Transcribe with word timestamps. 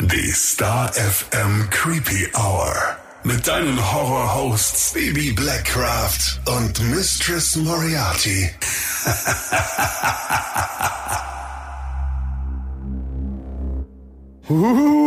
Die 0.00 0.30
Star 0.30 0.92
FM 0.92 1.68
Creepy 1.70 2.28
Hour. 2.36 2.72
Mit 3.24 3.48
deinen 3.48 3.92
Horror-Hosts 3.92 4.92
Baby 4.92 5.32
Blackcraft 5.32 6.38
und 6.46 6.80
Mistress 6.94 7.56
Moriarty. 7.56 8.48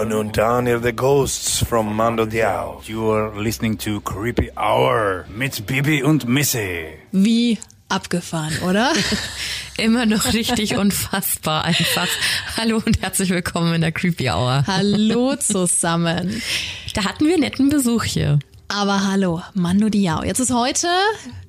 Björn 0.00 0.12
und 0.12 0.36
Daniel 0.36 0.82
the 0.82 0.92
Ghosts 0.92 1.64
from 1.64 1.96
Mando 1.96 2.26
Diao. 2.26 2.86
You 2.86 3.10
are 3.10 3.32
listening 3.34 3.78
to 3.78 4.02
Creepy 4.02 4.50
Hour 4.58 5.24
mit 5.34 5.66
Bibi 5.66 6.02
und 6.02 6.28
Missy. 6.28 6.98
Wie 7.12 7.58
abgefahren, 7.90 8.56
oder? 8.60 8.92
Immer 9.76 10.06
noch 10.06 10.32
richtig 10.32 10.76
unfassbar 10.76 11.64
einfach. 11.64 12.08
Hallo 12.56 12.82
und 12.84 13.00
herzlich 13.02 13.30
willkommen 13.30 13.74
in 13.74 13.80
der 13.80 13.92
Creepy 13.92 14.30
Hour. 14.30 14.64
Hallo 14.66 15.36
zusammen. 15.40 16.42
Da 16.94 17.04
hatten 17.04 17.26
wir 17.26 17.38
netten 17.38 17.68
Besuch 17.68 18.04
hier. 18.04 18.38
Aber 18.68 19.08
hallo, 19.08 19.42
Mando 19.54 19.88
Diao. 19.88 20.22
Jetzt 20.22 20.38
ist 20.38 20.52
heute 20.52 20.86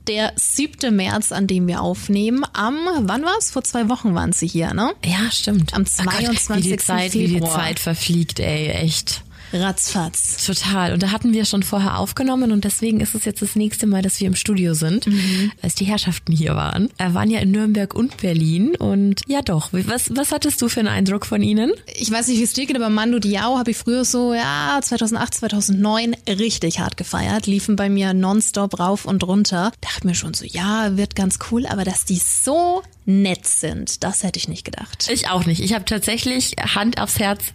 der 0.08 0.34
7. 0.36 0.96
März, 0.96 1.32
an 1.32 1.46
dem 1.46 1.68
wir 1.68 1.82
aufnehmen. 1.82 2.44
Am, 2.54 2.76
wann 3.02 3.24
war's? 3.24 3.52
Vor 3.52 3.64
zwei 3.64 3.90
Wochen 3.90 4.16
waren 4.16 4.34
sie 4.34 4.48
hier, 4.48 4.74
ne? 4.74 4.92
Ja, 5.06 5.30
stimmt. 5.32 5.76
Am 5.76 5.86
Ach 6.00 6.06
Gott, 6.06 6.40
22. 6.40 6.58
wie 6.66 6.70
die 6.70 6.78
Zeit, 6.78 7.14
wie 7.14 7.28
die 7.28 7.34
Februar. 7.36 7.56
Zeit 7.56 7.80
verfliegt, 7.80 8.40
ey, 8.40 8.70
echt. 8.70 9.24
Ratzfatz. 9.54 10.46
Total. 10.46 10.94
Und 10.94 11.04
da 11.04 11.12
hatten 11.12 11.34
wir 11.34 11.46
schon 11.46 11.64
vorher 11.64 11.98
aufgenommen 11.98 12.52
und 12.52 12.64
deswegen 12.64 13.00
ist 13.00 13.16
es 13.16 13.26
jetzt 13.26 13.42
das 13.42 13.56
nächste 13.56 13.88
Mal, 13.88 14.02
dass 14.02 14.20
wir 14.20 14.28
im 14.28 14.36
Studio 14.36 14.74
sind, 14.74 15.08
als 15.62 15.76
die 15.76 15.86
Herrschaften 15.86 16.34
hier 16.34 16.56
waren. 16.56 16.90
Er 16.98 17.14
waren 17.14 17.30
ja 17.30 17.40
in 17.40 17.52
Nürnberg 17.52 17.94
und 17.94 18.18
Berlin 18.18 18.76
und 18.76 19.22
ja 19.28 19.42
doch. 19.42 19.70
Was, 19.72 20.16
was 20.16 20.32
hattest 20.32 20.62
du 20.62 20.70
für 20.70 20.80
einen 20.80 20.90
Eindruck 20.90 21.26
von 21.26 21.42
ihnen? 21.42 21.72
Ich 21.96 22.12
weiß 22.12 22.28
nicht, 22.28 22.40
wie 22.40 22.44
es 22.44 22.54
dir 22.54 22.66
geht, 22.66 22.76
aber 22.76 22.90
Mando 22.90 23.20
Diao 23.20 23.58
habe 23.58 23.72
ich 23.72 23.78
früher 23.78 24.06
so, 24.06 24.34
ja, 24.34 24.80
2008, 24.82 25.34
2009 25.36 26.16
richtig 26.28 26.80
hart 26.80 26.98
gefeiert. 26.98 27.48
Liefen 27.48 27.76
bei 27.76 27.90
mir 27.90 28.14
nonstop 28.14 28.80
rauf 28.80 29.06
und 29.06 29.24
runter. 29.24 29.72
Dachte 29.82 30.08
mir 30.08 30.16
schon 30.16 30.34
so, 30.34 30.46
ja, 30.46 30.98
wird 30.98 31.16
ganz 31.16 31.40
cool, 31.52 31.66
aber 31.66 31.84
dass 31.84 32.06
die 32.06 32.20
so 32.20 32.84
nett 33.06 33.48
sind, 33.48 34.04
das 34.04 34.24
hätte 34.24 34.38
ich 34.38 34.48
nicht 34.48 34.64
gedacht. 34.64 35.10
Ich 35.12 35.30
auch 35.30 35.46
nicht. 35.46 35.62
Ich 35.62 35.74
habe 35.74 35.86
tatsächlich 35.86 36.56
Hand 36.76 37.00
aufs 37.00 37.20
Herz 37.20 37.46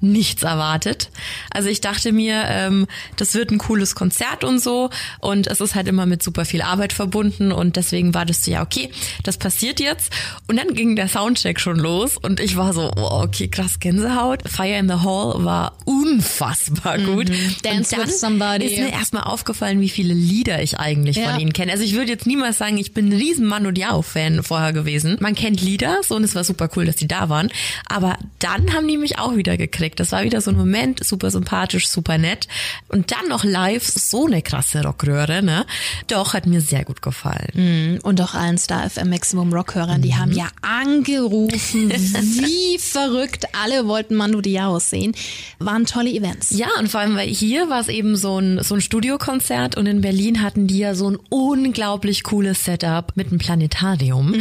nichts 0.00 0.42
erwartet. 0.42 1.10
Also 1.50 1.68
ich 1.68 1.80
dachte 1.80 2.12
mir, 2.12 2.44
ähm, 2.48 2.86
das 3.16 3.34
wird 3.34 3.50
ein 3.50 3.58
cooles 3.58 3.94
Konzert 3.94 4.44
und 4.44 4.58
so 4.60 4.90
und 5.20 5.46
es 5.46 5.60
ist 5.60 5.74
halt 5.74 5.88
immer 5.88 6.06
mit 6.06 6.22
super 6.22 6.44
viel 6.44 6.62
Arbeit 6.62 6.92
verbunden 6.92 7.52
und 7.52 7.76
deswegen 7.76 8.14
war 8.14 8.24
das 8.26 8.44
so, 8.44 8.50
ja 8.50 8.62
okay, 8.62 8.90
das 9.22 9.38
passiert 9.38 9.80
jetzt 9.80 10.12
und 10.48 10.56
dann 10.56 10.74
ging 10.74 10.96
der 10.96 11.08
Soundcheck 11.08 11.58
schon 11.60 11.78
los 11.78 12.16
und 12.16 12.40
ich 12.40 12.56
war 12.56 12.72
so, 12.72 12.92
oh, 12.96 13.22
okay, 13.22 13.48
krass 13.48 13.80
Gänsehaut. 13.80 14.42
Fire 14.48 14.76
in 14.78 14.88
the 14.88 14.94
Hall 15.02 15.44
war 15.44 15.76
unfassbar 15.84 16.98
gut. 16.98 17.28
Dance 17.62 17.94
und 17.94 18.00
dann 18.02 18.08
with 18.08 18.20
somebody. 18.20 18.64
ist 18.66 18.78
mir 18.78 18.92
erstmal 18.92 19.24
aufgefallen, 19.24 19.80
wie 19.80 19.88
viele 19.88 20.14
Lieder 20.14 20.62
ich 20.62 20.78
eigentlich 20.78 21.16
Ja. 21.16 21.30
von 21.30 21.40
ihnen 21.40 21.52
kenne. 21.52 21.72
Also 21.72 21.84
ich 21.84 21.94
würde 21.94 22.10
jetzt 22.10 22.26
niemals 22.26 22.58
sagen, 22.58 22.78
ich 22.78 22.92
bin 22.92 23.08
ein 23.08 23.12
riesen 23.12 23.46
Mando 23.46 23.70
Diao-Fan 23.70 24.42
vorher 24.42 24.72
gewesen. 24.72 25.16
Man 25.20 25.34
kennt 25.34 25.60
Lieder, 25.60 26.00
so 26.06 26.16
und 26.16 26.24
es 26.24 26.34
war 26.34 26.44
super 26.44 26.68
cool, 26.76 26.84
dass 26.86 26.96
die 26.96 27.08
da 27.08 27.28
waren. 27.28 27.48
Aber 27.88 28.18
dann 28.38 28.72
haben 28.74 28.86
die 28.88 28.96
mich 28.98 29.18
auch 29.18 29.36
wieder 29.36 29.56
gekriegt. 29.56 29.85
Das 29.94 30.10
war 30.12 30.24
wieder 30.24 30.40
so 30.40 30.50
ein 30.50 30.56
Moment, 30.56 31.04
super 31.04 31.30
sympathisch, 31.30 31.88
super 31.88 32.18
nett. 32.18 32.48
Und 32.88 33.12
dann 33.12 33.28
noch 33.28 33.44
live 33.44 33.86
so 33.86 34.26
eine 34.26 34.42
krasse 34.42 34.82
Rockröhre, 34.82 35.42
ne? 35.42 35.66
Doch, 36.08 36.34
hat 36.34 36.46
mir 36.46 36.60
sehr 36.60 36.84
gut 36.84 37.02
gefallen. 37.02 38.00
Und 38.02 38.20
auch 38.20 38.34
allen 38.34 38.58
Star 38.58 38.88
FM 38.88 39.10
Maximum 39.10 39.52
Rock-Hörern, 39.52 40.02
die 40.02 40.14
haben 40.14 40.32
ja 40.32 40.48
angerufen, 40.62 41.90
wie 41.90 42.78
verrückt. 42.78 43.44
Alle 43.62 43.86
wollten 43.86 44.14
Mando 44.14 44.40
Diao 44.40 44.78
sehen. 44.78 45.14
Waren 45.58 45.86
tolle 45.86 46.10
Events. 46.10 46.50
Ja, 46.50 46.68
und 46.78 46.88
vor 46.88 47.00
allem, 47.00 47.16
weil 47.16 47.28
hier 47.28 47.68
war 47.68 47.80
es 47.80 47.88
eben 47.88 48.16
so 48.16 48.38
ein, 48.38 48.62
so 48.62 48.74
ein 48.74 48.80
Studiokonzert 48.80 49.76
und 49.76 49.86
in 49.86 50.00
Berlin 50.00 50.42
hatten 50.42 50.66
die 50.66 50.78
ja 50.78 50.94
so 50.94 51.10
ein 51.10 51.18
unglaublich 51.28 52.22
cooles 52.22 52.64
Setup 52.64 53.12
mit 53.14 53.28
einem 53.28 53.38
Planetarium. 53.38 54.34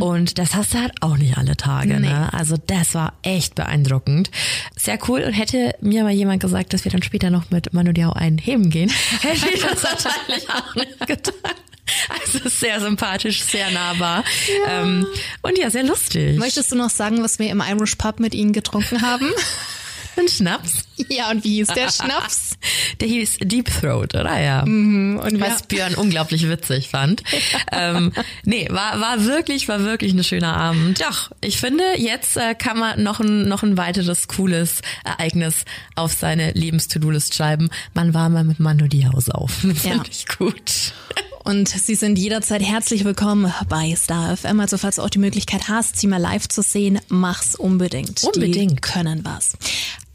Und 0.00 0.38
das 0.38 0.54
hast 0.54 0.74
du 0.74 0.78
halt 0.80 0.92
auch 1.00 1.16
nicht 1.16 1.36
alle 1.36 1.56
Tage. 1.56 2.00
Nee. 2.00 2.08
Ne? 2.08 2.32
Also 2.32 2.56
das 2.66 2.94
war 2.94 3.14
echt 3.22 3.54
beeindruckend. 3.54 4.30
Sehr 4.76 4.89
cool. 5.08 5.22
Und 5.22 5.32
hätte 5.32 5.74
mir 5.80 6.04
mal 6.04 6.12
jemand 6.12 6.40
gesagt, 6.40 6.72
dass 6.72 6.84
wir 6.84 6.92
dann 6.92 7.02
später 7.02 7.30
noch 7.30 7.50
mit 7.50 7.72
Manu 7.72 7.92
Diao 7.92 8.12
einen 8.12 8.38
heben 8.38 8.70
gehen, 8.70 8.90
hätte 9.20 9.48
ich 9.52 9.62
das 9.62 9.82
wahrscheinlich 9.82 10.48
auch 10.48 10.74
nicht 10.74 11.06
getan. 11.06 11.34
Also 12.08 12.48
sehr 12.48 12.80
sympathisch, 12.80 13.42
sehr 13.42 13.70
nahbar. 13.70 14.24
Ähm, 14.68 15.06
und 15.42 15.58
ja, 15.58 15.70
sehr 15.70 15.82
lustig. 15.82 16.38
Möchtest 16.38 16.70
du 16.70 16.76
noch 16.76 16.90
sagen, 16.90 17.22
was 17.22 17.38
wir 17.38 17.50
im 17.50 17.60
Irish 17.66 17.96
Pub 17.96 18.20
mit 18.20 18.34
ihnen 18.34 18.52
getrunken 18.52 19.02
haben? 19.02 19.28
Ein 20.16 20.28
Schnaps. 20.28 20.84
ja, 21.08 21.30
und 21.30 21.44
wie 21.44 21.56
hieß 21.56 21.68
der 21.68 21.90
Schnaps? 21.90 22.56
Der 23.00 23.08
hieß 23.08 23.38
Deep 23.40 23.70
Throat, 23.80 24.14
oder? 24.14 24.38
Ja. 24.40 24.62
Und 24.62 25.20
wir, 25.32 25.40
was 25.40 25.62
Björn 25.62 25.94
unglaublich 25.94 26.48
witzig 26.48 26.88
fand. 26.88 27.22
ähm, 27.72 28.12
nee, 28.44 28.68
war, 28.70 29.00
war 29.00 29.24
wirklich, 29.24 29.68
war 29.68 29.80
wirklich 29.80 30.12
ein 30.12 30.22
schöner 30.22 30.54
Abend. 30.56 31.00
Doch, 31.00 31.30
ich 31.40 31.58
finde, 31.58 31.84
jetzt 31.96 32.36
äh, 32.36 32.54
kann 32.54 32.78
man 32.78 33.02
noch 33.02 33.20
ein, 33.20 33.48
noch 33.48 33.62
ein 33.62 33.76
weiteres 33.78 34.28
cooles 34.28 34.82
Ereignis 35.04 35.64
auf 35.94 36.12
seine 36.12 36.52
Lebens-To-Do-List 36.52 37.34
schreiben. 37.34 37.70
Man 37.94 38.12
war 38.12 38.28
mal 38.28 38.44
mit 38.44 38.60
Mando 38.60 38.86
Diao 38.86 39.18
saufen. 39.20 39.74
Finde 39.74 39.96
Ja. 39.98 40.02
ich 40.10 40.26
gut. 40.26 40.92
Und 41.50 41.68
sie 41.68 41.96
sind 41.96 42.16
jederzeit 42.16 42.62
herzlich 42.62 43.04
willkommen 43.04 43.52
bei 43.68 43.92
Star 43.96 44.36
FM. 44.36 44.60
Also 44.60 44.78
falls 44.78 44.96
du 44.96 45.02
auch 45.02 45.10
die 45.10 45.18
Möglichkeit 45.18 45.68
hast, 45.68 45.96
sie 45.96 46.06
mal 46.06 46.18
live 46.18 46.46
zu 46.46 46.62
sehen, 46.62 47.00
mach's 47.08 47.56
unbedingt. 47.56 48.22
Die 48.22 48.26
Unbedingt. 48.26 48.82
können 48.82 49.24
was. 49.24 49.54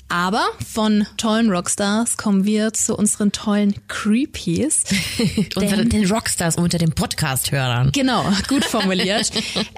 Aber 0.07 0.45
von 0.65 1.07
tollen 1.17 1.49
Rockstars 1.49 2.15
kommen 2.15 2.45
wir 2.45 2.73
zu 2.73 2.95
unseren 2.95 3.31
tollen 3.31 3.73
Creepies. 3.87 4.83
Unter 5.55 5.83
den 5.83 6.05
Rockstars 6.05 6.57
unter 6.57 6.77
den 6.77 6.91
Podcast-Hörern. 6.91 7.91
Genau, 7.91 8.23
gut 8.47 8.63
formuliert. 8.63 9.31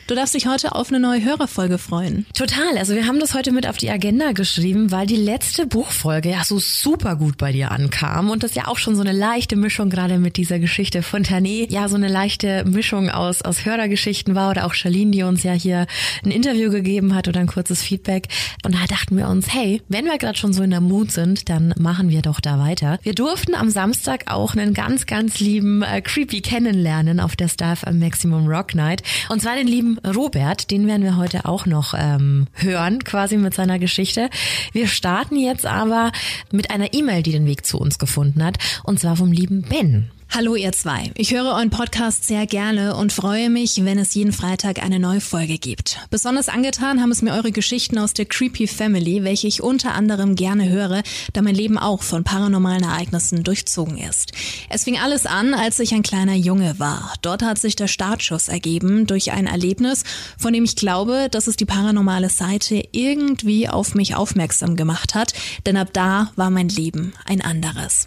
Du 0.08 0.16
darfst 0.16 0.34
dich 0.34 0.48
heute 0.48 0.76
auf 0.76 0.90
eine 0.90 1.00
neue 1.00 1.24
Hörerfolge 1.24 1.78
freuen. 1.78 2.26
Total. 2.34 2.78
Also 2.78 2.94
wir 2.94 3.08
haben 3.08 3.20
das 3.20 3.34
heute 3.34 3.52
mit 3.52 3.68
auf 3.68 3.78
die 3.78 3.90
Agenda 3.90 4.34
geschrieben, 4.34 4.92
weil 4.92 5.08
die 5.08 5.16
letzte 5.16 5.66
Buchfolge 5.66 6.32
ja 6.32 6.44
so 6.44 6.60
super 6.60 7.16
gut 7.16 7.38
bei 7.38 7.52
dir 7.52 7.72
ankam 7.72 8.30
und 8.30 8.44
das 8.44 8.56
ja 8.56 8.68
auch 8.68 8.78
schon 8.78 8.96
so 8.96 9.02
eine 9.02 9.14
leichte 9.14 9.56
Mischung 9.56 9.90
gerade 9.90 10.20
mit 10.20 10.38
dieser 10.38 10.60
Geschichte 10.60 11.04
von 11.04 11.24
Tané, 11.24 11.72
ja 11.72 11.88
so 11.88 11.96
eine 11.96 12.10
leichte 12.10 12.66
Mischung 12.66 13.10
aus, 13.10 13.42
aus 13.42 13.66
Hörergeschichten 13.66 14.36
war 14.36 14.52
oder 14.52 14.66
auch 14.66 14.74
Charlene, 14.74 15.12
die 15.12 15.24
uns 15.24 15.44
ja 15.44 15.54
hier 15.54 15.88
ein 16.24 16.32
Interview 16.32 16.70
gegeben 16.70 17.16
hat 17.16 17.28
oder 17.28 17.40
ein 17.40 17.48
kurzes 17.48 17.82
Feedback. 17.82 18.28
Und 18.66 18.76
da 18.76 18.86
dachten 18.88 19.18
wir 19.18 19.30
uns, 19.30 19.54
hey, 19.54 19.82
wenn 19.88 20.06
wir 20.06 20.17
gerade 20.18 20.38
schon 20.38 20.54
so 20.54 20.64
in 20.64 20.70
der 20.72 20.82
Mut 20.82 21.12
sind, 21.12 21.50
dann 21.50 21.74
machen 21.78 22.10
wir 22.10 22.22
doch 22.22 22.40
da 22.40 22.60
weiter. 22.60 23.00
Wir 23.04 23.14
durften 23.14 23.56
am 23.56 23.70
Samstag 23.70 24.26
auch 24.32 24.56
einen 24.56 24.74
ganz, 24.74 25.06
ganz 25.06 25.40
lieben 25.40 25.82
äh, 25.82 26.02
Creepy 26.02 26.42
kennenlernen 26.42 27.20
auf 27.20 27.36
der 27.36 27.48
Star 27.48 27.76
FM 27.76 28.00
Maximum 28.00 28.48
Rock 28.48 28.76
Night. 28.76 29.04
Und 29.30 29.42
zwar 29.42 29.56
den 29.56 29.68
lieben 29.68 29.98
Robert, 30.00 30.72
den 30.72 30.88
werden 30.88 31.04
wir 31.04 31.18
heute 31.18 31.46
auch 31.46 31.66
noch 31.66 31.94
ähm, 31.98 32.48
hören, 32.54 33.04
quasi 33.04 33.38
mit 33.38 33.54
seiner 33.54 33.80
Geschichte. 33.80 34.30
Wir 34.72 34.88
starten 34.88 35.38
jetzt 35.38 35.66
aber 35.66 36.12
mit 36.52 36.72
einer 36.72 36.94
E-Mail, 36.94 37.24
die 37.24 37.32
den 37.32 37.46
Weg 37.46 37.66
zu 37.66 37.78
uns 37.78 38.00
gefunden 38.00 38.44
hat. 38.44 38.58
Und 38.84 39.00
zwar 39.00 39.16
vom 39.16 39.32
lieben 39.32 39.62
Ben. 39.64 40.12
Hallo 40.30 40.56
ihr 40.56 40.72
zwei. 40.74 41.12
Ich 41.16 41.34
höre 41.34 41.46
euren 41.46 41.72
Podcast 41.72 42.28
sehr 42.28 42.46
gerne 42.46 42.96
und 42.96 43.14
freue 43.14 43.50
mich, 43.50 43.84
wenn 43.86 43.98
es 43.98 44.14
jeden 44.14 44.34
Freitag 44.34 44.84
eine 44.84 45.00
neue 45.00 45.22
Folge 45.22 45.58
gibt. 45.58 45.98
Besonders 46.12 46.50
angetan 46.50 47.02
haben 47.02 47.12
es 47.12 47.24
mir 47.24 47.34
eure 47.34 47.52
Geschichten 47.52 47.98
aus 47.98 48.14
der 48.14 48.26
Creepy 48.26 48.68
Family, 48.68 49.24
welche 49.24 49.48
ich 49.48 49.64
unter 49.64 49.96
anderem 49.96 50.36
gerne 50.36 50.70
höre, 50.70 51.02
da 51.34 51.42
mein 51.42 51.56
Leben 51.56 51.80
auch 51.80 52.04
von 52.04 52.24
paranormalen 52.24 52.84
Ereignissen 52.84 53.44
durchzogen 53.44 53.98
ist. 53.98 54.34
Es 54.70 54.84
fing 54.84 55.00
alles 55.00 55.26
an, 55.26 55.56
als 55.56 55.80
ich 55.80 55.94
ein 55.94 56.04
kleiner 56.04 56.36
Junge 56.36 56.78
war. 56.78 57.14
Dort 57.22 57.42
hat 57.42 57.58
sich 57.58 57.76
der 57.76 57.88
Startschuss 57.88 58.48
ergeben 58.48 59.08
durch 59.08 59.32
ein 59.32 59.48
Erlebnis, 59.48 60.04
von 60.38 60.54
dem 60.54 60.66
ich 60.66 60.76
glaube, 60.76 61.30
dass 61.32 61.48
es 61.48 61.56
die 61.56 61.66
paranormale 61.66 62.30
Seite 62.30 62.84
irgendwie 62.92 63.70
auf 63.70 63.96
mich 63.96 64.14
aufmerksam 64.14 64.76
gemacht 64.76 65.16
hat, 65.16 65.34
denn 65.66 65.78
ab 65.78 65.90
da 65.94 66.32
war 66.36 66.52
mein 66.52 66.70
Leben 66.70 67.14
ein 67.26 67.42
anderes. 67.42 68.06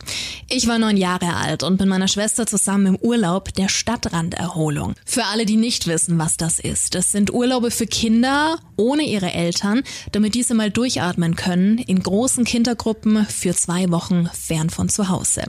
Ich 0.48 0.68
war 0.68 0.78
neun 0.78 0.98
Jahre 0.98 1.34
alt 1.34 1.62
und 1.64 1.80
mit 1.80 1.88
meiner 1.88 2.09
Schwester 2.10 2.46
zusammen 2.46 2.86
im 2.86 2.96
Urlaub 2.96 3.54
der 3.54 3.68
Stadtranderholung. 3.68 4.94
Für 5.06 5.24
alle, 5.24 5.46
die 5.46 5.56
nicht 5.56 5.86
wissen, 5.86 6.18
was 6.18 6.36
das 6.36 6.58
ist. 6.58 6.94
Es 6.94 7.12
sind 7.12 7.32
Urlaube 7.32 7.70
für 7.70 7.86
Kinder 7.86 8.58
ohne 8.76 9.04
ihre 9.04 9.32
Eltern, 9.32 9.82
damit 10.12 10.34
diese 10.34 10.54
mal 10.54 10.70
durchatmen 10.70 11.36
können, 11.36 11.78
in 11.78 12.02
großen 12.02 12.44
Kindergruppen 12.44 13.26
für 13.26 13.54
zwei 13.54 13.90
Wochen 13.90 14.28
fern 14.32 14.70
von 14.70 14.88
zu 14.88 15.08
Hause. 15.08 15.44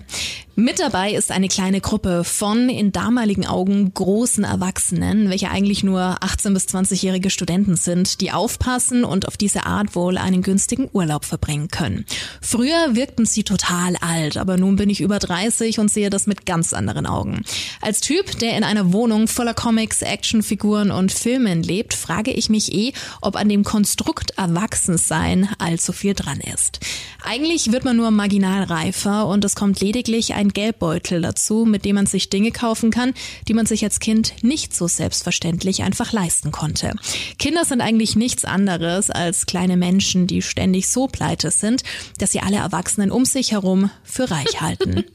Mit 0.57 0.80
dabei 0.81 1.13
ist 1.13 1.31
eine 1.31 1.48
kleine 1.48 1.80
Gruppe 1.80 2.25
von 2.25 2.68
in 2.68 2.92
damaligen 2.92 3.48
Augen 3.48 3.94
großen 3.94 4.44
Erwachsenen, 4.44 5.30
welche 5.30 5.50
eigentlich 5.50 5.81
nur 5.81 6.18
18 6.21 6.53
bis 6.53 6.65
20-jährige 6.65 7.30
Studenten 7.30 7.77
sind, 7.77 8.19
die 8.19 8.33
aufpassen 8.33 9.06
und 9.06 9.30
auf 9.30 9.38
diese 9.38 9.65
Art 9.65 9.95
wohl 9.95 10.18
einen 10.18 10.42
günstigen 10.42 10.89
Urlaub 10.92 11.24
verbringen 11.24 11.69
können. 11.69 12.06
Früher 12.42 12.95
wirkten 12.95 13.25
sie 13.25 13.44
total 13.44 13.95
alt, 14.01 14.36
aber 14.36 14.57
nun 14.57 14.75
bin 14.75 14.89
ich 14.89 15.00
über 15.00 15.19
30 15.19 15.80
und 15.80 15.89
sehe 15.89 16.09
das 16.09 16.27
mit 16.27 16.45
ganz 16.45 16.74
anderen 16.74 17.06
Augen. 17.06 17.45
Als 17.80 18.01
Typ, 18.01 18.38
der 18.39 18.57
in 18.57 18.65
einer 18.65 18.92
Wohnung 18.92 19.30
voller 19.30 19.54
Comics, 19.54 20.01
Actionfiguren 20.01 20.92
und 20.92 21.13
Filmen 21.13 21.63
lebt, 21.63 21.94
frage 21.94 22.31
ich 22.31 22.50
mich 22.50 22.74
eh, 22.74 22.92
ob 23.21 23.38
an 23.38 23.47
dem 23.47 23.63
Konstrukt 23.63 24.31
Erwachsensein 24.38 25.47
allzu 25.59 25.94
viel 25.94 26.13
dran 26.13 26.42
ist. 26.54 26.81
Eigentlich 27.24 27.71
wird 27.71 27.86
man 27.86 27.95
nur 27.95 28.12
marginal 28.12 28.63
reifer 28.63 29.27
und 29.27 29.45
es 29.45 29.56
kommt 29.56 29.80
lediglich 29.80 30.33
ein 30.42 30.50
Geldbeutel 30.50 31.22
dazu, 31.22 31.66
mit 31.66 31.86
dem 31.86 31.96
man 31.96 32.06
sich 32.06 32.30
Dinge 32.30 32.52
kaufen 32.52 32.92
kann, 32.92 33.14
die 33.48 33.54
man 33.54 33.66
sich 33.66 33.84
als 33.84 34.00
Kind 34.00 34.34
nicht 34.42 34.76
so 34.76 34.88
selbstverständlich 34.88 35.84
einfach 35.84 36.12
leisten 36.12 36.52
konnte. 36.52 36.94
Kinder 37.40 37.64
sind 37.64 37.82
eigentlich 37.82 38.16
nichts 38.16 38.44
anderes 38.44 39.10
als 39.10 39.46
kleine 39.46 39.78
Menschen, 39.78 40.28
die 40.28 40.42
ständig 40.42 40.90
so 40.90 41.08
pleite 41.08 41.52
sind, 41.52 41.84
dass 42.18 42.32
sie 42.32 42.42
alle 42.42 42.58
Erwachsenen 42.58 43.12
um 43.12 43.26
sich 43.26 43.52
herum 43.52 43.92
für 44.04 44.30
reich 44.30 44.60
halten. 44.62 45.06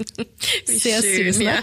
Sehr 0.64 1.02
schön, 1.02 1.32
süß, 1.32 1.38
ne? 1.38 1.44
Ja. 1.44 1.54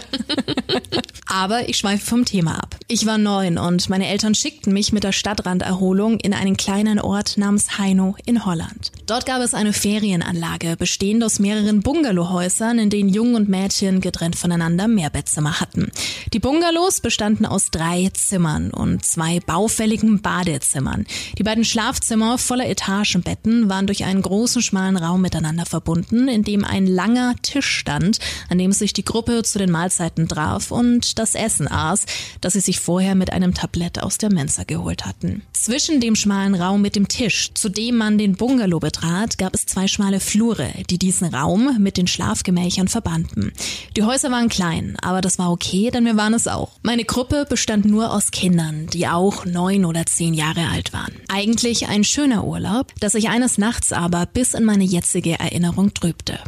Aber 1.26 1.68
ich 1.68 1.76
schweife 1.76 2.04
vom 2.04 2.24
Thema 2.24 2.58
ab. 2.58 2.76
Ich 2.88 3.06
war 3.06 3.18
neun 3.18 3.58
und 3.58 3.88
meine 3.88 4.08
Eltern 4.08 4.34
schickten 4.34 4.72
mich 4.72 4.92
mit 4.92 5.04
der 5.04 5.12
Stadtranderholung 5.12 6.18
in 6.18 6.34
einen 6.34 6.56
kleinen 6.56 6.98
Ort 6.98 7.38
namens 7.38 7.78
Heino 7.78 8.16
in 8.26 8.44
Holland. 8.44 8.90
Dort 9.06 9.26
gab 9.26 9.40
es 9.40 9.54
eine 9.54 9.72
Ferienanlage, 9.72 10.76
bestehend 10.76 11.22
aus 11.22 11.38
mehreren 11.38 11.82
Bungalowhäusern, 11.82 12.78
in 12.78 12.90
denen 12.90 12.99
Jungen 13.08 13.34
und 13.34 13.48
Mädchen 13.48 14.00
getrennt 14.00 14.36
voneinander 14.36 14.88
Mehrbettzimmer 14.88 15.60
hatten. 15.60 15.90
Die 16.32 16.38
Bungalows 16.38 17.00
bestanden 17.00 17.46
aus 17.46 17.70
drei 17.70 18.10
Zimmern 18.12 18.70
und 18.70 19.04
zwei 19.04 19.40
baufälligen 19.40 20.20
Badezimmern. 20.20 21.06
Die 21.38 21.42
beiden 21.42 21.64
Schlafzimmer 21.64 22.38
voller 22.38 22.68
Etagenbetten 22.68 23.68
waren 23.68 23.86
durch 23.86 24.04
einen 24.04 24.22
großen 24.22 24.62
schmalen 24.62 24.96
Raum 24.96 25.20
miteinander 25.20 25.66
verbunden, 25.66 26.28
in 26.28 26.44
dem 26.44 26.64
ein 26.64 26.86
langer 26.86 27.34
Tisch 27.42 27.68
stand, 27.68 28.18
an 28.48 28.58
dem 28.58 28.72
sich 28.72 28.92
die 28.92 29.04
Gruppe 29.04 29.42
zu 29.42 29.58
den 29.58 29.70
Mahlzeiten 29.70 30.28
traf 30.28 30.70
und 30.70 31.18
das 31.18 31.34
Essen 31.34 31.68
aß, 31.70 32.06
das 32.40 32.52
sie 32.54 32.60
sich 32.60 32.80
vorher 32.80 33.14
mit 33.14 33.32
einem 33.32 33.54
Tablett 33.54 34.02
aus 34.02 34.18
der 34.18 34.32
Mensa 34.32 34.64
geholt 34.64 35.06
hatten. 35.06 35.42
Zwischen 35.52 36.00
dem 36.00 36.16
schmalen 36.16 36.54
Raum 36.54 36.82
mit 36.82 36.96
dem 36.96 37.08
Tisch, 37.08 37.52
zu 37.54 37.68
dem 37.68 37.96
man 37.96 38.18
den 38.18 38.34
Bungalow 38.34 38.80
betrat, 38.80 39.38
gab 39.38 39.54
es 39.54 39.66
zwei 39.66 39.88
schmale 39.88 40.20
Flure, 40.20 40.72
die 40.88 40.98
diesen 40.98 41.28
Raum 41.34 41.76
mit 41.78 41.96
den 41.96 42.06
Schlafgemächern 42.06 42.88
verbanden. 42.90 43.52
Die 43.96 44.02
Häuser 44.02 44.30
waren 44.30 44.48
klein, 44.48 44.96
aber 45.00 45.20
das 45.20 45.38
war 45.38 45.50
okay, 45.50 45.90
denn 45.90 46.04
wir 46.04 46.16
waren 46.16 46.34
es 46.34 46.46
auch. 46.46 46.72
Meine 46.82 47.04
Gruppe 47.04 47.46
bestand 47.48 47.86
nur 47.86 48.12
aus 48.12 48.30
Kindern, 48.30 48.86
die 48.88 49.08
auch 49.08 49.44
neun 49.44 49.84
oder 49.84 50.04
zehn 50.06 50.34
Jahre 50.34 50.68
alt 50.68 50.92
waren. 50.92 51.12
Eigentlich 51.28 51.88
ein 51.88 52.04
schöner 52.04 52.44
Urlaub, 52.44 52.92
das 53.00 53.12
sich 53.12 53.28
eines 53.28 53.56
Nachts 53.56 53.92
aber 53.92 54.26
bis 54.26 54.54
in 54.54 54.64
meine 54.64 54.84
jetzige 54.84 55.38
Erinnerung 55.38 55.94
trübte. 55.94 56.38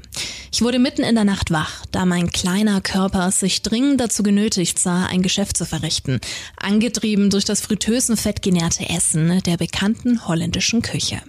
Ich 0.54 0.60
wurde 0.60 0.78
mitten 0.78 1.02
in 1.02 1.14
der 1.14 1.24
Nacht 1.24 1.50
wach, 1.50 1.86
da 1.92 2.04
mein 2.04 2.30
kleiner 2.30 2.82
Körper 2.82 3.30
sich 3.30 3.62
dringend 3.62 4.00
dazu 4.00 4.22
genötigt 4.22 4.78
sah, 4.78 5.06
ein 5.06 5.22
Geschäft 5.22 5.56
zu 5.56 5.64
verrichten, 5.64 6.20
angetrieben 6.56 7.30
durch 7.30 7.46
das 7.46 7.62
fritösen 7.62 8.18
Fett 8.18 8.42
genährte 8.42 8.88
Essen 8.88 9.40
der 9.46 9.56
bekannten 9.56 10.26
holländischen 10.28 10.82
Küche. 10.82 11.22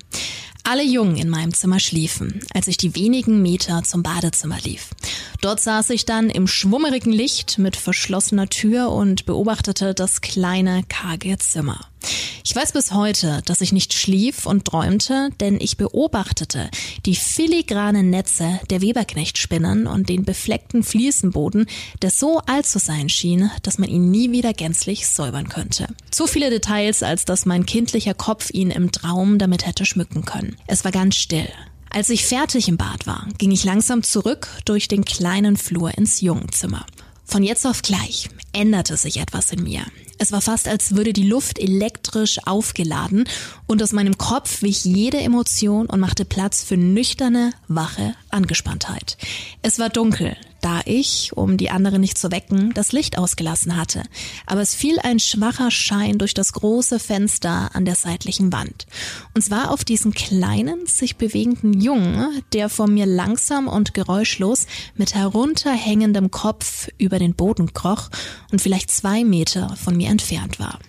Alle 0.65 0.83
Jungen 0.83 1.17
in 1.17 1.27
meinem 1.27 1.53
Zimmer 1.53 1.79
schliefen, 1.79 2.39
als 2.53 2.67
ich 2.67 2.77
die 2.77 2.95
wenigen 2.95 3.41
Meter 3.41 3.83
zum 3.83 4.01
Badezimmer 4.01 4.59
lief. 4.61 4.91
Dort 5.41 5.59
saß 5.59 5.89
ich 5.89 6.05
dann 6.05 6.29
im 6.29 6.47
schwummerigen 6.47 7.11
Licht 7.11 7.57
mit 7.57 7.75
verschlossener 7.75 8.47
Tür 8.47 8.89
und 8.89 9.25
beobachtete 9.25 9.93
das 9.93 10.21
kleine, 10.21 10.83
karge 10.87 11.37
Zimmer. 11.37 11.81
Ich 12.43 12.55
weiß 12.55 12.73
bis 12.73 12.91
heute, 12.91 13.41
dass 13.45 13.61
ich 13.61 13.71
nicht 13.71 13.93
schlief 13.93 14.45
und 14.45 14.65
träumte, 14.65 15.29
denn 15.39 15.59
ich 15.59 15.77
beobachtete 15.77 16.69
die 17.05 17.15
filigranen 17.15 18.09
Netze 18.09 18.59
der 18.69 18.81
Weberknechtspinnen 18.81 19.87
und 19.87 20.09
den 20.09 20.23
befleckten 20.23 20.83
Fliesenboden, 20.83 21.65
der 22.01 22.11
so 22.11 22.39
alt 22.45 22.65
zu 22.65 22.79
sein 22.79 23.09
schien, 23.09 23.49
dass 23.63 23.77
man 23.77 23.89
ihn 23.89 24.11
nie 24.11 24.31
wieder 24.31 24.53
gänzlich 24.53 25.07
säubern 25.07 25.49
könnte. 25.49 25.87
Zu 26.11 26.27
viele 26.27 26.49
Details, 26.49 27.01
als 27.01 27.25
dass 27.25 27.45
mein 27.45 27.65
kindlicher 27.65 28.13
Kopf 28.13 28.49
ihn 28.51 28.71
im 28.71 28.91
Traum 28.91 29.39
damit 29.39 29.65
hätte 29.65 29.85
schmücken 29.85 30.25
können. 30.25 30.57
Es 30.67 30.83
war 30.83 30.91
ganz 30.91 31.15
still. 31.15 31.49
Als 31.89 32.09
ich 32.09 32.25
fertig 32.25 32.67
im 32.67 32.77
Bad 32.77 33.05
war, 33.05 33.27
ging 33.37 33.51
ich 33.51 33.63
langsam 33.63 34.03
zurück 34.03 34.47
durch 34.65 34.87
den 34.87 35.05
kleinen 35.05 35.57
Flur 35.57 35.95
ins 35.97 36.21
Jungenzimmer. 36.21 36.85
Von 37.23 37.43
jetzt 37.43 37.65
auf 37.65 37.81
gleich 37.81 38.29
änderte 38.51 38.97
sich 38.97 39.17
etwas 39.17 39.51
in 39.51 39.63
mir. 39.63 39.83
Es 40.23 40.31
war 40.31 40.39
fast, 40.39 40.69
als 40.69 40.95
würde 40.95 41.11
die 41.11 41.27
Luft 41.27 41.59
elektrisch 41.59 42.39
aufgeladen 42.45 43.25
und 43.67 43.83
aus 43.83 43.91
meinem 43.91 44.17
Kopf 44.17 44.61
wich 44.61 44.85
jede 44.85 45.17
Emotion 45.17 45.87
und 45.87 45.99
machte 45.99 46.23
Platz 46.23 46.63
für 46.63 46.77
nüchterne, 46.77 47.51
wache 47.67 48.15
Angespanntheit. 48.29 49.17
Es 49.63 49.79
war 49.79 49.89
dunkel, 49.89 50.37
da 50.63 50.79
ich, 50.85 51.35
um 51.35 51.57
die 51.57 51.69
anderen 51.69 51.99
nicht 51.99 52.17
zu 52.17 52.31
wecken, 52.31 52.73
das 52.73 52.93
Licht 52.93 53.17
ausgelassen 53.17 53.75
hatte. 53.75 54.03
Aber 54.45 54.61
es 54.61 54.73
fiel 54.73 54.97
ein 54.99 55.19
schwacher 55.19 55.69
Schein 55.71 56.17
durch 56.17 56.33
das 56.33 56.53
große 56.53 56.99
Fenster 56.99 57.71
an 57.73 57.83
der 57.83 57.95
seitlichen 57.95 58.53
Wand. 58.53 58.87
Und 59.33 59.41
zwar 59.41 59.71
auf 59.71 59.83
diesen 59.83 60.13
kleinen, 60.13 60.85
sich 60.85 61.17
bewegenden 61.17 61.81
Jungen, 61.81 62.41
der 62.53 62.69
vor 62.69 62.87
mir 62.87 63.05
langsam 63.05 63.67
und 63.67 63.93
geräuschlos 63.93 64.65
mit 64.95 65.15
herunterhängendem 65.15 66.31
Kopf 66.31 66.87
über 66.97 67.19
den 67.19 67.35
Boden 67.35 67.73
kroch 67.73 68.09
und 68.51 68.61
vielleicht 68.61 68.89
zwei 68.89 69.25
Meter 69.25 69.75
von 69.75 69.97
mir 69.97 70.09
entfernt 70.13 70.59
war. 70.59 70.79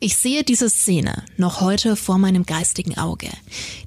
Ich 0.00 0.16
sehe 0.16 0.44
diese 0.44 0.68
Szene 0.68 1.24
noch 1.38 1.62
heute 1.62 1.96
vor 1.96 2.18
meinem 2.18 2.44
geistigen 2.44 2.98
Auge. 2.98 3.30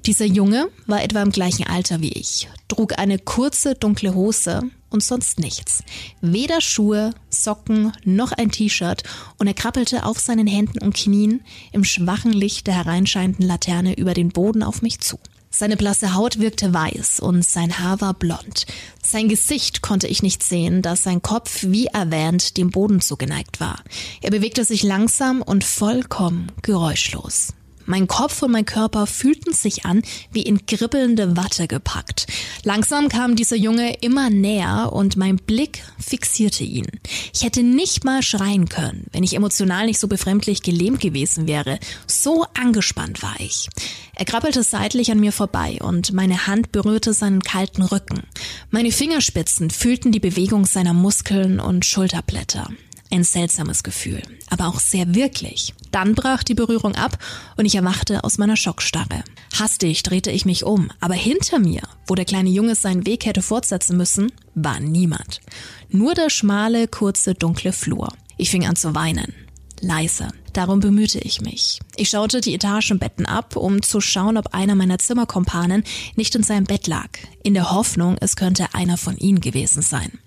Dieser 0.04 0.26
Junge 0.26 0.68
war 0.86 1.02
etwa 1.02 1.22
im 1.22 1.30
gleichen 1.30 1.66
Alter 1.66 2.00
wie 2.00 2.12
ich, 2.12 2.48
trug 2.66 2.98
eine 2.98 3.18
kurze 3.18 3.76
dunkle 3.76 4.14
Hose 4.14 4.62
und 4.90 5.04
sonst 5.04 5.38
nichts. 5.38 5.84
Weder 6.20 6.60
Schuhe, 6.60 7.14
Socken 7.30 7.92
noch 8.04 8.32
ein 8.32 8.50
T-Shirt 8.50 9.04
und 9.38 9.46
er 9.46 9.54
krabbelte 9.54 10.04
auf 10.04 10.18
seinen 10.18 10.48
Händen 10.48 10.82
und 10.82 10.96
Knien 10.96 11.42
im 11.70 11.84
schwachen 11.84 12.32
Licht 12.32 12.66
der 12.66 12.74
hereinscheinenden 12.74 13.46
Laterne 13.46 13.96
über 13.96 14.12
den 14.12 14.30
Boden 14.30 14.64
auf 14.64 14.82
mich 14.82 14.98
zu. 14.98 15.20
Seine 15.52 15.76
blasse 15.76 16.14
Haut 16.14 16.38
wirkte 16.38 16.72
weiß 16.72 17.18
und 17.18 17.44
sein 17.44 17.80
Haar 17.80 18.00
war 18.00 18.14
blond. 18.14 18.66
Sein 19.02 19.28
Gesicht 19.28 19.82
konnte 19.82 20.06
ich 20.06 20.22
nicht 20.22 20.44
sehen, 20.44 20.80
da 20.80 20.94
sein 20.94 21.22
Kopf, 21.22 21.64
wie 21.66 21.86
erwähnt, 21.86 22.56
dem 22.56 22.70
Boden 22.70 23.00
zugeneigt 23.00 23.60
war. 23.60 23.82
Er 24.22 24.30
bewegte 24.30 24.64
sich 24.64 24.84
langsam 24.84 25.42
und 25.42 25.64
vollkommen 25.64 26.52
geräuschlos. 26.62 27.52
Mein 27.86 28.06
Kopf 28.06 28.42
und 28.42 28.52
mein 28.52 28.64
Körper 28.64 29.06
fühlten 29.06 29.52
sich 29.52 29.84
an 29.84 30.02
wie 30.32 30.42
in 30.42 30.66
kribbelnde 30.66 31.36
Watte 31.36 31.66
gepackt. 31.66 32.26
Langsam 32.62 33.08
kam 33.08 33.36
dieser 33.36 33.56
Junge 33.56 33.94
immer 34.00 34.30
näher 34.30 34.90
und 34.92 35.16
mein 35.16 35.36
Blick 35.36 35.82
fixierte 35.98 36.64
ihn. 36.64 36.86
Ich 37.34 37.42
hätte 37.42 37.62
nicht 37.62 38.04
mal 38.04 38.22
schreien 38.22 38.68
können, 38.68 39.06
wenn 39.12 39.24
ich 39.24 39.34
emotional 39.34 39.86
nicht 39.86 39.98
so 39.98 40.08
befremdlich 40.08 40.62
gelähmt 40.62 41.00
gewesen 41.00 41.46
wäre. 41.46 41.78
So 42.06 42.46
angespannt 42.54 43.22
war 43.22 43.34
ich. 43.38 43.68
Er 44.14 44.24
krabbelte 44.24 44.62
seitlich 44.62 45.10
an 45.10 45.18
mir 45.18 45.32
vorbei 45.32 45.78
und 45.80 46.12
meine 46.12 46.46
Hand 46.46 46.72
berührte 46.72 47.14
seinen 47.14 47.42
kalten 47.42 47.82
Rücken. 47.82 48.22
Meine 48.70 48.92
Fingerspitzen 48.92 49.70
fühlten 49.70 50.12
die 50.12 50.20
Bewegung 50.20 50.66
seiner 50.66 50.92
Muskeln 50.92 51.58
und 51.58 51.86
Schulterblätter. 51.86 52.68
Ein 53.10 53.24
seltsames 53.24 53.82
Gefühl, 53.82 54.22
aber 54.48 54.68
auch 54.68 54.78
sehr 54.78 55.14
wirklich. 55.14 55.74
Dann 55.90 56.14
brach 56.14 56.42
die 56.42 56.54
Berührung 56.54 56.94
ab 56.94 57.18
und 57.56 57.64
ich 57.64 57.74
erwachte 57.74 58.24
aus 58.24 58.38
meiner 58.38 58.56
Schockstarre. 58.56 59.24
Hastig 59.58 60.02
drehte 60.02 60.30
ich 60.30 60.44
mich 60.44 60.64
um, 60.64 60.90
aber 61.00 61.14
hinter 61.14 61.58
mir, 61.58 61.82
wo 62.06 62.14
der 62.14 62.24
kleine 62.24 62.50
Junge 62.50 62.74
seinen 62.74 63.06
Weg 63.06 63.26
hätte 63.26 63.42
fortsetzen 63.42 63.96
müssen, 63.96 64.32
war 64.54 64.80
niemand. 64.80 65.40
Nur 65.88 66.14
der 66.14 66.30
schmale, 66.30 66.88
kurze, 66.88 67.34
dunkle 67.34 67.72
Flur. 67.72 68.12
Ich 68.36 68.50
fing 68.50 68.66
an 68.66 68.76
zu 68.76 68.94
weinen. 68.94 69.34
Leise. 69.80 70.28
Darum 70.52 70.80
bemühte 70.80 71.20
ich 71.20 71.40
mich. 71.40 71.78
Ich 71.96 72.10
schaute 72.10 72.40
die 72.40 72.54
Etagenbetten 72.54 73.26
ab, 73.26 73.56
um 73.56 73.82
zu 73.82 74.00
schauen, 74.00 74.36
ob 74.36 74.52
einer 74.52 74.74
meiner 74.74 74.98
Zimmerkompanen 74.98 75.84
nicht 76.16 76.34
in 76.34 76.42
seinem 76.42 76.64
Bett 76.64 76.86
lag, 76.86 77.08
in 77.42 77.54
der 77.54 77.70
Hoffnung, 77.70 78.16
es 78.20 78.36
könnte 78.36 78.74
einer 78.74 78.96
von 78.96 79.16
ihnen 79.16 79.40
gewesen 79.40 79.82
sein. 79.82 80.18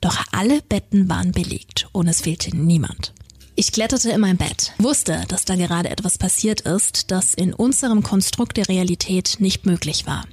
Doch 0.00 0.18
alle 0.32 0.60
Betten 0.62 1.08
waren 1.08 1.32
belegt 1.32 1.88
und 1.92 2.08
es 2.08 2.20
fehlte 2.20 2.54
niemand. 2.54 3.14
Ich 3.60 3.72
kletterte 3.72 4.08
in 4.08 4.22
mein 4.22 4.38
Bett, 4.38 4.72
wusste, 4.78 5.22
dass 5.28 5.44
da 5.44 5.54
gerade 5.54 5.90
etwas 5.90 6.16
passiert 6.16 6.62
ist, 6.62 7.10
das 7.10 7.34
in 7.34 7.52
unserem 7.52 8.02
Konstrukt 8.02 8.56
der 8.56 8.70
Realität 8.70 9.36
nicht 9.38 9.66
möglich 9.66 10.06
war. 10.06 10.24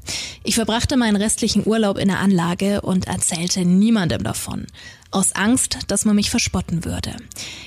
Ich 0.45 0.55
verbrachte 0.55 0.95
meinen 0.95 1.17
restlichen 1.17 1.67
Urlaub 1.67 1.97
in 1.97 2.07
der 2.07 2.19
Anlage 2.19 2.79
und 2.79 3.07
erzählte 3.07 3.65
niemandem 3.65 4.23
davon. 4.23 4.65
Aus 5.11 5.33
Angst, 5.33 5.79
dass 5.89 6.05
man 6.05 6.15
mich 6.15 6.29
verspotten 6.29 6.85
würde. 6.85 7.17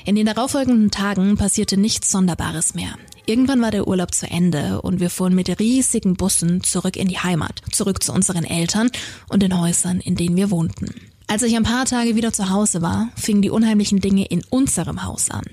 In 0.07 0.17
den 0.17 0.25
darauffolgenden 0.25 0.91
Tagen 0.91 1.37
passierte 1.37 1.77
nichts 1.77 2.11
Sonderbares 2.11 2.73
mehr. 2.73 2.95
Irgendwann 3.27 3.61
war 3.61 3.71
der 3.71 3.87
Urlaub 3.87 4.15
zu 4.15 4.27
Ende 4.31 4.81
und 4.81 4.99
wir 4.99 5.11
fuhren 5.11 5.35
mit 5.35 5.61
riesigen 5.61 6.15
Bussen 6.15 6.63
zurück 6.63 6.97
in 6.97 7.09
die 7.09 7.19
Heimat, 7.19 7.61
zurück 7.71 8.03
zu 8.03 8.15
unseren 8.15 8.45
Eltern 8.45 8.91
und 9.29 9.43
den 9.43 9.61
Häusern, 9.61 10.01
in 10.01 10.15
denen 10.15 10.37
wir 10.37 10.51
wohnten. 10.51 11.10
Als 11.31 11.45
ich 11.45 11.55
ein 11.55 11.63
paar 11.63 11.85
Tage 11.85 12.17
wieder 12.17 12.33
zu 12.33 12.51
Hause 12.51 12.83
war, 12.83 13.09
fingen 13.15 13.41
die 13.41 13.51
unheimlichen 13.51 14.01
Dinge 14.01 14.27
in 14.27 14.43
unserem 14.51 15.05
Haus 15.05 15.31
an. 15.31 15.45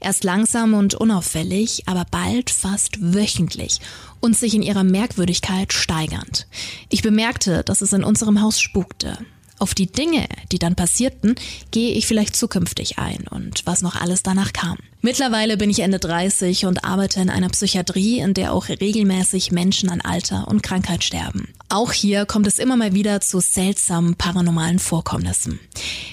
Erst 0.00 0.24
langsam 0.24 0.72
und 0.72 0.94
unauffällig, 0.94 1.82
aber 1.84 2.06
bald 2.10 2.48
fast 2.48 3.12
wöchentlich 3.12 3.82
und 4.20 4.34
sich 4.34 4.54
in 4.54 4.62
ihrer 4.62 4.82
Merkwürdigkeit 4.82 5.74
steigernd. 5.74 6.46
Ich 6.88 7.02
bemerkte, 7.02 7.62
dass 7.64 7.82
es 7.82 7.92
in 7.92 8.02
unserem 8.02 8.40
Haus 8.40 8.58
spukte. 8.58 9.18
Auf 9.58 9.74
die 9.74 9.92
Dinge, 9.92 10.26
die 10.52 10.58
dann 10.58 10.74
passierten, 10.74 11.34
gehe 11.70 11.92
ich 11.92 12.06
vielleicht 12.06 12.34
zukünftig 12.34 12.98
ein 12.98 13.28
und 13.28 13.66
was 13.66 13.82
noch 13.82 14.00
alles 14.00 14.22
danach 14.22 14.54
kam. 14.54 14.78
Mittlerweile 15.02 15.56
bin 15.56 15.70
ich 15.70 15.80
Ende 15.80 15.98
30 15.98 16.66
und 16.66 16.84
arbeite 16.84 17.20
in 17.20 17.30
einer 17.30 17.48
Psychiatrie, 17.48 18.18
in 18.18 18.34
der 18.34 18.52
auch 18.52 18.68
regelmäßig 18.68 19.52
Menschen 19.52 19.90
an 19.90 20.00
Alter 20.00 20.48
und 20.48 20.62
Krankheit 20.62 21.04
sterben. 21.04 21.48
Auch 21.68 21.92
hier 21.92 22.26
kommt 22.26 22.46
es 22.46 22.58
immer 22.58 22.76
mal 22.76 22.94
wieder 22.94 23.20
zu 23.20 23.40
seltsamen 23.40 24.14
paranormalen 24.14 24.78
Vorkommnissen. 24.78 25.58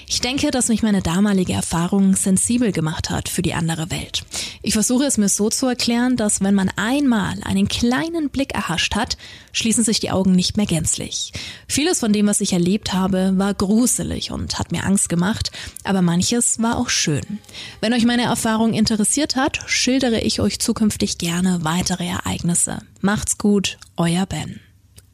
Ich 0.06 0.20
denke, 0.20 0.50
dass 0.50 0.68
mich 0.68 0.82
meine 0.82 1.00
damalige 1.00 1.52
Erfahrung 1.52 2.14
sensibel 2.16 2.72
gemacht 2.72 3.08
hat 3.10 3.28
für 3.28 3.42
die 3.42 3.54
andere 3.54 3.90
Welt. 3.90 4.24
Ich 4.62 4.74
versuche 4.74 5.04
es 5.04 5.16
mir 5.16 5.28
so 5.28 5.50
zu 5.50 5.66
erklären, 5.66 6.16
dass 6.16 6.40
wenn 6.40 6.54
man 6.54 6.70
einmal 6.76 7.36
einen 7.44 7.68
kleinen 7.68 8.30
Blick 8.30 8.54
erhascht 8.54 8.94
hat, 8.94 9.16
schließen 9.52 9.84
sich 9.84 10.00
die 10.00 10.10
Augen 10.10 10.32
nicht 10.32 10.56
mehr 10.56 10.66
gänzlich. 10.66 11.32
Vieles 11.68 12.00
von 12.00 12.12
dem, 12.12 12.26
was 12.26 12.40
ich 12.40 12.52
erlebt 12.52 12.92
habe, 12.92 13.32
war 13.36 13.54
gruselig 13.54 14.30
und 14.30 14.58
hat 14.58 14.72
mir 14.72 14.84
Angst 14.84 15.08
gemacht, 15.08 15.52
aber 15.84 16.02
manches 16.02 16.60
war 16.60 16.78
auch 16.78 16.90
schön. 16.90 17.38
Wenn 17.80 17.92
euch 17.92 18.04
meine 18.04 18.24
Erfahrung 18.24 18.73
interessiert 18.74 19.36
hat, 19.36 19.60
schildere 19.66 20.20
ich 20.20 20.40
euch 20.40 20.58
zukünftig 20.58 21.18
gerne 21.18 21.60
weitere 21.62 22.06
Ereignisse. 22.06 22.78
Macht's 23.00 23.38
gut, 23.38 23.78
euer 23.96 24.26
Ben. 24.26 24.60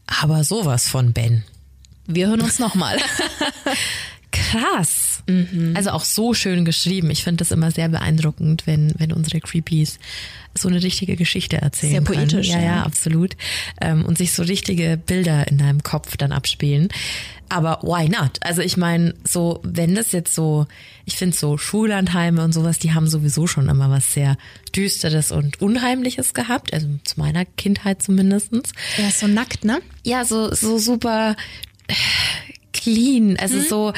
Aber 0.06 0.44
sowas 0.44 0.88
von 0.88 1.12
Ben. 1.12 1.44
Wir 2.06 2.28
hören 2.28 2.40
uns 2.40 2.58
nochmal. 2.58 2.98
Krass. 4.32 5.22
Mhm. 5.28 5.74
Also 5.76 5.90
auch 5.90 6.04
so 6.04 6.34
schön 6.34 6.64
geschrieben. 6.64 7.10
Ich 7.10 7.24
finde 7.24 7.38
das 7.38 7.50
immer 7.50 7.70
sehr 7.70 7.88
beeindruckend, 7.88 8.66
wenn, 8.66 8.92
wenn 8.98 9.12
unsere 9.12 9.40
Creepies 9.40 9.98
so 10.56 10.68
eine 10.68 10.82
richtige 10.82 11.16
Geschichte 11.16 11.58
erzählen. 11.58 11.92
Sehr 11.92 12.14
poetisch. 12.14 12.50
Können. 12.50 12.62
Ja, 12.62 12.76
ja, 12.76 12.82
absolut. 12.82 13.36
Ähm, 13.80 14.04
und 14.04 14.18
sich 14.18 14.32
so 14.32 14.42
richtige 14.42 14.96
Bilder 14.96 15.48
in 15.48 15.58
deinem 15.58 15.82
Kopf 15.82 16.16
dann 16.16 16.32
abspielen. 16.32 16.88
Aber 17.48 17.80
why 17.82 18.08
not? 18.08 18.38
Also 18.40 18.62
ich 18.62 18.76
meine, 18.76 19.14
so, 19.26 19.60
wenn 19.64 19.94
das 19.96 20.12
jetzt 20.12 20.34
so, 20.34 20.66
ich 21.04 21.16
finde 21.16 21.36
so 21.36 21.58
Schullandheime 21.58 22.44
und 22.44 22.52
sowas, 22.52 22.78
die 22.78 22.92
haben 22.92 23.08
sowieso 23.08 23.48
schon 23.48 23.68
immer 23.68 23.90
was 23.90 24.12
sehr 24.12 24.36
Düsteres 24.74 25.32
und 25.32 25.60
Unheimliches 25.60 26.32
gehabt, 26.32 26.72
also 26.72 26.86
zu 27.04 27.18
meiner 27.18 27.44
Kindheit 27.44 28.02
zumindestens. 28.02 28.72
Ja, 28.98 29.10
so 29.10 29.26
nackt, 29.26 29.64
ne? 29.64 29.80
Ja, 30.04 30.24
so, 30.24 30.54
so 30.54 30.78
super 30.78 31.34
clean, 32.80 33.36
also 33.38 33.56
mhm. 33.56 33.64
so 33.68 33.92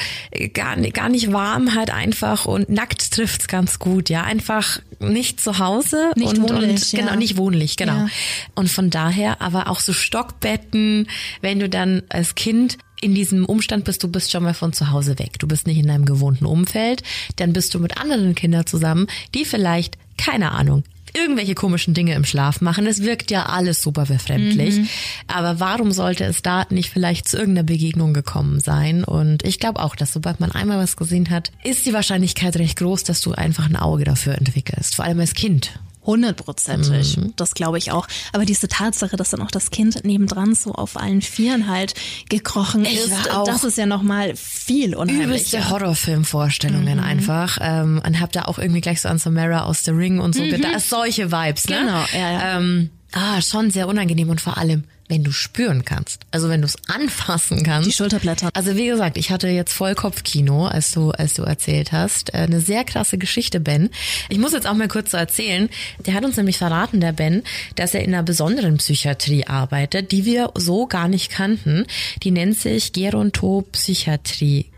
gar, 0.53 0.75
gar 0.77 1.09
nicht 1.09 1.31
warm 1.31 1.75
halt 1.75 1.91
einfach 1.91 2.45
und 2.45 2.69
nackt 2.69 3.11
trifft's 3.11 3.47
ganz 3.47 3.79
gut, 3.79 4.09
ja, 4.09 4.23
einfach 4.23 4.79
nicht 4.99 5.41
zu 5.41 5.59
Hause 5.59 6.11
nicht 6.15 6.37
und, 6.37 6.49
wohnlich, 6.49 6.93
und 6.93 6.99
genau 6.99 7.11
ja. 7.11 7.15
nicht 7.15 7.37
wohnlich, 7.37 7.77
genau. 7.77 7.93
Ja. 7.93 8.07
Und 8.55 8.69
von 8.69 8.89
daher 8.89 9.41
aber 9.41 9.69
auch 9.69 9.79
so 9.79 9.93
Stockbetten, 9.93 11.07
wenn 11.41 11.59
du 11.59 11.69
dann 11.69 12.03
als 12.09 12.35
Kind 12.35 12.77
in 13.01 13.13
diesem 13.13 13.45
Umstand 13.45 13.83
bist, 13.83 14.01
du 14.03 14.07
bist 14.07 14.31
schon 14.31 14.43
mal 14.43 14.53
von 14.53 14.71
zu 14.71 14.91
Hause 14.91 15.19
weg. 15.19 15.37
Du 15.39 15.47
bist 15.47 15.67
nicht 15.67 15.77
in 15.77 15.87
deinem 15.87 16.05
gewohnten 16.05 16.45
Umfeld. 16.45 17.03
Dann 17.35 17.51
bist 17.51 17.73
du 17.73 17.79
mit 17.79 17.97
anderen 17.97 18.33
Kindern 18.33 18.65
zusammen, 18.65 19.07
die 19.33 19.43
vielleicht, 19.43 19.97
keine 20.17 20.51
Ahnung, 20.51 20.85
irgendwelche 21.15 21.55
komischen 21.55 21.93
Dinge 21.93 22.13
im 22.15 22.25
Schlaf 22.25 22.61
machen. 22.61 22.85
Es 22.85 23.01
wirkt 23.03 23.31
ja 23.31 23.45
alles 23.45 23.81
super 23.81 24.05
befremdlich. 24.05 24.77
Mhm. 24.77 24.89
Aber 25.27 25.59
warum 25.59 25.91
sollte 25.91 26.23
es 26.25 26.41
da 26.41 26.65
nicht 26.69 26.89
vielleicht 26.89 27.27
zu 27.27 27.37
irgendeiner 27.37 27.65
Begegnung 27.65 28.13
gekommen 28.13 28.59
sein? 28.59 29.03
Und 29.03 29.43
ich 29.43 29.59
glaube 29.59 29.81
auch, 29.81 29.95
dass 29.95 30.13
sobald 30.13 30.39
man 30.39 30.51
einmal 30.51 30.79
was 30.79 30.97
gesehen 30.97 31.29
hat, 31.29 31.51
ist 31.63 31.85
die 31.85 31.93
Wahrscheinlichkeit 31.93 32.57
recht 32.57 32.77
groß, 32.77 33.03
dass 33.03 33.21
du 33.21 33.33
einfach 33.33 33.65
ein 33.69 33.75
Auge 33.75 34.03
dafür 34.03 34.35
entwickelst. 34.35 34.95
Vor 34.95 35.05
allem 35.05 35.19
als 35.19 35.33
Kind. 35.33 35.79
Hundertprozentig, 36.05 37.17
Mhm. 37.17 37.33
das 37.35 37.53
glaube 37.53 37.77
ich 37.77 37.91
auch. 37.91 38.07
Aber 38.33 38.45
diese 38.45 38.67
Tatsache, 38.67 39.15
dass 39.17 39.29
dann 39.31 39.41
auch 39.41 39.51
das 39.51 39.71
Kind 39.71 40.03
nebendran 40.05 40.55
so 40.55 40.73
auf 40.73 40.97
allen 40.97 41.21
Vieren 41.21 41.67
halt 41.69 41.93
gekrochen 42.29 42.85
Ich 42.85 42.95
ist, 43.05 43.13
das 43.45 43.63
ist 43.63 43.77
ja 43.77 43.85
nochmal 43.85 44.35
viel 44.35 44.95
unheimlicher. 44.95 45.25
Übelste 45.25 45.69
Horrorfilmvorstellungen 45.69 46.97
Mhm. 46.97 47.03
einfach. 47.03 47.57
Ähm, 47.61 48.01
und 48.05 48.19
hab 48.19 48.31
da 48.31 48.43
auch 48.43 48.59
irgendwie 48.59 48.81
gleich 48.81 49.01
so 49.01 49.09
an 49.09 49.17
Samara 49.17 49.63
aus 49.63 49.83
The 49.83 49.91
Ring 49.91 50.19
und 50.19 50.35
so 50.35 50.43
gedacht. 50.43 50.79
Solche 50.81 51.31
Vibes, 51.31 51.67
ne? 51.69 51.75
Mhm. 51.81 51.85
Genau, 51.85 52.03
ja, 52.13 52.31
ja. 52.31 52.57
Ähm, 52.57 52.89
ah, 53.13 53.41
schon 53.41 53.71
sehr 53.71 53.87
unangenehm 53.87 54.29
und 54.29 54.41
vor 54.41 54.57
allem, 54.57 54.83
wenn 55.13 55.23
du 55.23 55.31
spüren 55.31 55.85
kannst. 55.85 56.25
Also 56.31 56.49
wenn 56.49 56.61
du 56.61 56.67
es 56.67 56.75
anfassen 56.87 57.61
kannst. 57.61 57.87
Die 57.87 57.93
Schulterblätter. 57.93 58.49
Also 58.53 58.75
wie 58.75 58.87
gesagt, 58.87 59.15
ich 59.15 59.29
hatte 59.29 59.47
jetzt 59.47 59.71
Vollkopfkino, 59.71 60.65
als 60.65 60.91
du, 60.91 61.11
als 61.11 61.35
du 61.35 61.43
erzählt 61.43 61.91
hast. 61.91 62.33
Äh, 62.33 62.37
Eine 62.37 62.61
sehr 62.61 62.83
krasse 62.83 63.19
Geschichte, 63.19 63.59
Ben. 63.59 63.91
Ich 64.29 64.39
muss 64.39 64.53
jetzt 64.53 64.65
auch 64.65 64.73
mal 64.73 64.87
kurz 64.87 65.11
so 65.11 65.17
erzählen. 65.17 65.69
Der 66.05 66.15
hat 66.15 66.25
uns 66.25 66.35
nämlich 66.35 66.57
verraten, 66.57 66.99
der 66.99 67.11
Ben, 67.11 67.43
dass 67.75 67.93
er 67.93 68.01
in 68.01 68.13
einer 68.13 68.23
besonderen 68.23 68.77
Psychiatrie 68.77 69.45
arbeitet, 69.45 70.11
die 70.11 70.25
wir 70.25 70.51
so 70.55 70.87
gar 70.87 71.07
nicht 71.07 71.31
kannten. 71.31 71.85
Die 72.23 72.31
nennt 72.31 72.57
sich 72.57 72.91
Gerontopsychiatrie. 72.91 74.72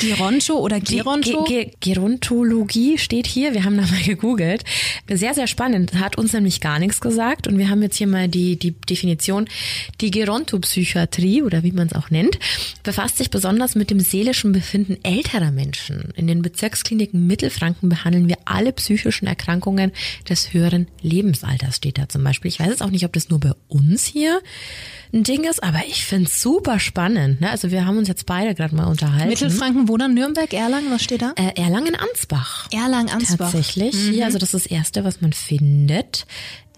Geronto 0.00 0.58
oder 0.58 0.80
Ge- 0.80 0.96
Geronto? 0.98 1.44
Ge 1.44 1.64
Ge 1.80 1.94
Gerontologie 1.94 2.98
steht 2.98 3.26
hier. 3.26 3.54
Wir 3.54 3.64
haben 3.64 3.76
da 3.76 3.82
mal 3.86 4.02
gegoogelt. 4.02 4.64
Sehr, 5.10 5.34
sehr 5.34 5.46
spannend. 5.46 5.94
Hat 5.94 6.16
uns 6.18 6.32
nämlich 6.32 6.60
gar 6.60 6.78
nichts 6.78 7.00
gesagt. 7.00 7.46
Und 7.46 7.58
wir 7.58 7.68
haben 7.68 7.82
jetzt 7.82 7.96
hier 7.96 8.06
mal 8.06 8.28
die, 8.28 8.56
die 8.56 8.72
Definition. 8.72 9.46
Die 10.00 10.10
Gerontopsychiatrie 10.10 11.42
oder 11.42 11.62
wie 11.62 11.72
man 11.72 11.86
es 11.86 11.94
auch 11.94 12.10
nennt, 12.10 12.38
befasst 12.82 13.18
sich 13.18 13.30
besonders 13.30 13.74
mit 13.74 13.90
dem 13.90 14.00
seelischen 14.00 14.52
Befinden 14.52 14.98
älterer 15.02 15.50
Menschen. 15.50 16.12
In 16.16 16.26
den 16.26 16.42
Bezirkskliniken 16.42 17.26
Mittelfranken 17.26 17.88
behandeln 17.88 18.28
wir 18.28 18.38
alle 18.44 18.72
psychischen 18.72 19.26
Erkrankungen 19.26 19.92
des 20.28 20.52
höheren 20.52 20.88
Lebensalters, 21.02 21.76
steht 21.76 21.98
da 21.98 22.08
zum 22.08 22.22
Beispiel. 22.24 22.48
Ich 22.50 22.60
weiß 22.60 22.68
jetzt 22.68 22.82
auch 22.82 22.90
nicht, 22.90 23.04
ob 23.04 23.12
das 23.12 23.28
nur 23.28 23.40
bei 23.40 23.52
uns 23.68 24.04
hier 24.04 24.40
ein 25.12 25.22
Ding 25.22 25.44
ist, 25.44 25.62
aber 25.62 25.80
ich 25.88 26.04
finde 26.04 26.28
es 26.28 26.42
super 26.42 26.78
spannend. 26.80 27.40
Ne? 27.40 27.48
Also 27.50 27.70
wir 27.70 27.86
haben 27.86 27.96
uns 27.96 28.08
jetzt 28.08 28.26
beide 28.26 28.54
gerade 28.54 28.74
mal 28.74 28.86
unterhalten. 28.86 29.30
Mittelfranken, 29.46 29.88
wo 29.88 29.96
dann? 29.96 30.14
Nürnberg, 30.14 30.52
Erlangen, 30.52 30.90
was 30.90 31.02
steht 31.02 31.22
da? 31.22 31.32
Äh, 31.36 31.60
Erlangen-Ansbach. 31.60 32.68
Erlangen-Ansbach. 32.72 33.52
Tatsächlich. 33.52 34.12
Ja, 34.12 34.26
also 34.26 34.38
das 34.38 34.54
ist 34.54 34.66
das 34.66 34.70
Erste, 34.70 35.04
was 35.04 35.20
man 35.20 35.32
findet. 35.32 36.26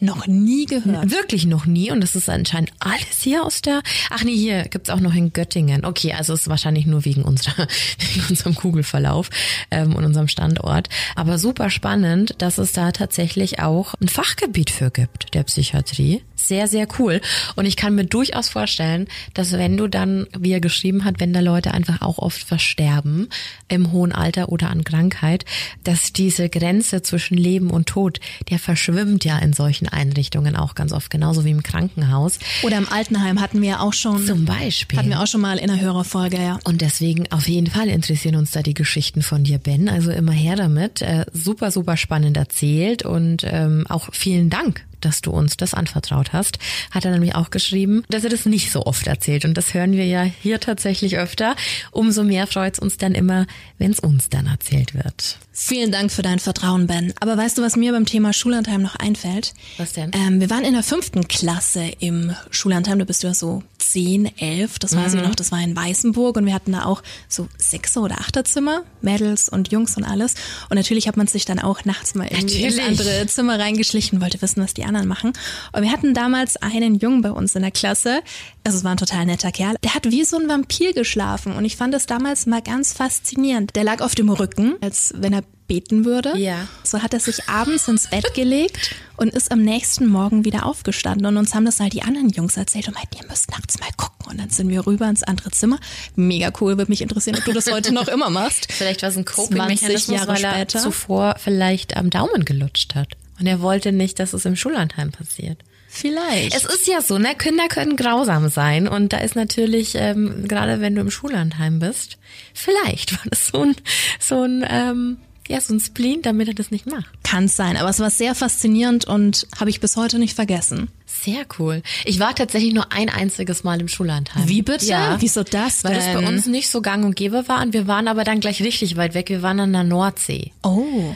Noch 0.00 0.28
nie 0.28 0.66
gehört. 0.66 1.10
Wirklich 1.10 1.46
noch 1.46 1.66
nie. 1.66 1.90
Und 1.90 2.00
das 2.00 2.14
ist 2.14 2.28
anscheinend 2.28 2.72
alles 2.78 3.20
hier 3.20 3.44
aus 3.44 3.62
der. 3.62 3.82
Ach 4.10 4.22
nee, 4.22 4.36
hier 4.36 4.62
gibt's 4.64 4.90
auch 4.90 5.00
noch 5.00 5.14
in 5.14 5.32
Göttingen. 5.32 5.84
Okay, 5.84 6.12
also 6.12 6.34
es 6.34 6.42
ist 6.42 6.48
wahrscheinlich 6.48 6.86
nur 6.86 7.04
wegen 7.04 7.22
unserer, 7.22 7.66
wegen 7.98 8.26
unserem 8.28 8.54
Kugelverlauf 8.54 9.28
ähm, 9.72 9.96
und 9.96 10.04
unserem 10.04 10.28
Standort. 10.28 10.88
Aber 11.16 11.38
super 11.38 11.68
spannend, 11.68 12.36
dass 12.38 12.58
es 12.58 12.72
da 12.72 12.92
tatsächlich 12.92 13.60
auch 13.60 13.94
ein 14.00 14.08
Fachgebiet 14.08 14.70
für 14.70 14.90
gibt, 14.90 15.34
der 15.34 15.42
Psychiatrie. 15.42 16.22
Sehr, 16.48 16.66
sehr 16.66 16.88
cool. 16.98 17.20
Und 17.56 17.66
ich 17.66 17.76
kann 17.76 17.94
mir 17.94 18.06
durchaus 18.06 18.48
vorstellen, 18.48 19.06
dass 19.34 19.52
wenn 19.52 19.76
du 19.76 19.86
dann, 19.86 20.26
wie 20.38 20.52
er 20.52 20.60
geschrieben 20.60 21.04
hat, 21.04 21.20
wenn 21.20 21.34
da 21.34 21.40
Leute 21.40 21.74
einfach 21.74 22.00
auch 22.00 22.16
oft 22.16 22.42
versterben 22.42 23.28
im 23.68 23.92
hohen 23.92 24.12
Alter 24.12 24.48
oder 24.48 24.70
an 24.70 24.82
Krankheit, 24.82 25.44
dass 25.84 26.14
diese 26.14 26.48
Grenze 26.48 27.02
zwischen 27.02 27.36
Leben 27.36 27.68
und 27.68 27.86
Tod, 27.86 28.20
der 28.48 28.58
verschwimmt 28.58 29.26
ja 29.26 29.38
in 29.38 29.52
solchen 29.52 29.90
Einrichtungen 29.90 30.56
auch 30.56 30.74
ganz 30.74 30.94
oft, 30.94 31.10
genauso 31.10 31.44
wie 31.44 31.50
im 31.50 31.62
Krankenhaus. 31.62 32.38
Oder 32.62 32.78
im 32.78 32.88
Altenheim 32.88 33.42
hatten 33.42 33.60
wir 33.60 33.82
auch 33.82 33.92
schon. 33.92 34.24
Zum 34.24 34.46
Beispiel. 34.46 34.98
Hatten 34.98 35.10
wir 35.10 35.20
auch 35.20 35.26
schon 35.26 35.42
mal 35.42 35.58
in 35.58 35.66
der 35.66 35.80
Hörerfolge, 35.80 36.38
ja. 36.38 36.58
Und 36.64 36.80
deswegen 36.80 37.30
auf 37.30 37.46
jeden 37.46 37.66
Fall 37.66 37.88
interessieren 37.88 38.36
uns 38.36 38.52
da 38.52 38.62
die 38.62 38.72
Geschichten 38.72 39.20
von 39.20 39.44
dir, 39.44 39.58
Ben. 39.58 39.90
Also 39.90 40.12
immer 40.12 40.32
her 40.32 40.56
damit. 40.56 41.02
Äh, 41.02 41.26
super, 41.30 41.70
super 41.70 41.98
spannend 41.98 42.38
erzählt 42.38 43.04
und 43.04 43.42
ähm, 43.44 43.84
auch 43.86 44.08
vielen 44.14 44.48
Dank 44.48 44.87
dass 45.00 45.20
du 45.20 45.30
uns 45.30 45.56
das 45.56 45.74
anvertraut 45.74 46.32
hast, 46.32 46.58
hat 46.90 47.04
er 47.04 47.10
nämlich 47.10 47.34
auch 47.34 47.50
geschrieben, 47.50 48.04
dass 48.08 48.24
er 48.24 48.30
das 48.30 48.46
nicht 48.46 48.70
so 48.70 48.84
oft 48.86 49.06
erzählt. 49.06 49.44
Und 49.44 49.54
das 49.54 49.74
hören 49.74 49.92
wir 49.92 50.06
ja 50.06 50.22
hier 50.22 50.60
tatsächlich 50.60 51.18
öfter. 51.18 51.56
Umso 51.90 52.24
mehr 52.24 52.46
freut 52.46 52.74
es 52.74 52.78
uns 52.78 52.96
dann 52.96 53.14
immer, 53.14 53.46
wenn 53.78 53.90
es 53.90 54.00
uns 54.00 54.28
dann 54.28 54.46
erzählt 54.46 54.94
wird. 54.94 55.38
Vielen 55.60 55.90
Dank 55.90 56.12
für 56.12 56.22
dein 56.22 56.38
Vertrauen, 56.38 56.86
Ben. 56.86 57.12
Aber 57.20 57.36
weißt 57.36 57.58
du, 57.58 57.62
was 57.62 57.74
mir 57.74 57.92
beim 57.92 58.06
Thema 58.06 58.32
Schullandheim 58.32 58.80
noch 58.80 58.94
einfällt? 58.94 59.54
Was 59.76 59.92
denn? 59.92 60.12
Ähm, 60.14 60.40
wir 60.40 60.50
waren 60.50 60.64
in 60.64 60.72
der 60.72 60.84
fünften 60.84 61.26
Klasse 61.26 61.90
im 61.98 62.32
Schullandheim. 62.50 63.00
Da 63.00 63.04
bist 63.04 63.24
du 63.24 63.26
ja 63.26 63.34
so 63.34 63.64
zehn, 63.78 64.30
elf. 64.38 64.78
Das 64.78 64.94
weiß 64.94 65.14
ich 65.14 65.22
noch. 65.22 65.34
Das 65.34 65.52
war 65.52 65.60
in 65.60 65.74
Weißenburg 65.74 66.36
und 66.36 66.46
wir 66.46 66.54
hatten 66.54 66.72
da 66.72 66.84
auch 66.84 67.02
so 67.28 67.48
Sechser- 67.56 68.02
oder 68.02 68.20
Achterzimmer, 68.20 68.82
Mädels 69.00 69.48
und 69.48 69.70
Jungs 69.72 69.96
und 69.96 70.04
alles. 70.04 70.34
Und 70.68 70.76
natürlich 70.76 71.08
hat 71.08 71.16
man 71.16 71.26
sich 71.26 71.44
dann 71.44 71.58
auch 71.58 71.84
nachts 71.84 72.14
mal 72.14 72.26
irgendwie 72.26 72.62
ins 72.62 72.76
Natürlich. 72.76 73.00
andere 73.00 73.26
Zimmer 73.26 73.58
reingeschlichen, 73.58 74.20
wollte 74.20 74.42
wissen, 74.42 74.62
was 74.62 74.74
die 74.74 74.84
anderen 74.84 75.08
machen. 75.08 75.32
Und 75.72 75.82
wir 75.82 75.92
hatten 75.92 76.14
damals 76.14 76.56
einen 76.56 76.96
Jungen 76.96 77.22
bei 77.22 77.30
uns 77.30 77.54
in 77.54 77.62
der 77.62 77.70
Klasse. 77.70 78.20
Also 78.64 78.78
es 78.78 78.84
war 78.84 78.92
ein 78.92 78.98
total 78.98 79.26
netter 79.26 79.52
Kerl. 79.52 79.76
Der 79.82 79.94
hat 79.94 80.10
wie 80.10 80.24
so 80.24 80.38
ein 80.38 80.48
Vampir 80.48 80.92
geschlafen 80.92 81.52
und 81.56 81.64
ich 81.64 81.76
fand 81.76 81.94
das 81.94 82.06
damals 82.06 82.46
mal 82.46 82.62
ganz 82.62 82.92
faszinierend. 82.92 83.76
Der 83.76 83.84
lag 83.84 84.00
auf 84.00 84.14
dem 84.14 84.28
Rücken, 84.28 84.74
als 84.80 85.14
wenn 85.16 85.32
er 85.32 85.42
beten 85.68 86.04
würde. 86.04 86.36
Ja. 86.36 86.66
So 86.82 87.02
hat 87.02 87.14
er 87.14 87.20
sich 87.20 87.48
abends 87.48 87.86
ins 87.86 88.08
Bett 88.08 88.34
gelegt 88.34 88.96
und 89.16 89.34
ist 89.34 89.52
am 89.52 89.62
nächsten 89.62 90.06
Morgen 90.08 90.44
wieder 90.44 90.66
aufgestanden. 90.66 91.26
Und 91.26 91.36
uns 91.36 91.54
haben 91.54 91.64
das 91.64 91.78
halt 91.78 91.92
die 91.92 92.02
anderen 92.02 92.30
Jungs 92.30 92.56
erzählt 92.56 92.88
und 92.88 92.94
meinten, 92.94 93.18
ihr 93.22 93.28
müsst 93.28 93.50
nachts 93.50 93.78
mal 93.78 93.90
gucken 93.96 94.32
Und 94.32 94.40
dann 94.40 94.50
sind 94.50 94.68
wir 94.70 94.86
rüber 94.86 95.08
ins 95.08 95.22
andere 95.22 95.50
Zimmer. 95.50 95.78
Mega 96.16 96.50
cool, 96.60 96.76
würde 96.78 96.90
mich 96.90 97.02
interessieren, 97.02 97.36
ob 97.38 97.44
du 97.44 97.52
das 97.52 97.70
heute 97.70 97.92
noch 97.92 98.08
immer 98.08 98.30
machst. 98.30 98.72
Vielleicht 98.72 99.02
war 99.02 99.10
es 99.10 99.16
ein 99.16 99.26
20 99.26 99.36
Coping-Mechanismus, 99.36 100.16
Jahre 100.16 100.34
weil 100.34 100.44
er 100.44 100.52
später. 100.52 100.80
zuvor 100.80 101.36
vielleicht 101.38 101.96
am 101.96 102.10
Daumen 102.10 102.44
gelutscht 102.44 102.94
hat. 102.94 103.16
Und 103.38 103.46
er 103.46 103.60
wollte 103.60 103.92
nicht, 103.92 104.18
dass 104.18 104.32
es 104.32 104.44
im 104.44 104.56
Schullandheim 104.56 105.12
passiert. 105.12 105.62
Vielleicht. 105.90 106.54
Es 106.54 106.64
ist 106.64 106.86
ja 106.86 107.00
so, 107.00 107.18
ne? 107.18 107.34
Kinder 107.36 107.66
können 107.68 107.96
grausam 107.96 108.48
sein 108.50 108.86
und 108.86 109.12
da 109.12 109.18
ist 109.18 109.36
natürlich, 109.36 109.94
ähm, 109.94 110.46
gerade 110.46 110.80
wenn 110.82 110.94
du 110.94 111.00
im 111.00 111.10
Schullandheim 111.10 111.78
bist, 111.78 112.18
vielleicht 112.52 113.12
war 113.12 113.22
das 113.30 113.48
so 113.48 113.62
ein, 113.62 113.76
so 114.20 114.42
ein, 114.42 114.66
ähm, 114.68 115.16
ja, 115.48 115.60
so 115.60 115.74
ein 115.74 115.80
Spleen, 115.80 116.22
damit 116.22 116.48
er 116.48 116.54
das 116.54 116.70
nicht 116.70 116.86
macht. 116.86 117.06
Kann 117.24 117.48
sein, 117.48 117.76
aber 117.76 117.88
es 117.90 117.98
war 118.00 118.10
sehr 118.10 118.34
faszinierend 118.34 119.06
und 119.06 119.46
habe 119.58 119.70
ich 119.70 119.80
bis 119.80 119.96
heute 119.96 120.18
nicht 120.18 120.34
vergessen. 120.34 120.88
Sehr 121.06 121.46
cool. 121.58 121.82
Ich 122.04 122.20
war 122.20 122.34
tatsächlich 122.34 122.74
nur 122.74 122.92
ein 122.92 123.08
einziges 123.08 123.64
Mal 123.64 123.80
im 123.80 123.88
Schullandheim. 123.88 124.48
Wie 124.48 124.62
bitte? 124.62 124.86
Ja. 124.86 125.16
Wieso 125.20 125.42
das 125.42 125.82
Weil 125.84 125.94
das 125.94 126.06
bei 126.06 126.20
denn? 126.20 126.26
uns 126.26 126.46
nicht 126.46 126.68
so 126.70 126.80
gang 126.82 127.04
und 127.04 127.16
gäbe 127.16 127.48
war 127.48 127.62
und 127.62 127.72
wir 127.72 127.86
waren 127.86 128.08
aber 128.08 128.24
dann 128.24 128.40
gleich 128.40 128.62
richtig 128.62 128.96
weit 128.96 129.14
weg. 129.14 129.28
Wir 129.30 129.42
waren 129.42 129.58
an 129.60 129.72
der 129.72 129.84
Nordsee. 129.84 130.52
Oh. 130.62 131.14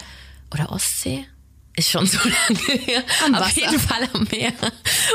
oder 0.52 0.72
Ostsee. 0.72 1.24
Ist 1.74 1.90
schon 1.90 2.06
so 2.06 2.18
lange 2.24 2.80
her. 2.82 3.02
Am 3.24 3.34
Auf 3.34 3.40
Wasser. 3.46 3.60
jeden 3.60 3.78
Fall 3.78 4.08
am 4.12 4.26
Meer. 4.30 4.52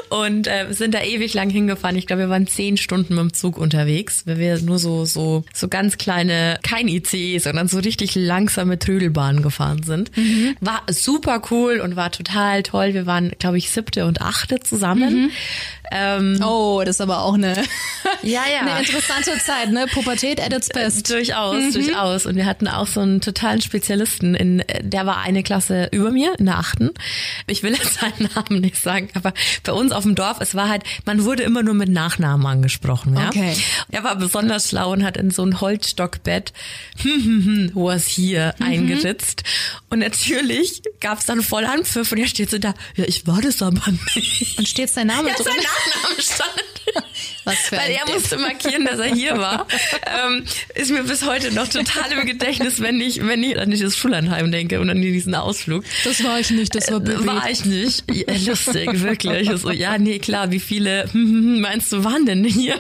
Und 0.10 0.48
äh, 0.48 0.66
sind 0.72 0.94
da 0.96 1.04
ewig 1.04 1.34
lang 1.36 1.50
hingefahren. 1.52 1.96
Ich 1.98 2.08
glaube, 2.08 2.24
wir 2.24 2.30
waren 2.30 2.48
zehn 2.48 2.78
Stunden 2.78 3.14
mit 3.14 3.22
dem 3.22 3.34
Zug 3.34 3.58
unterwegs, 3.58 4.24
weil 4.26 4.40
wir 4.40 4.60
nur 4.62 4.80
so 4.80 5.06
so 5.06 5.44
so 5.54 5.68
ganz 5.68 5.98
kleine, 5.98 6.60
kein 6.64 6.88
ICE, 6.88 7.38
sondern 7.40 7.68
so 7.68 7.78
richtig 7.80 8.16
langsame 8.16 8.80
Trödelbahnen 8.80 9.44
gefahren 9.44 9.84
sind. 9.84 10.12
War 10.60 10.82
super 10.90 11.44
cool 11.52 11.80
und 11.80 11.96
war 11.96 12.12
total 12.12 12.64
toll. 12.64 12.94
Wir 12.96 13.06
waren, 13.06 13.32
glaube 13.38 13.58
ich, 13.60 13.70
siebte 13.70 14.06
und 14.06 14.22
achte 14.22 14.60
zusammen. 14.60 15.32
Ähm, 15.92 16.40
Oh, 16.44 16.82
das 16.86 16.98
ist 16.98 17.02
aber 17.02 17.22
auch 17.22 17.34
eine, 17.36 17.54
ja, 18.22 18.42
ja. 18.52 18.60
eine 18.62 18.80
interessante 18.80 19.38
Zeit, 19.40 19.72
ne? 19.72 19.86
Pubertät 19.94 20.42
at 20.42 20.54
its 20.54 20.70
best. 20.70 21.10
Durchaus, 21.10 21.74
durchaus. 21.74 22.26
Und 22.26 22.36
wir 22.36 22.46
hatten 22.46 22.68
auch 22.68 22.88
so 22.88 23.00
einen 23.02 23.22
totalen 23.22 23.62
Spezialisten, 23.62 24.36
in, 24.36 24.64
der 24.82 25.06
war 25.06 25.18
eine 25.20 25.44
Klasse 25.44 25.90
über 25.92 26.12
mir, 26.12 26.34
in 26.40 26.46
der 26.46 26.58
achten. 26.60 26.92
Ich 27.48 27.64
will 27.64 27.74
jetzt 27.74 28.00
seinen 28.00 28.30
Namen 28.36 28.62
nicht 28.62 28.78
sagen, 28.78 29.10
aber 29.14 29.34
bei 29.64 29.72
uns 29.72 29.92
auf 29.92 30.04
dem 30.04 30.16
Dorf, 30.16 30.38
es 30.42 30.56
war 30.56 30.70
halt, 30.70 30.84
man 31.06 31.24
wurde 31.24 31.44
immer 31.44 31.64
nur 31.64 31.74
mit 31.74 31.90
Nachnamen 31.90 32.46
angesprochen. 32.46 33.16
Ja? 33.16 33.28
Okay. 33.30 33.56
Er 33.90 34.04
war 34.04 34.16
besonders 34.18 34.70
schlau 34.70 34.92
und 34.92 35.04
hat 35.04 35.18
in 35.18 35.32
so 35.32 35.44
ein 35.44 35.62
Holzstockbett 35.62 36.54
was 37.74 38.06
hier 38.08 38.56
eingeritzt. 38.60 39.44
Und 39.90 40.00
natürlich 40.00 40.82
gab 41.00 41.20
es 41.20 41.26
dann 41.26 41.42
voll 41.42 41.66
Anpfiff 41.66 42.12
und 42.12 42.18
er 42.18 42.28
steht 42.28 42.50
so 42.50 42.58
da, 42.58 42.74
ja, 42.96 43.06
ich 43.08 43.26
war 43.28 43.42
das 43.42 43.62
aber 43.62 43.82
nicht. 44.16 44.58
Und 44.58 44.68
steht 44.68 44.90
sein 44.90 45.08
Name 45.08 45.30
Ja, 45.30 45.36
drin? 45.36 45.46
sein 45.46 45.56
Nachname 45.86 46.22
stand. 46.22 46.68
Weil 47.72 47.92
er 47.92 48.14
musste 48.14 48.38
markieren, 48.38 48.86
dass 48.86 49.00
er 49.00 49.14
hier 49.14 49.38
war. 49.38 49.68
ähm, 50.26 50.44
ist 50.76 50.92
mir 50.92 51.04
bis 51.04 51.26
heute 51.26 51.54
noch 51.54 51.68
total 51.68 52.12
im 52.12 52.26
Gedächtnis, 52.26 52.82
wenn 52.82 53.00
ich, 53.00 53.26
wenn 53.26 53.44
ich 53.44 53.58
an 53.58 53.70
dieses 53.70 53.96
Schullandheim 53.96 54.52
denke 54.52 54.80
und 54.82 54.90
an 54.90 55.02
diesen 55.02 55.34
Ausflug. 55.34 55.84
Das 56.04 56.24
war 56.24 56.40
ich 56.40 56.52
nicht, 56.52 56.76
das 56.76 56.92
war 56.92 57.00
Bibi. 57.00 57.26
War 57.26 57.50
ich 57.50 57.64
nicht. 57.66 58.04
Ja, 58.12 58.34
lustig, 58.46 59.02
wirklich. 59.02 59.50
So, 59.56 59.72
ja, 59.72 59.98
nee, 59.98 60.20
klar, 60.20 60.52
wie 60.52 60.60
viele 60.60 61.10
meinst 61.14 61.92
du 61.92 62.04
waren 62.04 62.26
denn 62.26 62.44
hier? 62.44 62.80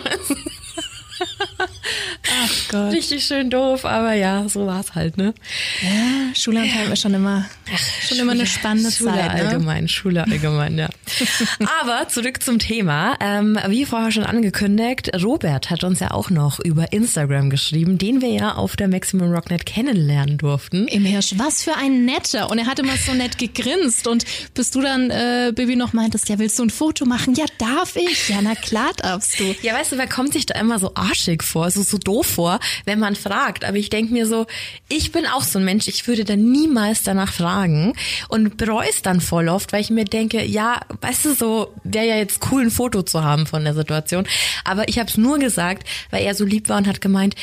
Ach 1.19 2.51
Gott. 2.69 2.93
Richtig 2.93 3.23
schön 3.23 3.49
doof, 3.49 3.85
aber 3.85 4.13
ja, 4.13 4.47
so 4.49 4.65
war's 4.67 4.95
halt, 4.95 5.17
ne? 5.17 5.33
Ja, 5.81 6.35
Schullandheim 6.35 6.91
ist 6.91 7.01
schon 7.01 7.13
immer, 7.13 7.45
schon 8.07 8.19
immer 8.19 8.33
eine 8.33 8.45
spannende 8.45 8.91
Schule 8.91 9.13
Zeit. 9.13 9.33
Ne? 9.35 9.45
allgemein, 9.45 9.87
Schule 9.87 10.23
allgemein, 10.23 10.77
ja. 10.77 10.89
Aber 11.81 12.07
zurück 12.09 12.43
zum 12.43 12.59
Thema. 12.59 13.17
Ähm, 13.19 13.57
wie 13.67 13.85
vorher 13.85 14.11
schon 14.11 14.23
angekündigt, 14.23 15.11
Robert 15.23 15.69
hat 15.69 15.83
uns 15.83 15.99
ja 15.99 16.11
auch 16.11 16.29
noch 16.29 16.59
über 16.59 16.91
Instagram 16.91 17.49
geschrieben, 17.49 17.97
den 17.97 18.21
wir 18.21 18.29
ja 18.29 18.53
auf 18.55 18.75
der 18.75 18.87
Maximum 18.87 19.31
Rocknet 19.31 19.65
kennenlernen 19.65 20.37
durften. 20.37 20.87
Im 20.87 21.05
Hirsch, 21.05 21.33
was 21.37 21.63
für 21.63 21.75
ein 21.75 22.05
netter. 22.05 22.49
Und 22.49 22.59
er 22.59 22.65
hat 22.65 22.79
immer 22.79 22.97
so 22.97 23.13
nett 23.13 23.37
gegrinst. 23.37 24.07
Und 24.07 24.25
bis 24.53 24.71
du 24.71 24.81
dann, 24.81 25.09
äh, 25.09 25.51
Bibi, 25.55 25.75
noch 25.75 25.93
meintest, 25.93 26.29
ja, 26.29 26.39
willst 26.39 26.59
du 26.59 26.63
ein 26.63 26.69
Foto 26.69 27.05
machen? 27.05 27.33
Ja, 27.35 27.45
darf 27.57 27.95
ich. 27.95 28.29
Ja, 28.29 28.41
na 28.41 28.55
klar 28.55 28.91
darfst 28.97 29.39
du. 29.39 29.55
Ja, 29.61 29.73
weißt 29.73 29.93
du, 29.93 29.97
wer 29.97 30.07
kommt 30.07 30.33
sich 30.33 30.45
da 30.45 30.59
immer 30.59 30.79
so 30.79 30.93
arschig 31.09 31.43
vor, 31.43 31.71
so, 31.71 31.83
so 31.83 31.97
doof 31.97 32.27
vor, 32.27 32.59
wenn 32.85 32.99
man 32.99 33.15
fragt. 33.15 33.65
Aber 33.65 33.77
ich 33.77 33.89
denk 33.89 34.11
mir 34.11 34.25
so, 34.25 34.45
ich 34.89 35.11
bin 35.11 35.25
auch 35.25 35.43
so 35.43 35.59
ein 35.59 35.65
Mensch, 35.65 35.87
ich 35.87 36.07
würde 36.07 36.25
da 36.25 36.35
niemals 36.35 37.03
danach 37.03 37.31
fragen 37.31 37.93
und 38.29 38.57
bereue 38.57 38.89
es 38.89 39.01
dann 39.01 39.21
voll 39.21 39.49
oft, 39.49 39.73
weil 39.73 39.81
ich 39.81 39.89
mir 39.89 40.05
denke, 40.05 40.43
ja, 40.43 40.81
weißt 41.01 41.25
du, 41.25 41.33
so 41.33 41.73
wäre 41.83 42.07
ja 42.07 42.15
jetzt 42.17 42.39
cool, 42.51 42.63
ein 42.63 42.71
Foto 42.71 43.03
zu 43.03 43.23
haben 43.23 43.45
von 43.45 43.63
der 43.63 43.73
Situation. 43.73 44.27
Aber 44.63 44.87
ich 44.87 44.99
habe 44.99 45.09
es 45.09 45.17
nur 45.17 45.39
gesagt, 45.39 45.87
weil 46.11 46.23
er 46.23 46.35
so 46.35 46.45
lieb 46.45 46.69
war 46.69 46.77
und 46.77 46.87
hat 46.87 47.01
gemeint, 47.01 47.35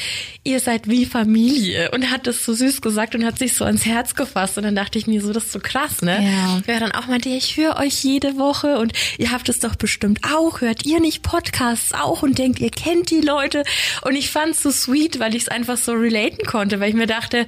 ihr 0.42 0.60
seid 0.60 0.88
wie 0.88 1.06
Familie 1.06 1.90
und 1.92 2.10
hat 2.10 2.26
das 2.26 2.44
so 2.44 2.52
süß 2.52 2.80
gesagt 2.80 3.14
und 3.14 3.24
hat 3.24 3.38
sich 3.38 3.54
so 3.54 3.64
ans 3.64 3.84
Herz 3.84 4.14
gefasst. 4.14 4.58
Und 4.58 4.64
dann 4.64 4.74
dachte 4.74 4.98
ich 4.98 5.06
mir 5.06 5.20
so, 5.20 5.32
das 5.32 5.44
ist 5.44 5.52
so 5.52 5.60
krass, 5.60 6.02
ne? 6.02 6.22
Ja. 6.22 6.60
Wer 6.66 6.80
dann 6.80 6.92
auch 6.92 7.06
meinte, 7.06 7.28
ich 7.28 7.56
höre 7.56 7.76
euch 7.78 8.02
jede 8.04 8.36
Woche 8.36 8.78
und 8.78 8.92
ihr 9.18 9.30
habt 9.30 9.48
es 9.48 9.60
doch 9.60 9.74
bestimmt 9.74 10.20
auch. 10.34 10.60
Hört 10.60 10.84
ihr 10.84 11.00
nicht 11.00 11.22
Podcasts 11.22 11.92
auch 11.92 12.22
und 12.22 12.38
denkt, 12.38 12.58
ihr 12.60 12.70
kennt 12.70 13.10
die 13.10 13.20
Leute? 13.20 13.53
Und 14.02 14.16
ich 14.16 14.30
fand's 14.30 14.62
so 14.62 14.70
sweet, 14.70 15.20
weil 15.20 15.34
ich 15.34 15.42
es 15.42 15.48
einfach 15.48 15.76
so 15.76 15.92
relaten 15.92 16.44
konnte, 16.46 16.80
weil 16.80 16.88
ich 16.88 16.94
mir 16.94 17.06
dachte, 17.06 17.46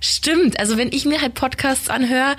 stimmt, 0.00 0.58
also 0.58 0.76
wenn 0.76 0.92
ich 0.92 1.04
mir 1.04 1.22
halt 1.22 1.34
Podcasts 1.34 1.88
anhöre, 1.88 2.36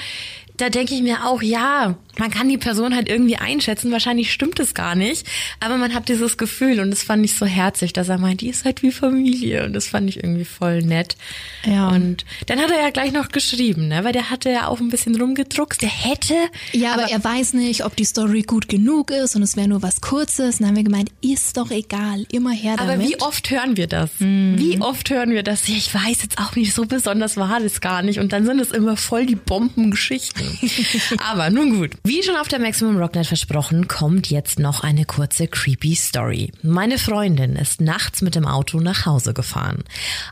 da 0.57 0.69
denke 0.69 0.95
ich 0.95 1.01
mir 1.01 1.25
auch, 1.25 1.41
ja, 1.41 1.95
man 2.17 2.31
kann 2.31 2.49
die 2.49 2.57
Person 2.57 2.95
halt 2.95 3.09
irgendwie 3.09 3.35
einschätzen. 3.35 3.91
Wahrscheinlich 3.91 4.33
stimmt 4.33 4.59
es 4.59 4.73
gar 4.73 4.95
nicht, 4.95 5.27
aber 5.59 5.77
man 5.77 5.93
hat 5.93 6.09
dieses 6.09 6.37
Gefühl 6.37 6.79
und 6.79 6.89
das 6.89 7.03
fand 7.03 7.23
ich 7.23 7.35
so 7.35 7.45
herzig, 7.45 7.93
dass 7.93 8.09
er 8.09 8.17
meint, 8.17 8.41
die 8.41 8.49
ist 8.49 8.65
halt 8.65 8.81
wie 8.81 8.91
Familie 8.91 9.65
und 9.65 9.73
das 9.73 9.87
fand 9.87 10.09
ich 10.09 10.17
irgendwie 10.17 10.45
voll 10.45 10.81
nett. 10.81 11.15
Ja. 11.63 11.89
Und 11.89 12.25
dann 12.47 12.59
hat 12.59 12.71
er 12.71 12.81
ja 12.81 12.89
gleich 12.89 13.11
noch 13.11 13.29
geschrieben, 13.29 13.87
ne, 13.87 14.03
weil 14.03 14.13
der 14.13 14.29
hatte 14.31 14.49
ja 14.49 14.67
auch 14.67 14.79
ein 14.79 14.89
bisschen 14.89 15.15
rumgedruckst. 15.19 15.81
Der 15.81 15.89
hätte, 15.89 16.33
Ja, 16.71 16.93
aber, 16.93 17.03
er 17.11 17.23
weiß 17.23 17.53
nicht, 17.53 17.85
ob 17.85 17.95
die 17.95 18.05
Story 18.05 18.41
gut 18.41 18.67
genug 18.67 19.11
ist 19.11 19.35
und 19.35 19.43
es 19.43 19.55
wäre 19.55 19.67
nur 19.67 19.83
was 19.83 20.01
Kurzes. 20.01 20.55
Und 20.55 20.61
dann 20.61 20.69
haben 20.69 20.75
wir 20.77 20.83
gemeint, 20.83 21.11
ist 21.21 21.57
doch 21.57 21.69
egal, 21.69 22.25
immer 22.31 22.51
her 22.51 22.75
damit. 22.77 22.95
aber 22.95 23.03
wie 23.03 23.21
oft 23.21 23.49
hören 23.51 23.77
wir 23.77 23.87
das? 23.87 24.09
Wie 24.19 24.79
oft 24.81 25.09
hören 25.11 25.29
wir 25.29 25.43
das? 25.43 25.67
Ja, 25.67 25.75
ich 25.75 25.93
weiß 25.93 26.23
jetzt 26.23 26.39
auch 26.39 26.55
nicht, 26.55 26.73
so 26.73 26.85
besonders 26.85 27.37
war 27.37 27.59
das 27.59 27.79
gar 27.79 28.01
nicht. 28.01 28.19
Und 28.19 28.33
dann 28.33 28.45
sind 28.45 28.59
es 28.59 28.71
immer 28.71 28.97
voll 28.97 29.27
die 29.27 29.35
Bombengeschichten. 29.35 30.46
aber 31.29 31.49
nun 31.49 31.77
gut. 31.77 31.91
Wie 32.03 32.23
schon 32.23 32.35
auf 32.35 32.47
der 32.47 32.59
Maximum 32.59 32.97
Rocknet 32.97 33.27
versprochen, 33.27 33.87
kommt 33.87 34.29
jetzt 34.29 34.59
noch 34.59 34.81
eine 34.81 35.05
kurze 35.05 35.47
creepy 35.47 35.95
Story. 35.95 36.51
Meine 36.61 36.97
Freundin 36.97 37.55
ist 37.55 37.81
nachts 37.81 38.21
mit 38.21 38.35
dem 38.35 38.45
Auto 38.45 38.79
nach 38.79 39.05
Hause 39.05 39.33
gefahren. 39.33 39.83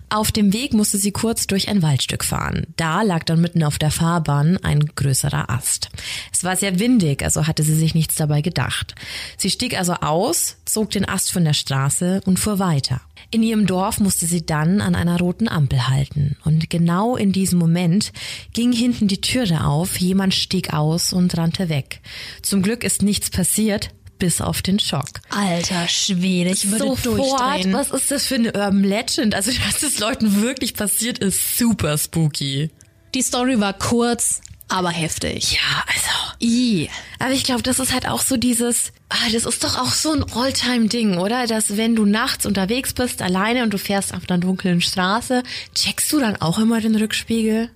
Auf 0.10 0.32
dem 0.32 0.54
Weg 0.54 0.73
musste 0.73 0.97
sie 0.97 1.12
kurz 1.12 1.47
durch 1.47 1.69
ein 1.69 1.82
Waldstück 1.82 2.23
fahren. 2.23 2.67
Da 2.78 3.01
lag 3.01 3.23
dann 3.23 3.41
mitten 3.41 3.63
auf 3.63 3.78
der 3.78 3.91
Fahrbahn 3.91 4.58
ein 4.58 4.86
größerer 4.86 5.49
Ast. 5.49 5.89
Es 6.32 6.43
war 6.43 6.56
sehr 6.56 6.80
windig, 6.80 7.23
also 7.23 7.47
hatte 7.47 7.63
sie 7.63 7.75
sich 7.75 7.95
nichts 7.95 8.15
dabei 8.15 8.41
gedacht. 8.41 8.95
Sie 9.38 9.49
stieg 9.49 9.78
also 9.78 9.93
aus, 9.93 10.58
zog 10.65 10.91
den 10.91 11.08
Ast 11.08 11.32
von 11.32 11.43
der 11.45 11.54
Straße 11.54 12.21
und 12.25 12.39
fuhr 12.39 12.60
weiter. 12.60 13.01
In 13.36 13.43
ihrem 13.43 13.65
Dorf 13.65 14.00
musste 14.00 14.28
sie 14.28 14.45
dann 14.45 14.80
an 14.80 14.95
einer 14.95 15.19
roten 15.19 15.50
Ampel 15.50 15.89
halten. 15.89 16.38
Und 16.45 16.69
genau 16.69 17.17
in 17.17 17.34
diesem 17.34 17.60
Moment 17.60 18.13
ging 18.54 18.71
hinten 18.71 19.10
die 19.10 19.19
Türe 19.19 19.65
auf, 19.65 19.98
jemand 19.98 20.34
stieg 20.34 20.74
aus 20.74 21.12
und 21.12 21.38
rannte 21.38 21.67
weg. 21.67 22.00
Zum 22.43 22.62
Glück 22.62 22.86
ist 22.86 23.02
nichts 23.02 23.30
passiert, 23.30 23.89
bis 24.19 24.39
auf 24.39 24.62
den 24.62 24.80
Schock. 24.80 25.19
Alter 25.32 25.89
Schwede, 25.89 26.52
ich 26.52 26.71
würde 26.71 26.86
Sofort, 26.86 27.06
durchdrehen. 27.06 27.74
was 27.74 27.91
ist 27.91 28.10
das 28.10 28.26
für 28.26 28.36
eine 28.36 28.54
Urban 28.54 28.86
Legend? 28.86 29.36
Also, 29.36 29.52
dass 29.52 29.82
das 29.82 30.00
Leuten 30.00 30.41
wirklich 30.41 30.74
passiert, 30.74 31.19
ist 31.19 31.58
super 31.58 31.98
spooky. 31.98 32.69
Die 33.15 33.21
Story 33.21 33.60
war 33.60 33.74
kurz, 33.74 34.39
aber 34.69 34.91
heftig. 34.91 35.52
Ja, 35.52 35.84
also. 35.88 36.36
I. 36.41 36.89
Aber 37.19 37.32
ich 37.32 37.43
glaube, 37.43 37.63
das 37.63 37.80
ist 37.80 37.91
halt 37.91 38.08
auch 38.08 38.21
so 38.21 38.38
dieses, 38.38 38.93
ah, 39.10 39.30
das 39.32 39.46
ist 39.46 39.63
doch 39.63 39.78
auch 39.78 39.91
so 39.91 40.12
ein 40.12 40.24
Alltime-Ding, 40.24 41.18
oder? 41.18 41.48
Dass 41.48 41.78
wenn 41.78 41.96
du 41.96 42.06
nachts 42.06 42.46
unterwegs 42.46 42.94
bist, 42.94 43.22
alleine 43.22 43.63
und 43.63 43.74
du 43.74 43.78
fährst 43.78 44.13
auf 44.13 44.30
einer 44.30 44.39
dunklen 44.39 44.82
Straße, 44.82 45.44
checkst 45.74 46.12
du 46.12 46.20
dann 46.20 46.36
auch 46.38 46.60
immer 46.60 46.82
den 46.82 46.96
Rückspiegel? 46.96 47.70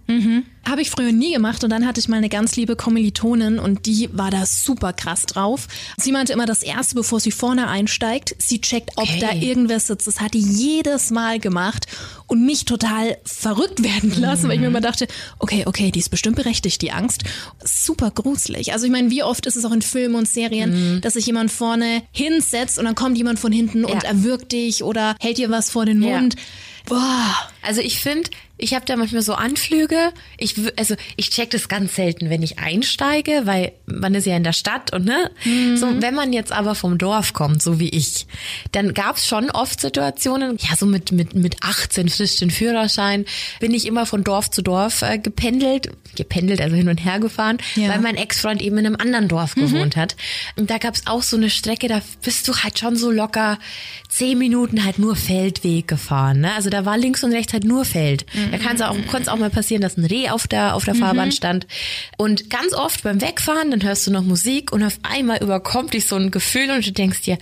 Habe 0.68 0.82
ich 0.82 0.90
früher 0.92 1.12
nie 1.12 1.34
gemacht 1.34 1.64
und 1.64 1.70
dann 1.72 1.88
hatte 1.88 2.00
ich 2.00 2.08
mal 2.10 2.18
eine 2.18 2.30
ganz 2.30 2.56
liebe 2.56 2.76
Kommilitonin 2.76 3.58
und 3.60 3.86
die 3.88 4.10
war 4.12 4.30
da 4.30 4.46
super 4.46 4.94
krass 4.94 5.24
drauf. 5.26 5.68
Sie 5.98 6.12
meinte 6.12 6.34
immer 6.34 6.46
das 6.46 6.62
erste, 6.62 6.94
bevor 6.96 7.20
sie 7.20 7.32
vorne 7.32 7.68
einsteigt, 7.70 8.36
sie 8.38 8.62
checkt, 8.62 8.92
ob 8.98 9.04
Okay. 9.10 9.20
da 9.20 9.32
irgendwer 9.34 9.80
sitzt. 9.80 10.06
Das 10.06 10.20
hat 10.20 10.34
die 10.36 10.40
jedes 10.42 11.10
Mal 11.10 11.40
gemacht 11.40 11.88
und 12.28 12.46
mich 12.46 12.66
total 12.66 13.18
verrückt 13.24 13.82
werden 13.84 14.14
lassen, 14.20 14.44
weil 14.48 14.56
ich 14.56 14.60
mir 14.62 14.68
immer 14.68 14.82
dachte, 14.82 15.08
okay, 15.40 15.64
okay, 15.66 15.90
die 15.92 16.00
ist 16.00 16.10
bestimmt 16.10 16.36
berechtigt, 16.36 16.82
die 16.84 16.92
Angst. 16.92 17.24
Super 17.64 18.12
gruselig. 18.12 18.74
Also 18.74 18.86
ich 18.86 18.92
meine, 18.92 19.10
wie 19.10 19.24
oft 19.24 19.46
ist 19.48 19.56
es 19.56 19.66
auch 19.66 19.72
in 19.72 19.82
Filmen 19.82 20.16
und 20.16 20.28
Serien, 20.28 21.02
dass 21.02 21.16
sich 21.20 21.28
jemand 21.28 21.52
vorne 21.52 22.02
hinsetzt 22.12 22.80
und 22.80 22.86
dann 22.86 22.96
kommt 22.96 23.18
jemand 23.18 23.40
von 23.40 23.52
hinten 23.52 23.86
und 23.86 24.04
Ja. 24.04 24.10
erwürgt 24.10 24.52
dich 24.52 24.84
oder 24.84 25.16
hält 25.20 25.38
dir 25.38 25.50
was 25.52 25.70
vor 25.70 25.86
den 25.86 26.02
Ja. 26.02 26.20
Mund. 26.20 26.36
Boah. 26.86 27.36
Also 27.62 27.82
ich 27.82 28.00
finde, 28.00 28.30
Ich 28.60 28.74
habe 28.74 28.86
da 28.86 28.96
manchmal 28.96 29.22
so 29.22 29.34
Anflüge. 29.34 30.12
Ich, 30.38 30.56
also 30.78 30.96
ich 31.16 31.30
check 31.30 31.50
das 31.52 31.68
ganz 31.70 31.96
selten, 31.96 32.30
wenn 32.30 32.44
ich 32.44 32.60
einsteige, 32.60 33.42
weil 33.46 33.72
man 33.86 34.14
ist 34.16 34.26
ja 34.26 34.36
in 34.36 34.44
der 34.44 34.54
Stadt 34.54 34.94
und 34.94 35.06
ne. 35.06 35.32
So, 35.78 35.88
wenn 36.02 36.14
man 36.14 36.34
jetzt 36.34 36.52
aber 36.52 36.76
vom 36.76 36.98
Dorf 36.98 37.34
kommt, 37.34 37.62
so 37.64 37.80
wie 37.80 37.90
ich, 37.90 38.28
dann 38.72 38.94
gab's 38.94 39.28
schon 39.28 39.50
oft 39.50 39.80
Situationen, 39.82 40.58
ja, 40.60 40.76
so 40.78 40.86
mit, 40.86 41.12
mit, 41.12 41.36
mit 41.36 41.58
18 41.64 42.10
frisch 42.10 42.38
den 42.38 42.52
Führerschein, 42.52 43.26
bin 43.60 43.74
ich 43.74 43.86
immer 43.86 44.06
von 44.06 44.24
Dorf 44.24 44.52
zu 44.52 44.62
Dorf 44.62 45.02
äh, 45.02 45.18
gependelt, 45.18 45.90
gependelt, 46.16 46.62
also 46.62 46.76
hin 46.76 46.90
und 46.90 46.98
her 47.04 47.20
gefahren, 47.20 47.58
Ja. 47.76 47.90
weil 47.90 48.00
mein 48.00 48.16
Ex-Freund 48.16 48.62
eben 48.62 48.78
in 48.78 48.86
einem 48.86 48.96
anderen 48.98 49.28
Dorf 49.28 49.56
gewohnt 49.56 49.96
hat. 49.96 50.16
Und 50.58 50.70
da 50.70 50.78
gab's 50.78 51.04
auch 51.06 51.24
so 51.24 51.38
eine 51.38 51.50
Strecke, 51.50 51.88
da 51.88 52.02
bist 52.24 52.48
du 52.48 52.56
halt 52.58 52.78
schon 52.80 52.96
so 52.98 53.10
locker 53.12 53.58
zehn 54.10 54.38
Minuten 54.38 54.84
halt 54.86 55.00
nur 55.00 55.16
Feldweg 55.16 55.88
gefahren. 55.88 56.42
Ne? 56.42 56.54
Also 56.56 56.70
da 56.70 56.84
war 56.86 56.98
links 56.98 57.24
und 57.24 57.32
rechts 57.32 57.54
halt 57.54 57.64
nur 57.64 57.86
Feld. 57.86 58.26
Da 58.52 58.58
kann 58.58 58.76
es 58.76 58.82
auch, 58.82 58.96
konnte 59.08 59.32
auch 59.32 59.38
mal 59.38 59.50
passieren, 59.50 59.82
dass 59.82 59.98
ein 59.98 60.06
Reh 60.06 60.30
auf 60.30 60.48
der, 60.48 60.76
auf 60.76 60.86
der 60.86 60.96
Fahrbahn 60.96 61.32
stand. 61.32 61.68
Und 62.18 62.50
ganz 62.50 62.74
oft 62.74 63.04
beim 63.04 63.22
Wegfahren, 63.22 63.72
dann 63.72 63.84
hörst 63.84 64.08
du 64.08 64.12
noch 64.12 64.24
Musik 64.24 64.72
und 64.72 64.84
auf 64.84 65.00
einmal 65.04 65.42
überkommt 65.42 65.94
dich 65.94 66.06
so 66.06 66.16
ein 66.16 66.32
Gefühl 66.32 66.72
und 66.72 66.86
du 66.86 66.92
denkst 66.92 67.22
dir, 67.22 67.38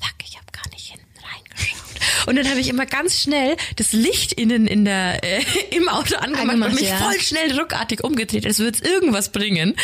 fuck, 0.00 0.14
ich 0.24 0.36
habe 0.36 0.46
gar 0.52 0.68
nicht 0.70 0.90
hinten 0.90 1.06
reingeschaut. 1.22 2.28
Und 2.28 2.36
dann 2.36 2.48
habe 2.48 2.60
ich 2.60 2.68
immer 2.68 2.86
ganz 2.86 3.20
schnell 3.20 3.56
das 3.76 3.92
Licht 3.92 4.32
innen 4.32 4.66
in 4.66 4.84
der 4.84 5.22
äh, 5.24 5.42
im 5.70 5.88
Auto 5.88 6.16
angemacht 6.16 6.48
Angemacht, 6.48 6.70
und 6.70 6.80
mich 6.80 6.90
ja. 6.90 6.96
voll 6.96 7.18
schnell 7.20 7.58
ruckartig 7.58 8.04
umgedreht, 8.04 8.44
es 8.44 8.58
irgendwas 8.58 9.32
bringen. 9.32 9.74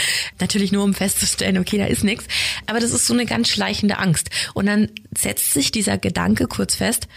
Natürlich 0.41 0.73
nur, 0.73 0.85
um 0.85 0.95
festzustellen, 0.95 1.59
okay, 1.59 1.79
da 1.79 1.87
ist 1.87 2.05
nichts. 2.05 2.27
Aber 2.67 2.81
das 2.81 2.93
ist 2.93 3.07
so 3.07 3.15
eine 3.15 3.27
ganz 3.27 3.49
schleichende 3.49 3.99
Angst. 3.99 4.31
Und 4.55 4.67
dann 4.67 4.91
setzt 5.17 5.53
sich 5.53 5.73
dieser 5.73 5.99
Gedanke 5.99 6.47
kurz 6.47 6.77
fest, 6.77 7.09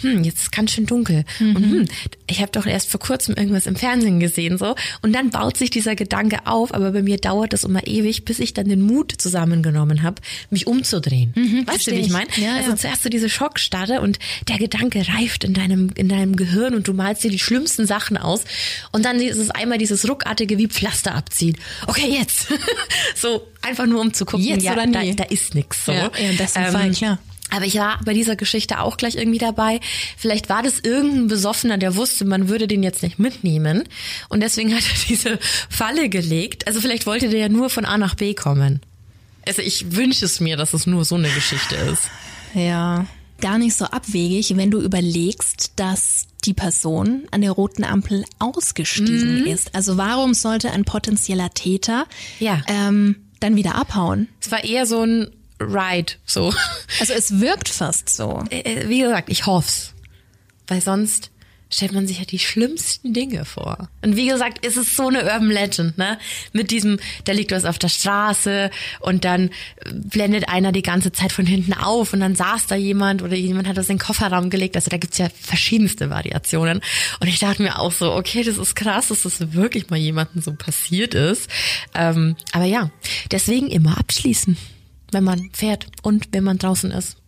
hm, 0.00 0.24
jetzt 0.24 0.40
ist 0.40 0.52
ganz 0.52 0.72
schön 0.72 0.86
dunkel. 0.86 1.24
Und 1.40 1.56
hm, 1.56 1.88
ich 2.26 2.40
habe 2.40 2.52
doch 2.52 2.66
erst 2.66 2.90
vor 2.90 3.00
kurzem 3.00 3.34
irgendwas 3.34 3.66
im 3.66 3.76
Fernsehen 3.76 4.20
gesehen 4.20 4.58
so. 4.58 4.74
Und 5.02 5.12
dann 5.12 5.30
baut 5.30 5.56
sich 5.56 5.70
dieser 5.70 5.94
Gedanke 5.94 6.46
auf, 6.46 6.72
aber 6.74 6.92
bei 6.92 7.02
mir 7.02 7.18
dauert 7.18 7.52
das 7.52 7.64
immer 7.64 7.86
ewig, 7.86 8.24
bis 8.24 8.38
ich 8.38 8.54
dann 8.54 8.68
den 8.68 8.82
Mut 8.82 9.12
zusammengenommen 9.16 10.02
habe, 10.02 10.22
mich 10.50 10.66
umzudrehen. 10.66 11.32
weißt 11.66 11.86
du, 11.86 11.92
wie 11.92 11.96
ich 11.96 12.10
meine? 12.10 12.28
Ja, 12.36 12.56
also 12.56 12.70
ja. 12.70 12.76
zuerst 12.76 13.02
so 13.02 13.08
diese 13.08 13.28
Schockstarre 13.28 14.00
und 14.00 14.18
der 14.48 14.58
Gedanke 14.58 15.06
reift 15.08 15.44
in 15.44 15.54
deinem, 15.54 15.90
in 15.94 16.08
deinem 16.08 16.36
Gehirn 16.36 16.74
und 16.74 16.88
du 16.88 16.94
malst 16.94 17.24
dir 17.24 17.30
die 17.30 17.38
schlimmsten 17.38 17.86
Sachen 17.86 18.16
aus. 18.16 18.44
Und 18.92 19.04
dann 19.04 19.20
ist 19.20 19.38
es 19.38 19.50
einmal 19.50 19.78
dieses 19.78 20.08
ruckartige 20.08 20.58
wie 20.58 20.68
Pflaster 20.68 21.14
abziehen. 21.14 21.56
Okay, 21.86 22.08
jetzt. 22.10 22.48
so 23.14 23.46
einfach 23.60 23.86
nur 23.86 24.00
um 24.00 24.12
zu 24.12 24.24
gucken, 24.24 24.46
Jetzt 24.46 24.64
ja, 24.64 24.72
oder 24.72 24.86
da, 24.86 25.02
nie. 25.02 25.14
da 25.14 25.24
ist 25.24 25.54
nix 25.54 25.84
so. 25.84 25.92
Ja, 25.92 26.06
im 26.08 26.36
besten 26.36 26.64
Fall, 26.66 26.90
klar. 26.90 27.18
Aber 27.54 27.66
ich 27.66 27.76
war 27.76 28.00
bei 28.04 28.14
dieser 28.14 28.34
Geschichte 28.34 28.80
auch 28.80 28.96
gleich 28.96 29.16
irgendwie 29.16 29.38
dabei. 29.38 29.78
Vielleicht 30.16 30.48
war 30.48 30.62
das 30.62 30.80
irgendein 30.80 31.28
Besoffener, 31.28 31.76
der 31.78 31.96
wusste, 31.96 32.24
man 32.24 32.48
würde 32.48 32.66
den 32.66 32.82
jetzt 32.82 33.02
nicht 33.02 33.18
mitnehmen. 33.18 33.84
Und 34.30 34.40
deswegen 34.40 34.74
hat 34.74 34.82
er 34.82 35.04
diese 35.08 35.38
Falle 35.68 36.08
gelegt. 36.08 36.66
Also 36.66 36.80
vielleicht 36.80 37.06
wollte 37.06 37.28
der 37.28 37.40
ja 37.40 37.48
nur 37.50 37.68
von 37.70 37.84
A 37.84 37.98
nach 37.98 38.14
B 38.14 38.34
kommen. 38.34 38.80
Also 39.46 39.60
ich 39.60 39.94
wünsche 39.94 40.24
es 40.24 40.40
mir, 40.40 40.56
dass 40.56 40.72
es 40.72 40.86
nur 40.86 41.04
so 41.04 41.16
eine 41.16 41.28
Geschichte 41.28 41.74
ist. 41.74 42.04
Ja, 42.54 43.06
gar 43.40 43.58
nicht 43.58 43.74
so 43.74 43.84
abwegig, 43.86 44.56
wenn 44.56 44.70
du 44.70 44.80
überlegst, 44.80 45.72
dass 45.76 46.26
die 46.44 46.54
Person 46.54 47.22
an 47.32 47.40
der 47.40 47.50
roten 47.50 47.84
Ampel 47.84 48.24
ausgestiegen 48.38 49.46
ist. 49.46 49.74
Also 49.74 49.96
warum 49.96 50.32
sollte 50.34 50.70
ein 50.70 50.84
potenzieller 50.84 51.50
Täter 51.50 52.06
Ja. 52.40 52.62
ähm, 52.66 53.16
dann 53.40 53.56
wieder 53.56 53.74
abhauen? 53.74 54.28
Es 54.40 54.50
war 54.50 54.62
eher 54.64 54.86
so 54.86 55.02
ein 55.02 55.28
Ride, 55.62 56.14
so. 56.24 56.52
Also 57.00 57.12
es 57.14 57.40
wirkt 57.40 57.68
fast 57.68 58.08
so. 58.08 58.44
Äh, 58.50 58.88
Wie 58.88 59.00
gesagt, 59.00 59.28
ich 59.30 59.46
hoff's. 59.46 59.94
Weil 60.66 60.80
sonst 60.80 61.32
stellt 61.72 61.92
man 61.92 62.06
sich 62.06 62.18
ja 62.18 62.24
die 62.24 62.38
schlimmsten 62.38 63.14
Dinge 63.14 63.44
vor. 63.44 63.88
Und 64.02 64.16
wie 64.16 64.28
gesagt, 64.28 64.64
es 64.64 64.76
ist 64.76 64.94
so 64.94 65.08
eine 65.08 65.24
Urban 65.24 65.50
Legend, 65.50 65.96
ne? 65.96 66.18
Mit 66.52 66.70
diesem, 66.70 66.98
da 67.24 67.32
liegt 67.32 67.50
was 67.50 67.64
auf 67.64 67.78
der 67.78 67.88
Straße 67.88 68.70
und 69.00 69.24
dann 69.24 69.50
blendet 69.90 70.48
einer 70.48 70.72
die 70.72 70.82
ganze 70.82 71.12
Zeit 71.12 71.32
von 71.32 71.46
hinten 71.46 71.72
auf 71.72 72.12
und 72.12 72.20
dann 72.20 72.34
saß 72.34 72.66
da 72.66 72.74
jemand 72.74 73.22
oder 73.22 73.36
jemand 73.36 73.66
hat 73.66 73.78
das 73.78 73.88
in 73.88 73.96
den 73.96 74.02
Kofferraum 74.02 74.50
gelegt. 74.50 74.76
Also 74.76 74.90
da 74.90 74.98
gibt's 74.98 75.18
ja 75.18 75.28
verschiedenste 75.40 76.10
Variationen. 76.10 76.82
Und 77.20 77.28
ich 77.28 77.38
dachte 77.38 77.62
mir 77.62 77.78
auch 77.78 77.92
so, 77.92 78.12
okay, 78.12 78.44
das 78.44 78.58
ist 78.58 78.76
krass, 78.76 79.08
dass 79.08 79.22
das 79.22 79.52
wirklich 79.54 79.88
mal 79.88 79.98
jemandem 79.98 80.42
so 80.42 80.52
passiert 80.52 81.14
ist. 81.14 81.48
Ähm, 81.94 82.36
aber 82.52 82.66
ja, 82.66 82.90
deswegen 83.30 83.68
immer 83.68 83.98
abschließen, 83.98 84.56
wenn 85.12 85.24
man 85.24 85.50
fährt 85.52 85.86
und 86.02 86.28
wenn 86.32 86.44
man 86.44 86.58
draußen 86.58 86.90
ist. 86.90 87.21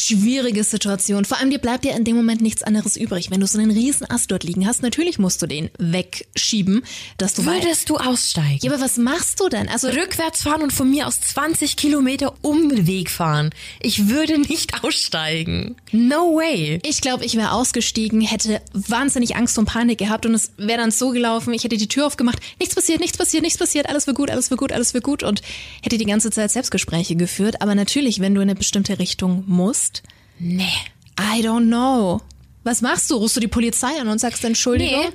Schwierige 0.00 0.62
Situation. 0.62 1.24
Vor 1.24 1.38
allem 1.38 1.50
dir 1.50 1.58
bleibt 1.58 1.84
ja 1.84 1.96
in 1.96 2.04
dem 2.04 2.14
Moment 2.14 2.40
nichts 2.40 2.62
anderes 2.62 2.96
übrig. 2.96 3.32
Wenn 3.32 3.40
du 3.40 3.48
so 3.48 3.58
einen 3.58 3.72
riesen 3.72 4.08
Ast 4.08 4.30
dort 4.30 4.44
liegen 4.44 4.64
hast, 4.64 4.80
natürlich 4.80 5.18
musst 5.18 5.42
du 5.42 5.48
den 5.48 5.70
wegschieben, 5.78 6.84
dass 7.16 7.34
du. 7.34 7.44
Würdest 7.44 7.90
du 7.90 7.96
aussteigen? 7.96 8.60
Ja, 8.62 8.70
aber 8.72 8.80
was 8.80 8.96
machst 8.96 9.40
du 9.40 9.48
denn? 9.48 9.68
Also 9.68 9.88
rückwärts 9.88 10.42
fahren 10.42 10.62
und 10.62 10.72
von 10.72 10.88
mir 10.88 11.08
aus 11.08 11.20
20 11.20 11.74
Kilometer 11.74 12.32
Umweg 12.42 13.10
fahren. 13.10 13.50
Ich 13.80 14.08
würde 14.08 14.38
nicht 14.38 14.84
aussteigen. 14.84 15.74
No 15.90 16.36
way. 16.36 16.78
Ich 16.84 17.00
glaube, 17.00 17.24
ich 17.24 17.34
wäre 17.34 17.50
ausgestiegen, 17.50 18.20
hätte 18.20 18.62
wahnsinnig 18.72 19.34
Angst 19.34 19.58
und 19.58 19.64
Panik 19.64 19.98
gehabt 19.98 20.26
und 20.26 20.34
es 20.34 20.52
wäre 20.58 20.78
dann 20.78 20.92
so 20.92 21.10
gelaufen, 21.10 21.52
ich 21.54 21.64
hätte 21.64 21.76
die 21.76 21.88
Tür 21.88 22.06
aufgemacht, 22.06 22.38
nichts 22.60 22.76
passiert, 22.76 23.00
nichts 23.00 23.18
passiert, 23.18 23.42
nichts 23.42 23.58
passiert, 23.58 23.88
alles 23.88 24.06
wird 24.06 24.16
gut, 24.16 24.30
alles 24.30 24.48
wird 24.50 24.60
gut, 24.60 24.70
alles 24.70 24.94
wird 24.94 25.02
gut 25.02 25.24
und 25.24 25.42
hätte 25.82 25.98
die 25.98 26.04
ganze 26.06 26.30
Zeit 26.30 26.52
Selbstgespräche 26.52 27.16
geführt. 27.16 27.60
Aber 27.62 27.74
natürlich, 27.74 28.20
wenn 28.20 28.36
du 28.36 28.40
in 28.40 28.48
eine 28.48 28.54
bestimmte 28.54 29.00
Richtung 29.00 29.42
musst, 29.48 29.87
Nee. 30.38 30.68
I 31.20 31.42
don't 31.42 31.66
know. 31.66 32.20
Was 32.64 32.80
machst 32.82 33.10
du? 33.10 33.16
Rufst 33.16 33.36
du 33.36 33.40
die 33.40 33.48
Polizei 33.48 34.00
an 34.00 34.08
und 34.08 34.18
sagst 34.20 34.44
Entschuldigung? 34.44 35.00
Nee. 35.00 35.08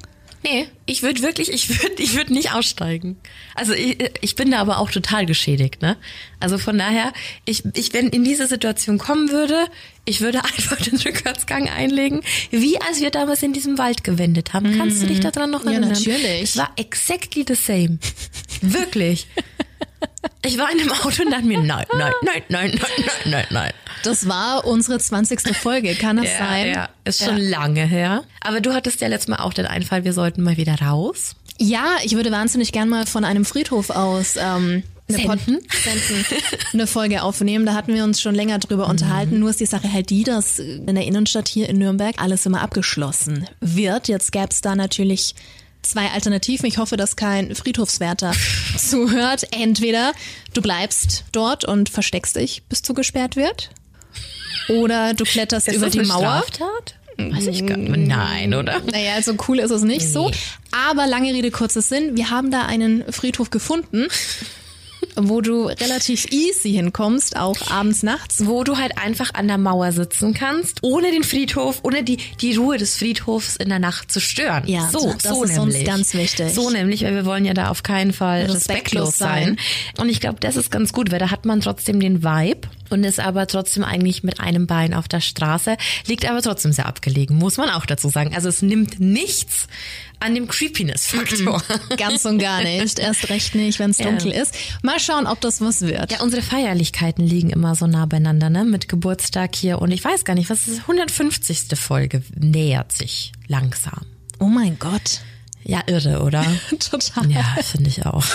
Nee, 0.46 0.68
ich 0.86 1.04
würde 1.04 1.22
wirklich, 1.22 1.50
ich 1.54 1.70
würde 1.82 2.04
ich 2.04 2.16
würd 2.16 2.30
nicht 2.30 2.52
aussteigen. 2.54 3.16
Also 3.56 3.72
ich, 3.72 3.98
ich 4.20 4.36
bin 4.36 4.52
da 4.52 4.60
aber 4.60 4.80
auch 4.80 4.92
total 4.92 5.26
geschädigt, 5.26 5.82
ne? 5.82 5.96
Also 6.42 6.58
von 6.58 6.78
daher, 6.78 7.14
ich, 7.46 7.64
ich, 7.76 7.94
wenn 7.94 8.10
in 8.10 8.26
diese 8.26 8.48
Situation 8.48 8.98
kommen 8.98 9.32
würde, 9.32 9.68
ich 10.04 10.20
würde 10.20 10.44
einfach 10.44 10.76
den 10.82 10.98
Rückwärtsgang 10.98 11.70
einlegen, 11.70 12.24
wie 12.52 12.78
als 12.82 13.00
wir 13.00 13.10
damals 13.10 13.42
in 13.42 13.54
diesem 13.54 13.78
Wald 13.78 14.04
gewendet 14.04 14.52
haben. 14.52 14.78
Kannst 14.78 15.02
du 15.02 15.08
dich 15.08 15.22
daran 15.22 15.50
noch 15.50 15.64
Ja, 15.64 15.72
erinnern? 15.72 15.92
natürlich. 15.94 16.42
Es 16.42 16.58
war 16.58 16.74
exactly 16.76 17.46
the 17.48 17.56
same. 17.56 18.00
Wirklich. 18.62 19.28
Ich 20.46 20.58
war 20.58 20.70
in 20.72 20.78
dem 20.78 20.92
Auto 20.92 21.24
und 21.24 21.32
dachte 21.32 21.46
mir, 21.46 21.60
nein, 21.62 21.86
nein, 21.98 22.12
nein, 22.22 22.44
nein, 22.50 22.72
nein, 22.72 22.80
nein, 22.82 23.32
nein, 23.32 23.46
nein. 23.50 23.72
Das 24.04 24.28
war 24.28 24.66
unsere 24.66 25.00
20. 25.00 25.56
Folge, 25.56 25.96
kann 25.96 26.18
das 26.18 26.38
sein? 26.38 26.74
Ja, 26.74 26.90
ist 27.06 27.24
schon 27.24 27.38
lange 27.38 27.86
her. 27.86 28.24
Aber 28.42 28.60
du 28.60 28.74
hattest 28.74 29.00
ja 29.00 29.08
letztes 29.08 29.30
Mal 29.30 29.38
auch 29.38 29.54
den 29.54 29.66
Einfall, 29.66 30.04
wir 30.04 30.12
sollten 30.12 30.44
mal 30.44 30.58
wieder 30.58 30.76
raus. 30.82 31.36
Ja, 31.58 31.96
ich 32.04 32.16
würde 32.16 32.32
wahnsinnig 32.32 32.74
gern 32.74 32.90
mal 32.90 33.06
von 33.06 33.24
einem 33.24 33.46
Friedhof 33.46 33.90
aus 33.90 34.36
ähm, 34.36 34.84
eine, 35.08 35.18
Senden? 35.18 35.60
senden, 35.70 36.26
eine 36.74 36.88
Folge 36.88 37.24
aufnehmen. 37.24 37.66
Da 37.66 37.74
hatten 37.74 37.94
wir 37.94 38.04
uns 38.04 38.22
schon 38.22 38.36
länger 38.36 38.60
drüber 38.60 38.88
unterhalten. 38.88 39.40
Nur 39.40 39.50
ist 39.50 39.60
die 39.60 39.66
Sache 39.66 39.92
halt 39.92 40.10
die, 40.10 40.24
dass 40.24 40.60
in 40.60 40.86
der 40.94 41.06
Innenstadt 41.06 41.48
hier 41.48 41.70
in 41.70 41.78
Nürnberg 41.78 42.22
alles 42.22 42.46
immer 42.46 42.62
abgeschlossen 42.62 43.48
wird. 43.62 44.08
Jetzt 44.08 44.32
gäbe 44.32 44.50
es 44.50 44.62
da 44.62 44.76
natürlich 44.76 45.36
zwei 45.84 46.10
Alternativen. 46.12 46.66
Ich 46.66 46.78
hoffe, 46.78 46.98
dass 46.98 47.16
kein 47.16 47.54
Friedhofswärter 47.56 48.34
zuhört. 48.78 49.48
Entweder 49.52 50.14
du 50.54 50.62
bleibst 50.62 51.26
dort 51.32 51.66
und 51.66 51.90
versteckst 51.90 52.36
dich, 52.36 52.64
bis 52.70 52.82
zugesperrt 52.82 53.36
wird. 53.36 53.70
Oder 54.70 55.14
du 55.14 55.24
kletterst 55.24 55.72
über 55.72 55.90
die 55.90 56.02
Mauer. 56.02 56.44
Straftat? 56.48 56.96
Weiß 57.18 57.48
ich 57.48 57.66
gar 57.66 57.78
nicht. 57.78 58.08
Nein, 58.08 58.54
oder? 58.54 58.82
Naja, 58.92 59.22
so 59.22 59.36
cool 59.48 59.60
ist 59.60 59.72
es 59.72 59.84
nicht 59.84 60.08
so. 60.12 60.32
Aber 60.72 61.06
lange 61.06 61.32
Rede, 61.34 61.52
kurzer 61.52 61.82
Sinn. 61.82 62.16
Wir 62.16 62.30
haben 62.32 62.50
da 62.50 62.66
einen 62.66 63.04
Friedhof 63.12 63.52
gefunden, 63.52 64.08
wo 65.16 65.42
du 65.42 65.66
relativ 65.66 66.26
easy 66.32 66.72
hinkommst, 66.72 67.38
auch 67.38 67.72
abends, 67.72 68.04
nachts. 68.04 68.46
Wo 68.46 68.64
du 68.64 68.78
halt 68.78 68.98
einfach 68.98 69.34
an 69.34 69.48
der 69.48 69.58
Mauer 69.58 69.92
sitzen 69.92 70.34
kannst, 70.34 70.80
ohne 70.82 71.12
den 71.12 71.24
Friedhof, 71.24 71.80
ohne 71.84 72.04
die, 72.04 72.18
die 72.42 72.56
Ruhe 72.56 72.78
des 72.78 72.98
Friedhofs 72.98 73.56
in 73.56 73.70
der 73.70 73.80
Nacht 73.80 74.12
zu 74.12 74.20
stören. 74.20 74.64
Ja, 74.68 74.90
so, 74.92 75.14
das 75.22 75.24
so 75.24 75.44
ist 75.44 75.58
uns 75.58 75.74
nämlich. 75.74 75.86
ganz 75.86 76.14
wichtig. 76.14 76.54
So 76.54 76.70
nämlich, 76.70 77.04
weil 77.04 77.16
wir 77.16 77.26
wollen 77.26 77.46
ja 77.46 77.54
da 77.54 77.70
auf 77.70 77.84
keinen 77.84 78.14
Fall 78.14 78.42
Respektlos 78.42 78.64
respektlos 79.10 79.18
sein. 79.18 79.58
Und 79.98 80.10
ich 80.10 80.20
glaube, 80.20 80.40
das 80.40 80.56
ist 80.56 80.72
ganz 80.72 80.94
gut, 80.94 81.12
weil 81.12 81.20
da 81.20 81.32
hat 81.32 81.46
man 81.46 81.62
trotzdem 81.62 82.00
den 82.00 82.24
Vibe 82.24 82.68
und 82.94 83.04
ist 83.04 83.20
aber 83.20 83.48
trotzdem 83.48 83.84
eigentlich 83.84 84.24
mit 84.24 84.40
einem 84.40 84.68
Bein 84.68 84.94
auf 84.94 85.08
der 85.08 85.20
Straße, 85.20 85.76
liegt 86.08 86.30
aber 86.30 86.42
trotzdem 86.42 86.72
sehr 86.72 86.86
abgelegen, 86.86 87.38
muss 87.38 87.58
man 87.58 87.70
auch 87.70 87.86
dazu 87.86 88.08
sagen. 88.10 88.34
Also 88.36 88.48
es 88.50 88.62
nimmt 88.62 89.00
nichts 89.00 89.68
an 90.20 90.36
dem 90.36 90.48
Creepiness-Faktor. 90.48 91.62
Ganz 91.98 92.24
und 92.24 92.38
gar 92.40 92.64
nicht. 92.64 92.98
Erst 93.00 93.30
recht 93.30 93.56
nicht, 93.56 93.80
wenn 93.80 93.92
es 93.92 93.98
Ja. 93.98 94.06
dunkel 94.06 94.32
ist. 94.32 94.56
Mal 94.82 95.00
schauen, 95.00 95.28
ob 95.28 95.42
das 95.42 95.60
was 95.60 95.82
wird. 95.82 96.12
Ja, 96.14 96.22
unsere 96.22 96.42
Feierlichkeiten 96.42 97.26
liegen 97.28 97.50
immer 97.50 97.76
so 97.76 97.88
nah 97.88 98.06
beieinander, 98.06 98.50
ne? 98.50 98.64
Mit 98.64 98.88
Geburtstag 98.88 99.54
hier 99.56 99.82
und 99.82 99.92
ich 99.92 100.04
weiß 100.04 100.24
gar 100.24 100.36
nicht, 100.36 100.50
was 100.50 100.68
ist 100.70 100.82
150. 100.82 101.78
Folge 101.78 102.24
nähert 102.40 102.94
sich 102.94 103.34
langsam. 103.48 104.02
Oh 104.40 104.46
mein 104.46 104.80
Gott. 104.80 105.20
Ja, 105.66 105.82
irre, 105.88 106.22
oder? 106.22 106.46
Total. 106.80 107.32
ja, 107.32 107.44
finde 107.64 107.90
ich 107.90 108.06
auch. 108.06 108.26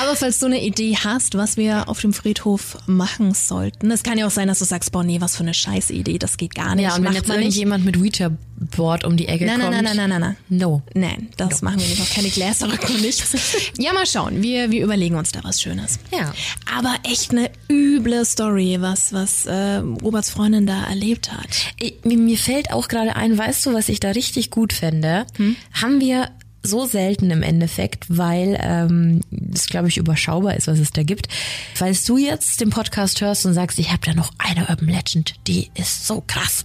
Aber 0.00 0.16
falls 0.16 0.38
du 0.38 0.46
eine 0.46 0.62
Idee 0.62 0.96
hast, 0.96 1.36
was 1.36 1.56
wir 1.56 1.88
auf 1.88 2.00
dem 2.00 2.12
Friedhof 2.12 2.78
machen 2.86 3.34
sollten, 3.34 3.90
es 3.90 4.02
kann 4.02 4.18
ja 4.18 4.26
auch 4.26 4.30
sein, 4.30 4.48
dass 4.48 4.60
du 4.60 4.64
sagst, 4.64 4.92
boah, 4.92 5.04
nee, 5.04 5.20
was 5.20 5.36
für 5.36 5.42
eine 5.42 5.54
Scheißidee, 5.54 6.18
das 6.18 6.36
geht 6.36 6.54
gar 6.54 6.74
nicht. 6.74 6.84
Ja, 6.84 6.90
und 6.90 6.98
wenn 6.98 7.04
macht 7.04 7.14
jetzt 7.16 7.28
irgendjemand 7.28 7.84
mit 7.84 8.00
Wort 8.76 9.04
um 9.04 9.16
die 9.16 9.28
Ecke 9.28 9.46
Nein, 9.46 9.60
kommt. 9.60 9.72
nein, 9.72 9.84
nein, 9.84 9.96
nein, 9.96 10.10
nein, 10.10 10.20
nein. 10.20 10.36
No. 10.48 10.82
Nein, 10.94 11.28
das 11.36 11.62
machen 11.62 11.80
wir 11.80 11.86
nicht. 11.88 12.00
Auch 12.00 12.14
keine 12.14 12.28
Gläser 12.28 12.70
rücken 12.70 12.94
und 12.94 13.02
nichts. 13.02 13.32
Ja, 13.78 13.92
mal 13.92 14.06
schauen. 14.06 14.42
Wir, 14.42 14.70
wir 14.70 14.84
überlegen 14.84 15.16
uns 15.16 15.32
da 15.32 15.40
was 15.42 15.60
Schönes. 15.60 15.98
Ja. 16.12 16.32
Aber 16.76 16.94
echt 17.04 17.30
eine 17.32 17.50
üble 17.70 18.24
Story, 18.24 18.76
was, 18.80 19.12
was 19.12 19.46
äh, 19.46 19.76
Roberts 20.02 20.30
Freundin 20.30 20.66
da 20.66 20.84
erlebt 20.84 21.32
hat. 21.32 21.48
Ich, 21.78 21.94
mir, 22.04 22.38
fällt 22.38 22.72
auch 22.72 22.88
gerade 22.88 23.16
ein, 23.16 23.36
weißt 23.36 23.66
du, 23.66 23.74
was 23.74 23.88
ich 23.88 24.00
da 24.00 24.10
richtig 24.10 24.50
gut 24.50 24.72
fände? 24.72 25.26
Haben 25.72 26.00
wir 26.00 26.28
so 26.62 26.86
selten 26.86 27.30
im 27.30 27.42
Endeffekt, 27.42 28.06
weil 28.08 28.58
ähm, 28.60 29.20
es, 29.52 29.66
glaube 29.66 29.88
ich, 29.88 29.96
überschaubar 29.96 30.56
ist, 30.56 30.68
was 30.68 30.78
es 30.78 30.90
da 30.90 31.02
gibt. 31.02 31.28
Falls 31.74 32.04
du 32.04 32.16
jetzt 32.16 32.60
den 32.60 32.70
Podcast 32.70 33.20
hörst 33.20 33.44
und 33.46 33.54
sagst, 33.54 33.78
ich 33.78 33.90
habe 33.90 34.02
da 34.04 34.14
noch 34.14 34.30
eine 34.38 34.68
Urban 34.68 34.88
Legend, 34.88 35.34
die 35.46 35.70
ist 35.74 36.06
so 36.06 36.22
krass, 36.26 36.62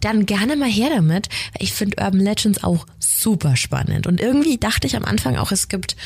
dann 0.00 0.26
gerne 0.26 0.56
mal 0.56 0.70
her 0.70 0.90
damit. 0.94 1.28
Ich 1.58 1.72
finde 1.72 2.02
Urban 2.02 2.20
Legends 2.20 2.62
auch 2.62 2.86
super 2.98 3.56
spannend. 3.56 4.06
Und 4.06 4.20
irgendwie 4.20 4.58
dachte 4.58 4.86
ich 4.86 4.96
am 4.96 5.04
Anfang 5.04 5.36
auch, 5.36 5.52
es 5.52 5.68
gibt, 5.68 5.96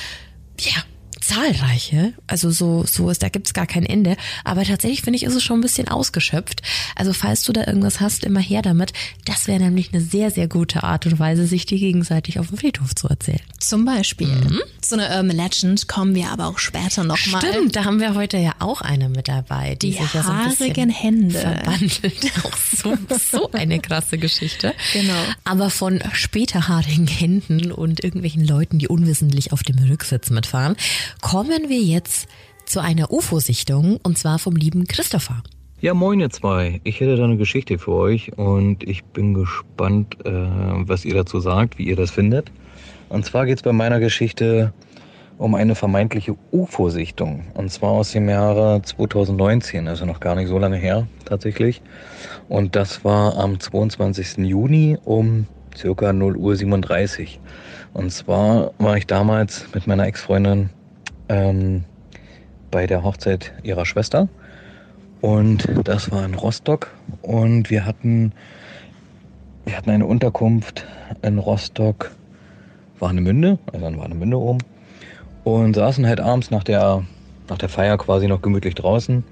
ja, 0.58 0.82
zahlreiche. 1.20 2.12
Also 2.26 2.50
so, 2.50 2.84
so 2.86 3.10
ist, 3.10 3.22
da 3.22 3.28
gibt's 3.28 3.54
gar 3.54 3.66
kein 3.66 3.84
Ende. 3.86 4.16
Aber 4.44 4.64
tatsächlich 4.64 5.02
finde 5.02 5.16
ich, 5.16 5.22
ist 5.24 5.34
es 5.34 5.42
schon 5.42 5.58
ein 5.58 5.62
bisschen 5.62 5.88
ausgeschöpft. 5.88 6.62
Also 6.94 7.12
falls 7.12 7.42
du 7.42 7.52
da 7.52 7.66
irgendwas 7.66 8.00
hast, 8.00 8.24
immer 8.24 8.40
her 8.40 8.62
damit. 8.62 8.92
Das 9.24 9.46
wäre 9.46 9.60
nämlich 9.60 9.92
eine 9.92 10.02
sehr, 10.02 10.30
sehr 10.30 10.48
gute 10.48 10.82
Art 10.82 11.06
und 11.06 11.18
Weise, 11.18 11.46
sich 11.46 11.66
die 11.66 11.78
gegenseitig 11.78 12.38
auf 12.38 12.48
dem 12.48 12.58
Friedhof 12.58 12.94
zu 12.94 13.08
erzählen. 13.08 13.40
Zum 13.58 13.84
Beispiel. 13.84 14.28
Zu 14.80 14.94
einer 14.94 15.08
Urban 15.16 15.36
Legend 15.36 15.88
kommen 15.88 16.14
wir 16.14 16.30
aber 16.30 16.46
auch 16.46 16.58
später 16.58 17.04
nochmal. 17.04 17.42
Stimmt, 17.42 17.76
da 17.76 17.84
haben 17.84 18.00
wir 18.00 18.14
heute 18.14 18.36
ja 18.38 18.54
auch 18.58 18.80
eine 18.80 19.08
mit 19.08 19.28
dabei, 19.28 19.74
die, 19.74 19.90
Die 19.90 19.98
sich 19.98 20.14
ja 20.14 20.22
so 20.22 20.30
ein 20.30 20.44
bisschen 20.48 20.66
haarigen 20.68 20.90
Hände. 20.90 21.38
verbandelt. 21.38 22.32
Auch 22.44 22.56
so, 22.56 22.94
so 23.30 23.50
eine 23.52 23.80
krasse 23.80 24.18
Geschichte. 24.18 24.74
Genau. 24.92 25.14
Aber 25.44 25.70
von 25.70 26.00
später 26.12 26.68
haarigen 26.68 27.06
Händen 27.06 27.72
und 27.72 28.04
irgendwelchen 28.04 28.44
Leuten, 28.46 28.78
die 28.78 28.88
unwissentlich 28.88 29.52
auf 29.52 29.62
dem 29.62 29.78
Rücksitz 29.78 30.30
mitfahren, 30.30 30.76
kommen 31.22 31.68
wir 31.68 31.80
jetzt 31.80 32.28
zu 32.66 32.80
einer 32.80 33.12
UFO-Sichtung 33.12 33.98
und 34.02 34.18
zwar 34.18 34.38
vom 34.38 34.56
lieben 34.56 34.86
Christopher. 34.86 35.42
Ja, 35.80 35.94
moin 35.94 36.20
ihr 36.20 36.30
zwei. 36.30 36.80
Ich 36.84 37.00
hätte 37.00 37.16
da 37.16 37.24
eine 37.24 37.36
Geschichte 37.36 37.78
für 37.78 37.92
euch 37.92 38.36
und 38.38 38.82
ich 38.82 39.04
bin 39.04 39.34
gespannt, 39.34 40.16
äh, 40.24 40.30
was 40.32 41.04
ihr 41.04 41.14
dazu 41.14 41.38
sagt, 41.38 41.78
wie 41.78 41.84
ihr 41.84 41.96
das 41.96 42.10
findet. 42.10 42.50
Und 43.08 43.24
zwar 43.26 43.46
geht 43.46 43.58
es 43.58 43.62
bei 43.62 43.72
meiner 43.72 44.00
Geschichte 44.00 44.72
um 45.38 45.54
eine 45.54 45.74
vermeintliche 45.74 46.34
UFO-Sichtung. 46.50 47.44
Und 47.54 47.70
zwar 47.70 47.90
aus 47.90 48.12
dem 48.12 48.28
Jahre 48.28 48.80
2019, 48.82 49.86
also 49.86 50.06
noch 50.06 50.20
gar 50.20 50.34
nicht 50.34 50.48
so 50.48 50.58
lange 50.58 50.76
her 50.76 51.06
tatsächlich. 51.24 51.82
Und 52.48 52.74
das 52.74 53.04
war 53.04 53.36
am 53.36 53.60
22. 53.60 54.38
Juni 54.38 54.96
um 55.04 55.46
circa 55.76 56.12
0 56.12 56.36
Uhr 56.36 56.56
37. 56.56 57.38
Und 57.92 58.10
zwar 58.10 58.72
war 58.78 58.96
ich 58.96 59.06
damals 59.06 59.66
mit 59.74 59.86
meiner 59.86 60.06
Ex-Freundin 60.06 60.70
ähm, 61.28 61.84
bei 62.70 62.86
der 62.86 63.02
Hochzeit 63.02 63.52
ihrer 63.62 63.86
Schwester. 63.86 64.28
Und 65.20 65.68
das 65.84 66.10
war 66.10 66.24
in 66.24 66.34
Rostock. 66.34 66.90
Und 67.22 67.70
wir 67.70 67.84
hatten, 67.84 68.32
wir 69.64 69.76
hatten 69.76 69.90
eine 69.90 70.06
Unterkunft 70.06 70.84
in 71.22 71.38
Rostock, 71.38 72.10
Warnemünde, 72.98 73.58
also 73.72 73.86
in 73.86 73.98
Warnemünde 73.98 74.38
oben. 74.38 74.58
Und 75.44 75.74
saßen 75.74 76.06
halt 76.06 76.20
abends 76.20 76.50
nach 76.50 76.64
der, 76.64 77.04
nach 77.48 77.58
der 77.58 77.68
Feier 77.68 77.96
quasi 77.98 78.26
noch 78.26 78.42
gemütlich 78.42 78.74
draußen. 78.74 79.24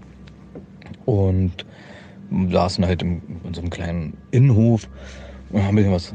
Und 1.05 1.67
saßen 2.51 2.87
halt 2.87 3.03
im, 3.03 3.21
in 3.45 3.55
so 3.55 3.61
einem 3.61 3.71
kleinen 3.71 4.17
Innenhof 4.31 4.89
und 5.51 5.63
haben 5.63 5.79
ein 5.79 5.93
bisschen 5.93 5.93
was 5.93 6.15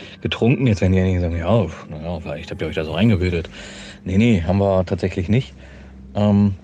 getrunken. 0.20 0.66
Jetzt 0.66 0.80
werden 0.80 0.92
die 0.92 1.00
einige 1.00 1.20
sagen, 1.20 1.36
ja, 1.36 1.66
naja, 1.88 2.20
vielleicht 2.20 2.50
habt 2.50 2.62
ihr 2.62 2.68
euch 2.68 2.74
da 2.74 2.84
so 2.84 2.92
reingebildet. 2.92 3.50
Nee, 4.04 4.18
nee, 4.18 4.42
haben 4.42 4.58
wir 4.58 4.84
tatsächlich 4.84 5.28
nicht. 5.28 5.54
Ähm, 6.14 6.54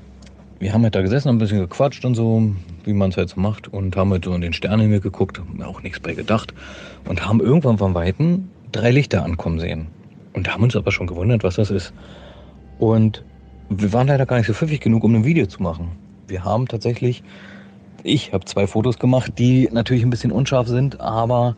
wir 0.59 0.73
haben 0.73 0.83
halt 0.83 0.95
da 0.95 1.03
gesessen, 1.03 1.29
ein 1.29 1.39
bisschen 1.39 1.59
gequatscht 1.59 2.05
und 2.05 2.15
so, 2.15 2.51
wie 2.85 2.95
man 2.95 3.11
es 3.11 3.17
halt 3.17 3.29
so 3.29 3.41
macht. 3.41 3.69
Und 3.69 3.97
haben 3.97 4.11
halt 4.11 4.25
so 4.25 4.35
in 4.35 4.41
den 4.41 4.53
Sternenhimmel 4.53 5.01
geguckt, 5.01 5.39
haben 5.39 5.63
auch 5.63 5.83
nichts 5.83 6.01
bei 6.01 6.15
gedacht. 6.15 6.55
Und 7.07 7.27
haben 7.27 7.41
irgendwann 7.41 7.79
von 7.79 7.95
Weitem 7.95 8.49
drei 8.73 8.91
Lichter 8.91 9.25
ankommen 9.25 9.61
sehen. 9.61 9.89
Und 10.33 10.53
haben 10.53 10.63
uns 10.63 10.77
aber 10.77 10.93
schon 10.93 11.07
gewundert, 11.07 11.45
was 11.45 11.57
das 11.57 11.71
ist. 11.71 11.93
Und 12.79 13.23
wir 13.69 13.93
waren 13.93 14.07
leider 14.07 14.27
gar 14.27 14.39
nicht 14.39 14.47
so 14.47 14.55
pfiffig 14.55 14.81
genug, 14.81 15.05
um 15.05 15.15
ein 15.15 15.25
Video 15.25 15.47
zu 15.47 15.63
machen. 15.63 15.93
Wir 16.29 16.45
haben 16.45 16.69
tatsächlich, 16.69 17.23
ich 18.03 18.33
habe 18.33 18.45
zwei 18.45 18.67
Fotos 18.67 18.99
gemacht, 18.99 19.33
die 19.39 19.69
natürlich 19.73 20.05
ein 20.05 20.11
bisschen 20.11 20.33
unscharf 20.33 20.69
sind, 20.69 21.01
aber 21.01 21.57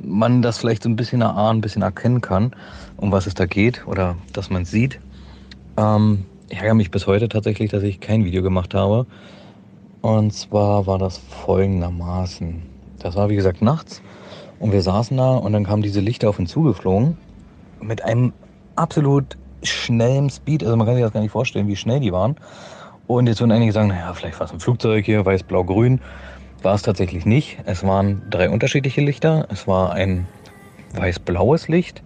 man 0.00 0.42
das 0.42 0.58
vielleicht 0.58 0.82
so 0.82 0.88
ein 0.88 0.96
bisschen 0.96 1.20
erahnen, 1.20 1.58
ein 1.58 1.60
bisschen 1.60 1.82
erkennen 1.82 2.20
kann, 2.20 2.52
um 2.96 3.12
was 3.12 3.26
es 3.26 3.34
da 3.34 3.46
geht 3.46 3.86
oder 3.86 4.16
dass 4.32 4.50
man 4.50 4.62
es 4.62 4.70
sieht. 4.70 5.00
Ähm, 5.76 6.24
ich 6.48 6.58
ärgere 6.58 6.74
mich 6.74 6.90
bis 6.90 7.06
heute 7.06 7.28
tatsächlich, 7.28 7.70
dass 7.70 7.82
ich 7.82 8.00
kein 8.00 8.24
Video 8.24 8.42
gemacht 8.42 8.74
habe. 8.74 9.06
Und 10.00 10.32
zwar 10.32 10.86
war 10.86 10.98
das 10.98 11.18
folgendermaßen. 11.18 12.62
Das 12.98 13.16
war 13.16 13.28
wie 13.28 13.36
gesagt 13.36 13.62
nachts 13.62 14.02
und 14.58 14.72
wir 14.72 14.82
saßen 14.82 15.16
da 15.16 15.36
und 15.36 15.52
dann 15.52 15.64
kamen 15.64 15.82
diese 15.82 16.00
Lichter 16.00 16.28
auf 16.28 16.38
uns 16.38 16.50
zugeflogen 16.50 17.16
mit 17.80 18.02
einem 18.04 18.32
absolut 18.76 19.36
schnellen 19.62 20.30
Speed. 20.30 20.62
Also 20.62 20.76
man 20.76 20.86
kann 20.86 20.96
sich 20.96 21.04
das 21.04 21.12
gar 21.12 21.20
nicht 21.20 21.30
vorstellen, 21.30 21.68
wie 21.68 21.76
schnell 21.76 22.00
die 22.00 22.12
waren. 22.12 22.36
Und 23.06 23.26
jetzt 23.26 23.40
würden 23.40 23.52
einige 23.52 23.72
sagen, 23.72 23.88
naja, 23.88 24.12
vielleicht 24.14 24.38
war 24.40 24.46
es 24.46 24.52
ein 24.52 24.60
Flugzeug 24.60 25.04
hier, 25.04 25.24
weiß, 25.24 25.44
blau, 25.44 25.64
grün. 25.64 26.00
War 26.66 26.74
es 26.74 26.82
tatsächlich 26.82 27.24
nicht. 27.24 27.58
Es 27.64 27.84
waren 27.84 28.22
drei 28.28 28.50
unterschiedliche 28.50 29.00
Lichter. 29.00 29.46
Es 29.52 29.68
war 29.68 29.92
ein 29.92 30.26
weiß-blaues 30.96 31.68
Licht, 31.68 32.02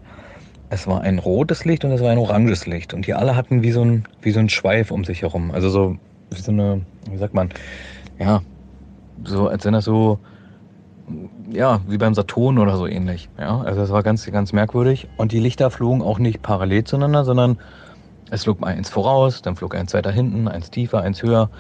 es 0.69 0.87
war 0.87 1.01
ein 1.01 1.19
rotes 1.19 1.65
Licht 1.65 1.83
und 1.87 1.93
es 1.93 2.03
war 2.03 2.11
ein 2.11 2.19
oranges 2.19 2.67
Licht. 2.67 2.93
Und 2.93 3.07
die 3.07 3.15
alle 3.15 3.37
hatten 3.37 3.63
wie 3.63 3.71
so 3.71 3.83
ein, 3.83 4.05
wie 4.21 4.33
so 4.33 4.39
ein 4.39 4.51
Schweif 4.51 4.91
um 4.91 5.05
sich 5.05 5.23
herum. 5.23 5.51
Also 5.51 5.71
so, 5.71 5.97
wie 6.31 6.43
so 6.43 6.53
eine, 6.53 6.83
wie 7.11 7.17
sagt 7.17 7.33
man, 7.33 7.49
ja, 8.19 8.43
so 9.25 9.49
als 9.49 9.65
wenn 9.65 9.73
das 9.73 9.87
so, 9.87 10.19
ja, 11.51 11.81
wie 11.89 11.97
beim 11.97 12.13
Saturn 12.13 12.59
oder 12.59 12.77
so 12.77 12.87
ähnlich. 12.87 13.31
Ja, 13.39 13.63
also 13.63 13.81
das 13.81 13.89
war 13.89 14.03
ganz, 14.03 14.31
ganz 14.31 14.53
merkwürdig. 14.53 15.09
Und 15.17 15.33
die 15.33 15.41
Lichter 15.41 15.71
flogen 15.71 16.03
auch 16.03 16.19
nicht 16.19 16.43
parallel 16.43 16.85
zueinander, 16.85 17.25
sondern 17.25 17.57
es 18.31 18.45
flog 18.45 18.61
mal 18.61 18.69
eins 18.69 18.89
voraus, 18.89 19.43
dann 19.43 19.57
flog 19.57 19.75
eins 19.75 19.93
weiter 19.95 20.11
hinten, 20.11 20.49
eins 20.49 20.71
tiefer, 20.71 21.03
eins 21.03 21.23
höher. 21.23 21.51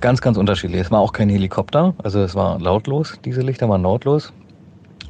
Ganz, 0.00 0.20
ganz 0.20 0.36
unterschiedlich. 0.36 0.80
Es 0.80 0.90
war 0.90 1.00
auch 1.00 1.12
kein 1.12 1.28
Helikopter, 1.28 1.94
also 2.02 2.20
es 2.20 2.34
war 2.34 2.58
lautlos. 2.58 3.18
Diese 3.24 3.40
Lichter 3.40 3.68
waren 3.68 3.82
lautlos. 3.82 4.32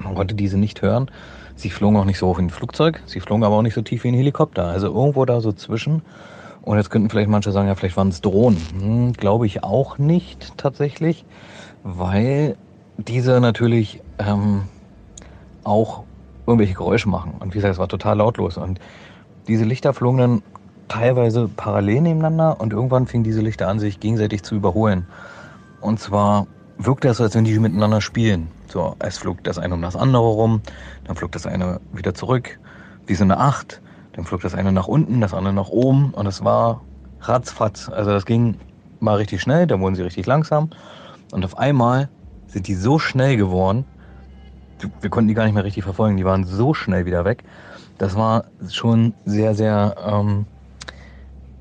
Man 0.02 0.14
konnte 0.14 0.34
diese 0.34 0.58
nicht 0.58 0.82
hören. 0.82 1.10
Sie 1.56 1.70
flogen 1.70 1.96
auch 1.96 2.04
nicht 2.04 2.18
so 2.18 2.28
hoch 2.28 2.38
wie 2.38 2.42
ein 2.42 2.50
Flugzeug, 2.50 3.02
sie 3.06 3.20
flogen 3.20 3.42
aber 3.42 3.56
auch 3.56 3.62
nicht 3.62 3.74
so 3.74 3.80
tief 3.80 4.04
wie 4.04 4.08
ein 4.08 4.14
Helikopter. 4.14 4.66
Also 4.66 4.88
irgendwo 4.88 5.24
da 5.24 5.40
so 5.40 5.52
zwischen. 5.52 6.02
Und 6.60 6.76
jetzt 6.76 6.90
könnten 6.90 7.08
vielleicht 7.08 7.30
manche 7.30 7.50
sagen, 7.50 7.68
ja, 7.68 7.74
vielleicht 7.74 7.96
waren 7.96 8.08
es 8.08 8.20
Drohnen. 8.20 8.60
Hm, 8.78 9.12
Glaube 9.14 9.46
ich 9.46 9.64
auch 9.64 9.98
nicht 9.98 10.58
tatsächlich, 10.58 11.24
weil 11.82 12.56
diese 12.98 13.40
natürlich 13.40 14.02
ähm, 14.18 14.64
auch 15.64 16.04
irgendwelche 16.46 16.74
Geräusche 16.74 17.08
machen. 17.08 17.34
Und 17.38 17.54
wie 17.54 17.58
gesagt, 17.58 17.72
es 17.72 17.78
war 17.78 17.88
total 17.88 18.18
lautlos. 18.18 18.56
Und 18.58 18.78
diese 19.48 19.64
Lichter 19.64 19.94
flogen 19.94 20.18
dann 20.18 20.42
teilweise 20.88 21.48
parallel 21.48 22.02
nebeneinander 22.02 22.60
und 22.60 22.72
irgendwann 22.72 23.06
fingen 23.06 23.24
diese 23.24 23.40
Lichter 23.40 23.68
an, 23.68 23.78
sich 23.78 24.00
gegenseitig 24.00 24.42
zu 24.42 24.54
überholen. 24.54 25.06
Und 25.80 26.00
zwar 26.00 26.46
wirkte 26.78 27.08
es 27.08 27.20
als 27.20 27.34
wenn 27.34 27.44
die 27.44 27.58
miteinander 27.58 28.00
spielen. 28.00 28.48
So, 28.68 28.96
es 28.98 29.18
flog 29.18 29.42
das 29.44 29.58
eine 29.58 29.74
um 29.74 29.82
das 29.82 29.96
andere 29.96 30.22
rum, 30.22 30.60
dann 31.04 31.16
flog 31.16 31.32
das 31.32 31.46
eine 31.46 31.80
wieder 31.92 32.14
zurück, 32.14 32.58
wie 33.06 33.14
so 33.14 33.24
eine 33.24 33.38
Acht, 33.38 33.80
dann 34.12 34.24
flog 34.24 34.40
das 34.42 34.54
eine 34.54 34.72
nach 34.72 34.88
unten, 34.88 35.20
das 35.20 35.34
andere 35.34 35.54
nach 35.54 35.68
oben 35.68 36.10
und 36.10 36.26
es 36.26 36.44
war 36.44 36.82
ratzfatz. 37.20 37.88
Also 37.88 38.10
das 38.10 38.26
ging 38.26 38.56
mal 39.00 39.16
richtig 39.16 39.42
schnell, 39.42 39.66
dann 39.66 39.80
wurden 39.80 39.94
sie 39.94 40.02
richtig 40.02 40.26
langsam 40.26 40.70
und 41.32 41.44
auf 41.44 41.58
einmal 41.58 42.08
sind 42.46 42.68
die 42.68 42.74
so 42.74 42.98
schnell 42.98 43.36
geworden, 43.36 43.84
wir 45.00 45.10
konnten 45.10 45.28
die 45.28 45.34
gar 45.34 45.44
nicht 45.44 45.54
mehr 45.54 45.64
richtig 45.64 45.84
verfolgen, 45.84 46.16
die 46.16 46.24
waren 46.24 46.44
so 46.44 46.74
schnell 46.74 47.06
wieder 47.06 47.24
weg. 47.24 47.44
Das 47.98 48.14
war 48.14 48.44
schon 48.68 49.14
sehr, 49.24 49.54
sehr, 49.54 49.94
ähm, 50.06 50.46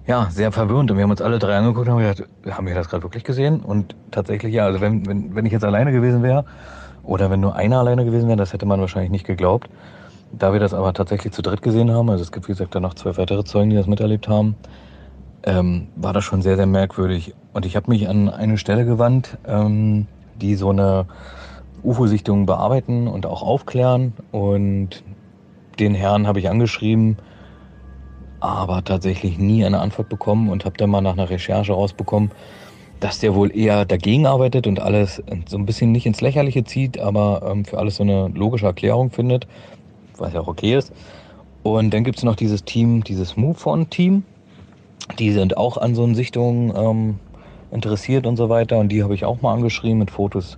ja, 0.07 0.27
sehr 0.29 0.51
verwirrend. 0.51 0.91
Und 0.91 0.97
wir 0.97 1.03
haben 1.03 1.11
uns 1.11 1.21
alle 1.21 1.39
drei 1.39 1.57
angeguckt 1.57 1.87
und 1.87 1.93
haben 1.93 2.01
gedacht, 2.01 2.57
haben 2.57 2.67
wir 2.67 2.75
das 2.75 2.89
gerade 2.89 3.03
wirklich 3.03 3.23
gesehen? 3.23 3.61
Und 3.61 3.95
tatsächlich 4.11 4.53
ja, 4.53 4.65
also 4.65 4.81
wenn, 4.81 5.05
wenn, 5.05 5.35
wenn 5.35 5.45
ich 5.45 5.51
jetzt 5.51 5.65
alleine 5.65 5.91
gewesen 5.91 6.23
wäre 6.23 6.45
oder 7.03 7.29
wenn 7.29 7.39
nur 7.39 7.55
einer 7.55 7.79
alleine 7.79 8.05
gewesen 8.05 8.27
wäre, 8.27 8.37
das 8.37 8.53
hätte 8.53 8.65
man 8.65 8.79
wahrscheinlich 8.79 9.11
nicht 9.11 9.25
geglaubt. 9.25 9.69
Da 10.31 10.53
wir 10.53 10.59
das 10.59 10.73
aber 10.73 10.93
tatsächlich 10.93 11.33
zu 11.33 11.41
dritt 11.41 11.61
gesehen 11.61 11.91
haben, 11.91 12.09
also 12.09 12.21
es 12.21 12.31
gibt 12.31 12.47
wie 12.47 12.51
gesagt 12.51 12.75
dann 12.75 12.83
noch 12.83 12.93
zwei 12.93 13.15
weitere 13.17 13.43
Zeugen, 13.43 13.69
die 13.69 13.75
das 13.75 13.87
miterlebt 13.87 14.27
haben, 14.27 14.55
ähm, 15.43 15.87
war 15.95 16.13
das 16.13 16.23
schon 16.23 16.41
sehr, 16.41 16.55
sehr 16.55 16.65
merkwürdig. 16.65 17.33
Und 17.53 17.65
ich 17.65 17.75
habe 17.75 17.89
mich 17.89 18.09
an 18.09 18.29
eine 18.29 18.57
Stelle 18.57 18.85
gewandt, 18.85 19.37
ähm, 19.47 20.07
die 20.41 20.55
so 20.55 20.71
eine 20.71 21.05
UFO-Sichtung 21.83 22.45
bearbeiten 22.45 23.07
und 23.07 23.25
auch 23.25 23.43
aufklären. 23.43 24.13
Und 24.31 25.03
den 25.79 25.93
Herrn 25.93 26.27
habe 26.27 26.39
ich 26.39 26.49
angeschrieben, 26.49 27.17
aber 28.45 28.83
tatsächlich 28.83 29.37
nie 29.37 29.65
eine 29.65 29.79
Antwort 29.79 30.09
bekommen 30.09 30.49
und 30.49 30.65
habe 30.65 30.77
dann 30.77 30.89
mal 30.89 31.01
nach 31.01 31.13
einer 31.13 31.29
Recherche 31.29 31.73
rausbekommen, 31.73 32.31
dass 32.99 33.19
der 33.19 33.35
wohl 33.35 33.55
eher 33.55 33.85
dagegen 33.85 34.25
arbeitet 34.25 34.67
und 34.67 34.79
alles 34.79 35.21
so 35.47 35.57
ein 35.57 35.65
bisschen 35.65 35.91
nicht 35.91 36.05
ins 36.05 36.21
Lächerliche 36.21 36.63
zieht, 36.63 36.99
aber 36.99 37.41
ähm, 37.49 37.65
für 37.65 37.77
alles 37.77 37.97
so 37.97 38.03
eine 38.03 38.29
logische 38.29 38.65
Erklärung 38.65 39.11
findet, 39.11 39.47
was 40.17 40.33
ja 40.33 40.41
auch 40.41 40.47
okay 40.47 40.77
ist. 40.77 40.93
Und 41.63 41.93
dann 41.93 42.03
gibt 42.03 42.19
es 42.19 42.23
noch 42.23 42.35
dieses 42.35 42.63
Team, 42.63 43.03
dieses 43.03 43.35
MoveOn-Team. 43.35 44.23
Die 45.19 45.31
sind 45.31 45.57
auch 45.57 45.77
an 45.77 45.95
so 45.95 46.11
Sichtungen 46.13 46.73
ähm, 46.75 47.19
interessiert 47.71 48.27
und 48.27 48.37
so 48.37 48.49
weiter. 48.49 48.77
Und 48.77 48.89
die 48.89 49.03
habe 49.03 49.15
ich 49.15 49.25
auch 49.25 49.41
mal 49.41 49.53
angeschrieben 49.53 49.99
mit 49.99 50.11
Fotos 50.11 50.57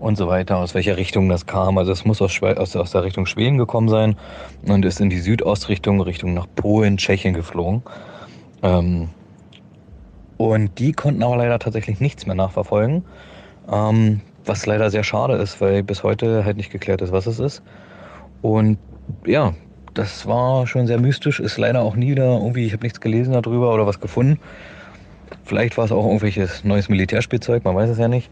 und 0.00 0.16
so 0.16 0.26
weiter, 0.28 0.56
aus 0.56 0.74
welcher 0.74 0.96
Richtung 0.96 1.28
das 1.28 1.46
kam. 1.46 1.78
Also 1.78 1.92
es 1.92 2.04
muss 2.04 2.20
aus, 2.20 2.42
aus, 2.42 2.74
aus 2.74 2.90
der 2.90 3.04
Richtung 3.04 3.26
Schweden 3.26 3.58
gekommen 3.58 3.88
sein 3.88 4.16
und 4.66 4.84
ist 4.84 5.00
in 5.00 5.10
die 5.10 5.20
Südostrichtung, 5.20 6.00
Richtung 6.00 6.34
nach 6.34 6.46
Polen, 6.56 6.96
Tschechien 6.96 7.34
geflogen. 7.34 7.82
Ähm, 8.62 9.10
und 10.38 10.78
die 10.78 10.92
konnten 10.92 11.22
aber 11.22 11.36
leider 11.36 11.58
tatsächlich 11.58 12.00
nichts 12.00 12.26
mehr 12.26 12.34
nachverfolgen. 12.34 13.04
Ähm, 13.70 14.22
was 14.46 14.64
leider 14.64 14.90
sehr 14.90 15.04
schade 15.04 15.34
ist, 15.34 15.60
weil 15.60 15.82
bis 15.82 16.02
heute 16.02 16.44
halt 16.44 16.56
nicht 16.56 16.72
geklärt 16.72 17.02
ist, 17.02 17.12
was 17.12 17.26
es 17.26 17.38
ist. 17.38 17.62
Und 18.40 18.78
ja, 19.26 19.52
das 19.92 20.26
war 20.26 20.66
schon 20.66 20.86
sehr 20.86 20.98
mystisch, 20.98 21.40
ist 21.40 21.58
leider 21.58 21.82
auch 21.82 21.94
nie 21.94 22.12
wieder 22.12 22.38
irgendwie, 22.38 22.64
ich 22.64 22.72
habe 22.72 22.82
nichts 22.84 23.00
gelesen 23.00 23.34
darüber 23.34 23.74
oder 23.74 23.86
was 23.86 24.00
gefunden. 24.00 24.40
Vielleicht 25.44 25.76
war 25.76 25.84
es 25.84 25.92
auch 25.92 26.04
irgendwelches 26.04 26.64
neues 26.64 26.88
Militärspielzeug, 26.88 27.64
man 27.64 27.76
weiß 27.76 27.90
es 27.90 27.98
ja 27.98 28.08
nicht. 28.08 28.30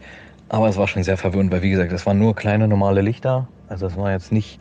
Aber 0.49 0.67
es 0.67 0.77
war 0.77 0.87
schon 0.87 1.03
sehr 1.03 1.17
verwirrend, 1.17 1.51
weil 1.51 1.61
wie 1.61 1.69
gesagt, 1.69 1.91
es 1.91 2.05
waren 2.05 2.17
nur 2.17 2.35
kleine 2.35 2.67
normale 2.67 3.01
Lichter. 3.01 3.47
Also 3.67 3.85
es 3.85 3.95
war 3.95 4.11
jetzt 4.11 4.31
nicht 4.31 4.59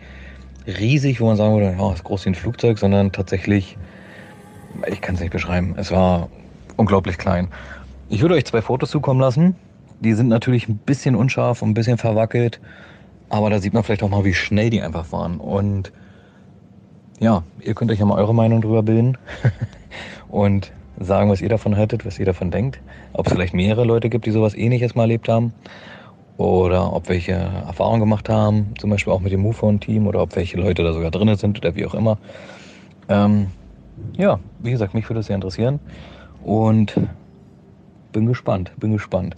riesig, 0.67 1.21
wo 1.21 1.27
man 1.27 1.37
sagen 1.37 1.55
würde, 1.55 1.75
ja, 1.77 1.89
es 1.91 1.97
ist 1.97 2.05
groß 2.05 2.27
wie 2.27 2.31
ein 2.31 2.35
Flugzeug, 2.35 2.79
sondern 2.79 3.11
tatsächlich, 3.11 3.79
ich 4.87 5.01
kann 5.01 5.15
es 5.15 5.21
nicht 5.23 5.33
beschreiben, 5.33 5.75
es 5.79 5.91
war 5.91 6.29
unglaublich 6.77 7.17
klein. 7.17 7.49
Ich 8.11 8.21
würde 8.21 8.35
euch 8.35 8.45
zwei 8.45 8.61
Fotos 8.61 8.91
zukommen 8.91 9.21
lassen. 9.21 9.57
Die 10.01 10.13
sind 10.13 10.29
natürlich 10.29 10.69
ein 10.69 10.77
bisschen 10.77 11.17
unscharf 11.17 11.63
und 11.63 11.71
ein 11.71 11.75
bisschen 11.75 11.99
verwackelt, 11.99 12.61
aber 13.31 13.51
da 13.51 13.59
sieht 13.59 13.73
man 13.73 13.83
vielleicht 13.83 14.03
auch 14.03 14.11
mal, 14.11 14.25
wie 14.25 14.35
schnell 14.35 14.71
die 14.71 14.83
einfach 14.83 15.11
waren. 15.11 15.39
Und 15.39 15.91
ja, 17.19 17.43
ihr 17.61 17.75
könnt 17.75 17.91
euch 17.91 17.99
ja 17.99 18.05
mal 18.05 18.19
eure 18.19 18.35
Meinung 18.35 18.61
drüber 18.61 18.83
bilden 18.83 19.19
und 20.29 20.71
sagen, 21.01 21.31
was 21.31 21.41
ihr 21.41 21.49
davon 21.49 21.77
haltet, 21.77 22.05
was 22.05 22.19
ihr 22.19 22.27
davon 22.27 22.51
denkt. 22.51 22.81
Ob 23.13 23.27
es 23.27 23.33
vielleicht 23.33 23.55
mehrere 23.55 23.85
Leute 23.85 24.09
gibt, 24.09 24.27
die 24.27 24.31
sowas 24.31 24.55
ähnliches 24.55 24.95
mal 24.95 25.03
erlebt 25.03 25.29
haben. 25.29 25.53
Oder 26.37 26.93
ob 26.93 27.09
welche 27.09 27.33
Erfahrungen 27.33 28.01
gemacht 28.01 28.29
haben, 28.29 28.75
zum 28.79 28.91
Beispiel 28.91 29.13
auch 29.13 29.21
mit 29.21 29.33
dem 29.33 29.41
MoveOn-Team 29.41 30.07
oder 30.07 30.23
ob 30.23 30.37
welche 30.37 30.57
Leute 30.57 30.85
da 30.85 30.93
sogar 30.93 31.11
drin 31.11 31.35
sind 31.37 31.59
oder 31.59 31.75
wie 31.75 31.85
auch 31.85 31.95
immer. 31.95 32.19
Ähm, 33.09 33.49
ja, 34.17 34.39
wie 34.61 34.71
gesagt, 34.71 34.95
mich 34.95 35.09
würde 35.09 35.21
es 35.21 35.27
sehr 35.27 35.35
interessieren. 35.35 35.81
Und 36.45 36.95
bin 38.13 38.27
gespannt, 38.27 38.73
bin 38.79 38.93
gespannt. 38.93 39.35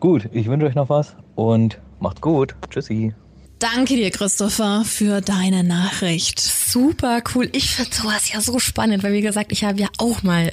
Gut, 0.00 0.28
ich 0.32 0.48
wünsche 0.48 0.66
euch 0.66 0.74
noch 0.74 0.88
was 0.88 1.16
und 1.34 1.78
macht's 2.00 2.20
gut. 2.20 2.54
Tschüssi. 2.70 3.14
Danke 3.58 3.96
dir, 3.96 4.10
Christopher, 4.10 4.82
für 4.84 5.20
deine 5.20 5.64
Nachricht. 5.64 6.38
Super 6.38 7.20
cool. 7.34 7.48
Ich 7.52 7.74
finde 7.74 7.92
sowas 7.92 8.32
ja 8.32 8.40
so 8.40 8.58
spannend, 8.60 9.02
weil 9.02 9.12
wie 9.12 9.20
gesagt, 9.20 9.50
ich 9.50 9.64
habe 9.64 9.80
ja 9.80 9.88
auch 9.98 10.22
mal 10.22 10.52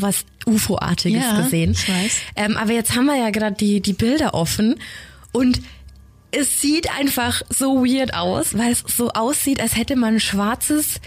was 0.00 0.24
UFO-artiges 0.46 1.22
Ja, 1.22 1.40
gesehen. 1.40 1.72
ich 1.72 1.88
weiß. 1.88 2.12
Ähm, 2.36 2.56
aber 2.56 2.72
jetzt 2.72 2.94
haben 2.94 3.06
wir 3.06 3.16
ja 3.16 3.30
gerade 3.30 3.56
die, 3.56 3.80
die 3.80 3.92
Bilder 3.92 4.34
offen 4.34 4.76
und 5.32 5.60
es 6.30 6.60
sieht 6.60 6.90
einfach 6.98 7.42
so 7.48 7.84
weird 7.84 8.12
aus, 8.14 8.56
weil 8.56 8.72
es 8.72 8.84
so 8.86 9.10
aussieht, 9.10 9.60
als 9.60 9.76
hätte 9.76 9.96
man 9.96 10.14
ein 10.14 10.20
schwarzes. 10.20 11.00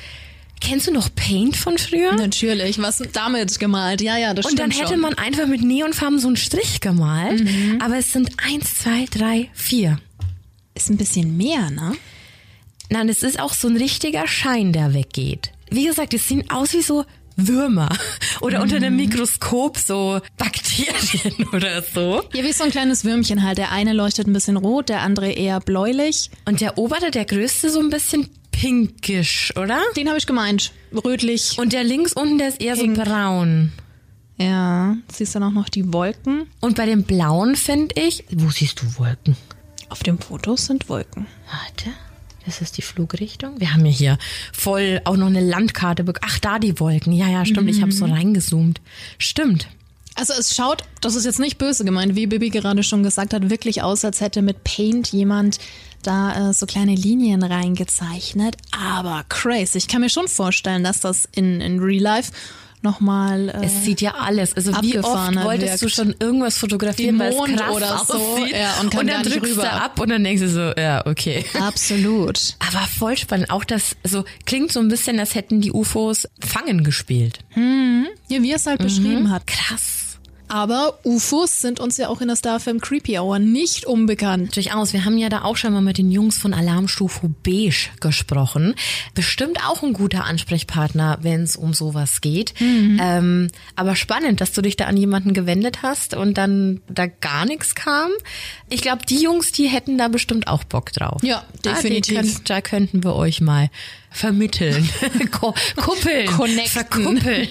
Kennst 0.59 0.87
du 0.87 0.91
noch 0.91 1.09
Paint 1.15 1.55
von 1.57 1.77
früher? 1.77 2.13
Natürlich, 2.15 2.79
was 2.81 3.01
damit 3.13 3.59
gemalt? 3.59 4.01
Ja, 4.01 4.17
ja, 4.17 4.33
das 4.33 4.45
Und 4.45 4.59
dann 4.59 4.71
stimmt 4.71 4.85
hätte 4.89 4.93
schon. 4.99 5.01
man 5.01 5.13
einfach 5.15 5.47
mit 5.47 5.61
Neonfarben 5.63 6.19
so 6.19 6.27
einen 6.27 6.37
Strich 6.37 6.81
gemalt. 6.81 7.43
Mhm. 7.43 7.81
Aber 7.81 7.97
es 7.97 8.13
sind 8.13 8.31
eins, 8.47 8.75
zwei, 8.75 9.05
drei, 9.09 9.49
vier. 9.53 9.97
Ist 10.75 10.89
ein 10.89 10.97
bisschen 10.97 11.35
mehr, 11.37 11.69
ne? 11.71 11.93
Nein, 12.89 13.09
es 13.09 13.23
ist 13.23 13.39
auch 13.39 13.53
so 13.53 13.67
ein 13.67 13.77
richtiger 13.77 14.27
Schein, 14.27 14.71
der 14.73 14.93
weggeht. 14.93 15.51
Wie 15.69 15.85
gesagt, 15.85 16.13
es 16.13 16.27
sehen 16.27 16.49
aus 16.49 16.73
wie 16.73 16.81
so 16.81 17.05
Würmer 17.35 17.89
oder 18.41 18.61
unter 18.61 18.77
Mhm. 18.77 18.81
dem 18.81 18.95
Mikroskop 18.97 19.77
so 19.77 20.19
Bakterien 20.37 21.47
oder 21.53 21.81
so. 21.81 22.23
Ja, 22.33 22.43
wie 22.43 22.51
so 22.53 22.63
ein 22.63 22.71
kleines 22.71 23.03
Würmchen 23.05 23.43
halt. 23.43 23.57
Der 23.57 23.71
eine 23.71 23.93
leuchtet 23.93 24.27
ein 24.27 24.33
bisschen 24.33 24.57
rot, 24.57 24.89
der 24.89 25.01
andere 25.01 25.31
eher 25.31 25.59
bläulich. 25.59 26.29
Und 26.45 26.61
der 26.61 26.77
obere, 26.77 27.11
der 27.11 27.25
größte, 27.25 27.69
so 27.69 27.79
ein 27.79 27.89
bisschen 27.89 28.29
pinkisch, 28.51 29.53
oder? 29.57 29.79
Den 29.95 30.07
habe 30.09 30.17
ich 30.17 30.27
gemeint. 30.27 30.71
Rötlich. 30.93 31.57
Und 31.57 31.73
der 31.73 31.83
links 31.83 32.13
unten, 32.13 32.37
der 32.37 32.49
ist 32.49 32.61
eher 32.61 32.75
Pink. 32.75 32.95
so 32.97 33.03
braun. 33.03 33.71
Ja, 34.37 34.95
siehst 35.11 35.35
dann 35.35 35.43
auch 35.43 35.51
noch 35.51 35.69
die 35.69 35.91
Wolken. 35.93 36.47
Und 36.61 36.75
bei 36.75 36.85
dem 36.85 37.03
blauen 37.03 37.55
finde 37.55 37.93
ich, 37.99 38.23
wo 38.31 38.49
siehst 38.49 38.81
du 38.81 38.85
Wolken? 38.99 39.35
Auf 39.89 40.03
dem 40.03 40.17
Fotos 40.19 40.65
sind 40.67 40.89
Wolken. 40.89 41.27
Warte, 41.51 41.89
das 42.51 42.61
ist 42.61 42.77
die 42.77 42.81
Flugrichtung. 42.81 43.59
Wir 43.59 43.73
haben 43.73 43.85
ja 43.85 43.91
hier 43.91 44.17
voll 44.51 44.99
auch 45.05 45.15
noch 45.15 45.27
eine 45.27 45.39
Landkarte. 45.39 46.03
Ach, 46.21 46.39
da 46.39 46.59
die 46.59 46.79
Wolken. 46.81 47.13
Ja, 47.13 47.29
ja, 47.29 47.45
stimmt. 47.45 47.69
Ich 47.69 47.81
habe 47.81 47.93
so 47.93 48.05
reingezoomt. 48.05 48.81
Stimmt. 49.17 49.67
Also 50.15 50.33
es 50.33 50.53
schaut, 50.53 50.83
das 50.99 51.15
ist 51.15 51.23
jetzt 51.23 51.39
nicht 51.39 51.57
böse 51.57 51.85
gemeint, 51.85 52.15
wie 52.15 52.27
Bibi 52.27 52.49
gerade 52.49 52.83
schon 52.83 53.03
gesagt 53.03 53.33
hat, 53.33 53.49
wirklich 53.49 53.81
aus, 53.81 54.03
als 54.03 54.19
hätte 54.19 54.41
mit 54.41 54.65
Paint 54.65 55.13
jemand 55.13 55.59
da 56.03 56.49
äh, 56.49 56.53
so 56.53 56.65
kleine 56.65 56.93
Linien 56.93 57.41
reingezeichnet. 57.41 58.57
Aber 58.77 59.23
crazy. 59.29 59.77
Ich 59.77 59.87
kann 59.87 60.01
mir 60.01 60.09
schon 60.09 60.27
vorstellen, 60.27 60.83
dass 60.83 60.99
das 60.99 61.29
in, 61.31 61.61
in 61.61 61.79
Real 61.79 62.03
Life 62.03 62.33
nochmal 62.83 63.49
äh, 63.49 63.65
Es 63.65 63.83
sieht 63.83 64.01
ja 64.01 64.15
alles. 64.15 64.55
Also 64.55 64.71
wie 64.81 64.99
oft 64.99 65.35
wolltest 65.35 65.81
du 65.81 65.85
wirkt. 65.85 65.95
schon 65.95 66.15
irgendwas 66.19 66.57
fotografieren, 66.57 67.19
weil 67.19 67.33
es 67.33 67.57
krass 67.57 67.75
oder 67.75 68.01
so, 68.05 68.13
aussieht 68.13 68.55
ja, 68.55 68.79
und 68.81 68.91
gar 68.91 69.03
dann 69.03 69.23
drückst 69.23 69.51
rüber. 69.51 69.61
du 69.63 69.71
ab 69.71 69.99
und 69.99 70.09
dann 70.09 70.23
denkst 70.23 70.41
du 70.41 70.49
so, 70.49 70.73
ja, 70.79 71.05
okay. 71.05 71.45
absolut. 71.59 72.55
Aber 72.59 72.85
voll 72.87 73.17
spannend. 73.17 73.49
Auch 73.49 73.63
das, 73.63 73.95
so 74.03 74.23
klingt 74.45 74.71
so 74.71 74.79
ein 74.79 74.87
bisschen, 74.87 75.19
als 75.19 75.35
hätten 75.35 75.61
die 75.61 75.71
UFOs 75.71 76.27
Fangen 76.39 76.83
gespielt. 76.83 77.39
Ja, 77.55 78.41
wie 78.41 78.49
er 78.49 78.55
es 78.55 78.65
halt 78.65 78.81
beschrieben 78.81 79.29
hat. 79.29 79.45
Krass. 79.47 80.00
Aber 80.51 80.99
UFOs 81.05 81.61
sind 81.61 81.79
uns 81.79 81.95
ja 81.95 82.09
auch 82.09 82.19
in 82.19 82.27
der 82.27 82.35
Starfilm 82.35 82.81
Creepy 82.81 83.17
Hour 83.17 83.39
nicht 83.39 83.85
unbekannt. 83.85 84.53
Durchaus. 84.57 84.91
Wir 84.91 85.05
haben 85.05 85.17
ja 85.17 85.29
da 85.29 85.43
auch 85.43 85.55
schon 85.55 85.71
mal 85.71 85.81
mit 85.81 85.97
den 85.97 86.11
Jungs 86.11 86.37
von 86.37 86.53
Alarmstufe 86.53 87.29
Beige 87.41 87.87
gesprochen. 88.01 88.75
Bestimmt 89.15 89.65
auch 89.65 89.81
ein 89.81 89.93
guter 89.93 90.25
Ansprechpartner, 90.25 91.19
wenn 91.21 91.43
es 91.43 91.55
um 91.55 91.73
sowas 91.73 92.19
geht. 92.19 92.53
Ähm, 92.59 93.47
aber 93.77 93.95
spannend, 93.95 94.41
dass 94.41 94.51
du 94.51 94.61
dich 94.61 94.75
da 94.75 94.87
an 94.87 94.97
jemanden 94.97 95.33
gewendet 95.33 95.83
hast 95.83 96.15
und 96.15 96.37
dann 96.37 96.81
da 96.89 97.07
gar 97.07 97.45
nichts 97.45 97.73
kam. 97.73 98.11
Ich 98.69 98.81
glaube, 98.81 99.05
die 99.07 99.21
Jungs, 99.21 99.53
die 99.53 99.69
hätten 99.69 99.97
da 99.97 100.09
bestimmt 100.09 100.47
auch 100.47 100.65
Bock 100.65 100.91
drauf. 100.91 101.23
Ja, 101.23 101.45
definitiv. 101.63 102.17
Ah, 102.17 102.21
könnt, 102.21 102.49
da 102.49 102.61
könnten 102.61 103.03
wir 103.05 103.15
euch 103.15 103.39
mal 103.39 103.69
vermitteln, 104.11 104.87
Ko 105.31 105.55
kuppeln, 105.77 106.27
Connecten. 106.27 106.67
verkuppeln. 106.67 107.47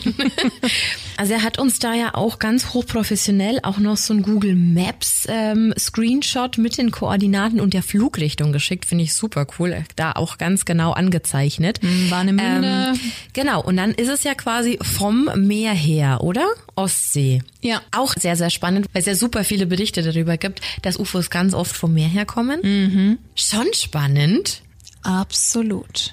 also 1.16 1.32
er 1.32 1.42
hat 1.42 1.58
uns 1.58 1.78
da 1.78 1.94
ja 1.94 2.14
auch 2.14 2.38
ganz 2.38 2.74
hochprofessionell 2.74 3.60
auch 3.62 3.78
noch 3.78 3.96
so 3.96 4.12
ein 4.14 4.22
Google 4.22 4.54
Maps 4.54 5.26
ähm, 5.28 5.72
Screenshot 5.78 6.58
mit 6.58 6.76
den 6.76 6.90
Koordinaten 6.90 7.60
und 7.60 7.72
der 7.72 7.82
Flugrichtung 7.82 8.52
geschickt. 8.52 8.84
Finde 8.84 9.04
ich 9.04 9.14
super 9.14 9.46
cool. 9.58 9.84
Da 9.96 10.12
auch 10.12 10.38
ganz 10.38 10.66
genau 10.66 10.92
angezeichnet. 10.92 11.80
Warnemünde. 12.10 12.92
Ähm, 12.92 13.00
genau. 13.32 13.62
Und 13.62 13.76
dann 13.78 13.92
ist 13.92 14.08
es 14.08 14.22
ja 14.22 14.34
quasi 14.34 14.78
vom 14.82 15.30
Meer 15.36 15.72
her, 15.72 16.20
oder? 16.22 16.46
Ostsee. 16.76 17.42
Ja. 17.62 17.80
Auch 17.90 18.14
sehr, 18.14 18.36
sehr 18.36 18.50
spannend, 18.50 18.86
weil 18.92 19.00
es 19.00 19.06
ja 19.06 19.14
super 19.14 19.44
viele 19.44 19.66
Berichte 19.66 20.02
darüber 20.02 20.36
gibt, 20.36 20.60
dass 20.82 20.98
UFOs 20.98 21.30
ganz 21.30 21.54
oft 21.54 21.74
vom 21.74 21.94
Meer 21.94 22.08
herkommen. 22.08 22.60
Mhm. 22.62 23.18
Schon 23.34 23.66
spannend. 23.72 24.62
Absolut. 25.02 26.12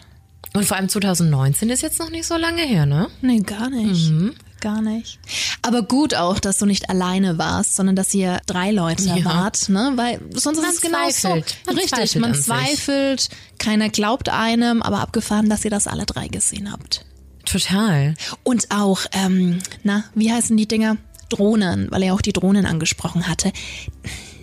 Und 0.58 0.66
vor 0.66 0.78
allem 0.78 0.90
2019 0.90 1.70
ist 1.70 1.82
jetzt 1.82 2.00
noch 2.00 2.10
nicht 2.10 2.26
so 2.26 2.36
lange 2.36 2.62
her, 2.64 2.86
ne? 2.86 3.08
Nee, 3.22 3.40
gar 3.40 3.70
nicht. 3.70 4.10
Mhm. 4.10 4.34
Gar 4.60 4.82
nicht. 4.82 5.20
Aber 5.62 5.84
gut 5.84 6.16
auch, 6.16 6.40
dass 6.40 6.58
du 6.58 6.66
nicht 6.66 6.90
alleine 6.90 7.38
warst, 7.38 7.76
sondern 7.76 7.96
dass 7.96 8.12
ihr 8.16 8.40
drei 8.48 8.72
Leute 8.72 9.04
Ja. 9.04 9.24
wart, 9.24 9.70
ne? 9.70 9.94
Weil 9.96 10.20
sonst 10.34 10.60
Man 10.62 10.70
ist 10.72 10.78
es 10.78 10.82
genau 10.82 11.06
so. 11.10 11.12
zweifelt. 11.30 11.58
Man 11.68 11.76
Richtig, 11.76 11.92
zweifelt 11.92 12.22
man 12.22 12.32
an 12.32 12.36
sich. 12.36 12.46
zweifelt, 12.46 13.30
keiner 13.60 13.90
glaubt 13.90 14.30
einem, 14.30 14.82
aber 14.82 15.00
abgefahren, 15.02 15.48
dass 15.48 15.64
ihr 15.64 15.70
das 15.72 15.86
alle 15.86 16.08
drei 16.08 16.28
gesehen 16.28 16.72
habt. 16.72 17.06
Total. 17.46 18.16
Und 18.44 18.72
auch, 18.72 19.02
ähm, 19.12 19.60
na, 19.84 20.06
wie 20.16 20.32
heißen 20.34 20.58
die 20.58 20.68
Dinger? 20.68 20.98
Drohnen, 21.30 21.88
weil 21.92 22.04
er 22.04 22.14
auch 22.14 22.22
die 22.22 22.34
Drohnen 22.34 22.66
angesprochen 22.66 23.28
hatte. 23.28 23.52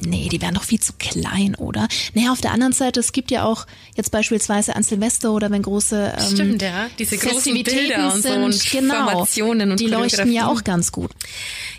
Nee, 0.07 0.29
die 0.29 0.41
wären 0.43 0.55
doch 0.55 0.65
viel 0.65 0.81
zu 0.81 0.93
klein, 0.99 1.55
oder? 1.55 1.89
Naja, 2.15 2.33
auf 2.33 2.41
der 2.41 2.53
anderen 2.53 2.73
Seite, 2.73 3.01
es 3.01 3.13
gibt 3.13 3.31
ja 3.31 3.45
auch 3.45 3.67
jetzt 3.97 4.11
beispielsweise 4.11 4.77
an 4.77 4.83
Silvester 4.83 5.33
oder 5.33 5.51
wenn 5.51 5.63
große 5.63 6.15
ähm, 6.19 6.35
Stimmt, 6.35 6.63
ja. 6.63 6.89
Diese 6.99 7.17
großen 7.19 7.55
Bilder 7.63 8.13
und 8.15 8.23
so 8.23 8.29
sind, 8.29 8.43
und 8.43 8.71
genau, 8.71 8.95
Formationen 9.11 9.71
und 9.71 9.81
die 9.81 9.87
leuchten 9.87 10.33
ja 10.33 10.47
auch 10.49 10.65
ganz 10.65 10.93
gut. 10.93 11.11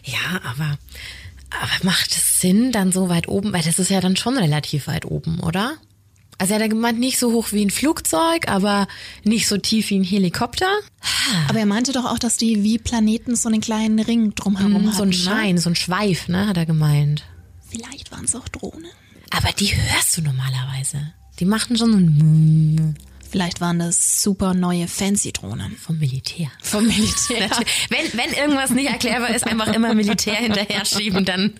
Ja, 0.03 0.41
aber, 0.43 0.77
aber 1.49 1.71
macht 1.83 2.11
es 2.11 2.39
Sinn, 2.39 2.71
dann 2.71 2.91
so 2.91 3.09
weit 3.09 3.27
oben? 3.27 3.53
Weil 3.53 3.63
das 3.63 3.79
ist 3.79 3.89
ja 3.89 4.01
dann 4.01 4.15
schon 4.15 4.37
relativ 4.37 4.87
weit 4.87 5.05
oben, 5.05 5.39
oder? 5.39 5.73
Also 6.37 6.53
er 6.53 6.61
hat 6.61 6.69
gemeint, 6.69 6.99
nicht 6.99 7.17
so 7.17 7.31
hoch 7.31 7.53
wie 7.53 7.63
ein 7.63 7.69
Flugzeug, 7.69 8.49
aber 8.49 8.87
nicht 9.23 9.47
so 9.47 9.57
tief 9.57 9.89
wie 9.89 9.97
ein 9.99 10.03
Helikopter. 10.03 10.67
Aber 11.47 11.59
er 11.59 11.65
meinte 11.65 11.93
doch 11.93 12.03
auch, 12.03 12.19
dass 12.19 12.35
die 12.35 12.61
wie 12.61 12.77
Planeten 12.77 13.37
so 13.37 13.47
einen 13.47 13.61
kleinen 13.61 13.99
Ring 13.99 14.35
drumherum 14.35 14.73
Mhm, 14.73 14.87
hatten. 14.87 14.97
so 14.97 15.03
ein 15.03 15.09
ne? 15.09 15.13
Schein, 15.15 15.57
so 15.57 15.69
ein 15.69 15.75
Schweif, 15.75 16.27
ne, 16.27 16.47
hat 16.47 16.57
er 16.57 16.65
gemeint. 16.65 17.23
Vielleicht 17.75 18.11
waren 18.11 18.25
es 18.25 18.35
auch 18.35 18.47
Drohnen. 18.49 18.91
Aber 19.31 19.51
die 19.51 19.75
hörst 19.75 20.17
du 20.17 20.21
normalerweise. 20.21 21.13
Die 21.39 21.45
machten 21.45 21.77
schon 21.77 21.91
so 21.91 21.97
ein 21.97 22.95
Vielleicht 23.29 23.59
waren 23.59 23.79
das 23.79 24.23
super 24.23 24.53
neue 24.53 24.87
Fancy-Drohnen. 24.87 25.75
vom 25.75 25.97
Militär. 25.97 26.49
Vom 26.61 26.85
Militär. 26.85 27.49
Wenn, 27.89 28.17
wenn 28.17 28.31
irgendwas 28.33 28.69
nicht 28.69 28.87
erklärbar 28.89 29.35
ist, 29.35 29.45
einfach 29.45 29.67
immer 29.73 29.93
Militär 29.93 30.35
hinterher 30.35 30.85
schieben, 30.85 31.25
dann. 31.25 31.53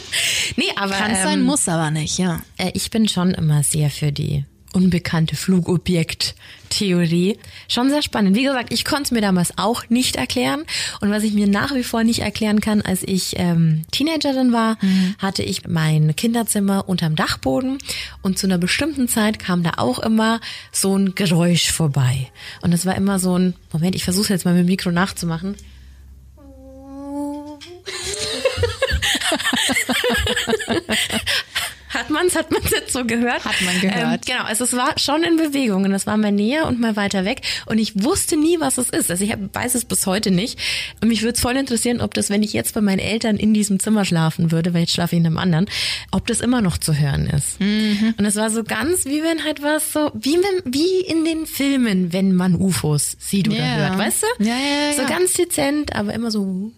nee, 0.56 0.64
aber. 0.74 0.94
Kann 0.94 1.14
sein, 1.14 1.38
ähm, 1.40 1.44
muss 1.44 1.68
aber 1.68 1.92
nicht, 1.92 2.18
ja. 2.18 2.42
Äh, 2.56 2.72
Ich 2.74 2.90
bin 2.90 3.06
schon 3.08 3.32
immer 3.34 3.62
sehr 3.62 3.90
für 3.90 4.10
die 4.10 4.44
unbekannte 4.72 5.36
Flugobjekt-Theorie. 5.36 7.38
Schon 7.68 7.90
sehr 7.90 8.02
spannend. 8.02 8.36
Wie 8.36 8.44
gesagt, 8.44 8.72
ich 8.72 8.84
konnte 8.84 9.04
es 9.04 9.10
mir 9.10 9.20
damals 9.20 9.58
auch 9.58 9.88
nicht 9.88 10.16
erklären. 10.16 10.64
Und 11.00 11.10
was 11.10 11.22
ich 11.22 11.32
mir 11.32 11.46
nach 11.46 11.74
wie 11.74 11.82
vor 11.82 12.04
nicht 12.04 12.20
erklären 12.20 12.60
kann, 12.60 12.82
als 12.82 13.02
ich 13.02 13.34
ähm, 13.38 13.84
Teenagerin 13.90 14.52
war, 14.52 14.78
hatte 15.18 15.42
ich 15.42 15.66
mein 15.66 16.14
Kinderzimmer 16.16 16.88
unterm 16.88 17.16
Dachboden 17.16 17.78
und 18.22 18.38
zu 18.38 18.46
einer 18.46 18.58
bestimmten 18.58 19.08
Zeit 19.08 19.38
kam 19.38 19.62
da 19.62 19.72
auch 19.76 19.98
immer 19.98 20.40
so 20.70 20.96
ein 20.96 21.14
Geräusch 21.14 21.70
vorbei. 21.70 22.30
Und 22.60 22.72
das 22.72 22.86
war 22.86 22.96
immer 22.96 23.18
so 23.18 23.38
ein, 23.38 23.54
Moment, 23.72 23.94
ich 23.94 24.04
versuche 24.04 24.32
jetzt 24.32 24.44
mal 24.44 24.54
mit 24.54 24.64
dem 24.64 24.66
Mikro 24.66 24.90
nachzumachen. 24.90 25.56
Hat 31.92 32.10
man's, 32.10 32.34
hat 32.36 32.50
man's 32.50 32.70
jetzt 32.70 32.92
so 32.92 33.04
gehört? 33.04 33.44
Hat 33.44 33.60
man 33.64 33.80
gehört. 33.80 34.20
Ähm, 34.28 34.34
genau, 34.34 34.44
also 34.44 34.64
es 34.64 34.72
war 34.74 34.98
schon 34.98 35.22
in 35.22 35.36
Bewegung 35.36 35.84
und 35.84 35.92
es 35.92 36.06
war 36.06 36.16
mal 36.16 36.32
näher 36.32 36.66
und 36.66 36.80
mal 36.80 36.96
weiter 36.96 37.24
weg 37.24 37.42
und 37.66 37.78
ich 37.78 38.02
wusste 38.02 38.36
nie, 38.36 38.58
was 38.60 38.78
es 38.78 38.90
ist. 38.90 39.10
Also 39.10 39.24
ich 39.24 39.32
hab, 39.32 39.38
weiß 39.54 39.74
es 39.74 39.84
bis 39.84 40.06
heute 40.06 40.30
nicht. 40.30 40.58
Und 41.00 41.08
mich 41.08 41.22
würde 41.22 41.34
es 41.34 41.40
voll 41.40 41.56
interessieren, 41.56 42.00
ob 42.00 42.14
das, 42.14 42.30
wenn 42.30 42.42
ich 42.42 42.52
jetzt 42.52 42.74
bei 42.74 42.80
meinen 42.80 42.98
Eltern 42.98 43.36
in 43.36 43.52
diesem 43.54 43.78
Zimmer 43.80 44.04
schlafen 44.04 44.50
würde, 44.52 44.72
weil 44.74 44.80
jetzt 44.82 44.92
schlafe 44.94 45.14
ich 45.16 45.20
in 45.20 45.26
einem 45.26 45.38
anderen, 45.38 45.66
ob 46.10 46.26
das 46.26 46.40
immer 46.40 46.60
noch 46.62 46.78
zu 46.78 46.94
hören 46.98 47.26
ist. 47.26 47.60
Mhm. 47.60 48.14
Und 48.18 48.24
es 48.24 48.36
war 48.36 48.50
so 48.50 48.64
ganz, 48.64 49.04
wie 49.04 49.22
wenn 49.22 49.44
halt 49.44 49.62
was 49.62 49.92
so, 49.92 50.10
wie, 50.14 50.34
wenn, 50.36 50.72
wie 50.72 51.00
in 51.06 51.24
den 51.24 51.46
Filmen, 51.46 52.12
wenn 52.12 52.34
man 52.34 52.54
UFOs 52.54 53.16
sieht 53.18 53.48
oder 53.48 53.58
Ja. 53.58 53.76
hört, 53.76 53.98
weißt 53.98 54.22
du? 54.22 54.44
Ja, 54.44 54.54
ja, 54.54 54.92
So 54.96 55.02
ja. 55.02 55.08
ganz 55.08 55.32
dezent, 55.34 55.94
aber 55.94 56.14
immer 56.14 56.30
so. 56.30 56.72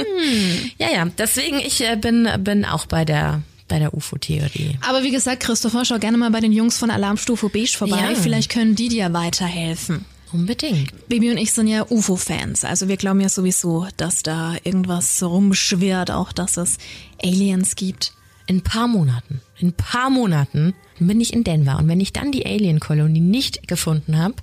Hm. 0.00 0.70
Ja, 0.78 0.88
ja, 0.92 1.06
deswegen 1.18 1.58
ich 1.58 1.80
äh, 1.80 1.96
bin 1.96 2.28
bin 2.40 2.64
auch 2.64 2.86
bei 2.86 3.04
der 3.04 3.42
bei 3.68 3.78
der 3.78 3.94
UFO-Theorie. 3.94 4.76
Aber 4.86 5.02
wie 5.02 5.12
gesagt, 5.12 5.42
Christopher, 5.44 5.84
schau 5.84 5.98
gerne 5.98 6.18
mal 6.18 6.30
bei 6.30 6.40
den 6.40 6.52
Jungs 6.52 6.76
von 6.76 6.90
Alarmstufe 6.90 7.48
Beige 7.48 7.76
vorbei. 7.78 8.00
Ja. 8.00 8.14
Vielleicht 8.14 8.50
können 8.50 8.74
die 8.74 8.88
dir 8.88 9.12
weiterhelfen. 9.12 10.04
Unbedingt. 10.32 11.08
Baby 11.08 11.30
und 11.30 11.38
ich 11.38 11.52
sind 11.52 11.66
ja 11.66 11.86
UFO-Fans. 11.88 12.64
Also 12.64 12.88
wir 12.88 12.96
glauben 12.96 13.20
ja 13.20 13.28
sowieso, 13.28 13.88
dass 13.96 14.22
da 14.22 14.54
irgendwas 14.62 15.22
rumschwirrt, 15.22 16.10
auch 16.10 16.32
dass 16.32 16.56
es 16.56 16.78
Aliens 17.22 17.74
gibt. 17.74 18.12
In 18.46 18.58
ein 18.58 18.62
paar 18.62 18.88
Monaten, 18.88 19.40
in 19.58 19.68
ein 19.68 19.72
paar 19.72 20.10
Monaten 20.10 20.74
bin 20.98 21.20
ich 21.20 21.32
in 21.32 21.44
Denver 21.44 21.78
und 21.78 21.88
wenn 21.88 22.00
ich 22.00 22.12
dann 22.12 22.32
die 22.32 22.46
Alien-Kolonie 22.46 23.20
nicht 23.20 23.68
gefunden 23.68 24.18
habe, 24.18 24.34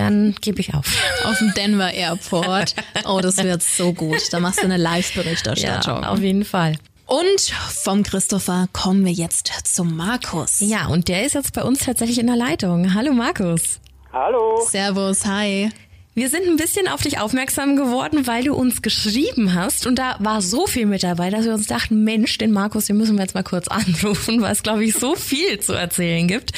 dann 0.00 0.34
gebe 0.40 0.60
ich 0.60 0.74
auf. 0.74 0.86
Auf 1.24 1.38
dem 1.38 1.52
Denver 1.54 1.92
Airport. 1.92 2.74
Oh, 3.04 3.20
das 3.20 3.36
wird 3.38 3.62
so 3.62 3.92
gut. 3.92 4.20
Da 4.32 4.40
machst 4.40 4.60
du 4.60 4.64
eine 4.64 4.76
Live-Berichterstattung. 4.76 6.04
auf 6.04 6.20
jeden 6.20 6.44
Fall. 6.44 6.76
Und 7.06 7.40
vom 7.82 8.02
Christopher 8.02 8.68
kommen 8.72 9.04
wir 9.04 9.12
jetzt 9.12 9.52
zum 9.64 9.96
Markus. 9.96 10.60
Ja, 10.60 10.86
und 10.86 11.08
der 11.08 11.26
ist 11.26 11.34
jetzt 11.34 11.52
bei 11.52 11.62
uns 11.62 11.80
tatsächlich 11.80 12.18
in 12.18 12.28
der 12.28 12.36
Leitung. 12.36 12.94
Hallo 12.94 13.12
Markus. 13.12 13.80
Hallo. 14.12 14.64
Servus, 14.68 15.26
hi. 15.26 15.70
Wir 16.14 16.28
sind 16.28 16.46
ein 16.48 16.56
bisschen 16.56 16.88
auf 16.88 17.02
dich 17.02 17.20
aufmerksam 17.20 17.76
geworden, 17.76 18.26
weil 18.26 18.42
du 18.44 18.54
uns 18.54 18.82
geschrieben 18.82 19.54
hast 19.54 19.86
und 19.86 19.96
da 19.96 20.16
war 20.18 20.42
so 20.42 20.66
viel 20.66 20.86
mit 20.86 21.04
dabei, 21.04 21.30
dass 21.30 21.44
wir 21.44 21.54
uns 21.54 21.68
dachten, 21.68 22.02
Mensch, 22.02 22.36
den 22.36 22.50
Markus, 22.50 22.86
den 22.86 22.96
müssen 22.96 23.16
wir 23.16 23.22
jetzt 23.22 23.34
mal 23.34 23.44
kurz 23.44 23.68
anrufen, 23.68 24.42
weil 24.42 24.52
es, 24.52 24.62
glaube 24.62 24.84
ich, 24.84 24.94
so 24.94 25.14
viel 25.14 25.60
zu 25.60 25.72
erzählen 25.72 26.26
gibt. 26.26 26.50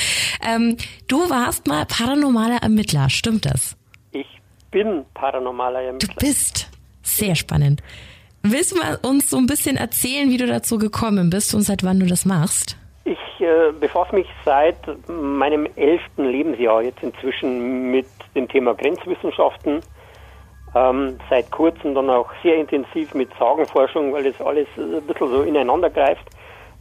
Ähm, 0.43 0.77
du 1.07 1.29
warst 1.29 1.67
mal 1.67 1.85
paranormaler 1.85 2.63
Ermittler, 2.63 3.11
stimmt 3.11 3.45
das? 3.45 3.77
Ich 4.13 4.27
bin 4.71 5.05
paranormaler 5.15 5.81
Du 5.81 5.87
Ermittler. 5.87 6.15
bist 6.19 6.69
sehr 7.03 7.35
spannend. 7.35 7.83
Willst 8.43 8.73
du 8.73 8.77
mal 8.77 8.99
uns 9.03 9.29
so 9.31 9.37
ein 9.37 9.47
bisschen 9.47 9.77
erzählen, 9.77 10.31
wie 10.31 10.39
du 10.39 10.47
dazu 10.47 10.79
gekommen 10.79 11.29
bist 11.31 11.55
und 11.55 11.63
seit 11.63 11.85
wann 11.85 12.01
du 12.01 12.07
das 12.07 12.25
machst? 12.25 12.77
Ich 13.05 13.41
äh, 13.41 13.73
befasse 13.73 14.15
mich 14.15 14.29
seit 14.45 14.77
meinem 15.09 15.67
elften 15.75 16.25
Lebensjahr 16.25 16.83
jetzt 16.83 17.03
inzwischen 17.03 17.91
mit 17.91 18.07
dem 18.37 18.49
Thema 18.49 18.75
Grenzwissenschaften. 18.75 19.81
Ähm, 20.75 21.19
seit 21.29 21.51
kurzem 21.51 21.95
dann 21.95 22.09
auch 22.09 22.31
sehr 22.43 22.57
intensiv 22.57 23.13
mit 23.15 23.29
Sagenforschung, 23.39 24.13
weil 24.13 24.25
das 24.25 24.41
alles 24.41 24.69
ein 24.77 25.03
bisschen 25.03 25.29
so 25.29 25.43
ineinander 25.43 25.91
greift. 25.91 26.25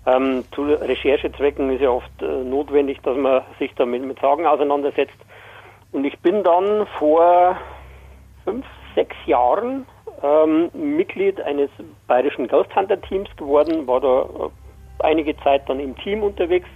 Ähm, 0.05 0.43
zu 0.53 0.63
Recherchezwecken 0.63 1.71
ist 1.71 1.81
ja 1.81 1.89
oft 1.89 2.21
äh, 2.21 2.25
notwendig, 2.25 3.01
dass 3.01 3.17
man 3.17 3.41
sich 3.59 3.73
damit 3.75 4.03
mit 4.03 4.19
Sagen 4.19 4.45
auseinandersetzt. 4.45 5.17
Und 5.91 6.05
ich 6.05 6.17
bin 6.19 6.43
dann 6.43 6.87
vor 6.97 7.57
fünf, 8.45 8.65
sechs 8.95 9.15
Jahren 9.25 9.85
ähm, 10.23 10.69
Mitglied 10.73 11.41
eines 11.41 11.69
bayerischen 12.07 12.47
Ghost 12.47 12.75
Hunter 12.75 12.99
Teams 13.01 13.29
geworden, 13.35 13.87
war 13.87 13.99
da 13.99 14.21
äh, 14.21 14.49
einige 15.03 15.35
Zeit 15.37 15.67
dann 15.67 15.79
im 15.79 15.95
Team 15.97 16.23
unterwegs. 16.23 16.67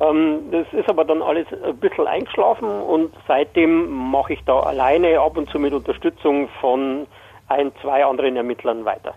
Ähm, 0.00 0.50
das 0.50 0.66
ist 0.72 0.88
aber 0.88 1.04
dann 1.04 1.22
alles 1.22 1.46
ein 1.64 1.76
bisschen 1.76 2.06
eingeschlafen 2.06 2.68
und 2.68 3.12
seitdem 3.28 3.88
mache 3.90 4.34
ich 4.34 4.40
da 4.44 4.60
alleine 4.60 5.20
ab 5.20 5.36
und 5.36 5.48
zu 5.50 5.58
mit 5.58 5.72
Unterstützung 5.72 6.48
von 6.60 7.06
ein, 7.48 7.72
zwei 7.82 8.04
anderen 8.04 8.36
Ermittlern 8.36 8.84
weiter. 8.84 9.14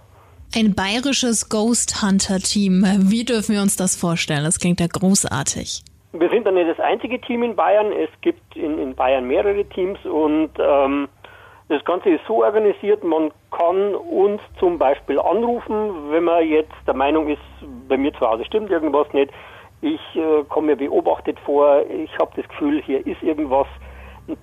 Ein 0.55 0.73
bayerisches 0.73 1.49
Ghost 1.49 2.01
Hunter 2.01 2.39
Team. 2.39 2.85
Wie 3.09 3.25
dürfen 3.25 3.55
wir 3.55 3.61
uns 3.61 3.75
das 3.75 3.95
vorstellen? 3.95 4.43
Das 4.43 4.59
klingt 4.59 4.79
ja 4.79 4.87
großartig. 4.87 5.83
Wir 6.13 6.29
sind 6.29 6.45
dann 6.45 6.53
nicht 6.53 6.69
das 6.69 6.79
einzige 6.79 7.19
Team 7.19 7.43
in 7.43 7.55
Bayern. 7.55 7.91
Es 7.91 8.09
gibt 8.21 8.55
in, 8.55 8.79
in 8.79 8.95
Bayern 8.95 9.27
mehrere 9.27 9.65
Teams 9.65 9.99
und 10.05 10.51
ähm, 10.59 11.09
das 11.67 11.83
Ganze 11.83 12.09
ist 12.09 12.21
so 12.27 12.43
organisiert, 12.43 13.03
man 13.03 13.31
kann 13.51 13.95
uns 13.95 14.41
zum 14.59 14.77
Beispiel 14.77 15.19
anrufen, 15.19 16.11
wenn 16.11 16.25
man 16.25 16.47
jetzt 16.47 16.73
der 16.85 16.93
Meinung 16.93 17.27
ist, 17.27 17.41
bei 17.87 17.97
mir 17.97 18.13
zu 18.13 18.21
Hause 18.21 18.45
stimmt 18.45 18.69
irgendwas 18.69 19.11
nicht. 19.13 19.31
Ich 19.81 19.99
äh, 20.15 20.43
komme 20.47 20.67
mir 20.67 20.75
beobachtet 20.75 21.39
vor, 21.39 21.83
ich 21.89 22.11
habe 22.19 22.31
das 22.35 22.47
Gefühl, 22.49 22.81
hier 22.83 23.05
ist 23.05 23.21
irgendwas. 23.23 23.67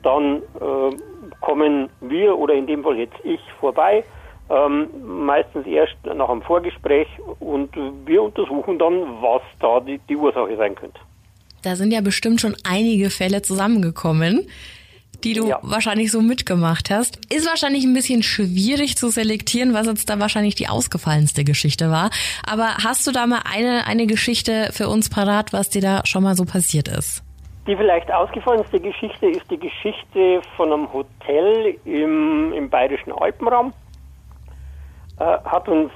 Dann 0.03 0.43
äh, 0.61 0.97
kommen 1.41 1.89
wir 2.01 2.37
oder 2.39 2.55
in 2.55 2.66
dem 2.66 2.83
Fall 2.83 2.99
jetzt 2.99 3.16
ich 3.25 3.41
vorbei, 3.59 4.05
ähm, 4.51 4.89
meistens 5.03 5.66
erst 5.66 5.97
nach 6.05 6.29
einem 6.29 6.43
Vorgespräch 6.43 7.09
und 7.41 7.70
wir 8.05 8.23
untersuchen 8.23 8.79
dann, 8.79 9.03
was 9.20 9.43
da 9.61 9.81
die, 9.81 9.99
die 10.09 10.16
Ursache 10.16 10.57
sein 10.57 10.75
könnte. 10.75 11.01
Da 11.62 11.77
sind 11.77 11.93
ja 11.93 12.01
bestimmt 12.01 12.41
schon 12.41 12.57
einige 12.68 13.11
Fälle 13.11 13.43
zusammengekommen, 13.43 14.47
die 15.25 15.35
du 15.35 15.49
Ja. 15.49 15.59
wahrscheinlich 15.62 16.11
so 16.11 16.20
mitgemacht 16.20 16.91
hast. 16.91 17.18
Ist 17.33 17.47
wahrscheinlich 17.49 17.85
ein 17.85 17.95
bisschen 17.95 18.23
schwierig 18.23 18.97
zu 18.97 19.09
selektieren, 19.09 19.75
was 19.75 19.87
jetzt 19.87 20.09
da 20.11 20.18
wahrscheinlich 20.20 20.55
die 20.55 20.68
ausgefallenste 20.68 21.45
Geschichte 21.45 21.91
war. 21.91 22.11
Aber 22.47 22.77
hast 22.85 23.07
du 23.07 23.12
da 23.12 23.27
mal 23.27 23.43
eine, 23.51 23.87
eine 23.87 24.07
Geschichte 24.07 24.70
für 24.73 24.89
uns 24.89 25.09
parat, 25.09 25.53
was 25.53 25.70
dir 25.70 25.83
da 25.83 26.03
schon 26.05 26.23
mal 26.23 26.35
so 26.37 26.45
passiert 26.45 26.89
ist? 26.89 27.23
Die 27.66 27.77
vielleicht 27.77 28.12
ausgefallenste 28.12 28.81
Geschichte 28.81 29.27
ist 29.29 29.49
die 29.51 29.59
Geschichte 29.59 30.43
von 30.57 30.73
einem 30.73 30.93
Hotel 30.93 31.77
im, 31.85 32.53
im 32.53 32.68
bayerischen 32.68 33.12
Alpenraum. 33.12 33.73
Äh, 35.20 35.25
hat 35.45 35.68
uns 35.68 35.93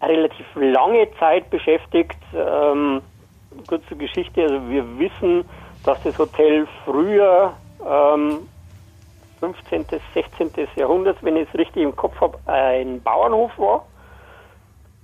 eine 0.00 0.12
relativ 0.12 0.46
lange 0.54 1.08
Zeit 1.18 1.50
beschäftigt. 1.50 2.16
Ähm, 2.34 3.02
kurze 3.66 3.96
Geschichte, 3.96 4.42
also 4.42 4.70
wir 4.70 4.84
wissen, 4.98 5.44
dass 5.84 6.02
das 6.04 6.16
Hotel 6.18 6.66
früher 6.84 7.52
ähm, 7.86 8.48
15., 9.40 9.86
16. 10.14 10.68
Jahrhunderts, 10.76 11.22
wenn 11.22 11.36
ich 11.36 11.48
es 11.48 11.58
richtig 11.58 11.82
im 11.82 11.94
Kopf 11.94 12.20
habe, 12.20 12.38
ein 12.46 13.00
Bauernhof 13.02 13.52
war. 13.58 13.84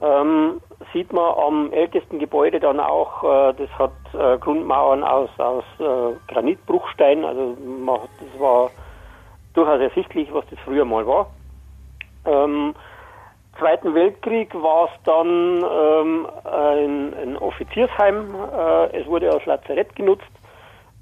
Ähm, 0.00 0.60
sieht 0.92 1.12
man 1.12 1.34
am 1.38 1.72
ältesten 1.72 2.18
Gebäude 2.18 2.60
dann 2.60 2.80
auch, 2.80 3.22
äh, 3.22 3.54
das 3.54 3.70
hat 3.78 3.92
äh, 4.12 4.38
Grundmauern 4.38 5.04
aus, 5.04 5.30
aus 5.38 5.64
äh, 5.78 6.32
Granitbruchstein, 6.32 7.24
also 7.24 7.56
man, 7.64 8.00
das 8.18 8.40
war 8.40 8.70
durchaus 9.54 9.80
ersichtlich, 9.80 10.32
was 10.34 10.44
das 10.50 10.58
früher 10.64 10.84
mal 10.84 11.06
war. 11.06 11.30
Ähm, 12.26 12.74
Zweiten 13.58 13.94
Weltkrieg 13.94 14.52
war 14.54 14.86
es 14.86 14.90
dann 15.04 15.64
ähm, 15.64 16.26
ein, 16.42 17.14
ein 17.14 17.36
Offiziersheim, 17.36 18.34
äh, 18.34 19.00
es 19.00 19.06
wurde 19.06 19.30
als 19.30 19.46
Lazarett 19.46 19.94
genutzt 19.94 20.24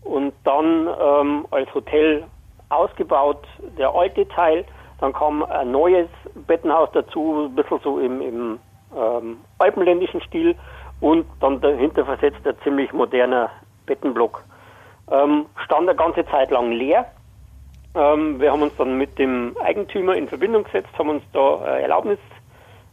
und 0.05 0.32
dann 0.44 0.88
ähm, 1.00 1.46
als 1.50 1.72
Hotel 1.74 2.24
ausgebaut, 2.68 3.46
der 3.78 3.94
alte 3.94 4.26
Teil. 4.28 4.64
Dann 5.00 5.12
kam 5.12 5.42
ein 5.42 5.70
neues 5.70 6.09
Bettenhaus 6.46 6.88
dazu, 6.92 7.48
ein 7.48 7.55
bisschen 7.55 7.80
so 7.82 7.98
im, 7.98 8.20
im 8.20 8.59
ähm, 8.96 9.38
alpenländischen 9.59 10.20
Stil. 10.22 10.55
und 11.00 11.26
dann 11.40 11.61
dahinter 11.61 12.05
versetzt 12.05 12.46
ein 12.46 12.55
ziemlich 12.62 12.92
moderner 12.92 13.50
Bettenblock. 13.86 14.44
Ähm, 15.11 15.46
stand 15.64 15.88
eine 15.88 15.96
ganze 15.96 16.24
Zeit 16.26 16.50
lang 16.50 16.70
leer. 16.70 17.07
Ähm, 17.94 18.40
wir 18.40 18.53
haben 18.53 18.62
uns 18.62 18.76
dann 18.76 18.96
mit 18.96 19.18
dem 19.18 19.57
Eigentümer 19.62 20.14
in 20.14 20.28
Verbindung 20.28 20.64
gesetzt, 20.64 20.90
haben 20.96 21.11
uns 21.11 21.24
da 21.32 21.78
Erlaubnis 21.78 22.18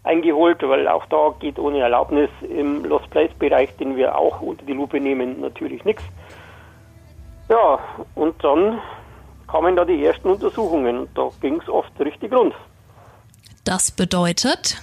eingeholt, 0.03 0.68
weil 0.68 0.88
auch 0.88 1.05
da 1.05 1.36
geht 1.39 1.60
ohne 1.60 1.80
Erlaubnis 1.80 2.30
im 2.41 2.84
Lost 2.86 3.10
Place 3.12 3.34
Bereich, 3.38 3.76
den 3.78 3.95
wir 3.95 4.18
auch 4.18 4.41
unter 4.41 4.66
die 4.66 4.74
Lupe 4.74 4.99
nehmen, 4.99 5.41
natürlich 5.41 5.86
nichts. 5.86 6.03
Ja, 7.50 7.80
und 8.16 8.43
dann 8.43 8.80
kamen 9.47 9.76
da 9.76 9.84
die 9.84 10.06
ersten 10.06 10.30
Untersuchungen 10.30 11.00
und 11.00 11.18
da 11.18 11.30
ging 11.41 11.60
es 11.60 11.68
oft 11.68 11.91
richtig 12.00 12.32
rund. 12.32 12.54
Das 13.66 13.91
bedeutet? 13.91 14.82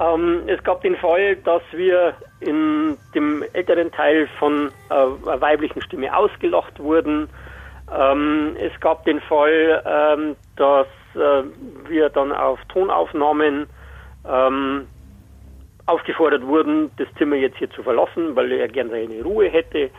Ähm, 0.00 0.42
es 0.46 0.62
gab 0.64 0.82
den 0.82 0.96
Fall, 0.96 1.36
dass 1.36 1.62
wir 1.72 2.14
in 2.40 2.96
dem 3.14 3.44
älteren 3.52 3.90
Teil 3.92 4.28
von 4.38 4.70
äh, 4.90 4.94
einer 4.94 5.40
weiblichen 5.40 5.82
Stimme 5.82 6.16
ausgelacht 6.16 6.78
wurden. 6.78 7.28
Ähm, 7.96 8.56
es 8.58 8.72
gab 8.80 9.04
den 9.04 9.20
Fall, 9.20 9.82
ähm, 9.86 10.36
dass 10.56 10.86
äh, 11.14 11.44
wir 11.88 12.08
dann 12.10 12.32
auf 12.32 12.58
Tonaufnahmen 12.68 13.66
ähm, 14.28 14.86
aufgefordert 15.86 16.44
wurden, 16.46 16.90
das 16.96 17.06
Zimmer 17.18 17.36
jetzt 17.36 17.58
hier 17.58 17.70
zu 17.70 17.82
verlassen, 17.82 18.34
weil 18.34 18.50
er 18.52 18.68
gerne 18.68 18.90
seine 18.90 19.22
Ruhe 19.22 19.48
hätte. 19.48 19.90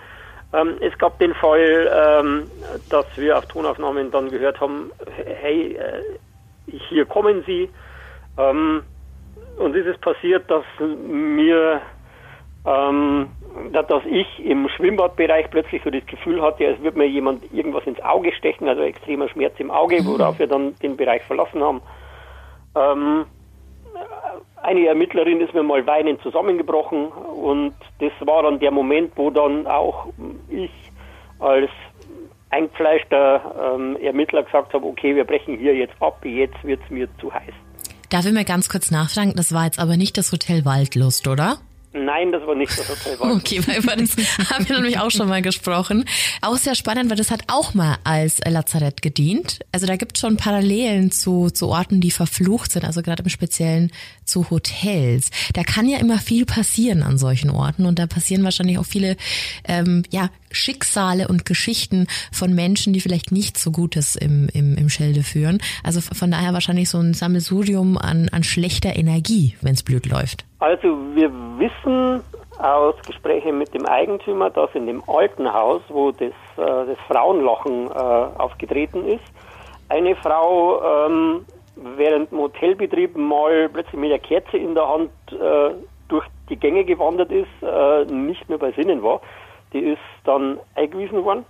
Ähm, 0.53 0.77
es 0.81 0.97
gab 0.97 1.19
den 1.19 1.33
Fall, 1.33 1.91
ähm, 1.93 2.51
dass 2.89 3.05
wir 3.15 3.37
auf 3.37 3.45
Tonaufnahmen 3.47 4.11
dann 4.11 4.31
gehört 4.31 4.59
haben, 4.61 4.91
hey, 5.15 5.75
äh, 5.75 6.01
hier 6.89 7.05
kommen 7.05 7.43
Sie. 7.45 7.69
Ähm, 8.37 8.83
und 9.57 9.75
ist 9.75 9.87
es 9.87 9.97
passiert, 9.99 10.49
dass 10.51 10.65
mir, 10.79 11.81
ähm, 12.65 13.31
dass 13.71 14.05
ich 14.05 14.39
im 14.45 14.67
Schwimmbadbereich 14.69 15.49
plötzlich 15.49 15.81
so 15.83 15.89
das 15.89 16.05
Gefühl 16.05 16.41
hatte, 16.41 16.67
als 16.67 16.81
würde 16.81 16.97
mir 16.97 17.07
jemand 17.07 17.51
irgendwas 17.53 17.85
ins 17.85 18.01
Auge 18.01 18.33
stechen, 18.33 18.67
also 18.67 18.81
extremer 18.81 19.29
Schmerz 19.29 19.55
im 19.59 19.71
Auge, 19.71 20.05
worauf 20.05 20.39
wir 20.39 20.47
dann 20.47 20.77
den 20.79 20.97
Bereich 20.97 21.23
verlassen 21.23 21.63
haben. 21.63 21.81
Eine 24.61 24.87
Ermittlerin 24.87 25.41
ist 25.41 25.53
mir 25.53 25.63
mal 25.63 25.85
weinend 25.85 26.21
zusammengebrochen 26.21 27.07
und 27.07 27.73
das 27.99 28.11
war 28.21 28.43
dann 28.43 28.59
der 28.59 28.71
Moment, 28.71 29.11
wo 29.15 29.29
dann 29.29 29.67
auch 29.67 30.07
ich 30.49 30.71
als 31.39 31.69
eingefleischter 32.49 33.75
ähm, 33.75 33.97
Ermittler 33.97 34.43
gesagt 34.43 34.73
habe, 34.73 34.85
okay, 34.85 35.15
wir 35.15 35.25
brechen 35.25 35.57
hier 35.57 35.75
jetzt 35.75 35.95
ab, 36.01 36.23
jetzt 36.23 36.63
wird 36.63 36.81
es 36.83 36.89
mir 36.89 37.07
zu 37.19 37.33
heiß. 37.33 37.53
Darf 38.09 38.25
ich 38.25 38.31
mir 38.31 38.45
ganz 38.45 38.69
kurz 38.69 38.91
nachfragen, 38.91 39.33
das 39.35 39.53
war 39.53 39.65
jetzt 39.65 39.79
aber 39.79 39.97
nicht 39.97 40.17
das 40.17 40.31
Hotel 40.31 40.63
Waldlust, 40.63 41.27
oder? 41.27 41.57
Nein, 42.15 42.31
das 42.31 42.47
war 42.47 42.55
nicht 42.55 42.71
das 42.71 42.87
Hotel 42.87 43.19
Waldlust. 43.19 43.45
Okay, 43.45 43.67
weil 43.67 43.79
über 43.79 43.95
das 43.97 44.15
haben 44.49 44.69
wir 44.69 44.75
nämlich 44.77 44.99
auch 44.99 45.11
schon 45.11 45.27
mal 45.27 45.41
gesprochen. 45.41 46.05
Auch 46.41 46.55
sehr 46.55 46.75
spannend, 46.75 47.09
weil 47.09 47.17
das 47.17 47.29
hat 47.29 47.43
auch 47.47 47.73
mal 47.73 47.97
als 48.05 48.39
Lazarett 48.47 49.01
gedient. 49.01 49.59
Also 49.73 49.85
da 49.85 49.97
gibt 49.97 50.15
es 50.15 50.21
schon 50.21 50.37
Parallelen 50.37 51.11
zu, 51.11 51.49
zu 51.49 51.67
Orten, 51.67 51.99
die 51.99 52.11
verflucht 52.11 52.71
sind, 52.71 52.85
also 52.85 53.01
gerade 53.01 53.23
im 53.23 53.29
Speziellen 53.29 53.91
zu 54.23 54.49
Hotels. 54.49 55.29
Da 55.53 55.63
kann 55.63 55.89
ja 55.89 55.97
immer 55.97 56.17
viel 56.17 56.45
passieren 56.45 57.03
an 57.03 57.17
solchen 57.17 57.49
Orten 57.49 57.85
und 57.85 57.99
da 57.99 58.07
passieren 58.07 58.45
wahrscheinlich 58.45 58.79
auch 58.79 58.85
viele 58.85 59.17
ähm, 59.67 60.03
ja, 60.09 60.29
Schicksale 60.51 61.27
und 61.27 61.45
Geschichten 61.45 62.07
von 62.31 62.55
Menschen, 62.55 62.93
die 62.93 63.01
vielleicht 63.01 63.33
nicht 63.33 63.57
so 63.57 63.71
Gutes 63.71 64.15
im, 64.15 64.47
im, 64.53 64.77
im 64.77 64.87
Schilde 64.87 65.23
führen. 65.23 65.59
Also 65.83 65.99
von 65.99 66.31
daher 66.31 66.53
wahrscheinlich 66.53 66.87
so 66.87 66.97
ein 66.97 67.13
Sammelsurium 67.13 67.97
an, 67.97 68.29
an 68.29 68.43
schlechter 68.43 68.95
Energie, 68.95 69.57
wenn 69.61 69.73
es 69.73 69.83
blöd 69.83 70.05
läuft. 70.05 70.45
Also 70.59 70.87
wir 71.13 71.29
wissen 71.59 72.04
aus 72.57 72.95
Gesprächen 73.05 73.57
mit 73.57 73.73
dem 73.73 73.85
Eigentümer, 73.85 74.49
dass 74.49 74.73
in 74.73 74.85
dem 74.87 75.03
alten 75.07 75.51
Haus, 75.51 75.81
wo 75.89 76.11
das, 76.11 76.21
äh, 76.21 76.31
das 76.57 76.97
Frauenlachen 77.07 77.91
äh, 77.91 77.93
aufgetreten 77.93 79.05
ist, 79.07 79.23
eine 79.89 80.15
Frau 80.15 80.81
ähm, 81.07 81.45
während 81.75 82.31
dem 82.31 82.39
Hotelbetrieb 82.39 83.15
mal 83.17 83.69
plötzlich 83.69 83.99
mit 83.99 84.11
der 84.11 84.19
Kerze 84.19 84.57
in 84.57 84.73
der 84.73 84.87
Hand 84.87 85.11
äh, 85.31 85.75
durch 86.07 86.25
die 86.49 86.55
Gänge 86.55 86.85
gewandert 86.85 87.31
ist, 87.31 87.47
äh, 87.61 88.05
nicht 88.05 88.47
mehr 88.47 88.57
bei 88.57 88.71
Sinnen 88.71 89.03
war. 89.03 89.21
Die 89.73 89.79
ist 89.79 89.99
dann 90.23 90.59
eingewiesen 90.75 91.23
worden. 91.23 91.45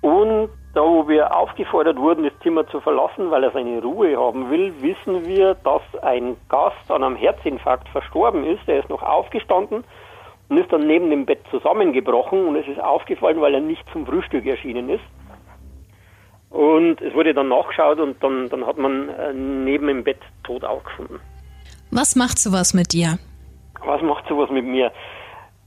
Und 0.00 0.50
da, 0.74 0.82
wo 0.82 1.08
wir 1.08 1.34
aufgefordert 1.34 1.96
wurden, 1.96 2.24
das 2.24 2.32
Zimmer 2.42 2.66
zu 2.68 2.80
verlassen, 2.80 3.30
weil 3.30 3.44
er 3.44 3.50
seine 3.52 3.82
Ruhe 3.82 4.16
haben 4.16 4.50
will, 4.50 4.74
wissen 4.80 5.26
wir, 5.26 5.54
dass 5.54 5.82
ein 6.02 6.36
Gast 6.48 6.90
an 6.90 7.02
einem 7.02 7.16
Herzinfarkt 7.16 7.88
verstorben 7.88 8.44
ist. 8.44 8.68
Er 8.68 8.80
ist 8.80 8.88
noch 8.88 9.02
aufgestanden 9.02 9.84
und 10.48 10.56
ist 10.56 10.72
dann 10.72 10.86
neben 10.86 11.10
dem 11.10 11.26
Bett 11.26 11.40
zusammengebrochen 11.50 12.46
und 12.46 12.56
es 12.56 12.68
ist 12.68 12.80
aufgefallen, 12.80 13.40
weil 13.40 13.54
er 13.54 13.60
nicht 13.60 13.82
zum 13.92 14.06
Frühstück 14.06 14.46
erschienen 14.46 14.90
ist. 14.90 15.04
Und 16.50 17.00
es 17.02 17.14
wurde 17.14 17.34
dann 17.34 17.48
nachgeschaut 17.48 17.98
und 17.98 18.22
dann, 18.22 18.48
dann 18.48 18.66
hat 18.66 18.78
man 18.78 19.08
äh, 19.10 19.32
neben 19.34 19.86
dem 19.86 20.04
Bett 20.04 20.20
tot 20.44 20.64
aufgefunden. 20.64 21.20
Was 21.90 22.16
macht 22.16 22.38
sowas 22.38 22.72
mit 22.74 22.92
dir? 22.92 23.18
Was 23.84 24.02
macht 24.02 24.26
sowas 24.28 24.50
mit 24.50 24.64
mir? 24.64 24.92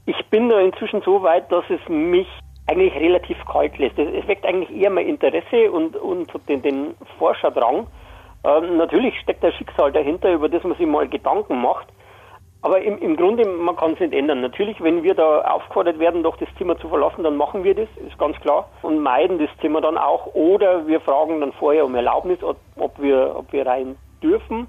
Ich 0.06 0.26
bin 0.30 0.48
da 0.48 0.58
inzwischen 0.60 1.02
so 1.02 1.22
weit, 1.22 1.50
dass 1.52 1.64
es 1.68 1.80
mich 1.88 2.26
eigentlich 2.66 2.94
relativ 2.94 3.36
kalt 3.46 3.76
lässt. 3.78 3.98
Es 3.98 4.26
weckt 4.28 4.46
eigentlich 4.46 4.70
eher 4.70 4.90
mein 4.90 5.06
Interesse 5.06 5.70
und, 5.70 5.96
und 5.96 6.30
den, 6.48 6.62
den 6.62 6.94
Forscherdrang. 7.18 7.86
Ähm, 8.44 8.76
natürlich 8.76 9.18
steckt 9.20 9.44
ein 9.44 9.52
Schicksal 9.52 9.92
dahinter, 9.92 10.32
über 10.32 10.48
das 10.48 10.62
man 10.64 10.76
sich 10.76 10.86
mal 10.86 11.08
Gedanken 11.08 11.60
macht. 11.60 11.88
Aber 12.64 12.80
im, 12.80 12.98
im 12.98 13.16
Grunde, 13.16 13.44
man 13.44 13.74
kann 13.74 13.94
es 13.94 14.00
nicht 14.00 14.14
ändern. 14.14 14.40
Natürlich, 14.40 14.80
wenn 14.80 15.02
wir 15.02 15.14
da 15.14 15.40
aufgefordert 15.40 15.98
werden, 15.98 16.22
doch 16.22 16.36
das 16.36 16.48
Zimmer 16.58 16.78
zu 16.78 16.88
verlassen, 16.88 17.24
dann 17.24 17.36
machen 17.36 17.64
wir 17.64 17.74
das, 17.74 17.88
ist 18.06 18.16
ganz 18.18 18.38
klar. 18.40 18.68
Und 18.82 19.00
meiden 19.00 19.40
das 19.40 19.50
Zimmer 19.60 19.80
dann 19.80 19.98
auch. 19.98 20.26
Oder 20.34 20.86
wir 20.86 21.00
fragen 21.00 21.40
dann 21.40 21.52
vorher 21.52 21.84
um 21.84 21.94
Erlaubnis, 21.96 22.40
ob, 22.42 22.56
ob, 22.76 23.00
wir, 23.02 23.34
ob 23.36 23.52
wir 23.52 23.66
rein 23.66 23.96
dürfen. 24.22 24.68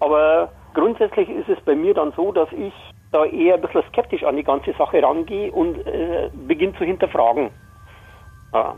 Aber 0.00 0.50
grundsätzlich 0.74 1.30
ist 1.30 1.48
es 1.48 1.58
bei 1.64 1.74
mir 1.74 1.94
dann 1.94 2.12
so, 2.12 2.32
dass 2.32 2.52
ich 2.52 2.74
da 3.12 3.24
eher 3.24 3.54
ein 3.54 3.60
bisschen 3.60 3.82
skeptisch 3.90 4.24
an 4.24 4.36
die 4.36 4.42
ganze 4.42 4.72
Sache 4.72 5.02
rangehe 5.02 5.52
und 5.52 5.86
äh, 5.86 6.30
beginne 6.46 6.76
zu 6.78 6.84
hinterfragen. 6.84 7.50
Ja. 8.52 8.74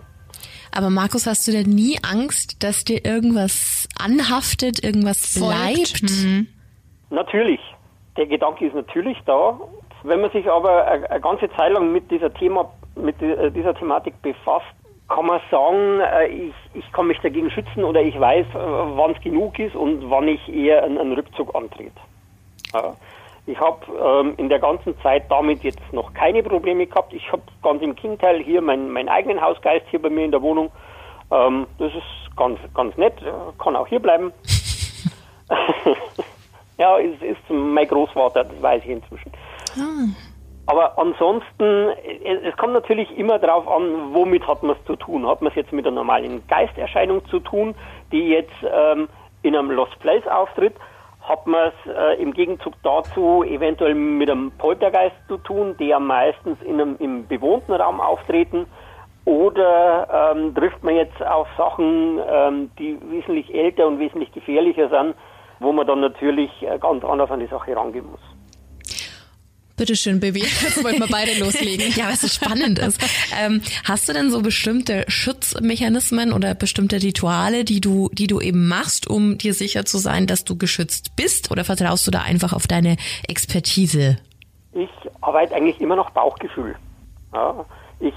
Aber 0.73 0.91
Markus, 0.91 1.27
hast 1.27 1.47
du 1.47 1.53
denn 1.53 1.71
nie 1.71 1.99
Angst, 2.03 2.63
dass 2.65 2.85
dir 2.85 3.05
irgendwas 3.05 3.89
anhaftet, 3.99 4.83
irgendwas 4.83 5.39
bleibt? 5.39 6.03
Mhm. 6.03 6.49
Natürlich 7.11 7.61
der 8.17 8.27
Gedanke 8.27 8.67
ist 8.67 8.75
natürlich 8.75 9.19
da. 9.27 9.59
Wenn 10.03 10.21
man 10.21 10.31
sich 10.31 10.49
aber 10.51 10.87
eine 10.87 11.21
ganze 11.21 11.51
Zeit 11.51 11.73
lang 11.73 11.93
mit 11.93 12.11
dieser 12.11 12.33
Thema, 12.33 12.71
mit 12.95 13.21
äh, 13.23 13.51
dieser 13.51 13.75
Thematik 13.75 14.21
befasst, 14.23 14.67
kann 15.09 15.27
man 15.27 15.41
sagen, 15.51 16.01
äh, 16.01 16.27
ich, 16.27 16.55
ich 16.75 16.93
kann 16.93 17.07
mich 17.07 17.19
dagegen 17.21 17.51
schützen 17.51 17.85
oder 17.85 18.03
ich 18.03 18.19
weiß, 18.19 18.47
äh, 18.47 18.55
wann 18.55 19.13
es 19.13 19.23
genug 19.23 19.59
ist 19.59 19.75
und 19.75 20.11
wann 20.11 20.29
ich 20.29 20.49
eher 20.49 20.85
einen, 20.85 21.13
Rückzug 21.13 21.55
antrete. 21.55 21.93
Ich 23.47 23.59
habe 23.61 23.81
ähm, 24.03 24.35
in 24.39 24.49
der 24.49 24.59
ganzen 24.59 24.99
Zeit 25.01 25.31
damit 25.31 25.63
jetzt 25.63 25.81
noch 25.93 26.15
keine 26.15 26.43
Probleme 26.43 26.87
gehabt. 26.87 27.13
Ich 27.13 27.31
habe 27.31 27.43
ganz 27.63 27.83
im 27.83 27.95
Gegenteil 27.95 28.43
hier 28.43 28.63
meinen, 28.63 28.91
meinen 28.91 29.09
eigenen 29.09 29.41
Hausgeist 29.41 29.87
hier 29.91 30.01
bei 30.01 30.09
mir 30.11 30.25
in 30.25 30.31
der 30.31 30.43
Wohnung. 30.43 30.71
Ähm, 31.31 31.67
das 31.79 31.93
ist 31.93 32.37
ganz, 32.37 32.59
ganz 32.75 32.97
nett, 32.97 33.15
kann 33.59 33.77
auch 33.77 33.87
hier 33.87 34.01
bleiben. 34.01 34.33
Ja, 36.79 36.99
es 36.99 37.21
ist 37.23 37.51
mein 37.51 37.87
Großvater, 37.87 38.45
das 38.45 38.63
weiß 38.63 38.83
ich 38.85 38.91
inzwischen. 38.91 39.33
Ah. 39.77 40.09
Aber 40.67 40.99
ansonsten, 40.99 41.91
es 42.43 42.57
kommt 42.57 42.73
natürlich 42.73 43.17
immer 43.19 43.39
darauf 43.39 43.69
an, 43.69 44.15
womit 44.15 44.47
hat 44.49 44.63
man 44.63 44.77
es 44.77 44.87
zu 44.87 44.97
tun. 44.97 45.27
Hat 45.27 45.43
man 45.43 45.51
es 45.51 45.57
jetzt 45.57 45.73
mit 45.73 45.87
einer 45.87 45.95
normalen 45.95 46.43
Geisterscheinung 46.49 47.25
zu 47.27 47.39
tun, 47.41 47.75
die 48.11 48.29
jetzt 48.29 48.55
ähm, 48.63 49.09
in 49.43 49.55
einem 49.55 49.71
Lost 49.71 49.99
Place 50.01 50.27
auftritt? 50.27 50.75
Hat 51.25 51.47
man 51.47 51.69
es 51.69 51.91
äh, 51.91 52.23
im 52.23 52.33
Gegenzug 52.33 52.75
dazu 52.83 53.43
eventuell 53.45 53.95
mit 53.95 54.31
einem 54.31 54.53
Poltergeist 54.53 55.17
zu 55.29 55.39
tun, 55.39 55.77
der 55.79 55.99
meistens 55.99 56.61
in 56.63 56.81
einem, 56.81 56.97
im 56.99 57.27
bewohnten 57.27 57.73
Raum 57.73 58.01
auftreten? 58.01 58.67
Oder 59.25 60.33
ähm, 60.37 60.55
trifft 60.55 60.83
man 60.85 60.97
jetzt 60.97 61.23
auf 61.23 61.49
Sachen, 61.57 62.21
ähm, 62.29 62.71
die 62.79 62.99
wesentlich 63.11 63.55
älter 63.55 63.87
und 63.87 63.99
wesentlich 63.99 64.33
gefährlicher 64.33 64.89
sind? 64.91 65.15
wo 65.61 65.73
man 65.73 65.87
dann 65.87 66.01
natürlich 66.01 66.51
äh, 66.63 66.79
ganz 66.79 67.05
anders 67.05 67.31
an 67.31 67.41
die 67.41 67.47
Sache 67.47 67.77
rangehen 67.77 68.07
muss. 68.11 68.21
Bitte 69.77 69.97
schön, 69.97 70.21
Baby. 70.21 70.41
Jetzt 70.63 70.85
wollten 70.85 71.01
wir 71.01 71.09
beide 71.09 71.39
loslegen. 71.39 71.93
ja, 71.97 72.09
was 72.09 72.21
so 72.21 72.29
spannend 72.29 72.79
ist. 72.79 73.01
Ähm, 73.37 73.61
hast 73.85 74.09
du 74.09 74.13
denn 74.13 74.31
so 74.31 74.41
bestimmte 74.41 75.05
Schutzmechanismen 75.09 76.33
oder 76.33 76.55
bestimmte 76.55 77.03
Rituale, 77.03 77.65
die 77.65 77.81
du, 77.81 78.09
die 78.13 78.29
du 78.29 78.41
eben 78.41 78.69
machst, 78.69 79.11
um 79.11 79.37
dir 79.37 79.53
sicher 79.53 79.85
zu 79.85 79.99
sein, 79.99 80.27
dass 80.27 80.45
du 80.45 80.57
geschützt 80.57 81.17
bist? 81.17 81.51
Oder 81.51 81.65
vertraust 81.65 82.07
du 82.07 82.13
da 82.13 82.23
einfach 82.23 82.53
auf 82.53 82.69
deine 82.69 82.97
Expertise? 83.27 84.19
Ich 84.73 84.91
arbeite 85.21 85.55
eigentlich 85.55 85.81
immer 85.81 85.97
nach 85.97 86.11
Bauchgefühl. 86.11 86.77
Ja. 87.33 87.65
Ich, 88.01 88.15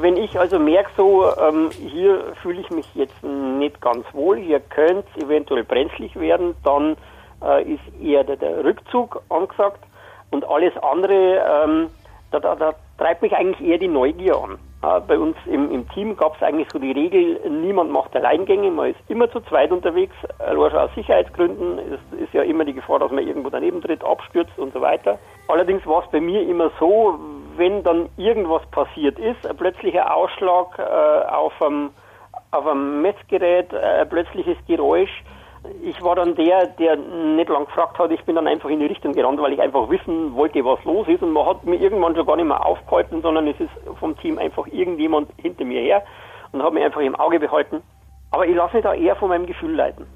wenn 0.00 0.16
ich 0.16 0.38
also 0.38 0.58
merke, 0.58 0.90
so 0.96 1.26
ähm, 1.36 1.70
hier 1.70 2.34
fühle 2.40 2.60
ich 2.60 2.70
mich 2.70 2.86
jetzt 2.94 3.22
nicht 3.22 3.80
ganz 3.80 4.06
wohl, 4.12 4.38
hier 4.38 4.60
könnte 4.60 5.04
es 5.14 5.24
eventuell 5.24 5.64
brenzlig 5.64 6.14
werden, 6.16 6.54
dann 6.64 6.96
äh, 7.42 7.74
ist 7.74 7.82
eher 8.00 8.24
der, 8.24 8.36
der, 8.36 8.64
Rückzug 8.64 9.22
angesagt. 9.28 9.82
Und 10.30 10.48
alles 10.48 10.72
andere, 10.78 11.64
ähm, 11.64 11.90
da, 12.30 12.40
da, 12.40 12.54
da 12.56 12.74
treibt 12.98 13.22
mich 13.22 13.34
eigentlich 13.34 13.66
eher 13.66 13.78
die 13.78 13.88
Neugier 13.88 14.36
an. 14.36 14.58
Äh, 14.82 15.00
bei 15.06 15.18
uns 15.18 15.36
im, 15.46 15.70
im 15.70 15.88
Team 15.90 16.16
gab 16.16 16.36
es 16.36 16.42
eigentlich 16.42 16.68
so 16.72 16.78
die 16.78 16.92
Regel, 16.92 17.40
niemand 17.48 17.90
macht 17.90 18.14
Alleingänge, 18.14 18.70
man 18.70 18.90
ist 18.90 19.00
immer 19.08 19.30
zu 19.30 19.40
zweit 19.40 19.72
unterwegs, 19.72 20.14
nur 20.52 20.70
schon 20.70 20.80
aus 20.80 20.94
Sicherheitsgründen. 20.94 21.78
Es 21.78 22.20
ist 22.20 22.34
ja 22.34 22.42
immer 22.42 22.64
die 22.64 22.74
Gefahr, 22.74 22.98
dass 22.98 23.10
man 23.10 23.26
irgendwo 23.26 23.50
daneben 23.50 23.80
tritt, 23.80 24.04
abstürzt 24.04 24.58
und 24.58 24.72
so 24.72 24.80
weiter. 24.80 25.18
Allerdings 25.48 25.86
war 25.86 26.04
es 26.04 26.10
bei 26.10 26.20
mir 26.20 26.42
immer 26.42 26.70
so, 26.78 27.18
wenn 27.56 27.82
dann 27.82 28.08
irgendwas 28.16 28.62
passiert 28.70 29.18
ist, 29.18 29.46
ein 29.46 29.56
plötzlicher 29.56 30.14
Ausschlag 30.14 30.78
äh, 30.78 31.26
auf 31.32 31.60
einem 31.62 31.90
auf 32.50 32.66
einem 32.66 33.02
Messgerät, 33.02 33.72
äh, 33.72 34.02
ein 34.02 34.08
plötzliches 34.08 34.56
Geräusch, 34.66 35.10
ich 35.82 36.00
war 36.02 36.16
dann 36.16 36.34
der, 36.34 36.66
der 36.66 36.96
nicht 36.96 37.48
lang 37.48 37.66
gefragt 37.66 37.98
hat. 37.98 38.10
Ich 38.10 38.22
bin 38.24 38.34
dann 38.34 38.46
einfach 38.46 38.68
in 38.68 38.80
die 38.80 38.86
Richtung 38.86 39.12
gerannt, 39.12 39.40
weil 39.40 39.52
ich 39.52 39.60
einfach 39.60 39.88
wissen 39.88 40.34
wollte, 40.34 40.64
was 40.64 40.82
los 40.84 41.06
ist. 41.08 41.22
Und 41.22 41.32
man 41.32 41.46
hat 41.46 41.64
mir 41.64 41.76
irgendwann 41.76 42.14
schon 42.14 42.26
gar 42.26 42.36
nicht 42.36 42.46
mehr 42.46 42.64
aufgehalten, 42.64 43.22
sondern 43.22 43.46
es 43.46 43.58
ist 43.60 43.70
vom 43.98 44.16
Team 44.18 44.38
einfach 44.38 44.66
irgendjemand 44.66 45.30
hinter 45.36 45.64
mir 45.64 45.80
her 45.80 46.04
und 46.52 46.62
hat 46.62 46.72
mich 46.72 46.84
einfach 46.84 47.00
im 47.00 47.14
Auge 47.16 47.40
behalten. 47.40 47.82
Aber 48.30 48.46
ich 48.46 48.54
lasse 48.54 48.76
mich 48.76 48.82
da 48.82 48.94
eher 48.94 49.16
von 49.16 49.28
meinem 49.28 49.46
Gefühl 49.46 49.74
leiten. 49.74 50.06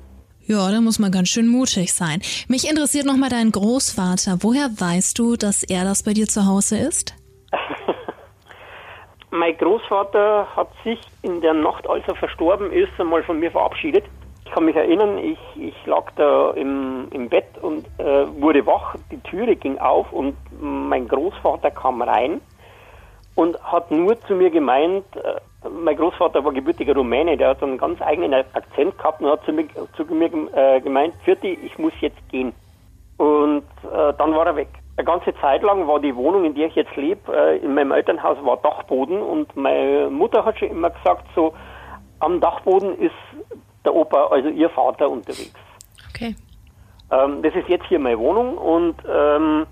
Ja, 0.42 0.70
da 0.70 0.80
muss 0.80 0.98
man 0.98 1.12
ganz 1.12 1.28
schön 1.28 1.46
mutig 1.46 1.92
sein. 1.92 2.20
Mich 2.48 2.68
interessiert 2.68 3.06
nochmal 3.06 3.28
dein 3.30 3.52
Großvater. 3.52 4.38
Woher 4.40 4.68
weißt 4.68 5.18
du, 5.18 5.36
dass 5.36 5.62
er 5.62 5.84
das 5.84 6.02
bei 6.02 6.12
dir 6.12 6.26
zu 6.26 6.46
Hause 6.46 6.78
ist? 6.78 7.14
mein 9.30 9.56
Großvater 9.56 10.48
hat 10.56 10.68
sich 10.82 10.98
in 11.22 11.40
der 11.40 11.54
Nacht, 11.54 11.88
als 11.88 12.02
er 12.08 12.16
verstorben 12.16 12.72
ist, 12.72 12.90
einmal 12.98 13.22
von 13.22 13.38
mir 13.38 13.50
verabschiedet. 13.50 14.04
Ich 14.50 14.54
kann 14.54 14.64
mich 14.64 14.74
erinnern, 14.74 15.16
ich, 15.18 15.38
ich 15.54 15.86
lag 15.86 16.10
da 16.16 16.50
im, 16.50 17.06
im 17.12 17.28
Bett 17.28 17.46
und 17.62 17.86
äh, 17.98 18.26
wurde 18.42 18.66
wach, 18.66 18.96
die 19.12 19.20
Türe 19.20 19.54
ging 19.54 19.78
auf 19.78 20.12
und 20.12 20.34
mein 20.60 21.06
Großvater 21.06 21.70
kam 21.70 22.02
rein 22.02 22.40
und 23.36 23.62
hat 23.62 23.92
nur 23.92 24.20
zu 24.22 24.34
mir 24.34 24.50
gemeint, 24.50 25.04
äh, 25.14 25.68
mein 25.68 25.96
Großvater 25.96 26.44
war 26.44 26.52
gebürtiger 26.52 26.96
Rumäne, 26.96 27.36
der 27.36 27.50
hat 27.50 27.62
einen 27.62 27.78
ganz 27.78 28.02
eigenen 28.02 28.34
Akzent 28.34 28.98
gehabt 28.98 29.22
und 29.22 29.30
hat 29.30 29.44
zu 29.44 29.52
mir, 29.52 29.68
zu 29.96 30.04
mir 30.06 30.28
äh, 30.52 30.80
gemeint, 30.80 31.14
Vierti, 31.22 31.56
ich 31.64 31.78
muss 31.78 31.92
jetzt 32.00 32.28
gehen. 32.28 32.52
Und 33.18 33.62
äh, 33.84 34.12
dann 34.18 34.34
war 34.34 34.46
er 34.46 34.56
weg. 34.56 34.70
Eine 34.96 35.04
ganze 35.04 35.32
Zeit 35.36 35.62
lang 35.62 35.86
war 35.86 36.00
die 36.00 36.16
Wohnung, 36.16 36.44
in 36.44 36.56
der 36.56 36.66
ich 36.66 36.74
jetzt 36.74 36.96
lebe, 36.96 37.32
äh, 37.32 37.58
in 37.58 37.72
meinem 37.74 37.92
Elternhaus 37.92 38.38
war 38.44 38.56
Dachboden 38.56 39.22
und 39.22 39.54
meine 39.54 40.10
Mutter 40.10 40.44
hat 40.44 40.58
schon 40.58 40.70
immer 40.70 40.90
gesagt, 40.90 41.24
so 41.36 41.54
am 42.18 42.40
Dachboden 42.40 42.98
ist 42.98 43.14
der 43.84 43.94
Opa, 43.94 44.26
also 44.26 44.48
ihr 44.48 44.70
Vater, 44.70 45.08
unterwegs. 45.08 45.54
Okay. 46.10 46.34
Ähm, 47.10 47.42
das 47.42 47.54
ist 47.54 47.68
jetzt 47.68 47.86
hier 47.86 47.98
meine 47.98 48.18
Wohnung 48.18 48.56
und 48.56 48.96
ähm, 49.08 49.66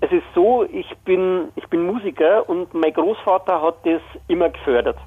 es 0.00 0.12
ist 0.12 0.24
so, 0.34 0.64
ich 0.64 0.94
bin, 1.04 1.48
ich 1.56 1.66
bin 1.68 1.86
Musiker 1.86 2.48
und 2.48 2.72
mein 2.74 2.92
Großvater 2.92 3.62
hat 3.62 3.76
das 3.84 4.02
immer 4.28 4.50
gefördert. 4.50 4.98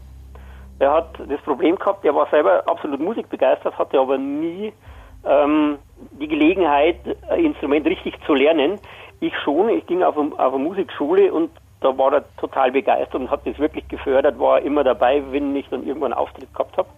Er 0.80 0.94
hat 0.94 1.20
das 1.20 1.42
Problem 1.42 1.76
gehabt, 1.76 2.06
er 2.06 2.16
war 2.16 2.28
selber 2.30 2.64
absolut 2.68 3.00
musikbegeistert, 3.00 3.78
hatte 3.78 4.00
aber 4.00 4.18
nie 4.18 4.74
ähm, 5.26 5.78
die 6.12 6.28
Gelegenheit, 6.28 6.98
ein 7.30 7.46
Instrument 7.46 7.86
richtig 7.86 8.16
zu 8.26 8.34
lernen. 8.34 8.80
Ich 9.20 9.34
schon, 9.44 9.70
ich 9.70 9.86
ging 9.86 10.04
auf, 10.04 10.18
eine, 10.18 10.32
auf 10.40 10.54
eine 10.54 10.64
Musikschule 10.64 11.32
und 11.34 11.52
da 11.82 11.98
war 11.98 12.14
er 12.14 12.36
total 12.38 12.72
begeistert 12.72 13.16
und 13.16 13.30
hat 13.30 13.46
das 13.46 13.58
wirklich 13.60 13.88
gefördert, 13.88 14.40
war 14.40 14.62
immer 14.62 14.84
dabei, 14.84 15.22
wenn 15.32 15.56
ich 15.56 15.68
dann 15.70 15.86
irgendwann 15.86 16.14
einen 16.14 16.22
Auftritt 16.22 16.54
gehabt 16.54 16.78
habe. 16.78 16.90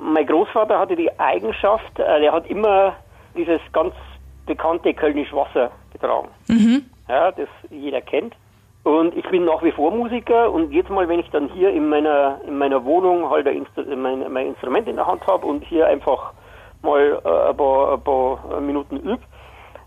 Mein 0.00 0.26
Großvater 0.26 0.78
hatte 0.78 0.96
die 0.96 1.10
Eigenschaft, 1.18 1.98
äh, 1.98 2.24
er 2.24 2.32
hat 2.32 2.48
immer 2.48 2.96
dieses 3.36 3.60
ganz 3.72 3.94
bekannte 4.46 4.94
Kölnisch 4.94 5.32
Wasser 5.32 5.70
getragen. 5.92 6.28
Mhm. 6.48 6.84
Ja, 7.08 7.32
das 7.32 7.48
jeder 7.70 8.00
kennt. 8.00 8.34
Und 8.82 9.14
ich 9.14 9.28
bin 9.28 9.44
nach 9.44 9.62
wie 9.62 9.72
vor 9.72 9.90
Musiker 9.90 10.50
und 10.50 10.72
jedes 10.72 10.90
Mal, 10.90 11.08
wenn 11.08 11.20
ich 11.20 11.28
dann 11.30 11.50
hier 11.50 11.70
in 11.70 11.88
meiner, 11.88 12.40
in 12.46 12.56
meiner 12.56 12.82
Wohnung 12.84 13.28
halt 13.28 13.46
Instru 13.46 13.82
mein, 13.94 14.32
mein 14.32 14.46
Instrument 14.48 14.88
in 14.88 14.96
der 14.96 15.06
Hand 15.06 15.26
habe 15.26 15.46
und 15.46 15.64
hier 15.64 15.86
einfach 15.86 16.32
mal 16.82 17.20
äh, 17.24 17.50
ein, 17.50 17.56
paar, 17.56 17.94
ein 17.94 18.02
paar 18.02 18.60
Minuten 18.60 18.96
übe, 18.96 19.20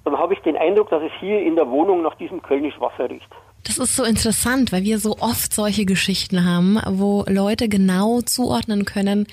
dann 0.05 0.17
habe 0.17 0.33
ich 0.33 0.39
den 0.41 0.57
Eindruck, 0.57 0.89
dass 0.89 1.01
es 1.01 1.11
hier 1.19 1.41
in 1.41 1.55
der 1.55 1.67
Wohnung 1.69 2.03
nach 2.03 2.15
diesem 2.15 2.41
Kölnisch 2.41 2.79
Wasser 2.79 3.09
riecht. 3.09 3.29
Das 3.65 3.77
ist 3.77 3.95
so 3.95 4.03
interessant, 4.03 4.71
weil 4.73 4.83
wir 4.83 4.99
so 4.99 5.15
oft 5.21 5.53
solche 5.53 5.85
Geschichten 5.85 6.45
haben, 6.45 6.79
wo 6.85 7.23
Leute 7.27 7.69
genau 7.69 8.19
zuordnen 8.21 8.83
können, 8.83 9.25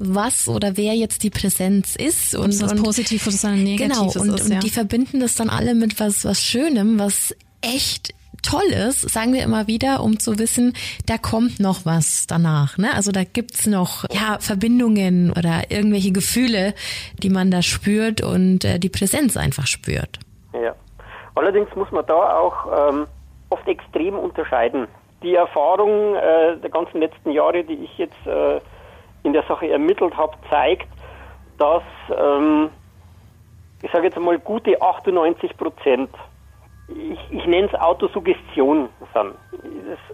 was 0.00 0.48
oder 0.48 0.76
wer 0.76 0.94
jetzt 0.94 1.22
die 1.22 1.30
Präsenz 1.30 1.94
ist 1.94 2.34
und 2.34 2.60
was 2.62 2.74
positiv 2.74 3.26
oder 3.26 3.52
negativ 3.54 4.14
genau, 4.14 4.32
und, 4.32 4.34
ist. 4.34 4.46
Und 4.46 4.52
ja. 4.52 4.58
die 4.58 4.70
verbinden 4.70 5.20
das 5.20 5.36
dann 5.36 5.50
alle 5.50 5.74
mit 5.74 6.00
was 6.00 6.24
was 6.24 6.42
Schönem, 6.42 6.98
was 6.98 7.36
echt 7.60 8.14
toll 8.42 8.72
ist, 8.88 9.08
sagen 9.10 9.34
wir 9.34 9.42
immer 9.42 9.66
wieder, 9.66 10.02
um 10.02 10.18
zu 10.18 10.38
wissen, 10.38 10.72
da 11.06 11.18
kommt 11.18 11.60
noch 11.60 11.84
was 11.84 12.26
danach. 12.26 12.78
Ne? 12.78 12.88
Also 12.94 13.12
da 13.12 13.24
gibt's 13.24 13.66
noch 13.66 14.04
ja 14.10 14.38
Verbindungen 14.40 15.30
oder 15.30 15.70
irgendwelche 15.70 16.12
Gefühle, 16.12 16.74
die 17.22 17.30
man 17.30 17.50
da 17.50 17.62
spürt 17.62 18.22
und 18.22 18.64
äh, 18.64 18.78
die 18.78 18.88
Präsenz 18.88 19.36
einfach 19.36 19.66
spürt. 19.66 20.18
Ja. 20.54 20.74
Allerdings 21.34 21.68
muss 21.76 21.90
man 21.90 22.06
da 22.06 22.38
auch 22.38 22.90
ähm, 22.90 23.06
oft 23.50 23.66
extrem 23.68 24.18
unterscheiden. 24.18 24.88
Die 25.22 25.34
Erfahrung 25.34 26.14
äh, 26.16 26.56
der 26.56 26.70
ganzen 26.70 27.00
letzten 27.00 27.30
Jahre, 27.30 27.62
die 27.62 27.74
ich 27.74 27.98
jetzt 27.98 28.26
äh, 28.26 28.60
in 29.22 29.32
der 29.32 29.42
Sache 29.44 29.70
ermittelt 29.70 30.16
habe, 30.16 30.36
zeigt, 30.48 30.88
dass, 31.58 31.82
ähm, 32.16 32.70
ich 33.82 33.90
sage 33.90 34.06
jetzt 34.06 34.16
einmal, 34.16 34.38
gute 34.38 34.80
98 34.80 35.56
Prozent, 35.56 36.10
ich, 36.88 37.18
ich 37.30 37.46
nenne 37.46 37.68
es 37.68 37.74
Autosuggestion, 37.78 38.88
sind. 39.14 39.34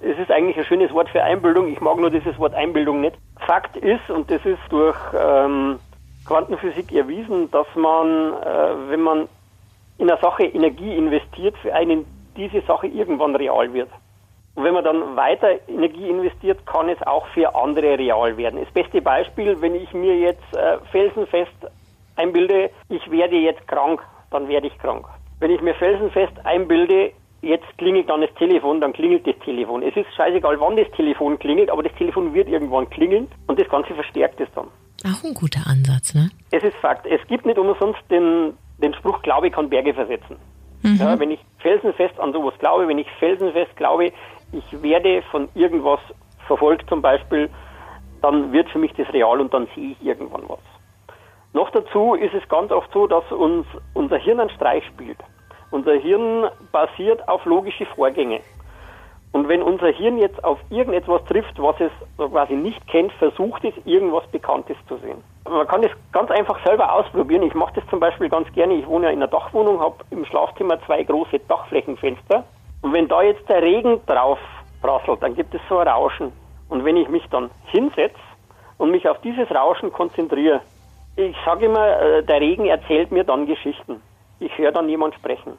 Es 0.03 0.19
ist 0.19 0.31
eigentlich 0.31 0.57
ein 0.57 0.65
schönes 0.65 0.93
Wort 0.93 1.09
für 1.09 1.23
Einbildung, 1.23 1.69
ich 1.69 1.81
mag 1.81 1.97
nur 1.99 2.11
dieses 2.11 2.39
Wort 2.39 2.55
Einbildung 2.55 3.01
nicht. 3.01 3.17
Fakt 3.47 3.77
ist, 3.77 4.11
und 4.11 4.31
das 4.31 4.45
ist 4.45 4.61
durch 4.71 4.97
ähm, 5.19 5.79
Quantenphysik 6.27 6.93
erwiesen, 6.93 7.51
dass 7.51 7.67
man, 7.75 8.35
äh, 8.35 8.91
wenn 8.91 9.01
man 9.01 9.29
in 9.99 10.11
eine 10.11 10.21
Sache 10.21 10.45
Energie 10.45 10.95
investiert, 10.95 11.57
für 11.59 11.75
einen 11.75 12.05
diese 12.37 12.61
Sache 12.63 12.87
irgendwann 12.87 13.35
real 13.35 13.73
wird. 13.73 13.89
Und 14.57 14.65
wenn 14.65 14.75
man 14.75 14.85
dann 14.85 15.17
weiter 15.17 15.49
Energie 15.69 16.09
investiert, 16.09 16.67
kann 16.67 16.89
es 16.89 17.01
auch 17.07 17.27
für 17.29 17.55
andere 17.55 17.99
real 17.99 18.37
werden. 18.39 18.59
Das 18.65 18.73
beste 18.73 19.03
Beispiel, 19.03 19.61
wenn 19.61 19.75
ich 19.75 19.93
mir 19.93 20.17
jetzt 20.17 20.57
äh, 20.57 20.79
felsenfest 20.91 21.53
einbilde, 22.17 22.71
ich 22.89 23.11
werde 23.11 23.37
jetzt 23.37 23.69
krank, 23.69 24.03
dann 24.31 24.49
werde 24.49 24.67
ich 24.67 24.79
krank. 24.79 25.07
Wenn 25.41 25.51
ich 25.51 25.61
mir 25.61 25.75
felsenfest 25.75 26.33
einbilde, 26.45 27.13
jetzt 27.43 27.67
klingelt 27.77 28.09
dann 28.09 28.23
das 28.23 28.33
Telefon, 28.39 28.81
dann 28.81 28.95
klingelt 28.95 29.27
das 29.27 29.39
Telefon. 29.45 29.83
Es 29.83 29.95
ist 29.95 30.07
scheißegal, 30.17 30.59
wann 30.59 30.77
das 30.77 30.91
Telefon 30.93 31.39
klingelt, 31.39 31.71
aber 31.71 31.83
das 31.83 31.93
Telefon 31.97 32.33
wird 32.33 32.49
irgendwann 32.49 32.89
klingeln 32.89 33.29
und 33.47 33.61
das 33.61 33.69
Ganze 33.69 33.95
verstärkt 33.95 34.41
es 34.41 34.49
dann. 34.55 34.69
Auch 35.05 35.23
ein 35.23 35.35
guter 35.35 35.67
Ansatz, 35.67 36.15
ne? 36.15 36.31
Es 36.51 36.65
ist 36.65 36.77
Fakt. 36.79 37.07
Es 37.07 37.21
gibt 37.29 37.45
nicht 37.45 37.59
umsonst 37.59 38.01
den, 38.11 38.55
den 38.79 38.95
Spruch, 38.95 39.21
Glaube 39.21 39.51
kann 39.51 39.69
Berge 39.69 39.93
versetzen. 39.93 40.37
Mhm. 40.83 40.97
Ja, 40.97 41.19
wenn 41.19 41.31
ich 41.31 41.41
felsenfest 41.59 42.19
an 42.19 42.33
sowas 42.33 42.55
glaube, 42.59 42.89
wenn 42.89 42.99
ich 42.99 43.11
felsenfest 43.19 43.77
glaube, 43.77 44.13
ich 44.53 44.83
werde 44.83 45.23
von 45.31 45.49
irgendwas 45.55 46.01
verfolgt 46.47 46.89
zum 46.89 47.03
Beispiel, 47.03 47.51
dann 48.23 48.53
wird 48.53 48.69
für 48.71 48.79
mich 48.79 48.93
das 48.95 49.13
real 49.13 49.41
und 49.41 49.53
dann 49.53 49.69
sehe 49.75 49.93
ich 49.93 50.07
irgendwann 50.07 50.43
was. 50.49 50.61
Noch 51.53 51.71
dazu 51.71 52.15
ist 52.15 52.35
es 52.35 52.49
ganz 52.49 52.71
oft 52.71 52.93
so, 52.93 53.07
dass 53.07 53.31
uns 53.33 53.67
unser 53.95 54.19
Hirn 54.19 54.41
einen 54.41 54.51
Streich 54.51 54.85
spielt. 54.87 55.19
Unser 55.71 55.95
Hirn 55.95 56.49
basiert 56.71 57.29
auf 57.29 57.45
logische 57.45 57.87
Vorgänge. 57.87 58.41
Und 59.33 59.49
wenn 59.49 59.63
unser 59.63 59.89
Hirn 59.89 60.19
jetzt 60.19 60.43
auf 60.45 60.59
irgendetwas 60.71 61.25
trifft, 61.25 61.61
was 61.61 61.77
es 61.81 61.91
quasi 62.17 62.55
nicht 62.55 62.87
kennt, 62.87 63.13
versucht 63.13 63.65
es, 63.65 63.75
irgendwas 63.85 64.27
Bekanntes 64.29 64.77
zu 64.89 64.97
sehen. 64.99 65.23
Man 65.49 65.67
kann 65.67 65.83
das 65.83 65.91
ganz 66.13 66.31
einfach 66.31 66.59
selber 66.65 66.93
ausprobieren. 66.93 67.43
Ich 67.43 67.55
mache 67.55 67.75
das 67.75 67.87
zum 67.89 68.01
Beispiel 68.01 68.29
ganz 68.29 68.51
gerne. 68.53 68.75
Ich 68.75 68.87
wohne 68.87 69.07
ja 69.07 69.13
in 69.13 69.19
einer 69.19 69.29
Dachwohnung, 69.31 69.81
habe 69.81 69.97
im 70.11 70.25
Schlafzimmer 70.25 70.81
zwei 70.87 71.03
große 71.03 71.39
Dachflächenfenster. 71.41 72.45
Und 72.83 72.93
wenn 72.93 73.09
da 73.09 73.23
jetzt 73.23 73.49
der 73.49 73.63
Regen 73.63 74.01
drauf 74.07 74.39
prasselt, 74.81 75.23
dann 75.23 75.35
gibt 75.35 75.55
es 75.55 75.61
so 75.69 75.79
ein 75.79 75.89
Rauschen. 75.89 76.33
Und 76.69 76.85
wenn 76.85 76.97
ich 76.97 77.09
mich 77.09 77.25
dann 77.31 77.51
hinsetze 77.67 78.19
und 78.79 78.91
mich 78.91 79.09
auf 79.09 79.21
dieses 79.21 79.51
Rauschen 79.51 79.93
konzentriere, 79.93 80.61
ich 81.17 81.37
sage 81.45 81.67
immer, 81.67 82.01
äh, 82.01 82.23
der 82.23 82.41
Regen 82.41 82.67
erzählt 82.67 83.11
mir 83.11 83.25
dann 83.25 83.47
Geschichten. 83.47 84.03
Ich 84.39 84.57
höre 84.59 84.73
dann 84.73 84.89
jemand 84.89 85.15
sprechen. 85.15 85.55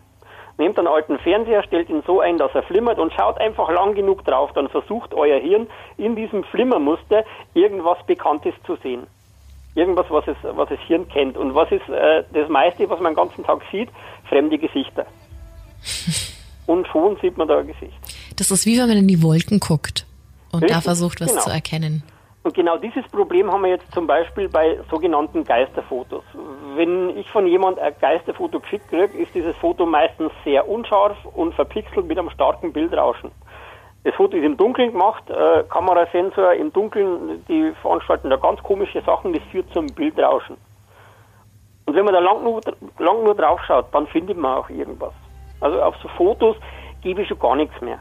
Nehmt 0.59 0.77
einen 0.77 0.87
alten 0.87 1.19
Fernseher, 1.19 1.63
stellt 1.63 1.89
ihn 1.89 2.03
so 2.05 2.19
ein, 2.19 2.37
dass 2.37 2.53
er 2.53 2.63
flimmert 2.63 2.99
und 2.99 3.13
schaut 3.13 3.39
einfach 3.39 3.69
lang 3.69 3.93
genug 3.95 4.23
drauf. 4.25 4.51
Dann 4.53 4.69
versucht 4.69 5.13
euer 5.13 5.39
Hirn 5.39 5.67
in 5.97 6.15
diesem 6.15 6.43
Flimmermuster 6.43 7.23
irgendwas 7.53 7.97
Bekanntes 8.05 8.53
zu 8.65 8.75
sehen. 8.77 9.07
Irgendwas, 9.75 10.07
was 10.09 10.27
es, 10.27 10.37
was 10.43 10.69
es 10.71 10.79
Hirn 10.81 11.07
kennt. 11.09 11.37
Und 11.37 11.53
was 11.53 11.71
ist 11.71 11.87
äh, 11.89 12.23
das 12.33 12.49
meiste, 12.49 12.89
was 12.89 12.99
man 12.99 13.13
den 13.13 13.17
ganzen 13.17 13.43
Tag 13.43 13.61
sieht? 13.71 13.89
Fremde 14.29 14.57
Gesichter. 14.57 15.05
und 16.67 16.87
schon 16.87 17.17
sieht 17.21 17.37
man 17.37 17.47
da 17.47 17.59
ein 17.59 17.67
Gesicht. 17.67 17.97
Das 18.35 18.51
ist 18.51 18.65
wie 18.65 18.77
wenn 18.77 18.87
man 18.87 18.97
in 18.97 19.07
die 19.07 19.23
Wolken 19.23 19.59
guckt 19.59 20.05
und 20.51 20.61
Richtig, 20.61 20.75
da 20.77 20.81
versucht, 20.81 21.19
was 21.19 21.31
genau. 21.31 21.41
zu 21.41 21.49
erkennen. 21.49 22.03
Und 22.43 22.53
genau 22.53 22.77
dieses 22.77 23.05
Problem 23.09 23.51
haben 23.51 23.63
wir 23.63 23.71
jetzt 23.71 23.91
zum 23.91 24.07
Beispiel 24.07 24.47
bei 24.47 24.79
sogenannten 24.89 25.43
Geisterfotos. 25.43 26.23
Wenn 26.75 27.17
ich 27.17 27.29
von 27.29 27.45
jemand 27.45 27.77
ein 27.79 27.93
Geisterfoto 27.99 28.61
geschickt 28.61 28.87
kriege, 28.87 29.17
ist 29.17 29.35
dieses 29.35 29.55
Foto 29.57 29.85
meistens 29.85 30.31
sehr 30.45 30.67
unscharf 30.69 31.17
und 31.33 31.53
verpixelt 31.55 32.07
mit 32.07 32.17
einem 32.17 32.29
starken 32.29 32.71
Bildrauschen. 32.71 33.31
Das 34.05 34.15
Foto 34.15 34.37
ist 34.37 34.45
im 34.45 34.55
Dunkeln 34.55 34.93
gemacht, 34.93 35.29
äh, 35.29 35.63
Kamerasensor 35.67 36.53
im 36.53 36.71
Dunkeln, 36.71 37.43
die 37.49 37.73
veranstalten 37.81 38.29
da 38.29 38.37
ganz 38.37 38.63
komische 38.63 39.01
Sachen, 39.01 39.33
das 39.33 39.43
führt 39.51 39.69
zum 39.73 39.87
Bildrauschen. 39.87 40.55
Und 41.85 41.95
wenn 41.95 42.05
man 42.05 42.13
da 42.13 42.21
lang 42.21 42.43
nur, 42.43 42.61
lang 42.99 43.23
nur 43.25 43.35
drauf 43.35 43.59
schaut, 43.67 43.93
dann 43.93 44.07
findet 44.07 44.37
man 44.37 44.59
auch 44.59 44.69
irgendwas. 44.69 45.13
Also 45.59 45.81
auf 45.81 45.95
so 46.01 46.07
Fotos 46.09 46.55
gebe 47.01 47.21
ich 47.21 47.27
schon 47.27 47.39
gar 47.39 47.55
nichts 47.55 47.79
mehr. 47.81 47.99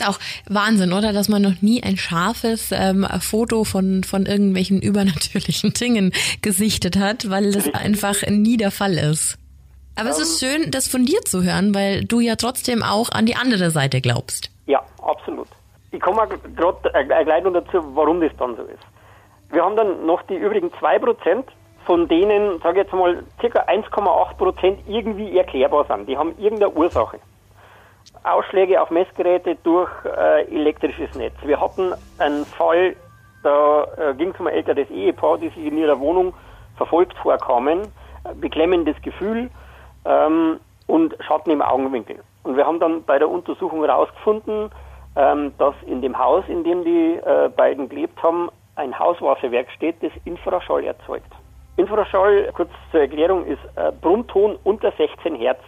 Ist 0.00 0.08
auch 0.08 0.18
Wahnsinn, 0.48 0.92
oder? 0.92 1.12
Dass 1.12 1.28
man 1.28 1.42
noch 1.42 1.60
nie 1.60 1.82
ein 1.82 1.96
scharfes 1.96 2.72
ähm, 2.72 3.06
Foto 3.20 3.64
von, 3.64 4.02
von 4.02 4.26
irgendwelchen 4.26 4.80
übernatürlichen 4.82 5.72
Dingen 5.74 6.12
gesichtet 6.42 6.96
hat, 6.96 7.28
weil 7.30 7.52
das 7.52 7.72
einfach 7.74 8.26
nie 8.28 8.56
der 8.56 8.70
Fall 8.70 8.94
ist. 8.94 9.36
Aber 9.96 10.08
es 10.08 10.18
ist 10.18 10.40
schön, 10.40 10.70
das 10.70 10.88
von 10.88 11.04
dir 11.04 11.20
zu 11.22 11.42
hören, 11.42 11.74
weil 11.74 12.04
du 12.04 12.20
ja 12.20 12.36
trotzdem 12.36 12.82
auch 12.82 13.10
an 13.10 13.26
die 13.26 13.36
andere 13.36 13.70
Seite 13.70 14.00
glaubst. 14.00 14.50
Ja, 14.66 14.82
absolut. 15.02 15.48
Ich 15.90 16.00
komme 16.00 16.26
gerade 16.56 17.06
gleich 17.06 17.44
noch 17.44 17.52
dazu, 17.52 17.84
warum 17.94 18.20
das 18.20 18.30
dann 18.38 18.56
so 18.56 18.62
ist. 18.62 18.82
Wir 19.50 19.62
haben 19.62 19.76
dann 19.76 20.06
noch 20.06 20.22
die 20.22 20.36
übrigen 20.36 20.68
2%, 20.68 21.44
von 21.90 22.06
denen, 22.06 22.60
sage 22.60 22.82
ich 22.82 22.84
jetzt 22.84 22.92
mal, 22.92 23.24
ca. 23.40 23.62
1,8% 23.62 24.78
irgendwie 24.86 25.36
erklärbar 25.36 25.86
sind. 25.86 26.08
Die 26.08 26.16
haben 26.16 26.38
irgendeine 26.38 26.70
Ursache. 26.70 27.18
Ausschläge 28.22 28.80
auf 28.80 28.92
Messgeräte 28.92 29.56
durch 29.64 29.90
äh, 30.04 30.44
elektrisches 30.54 31.12
Netz. 31.16 31.34
Wir 31.42 31.60
hatten 31.60 31.92
einen 32.18 32.46
Fall, 32.46 32.94
da 33.42 33.88
äh, 33.96 34.14
ging 34.14 34.30
es 34.30 34.38
um 34.38 34.46
ein 34.46 34.54
älteres 34.54 34.88
Ehepaar, 34.88 35.38
die 35.38 35.48
sich 35.48 35.66
in 35.66 35.78
ihrer 35.78 35.98
Wohnung 35.98 36.32
verfolgt 36.76 37.18
vorkamen. 37.18 37.88
Beklemmendes 38.36 38.94
Gefühl 39.02 39.50
ähm, 40.04 40.60
und 40.86 41.16
Schatten 41.26 41.50
im 41.50 41.60
Augenwinkel. 41.60 42.20
Und 42.44 42.56
wir 42.56 42.66
haben 42.66 42.78
dann 42.78 43.02
bei 43.02 43.18
der 43.18 43.28
Untersuchung 43.28 43.84
herausgefunden, 43.84 44.70
ähm, 45.16 45.54
dass 45.58 45.74
in 45.88 46.02
dem 46.02 46.16
Haus, 46.16 46.44
in 46.46 46.62
dem 46.62 46.84
die 46.84 47.16
äh, 47.16 47.48
beiden 47.48 47.88
gelebt 47.88 48.22
haben, 48.22 48.48
ein 48.76 48.96
Hauswasserwerk 48.96 49.72
steht, 49.72 50.00
das 50.04 50.12
Infraschall 50.24 50.84
erzeugt. 50.84 51.32
Infraschall, 51.80 52.50
kurz 52.54 52.70
zur 52.90 53.00
Erklärung, 53.00 53.44
ist 53.46 53.60
äh, 53.76 53.92
Brummton 54.00 54.56
unter 54.64 54.92
16 54.92 55.34
Hertz. 55.34 55.60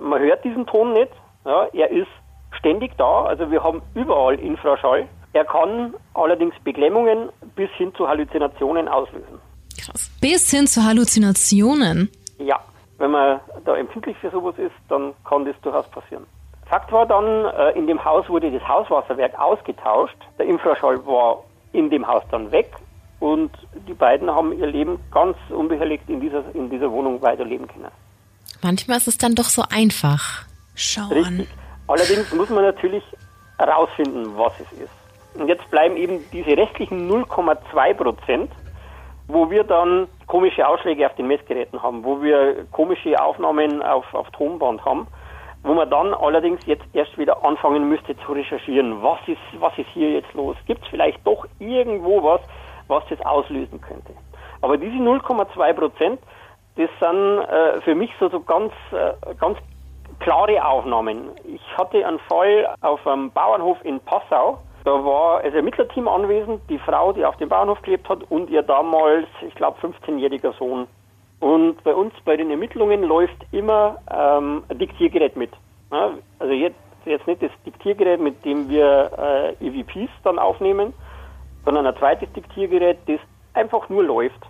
Man 0.00 0.20
hört 0.20 0.44
diesen 0.44 0.66
Ton 0.66 0.92
nicht, 0.92 1.12
ja, 1.44 1.66
er 1.72 1.90
ist 1.90 2.08
ständig 2.52 2.92
da, 2.96 3.24
also 3.24 3.50
wir 3.50 3.62
haben 3.62 3.82
überall 3.94 4.38
Infraschall. 4.38 5.06
Er 5.32 5.44
kann 5.44 5.94
allerdings 6.14 6.54
Beklemmungen 6.64 7.28
bis 7.54 7.70
hin 7.72 7.92
zu 7.94 8.08
Halluzinationen 8.08 8.88
auslösen. 8.88 9.40
Krass. 9.78 10.10
Bis 10.20 10.50
hin 10.50 10.66
zu 10.66 10.84
Halluzinationen? 10.84 12.10
Ja, 12.38 12.58
wenn 12.98 13.10
man 13.10 13.40
da 13.64 13.76
empfindlich 13.76 14.16
für 14.18 14.30
sowas 14.30 14.54
ist, 14.58 14.74
dann 14.88 15.14
kann 15.24 15.44
das 15.44 15.54
durchaus 15.62 15.88
passieren. 15.90 16.26
Fakt 16.66 16.90
war 16.92 17.06
dann, 17.06 17.44
äh, 17.46 17.78
in 17.78 17.86
dem 17.86 18.04
Haus 18.04 18.28
wurde 18.28 18.50
das 18.50 18.66
Hauswasserwerk 18.66 19.38
ausgetauscht. 19.38 20.16
Der 20.38 20.46
Infraschall 20.46 21.04
war 21.06 21.44
in 21.72 21.90
dem 21.90 22.06
Haus 22.06 22.22
dann 22.30 22.50
weg 22.50 22.70
und 23.20 23.50
die 23.88 23.94
beiden 23.94 24.30
haben 24.30 24.52
ihr 24.52 24.66
Leben 24.66 24.98
ganz 25.10 25.36
unbehelligt 25.50 26.08
in 26.08 26.20
dieser, 26.20 26.44
in 26.54 26.70
dieser 26.70 26.90
Wohnung 26.90 27.20
weiterleben 27.20 27.66
können. 27.66 27.90
Manchmal 28.62 28.98
ist 28.98 29.08
es 29.08 29.18
dann 29.18 29.34
doch 29.34 29.48
so 29.48 29.62
einfach. 29.70 30.44
Schau 30.74 31.08
Richtig. 31.08 31.26
an. 31.26 31.46
Allerdings 31.88 32.32
muss 32.32 32.50
man 32.50 32.64
natürlich 32.64 33.02
herausfinden, 33.58 34.36
was 34.36 34.52
es 34.60 34.80
ist. 34.80 34.92
Und 35.34 35.48
jetzt 35.48 35.68
bleiben 35.70 35.96
eben 35.96 36.20
diese 36.32 36.56
restlichen 36.56 37.10
0,2 37.10 37.94
Prozent, 37.94 38.50
wo 39.26 39.50
wir 39.50 39.64
dann 39.64 40.08
komische 40.26 40.66
Ausschläge 40.66 41.06
auf 41.06 41.14
den 41.16 41.26
Messgeräten 41.26 41.82
haben, 41.82 42.04
wo 42.04 42.22
wir 42.22 42.66
komische 42.72 43.20
Aufnahmen 43.20 43.82
auf, 43.82 44.12
auf 44.14 44.30
Tonband 44.30 44.84
haben, 44.84 45.06
wo 45.62 45.74
man 45.74 45.90
dann 45.90 46.14
allerdings 46.14 46.64
jetzt 46.66 46.84
erst 46.92 47.16
wieder 47.18 47.44
anfangen 47.44 47.88
müsste 47.88 48.16
zu 48.24 48.32
recherchieren, 48.32 49.02
was 49.02 49.18
ist, 49.26 49.38
was 49.58 49.76
ist 49.76 49.88
hier 49.92 50.12
jetzt 50.12 50.32
los? 50.34 50.56
Gibt 50.66 50.82
es 50.82 50.88
vielleicht 50.88 51.24
doch 51.26 51.46
irgendwo 51.58 52.22
was, 52.22 52.40
was 52.88 53.04
das 53.08 53.20
auslösen 53.24 53.80
könnte? 53.80 54.12
Aber 54.60 54.76
diese 54.76 54.96
0,2 54.96 55.72
Prozent, 55.72 56.20
das 56.76 56.90
sind 57.00 57.38
äh, 57.40 57.80
für 57.82 57.94
mich 57.94 58.10
so, 58.18 58.28
so 58.28 58.40
ganz, 58.40 58.72
äh, 58.92 59.34
ganz 59.38 59.58
klare 60.20 60.64
Aufnahmen. 60.64 61.30
Ich 61.44 61.62
hatte 61.76 62.04
einen 62.06 62.18
Fall 62.20 62.74
auf 62.80 63.06
einem 63.06 63.30
Bauernhof 63.30 63.78
in 63.84 64.00
Passau. 64.00 64.58
Da 64.84 64.92
war 65.04 65.42
das 65.42 65.54
Ermittlerteam 65.54 66.08
anwesend, 66.08 66.62
die 66.68 66.78
Frau, 66.78 67.12
die 67.12 67.24
auf 67.24 67.36
dem 67.36 67.48
Bauernhof 67.48 67.82
gelebt 67.82 68.08
hat, 68.08 68.22
und 68.30 68.48
ihr 68.48 68.62
damals, 68.62 69.26
ich 69.46 69.54
glaube, 69.54 69.78
15-jähriger 69.80 70.52
Sohn. 70.58 70.86
Und 71.40 71.82
bei 71.84 71.94
uns 71.94 72.12
bei 72.24 72.36
den 72.36 72.50
Ermittlungen 72.50 73.02
läuft 73.02 73.36
immer 73.52 73.98
ähm, 74.10 74.64
ein 74.68 74.78
Diktiergerät 74.78 75.36
mit. 75.36 75.50
Also 75.90 76.52
jetzt, 76.52 76.78
jetzt 77.04 77.26
nicht 77.26 77.42
das 77.42 77.50
Diktiergerät, 77.64 78.20
mit 78.20 78.44
dem 78.44 78.68
wir 78.68 79.56
äh, 79.60 79.66
EVPs 79.66 80.10
dann 80.24 80.38
aufnehmen, 80.38 80.92
sondern 81.68 81.86
ein 81.86 81.96
zweites 81.98 82.32
Diktiergerät, 82.32 82.96
das 83.06 83.20
einfach 83.52 83.90
nur 83.90 84.02
läuft. 84.02 84.40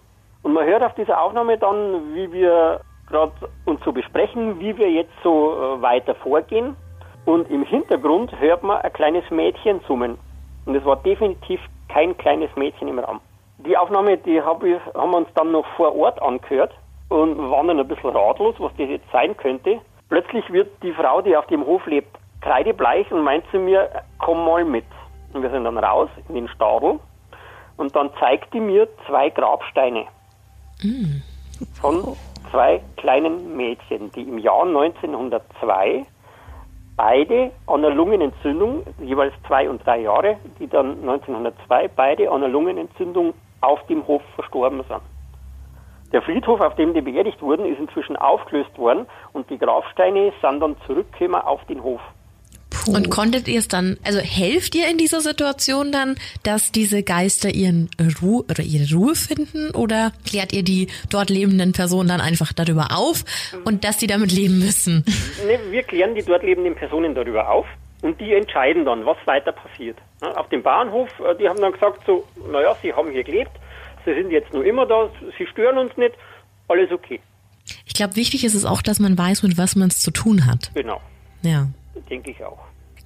Und 0.44 0.52
man 0.52 0.64
hört 0.64 0.84
auf 0.84 0.94
dieser 0.94 1.20
Aufnahme 1.20 1.58
dann, 1.58 2.14
wie 2.14 2.30
wir 2.30 2.80
gerade 3.08 3.32
uns 3.64 3.80
so 3.84 3.90
besprechen, 3.90 4.60
wie 4.60 4.78
wir 4.78 4.88
jetzt 4.88 5.10
so 5.24 5.52
äh, 5.52 5.82
weiter 5.82 6.14
vorgehen. 6.14 6.76
Und 7.24 7.50
im 7.50 7.64
Hintergrund 7.64 8.30
hört 8.38 8.62
man 8.62 8.82
ein 8.82 8.92
kleines 8.92 9.28
Mädchen 9.32 9.80
summen. 9.88 10.16
Und 10.64 10.76
es 10.76 10.84
war 10.84 10.94
definitiv 10.94 11.60
kein 11.88 12.16
kleines 12.16 12.54
Mädchen 12.54 12.86
im 12.86 13.00
Raum. 13.00 13.18
Die 13.66 13.76
Aufnahme, 13.76 14.16
die 14.18 14.40
hab 14.40 14.62
ich, 14.62 14.78
haben 14.94 15.10
wir 15.10 15.16
uns 15.16 15.28
dann 15.34 15.50
noch 15.50 15.66
vor 15.76 15.96
Ort 15.96 16.22
angehört 16.22 16.72
und 17.08 17.50
waren 17.50 17.66
dann 17.66 17.80
ein 17.80 17.88
bisschen 17.88 18.10
ratlos, 18.10 18.54
was 18.58 18.70
das 18.78 18.88
jetzt 18.88 19.10
sein 19.10 19.36
könnte. 19.36 19.80
Plötzlich 20.08 20.48
wird 20.52 20.70
die 20.84 20.92
Frau, 20.92 21.20
die 21.20 21.36
auf 21.36 21.48
dem 21.48 21.66
Hof 21.66 21.84
lebt, 21.86 22.16
kreidebleich 22.42 23.10
und 23.10 23.22
meint 23.24 23.44
zu 23.50 23.58
mir, 23.58 23.90
komm 24.20 24.44
mal 24.44 24.64
mit. 24.64 24.86
Und 25.32 25.42
wir 25.42 25.50
sind 25.50 25.64
dann 25.64 25.78
raus 25.78 26.08
in 26.28 26.36
den 26.36 26.48
Stadel 26.48 27.00
und 27.78 27.96
dann 27.96 28.10
zeigt 28.20 28.52
die 28.52 28.60
mir 28.60 28.88
zwei 29.06 29.30
Grabsteine 29.30 30.04
von 31.80 32.16
zwei 32.50 32.80
kleinen 32.96 33.56
Mädchen, 33.56 34.12
die 34.12 34.22
im 34.22 34.38
Jahr 34.38 34.64
1902 34.64 36.04
beide 36.96 37.52
an 37.66 37.84
einer 37.84 37.94
Lungenentzündung, 37.94 38.84
jeweils 39.00 39.32
zwei 39.46 39.70
und 39.70 39.84
drei 39.86 40.00
Jahre, 40.00 40.36
die 40.58 40.66
dann 40.66 41.00
1902 41.00 41.88
beide 41.88 42.30
an 42.30 42.42
einer 42.42 42.48
Lungenentzündung 42.48 43.34
auf 43.60 43.84
dem 43.86 44.06
Hof 44.06 44.22
verstorben 44.34 44.82
sind. 44.88 45.00
Der 46.12 46.22
Friedhof, 46.22 46.60
auf 46.60 46.74
dem 46.76 46.94
die 46.94 47.02
beerdigt 47.02 47.42
wurden, 47.42 47.66
ist 47.66 47.78
inzwischen 47.78 48.16
aufgelöst 48.16 48.76
worden 48.78 49.06
und 49.32 49.48
die 49.50 49.58
Grabsteine 49.58 50.32
sind 50.40 50.60
dann 50.60 50.76
zurückgekommen 50.86 51.40
auf 51.40 51.64
den 51.66 51.82
Hof. 51.82 52.00
Und 52.94 53.10
konntet 53.10 53.48
ihr 53.48 53.58
es 53.58 53.68
dann, 53.68 53.96
also 54.02 54.18
helft 54.18 54.74
ihr 54.74 54.88
in 54.90 54.98
dieser 54.98 55.20
Situation 55.20 55.92
dann, 55.92 56.16
dass 56.42 56.72
diese 56.72 57.02
Geister 57.02 57.50
ihren 57.50 57.90
Ruhe 58.22 58.44
oder 58.48 58.62
ihre 58.62 58.92
Ruhe 58.94 59.14
finden 59.14 59.70
oder 59.70 60.12
klärt 60.26 60.52
ihr 60.52 60.62
die 60.62 60.88
dort 61.10 61.30
lebenden 61.30 61.72
Personen 61.72 62.08
dann 62.08 62.20
einfach 62.20 62.52
darüber 62.52 62.88
auf 62.96 63.24
und 63.64 63.84
dass 63.84 64.00
sie 64.00 64.06
damit 64.06 64.32
leben 64.32 64.58
müssen? 64.58 65.04
Ne, 65.46 65.58
wir 65.70 65.82
klären 65.82 66.14
die 66.14 66.22
dort 66.22 66.42
lebenden 66.42 66.74
Personen 66.74 67.14
darüber 67.14 67.50
auf 67.50 67.66
und 68.02 68.20
die 68.20 68.32
entscheiden 68.34 68.84
dann, 68.84 69.04
was 69.04 69.16
weiter 69.26 69.52
passiert. 69.52 69.98
Auf 70.20 70.48
dem 70.48 70.62
Bahnhof, 70.62 71.08
äh, 71.20 71.36
die 71.38 71.48
haben 71.48 71.60
dann 71.60 71.72
gesagt 71.72 72.02
so, 72.06 72.26
naja, 72.50 72.76
sie 72.82 72.92
haben 72.92 73.10
hier 73.10 73.24
gelebt, 73.24 73.50
sie 74.04 74.14
sind 74.14 74.30
jetzt 74.30 74.52
nur 74.52 74.64
immer 74.64 74.86
da, 74.86 75.10
sie 75.36 75.46
stören 75.46 75.78
uns 75.78 75.96
nicht, 75.96 76.14
alles 76.68 76.90
okay. 76.90 77.20
Ich 77.86 77.94
glaube, 77.94 78.16
wichtig 78.16 78.44
ist 78.44 78.54
es 78.54 78.64
auch, 78.64 78.82
dass 78.82 78.98
man 78.98 79.18
weiß, 79.18 79.42
mit 79.42 79.58
was 79.58 79.76
man 79.76 79.88
es 79.88 80.00
zu 80.00 80.10
tun 80.10 80.46
hat. 80.46 80.70
Genau, 80.74 81.00
Ja. 81.42 81.68
denke 82.08 82.30
ich 82.30 82.42
auch. 82.44 82.58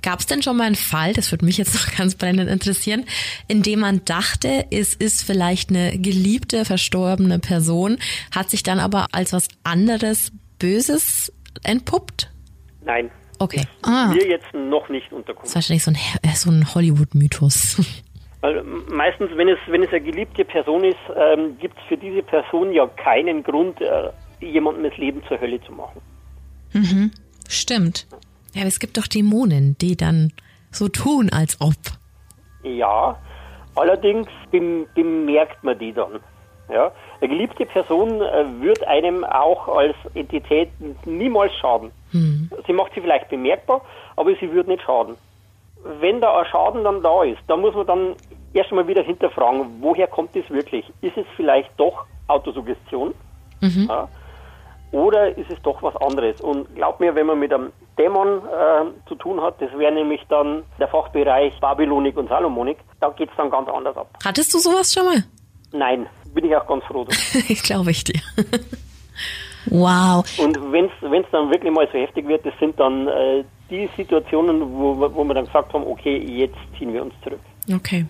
Gab 0.03 0.20
es 0.20 0.26
denn 0.26 0.42
schon 0.42 0.57
mal 0.57 0.64
einen 0.64 0.74
Fall, 0.74 1.12
das 1.14 1.30
würde 1.30 1.44
mich 1.44 1.59
jetzt 1.59 1.74
noch 1.86 1.96
ganz 1.96 2.14
brennend 2.16 2.50
interessieren, 2.50 3.05
in 3.48 3.62
dem 3.62 3.80
man 3.80 4.05
dachte, 4.05 4.66
es 4.70 4.94
ist 4.94 5.22
vielleicht 5.24 5.70
eine 5.70 5.98
geliebte, 5.98 6.64
verstorbene 6.64 7.38
Person, 7.38 7.98
hat 8.34 8.50
sich 8.50 8.62
dann 8.62 8.80
aber 8.80 9.07
als 9.12 9.32
was 9.32 9.48
anderes 9.64 10.32
Böses 10.59 11.32
entpuppt? 11.62 12.30
Nein, 12.84 13.11
Okay. 13.42 13.66
Ah, 13.82 14.14
wir 14.14 14.24
jetzt 14.28 14.55
noch 14.55 14.88
nicht 14.88 15.07
Das 15.07 15.12
unterkommen. 15.18 15.46
ist 15.48 15.55
wahrscheinlich 15.57 15.82
so 15.82 15.90
ein, 15.90 15.96
äh, 16.22 16.36
so 16.36 16.48
ein 16.48 16.74
Hollywood-Mythos. 16.76 17.80
Weil 18.40 18.62
meistens, 18.62 19.30
wenn 19.34 19.48
es, 19.48 19.59
wenn 19.66 19.82
es 19.82 19.88
eine 19.90 20.00
geliebte 20.00 20.44
Person 20.44 20.84
ist, 20.84 20.96
ähm, 21.16 21.59
gibt 21.59 21.76
es 21.76 21.84
für 21.88 21.96
diese 21.96 22.22
Person 22.22 22.72
ja 22.72 22.86
keinen 22.86 23.42
Grund, 23.42 23.80
äh, 23.80 24.11
jemandem 24.40 24.84
das 24.88 24.96
Leben 24.96 25.22
zur 25.26 25.40
Hölle 25.40 25.61
zu 25.62 25.72
machen. 25.72 26.00
stimmt. 27.48 28.07
Ja, 28.55 28.62
aber 28.62 28.68
es 28.68 28.80
gibt 28.80 28.96
doch 28.96 29.07
Dämonen, 29.07 29.76
die 29.78 29.96
dann 29.96 30.32
so 30.70 30.88
tun, 30.88 31.30
als 31.32 31.61
ob. 31.61 31.74
Ja, 32.62 33.16
allerdings 33.74 34.28
bem 34.50 34.86
bemerkt 34.94 35.62
man 35.64 35.78
die 35.78 35.92
dann. 35.92 36.20
Ja, 36.72 36.92
eine 37.20 37.28
geliebte 37.28 37.66
Person 37.66 38.20
äh, 38.20 38.44
wird 38.61 38.86
einem 38.86 39.24
auch 39.24 39.68
als 39.68 39.94
Entität 40.14 40.70
niemals 41.05 41.53
schaden. 41.61 41.90
Sie 42.66 42.72
macht 42.72 42.92
sie 42.94 43.00
vielleicht 43.00 43.28
bemerkbar, 43.28 43.82
aber 44.16 44.34
sie 44.40 44.53
wird 44.53 44.68
nicht 44.68 44.82
schaden. 44.82 45.16
Wenn 46.00 46.20
da 46.20 46.38
ein 46.38 46.46
Schaden 46.46 46.84
dann 46.84 47.03
da 47.03 47.24
ist, 47.24 47.40
da 47.48 47.57
muss 47.57 47.74
man 47.74 47.86
dann 47.86 48.14
erstmal 48.55 48.86
wieder 48.86 49.03
hinterfragen, 49.03 49.66
woher 49.80 50.07
kommt 50.07 50.36
es 50.36 50.48
wirklich? 50.50 50.84
Ist 51.00 51.16
es 51.16 51.26
vielleicht 51.36 51.70
doch 51.76 52.05
Autosuggestion? 52.28 53.14
Ja? 53.88 54.09
Oder 54.93 55.36
ist 55.36 55.51
es 55.51 55.61
doch 55.62 55.82
was 55.82 55.97
anderes? 55.97 56.40
Und 56.40 56.74
glaub 56.74 57.01
mir, 57.01 57.14
wenn 57.14 57.26
man 57.26 57.38
mit 57.38 57.53
einem 57.53 57.72
Dämon 57.99 58.38
äh, 58.38 59.09
zu 59.09 59.14
tun 59.14 59.40
hat, 59.40 59.61
das 59.61 59.70
wäre 59.76 59.93
nämlich 59.93 60.20
dann 60.28 60.62
der 60.78 60.88
Fachbereich 60.88 61.59
Babylonik 61.61 62.16
und 62.16 62.28
Salomonik, 62.28 62.78
da 63.01 63.09
geht 63.09 63.30
es 63.30 63.36
dann 63.36 63.51
ganz 63.51 63.68
anders 63.68 63.97
ab. 63.97 64.09
Hattest 64.24 64.53
du 64.53 64.59
sowas 64.59 64.93
schon 64.93 65.07
mal? 65.07 65.24
Nein, 65.72 66.07
bin 66.34 66.45
ich 66.45 66.55
auch 66.55 66.66
ganz 66.66 66.84
froh. 66.84 67.07
ich 67.49 67.62
glaube 67.62 67.90
ich 67.90 68.05
dir. 68.05 68.20
Wow. 69.66 70.24
Und 70.38 70.59
wenn 70.72 70.86
es 70.86 71.30
dann 71.30 71.51
wirklich 71.51 71.72
mal 71.72 71.86
so 71.93 71.99
heftig 71.99 72.26
wird, 72.26 72.45
das 72.45 72.53
sind 72.59 72.78
dann 72.80 73.07
äh, 73.07 73.45
die 73.70 73.88
Situationen, 73.97 74.61
wo, 74.61 74.99
wo 75.14 75.24
wir 75.24 75.34
dann 75.34 75.47
gesagt 75.47 75.72
haben, 75.72 75.86
okay, 75.86 76.18
jetzt 76.18 76.57
ziehen 76.76 76.93
wir 76.93 77.03
uns 77.03 77.14
zurück. 77.22 77.40
Okay. 77.72 78.06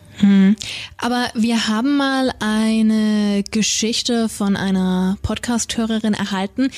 Aber 0.99 1.27
wir 1.35 1.69
haben 1.69 1.97
mal 1.97 2.31
eine 2.41 3.43
Geschichte 3.51 4.29
von 4.29 4.57
einer 4.57 5.17
Podcast-Hörerin 5.23 6.15
erhalten, 6.15 6.71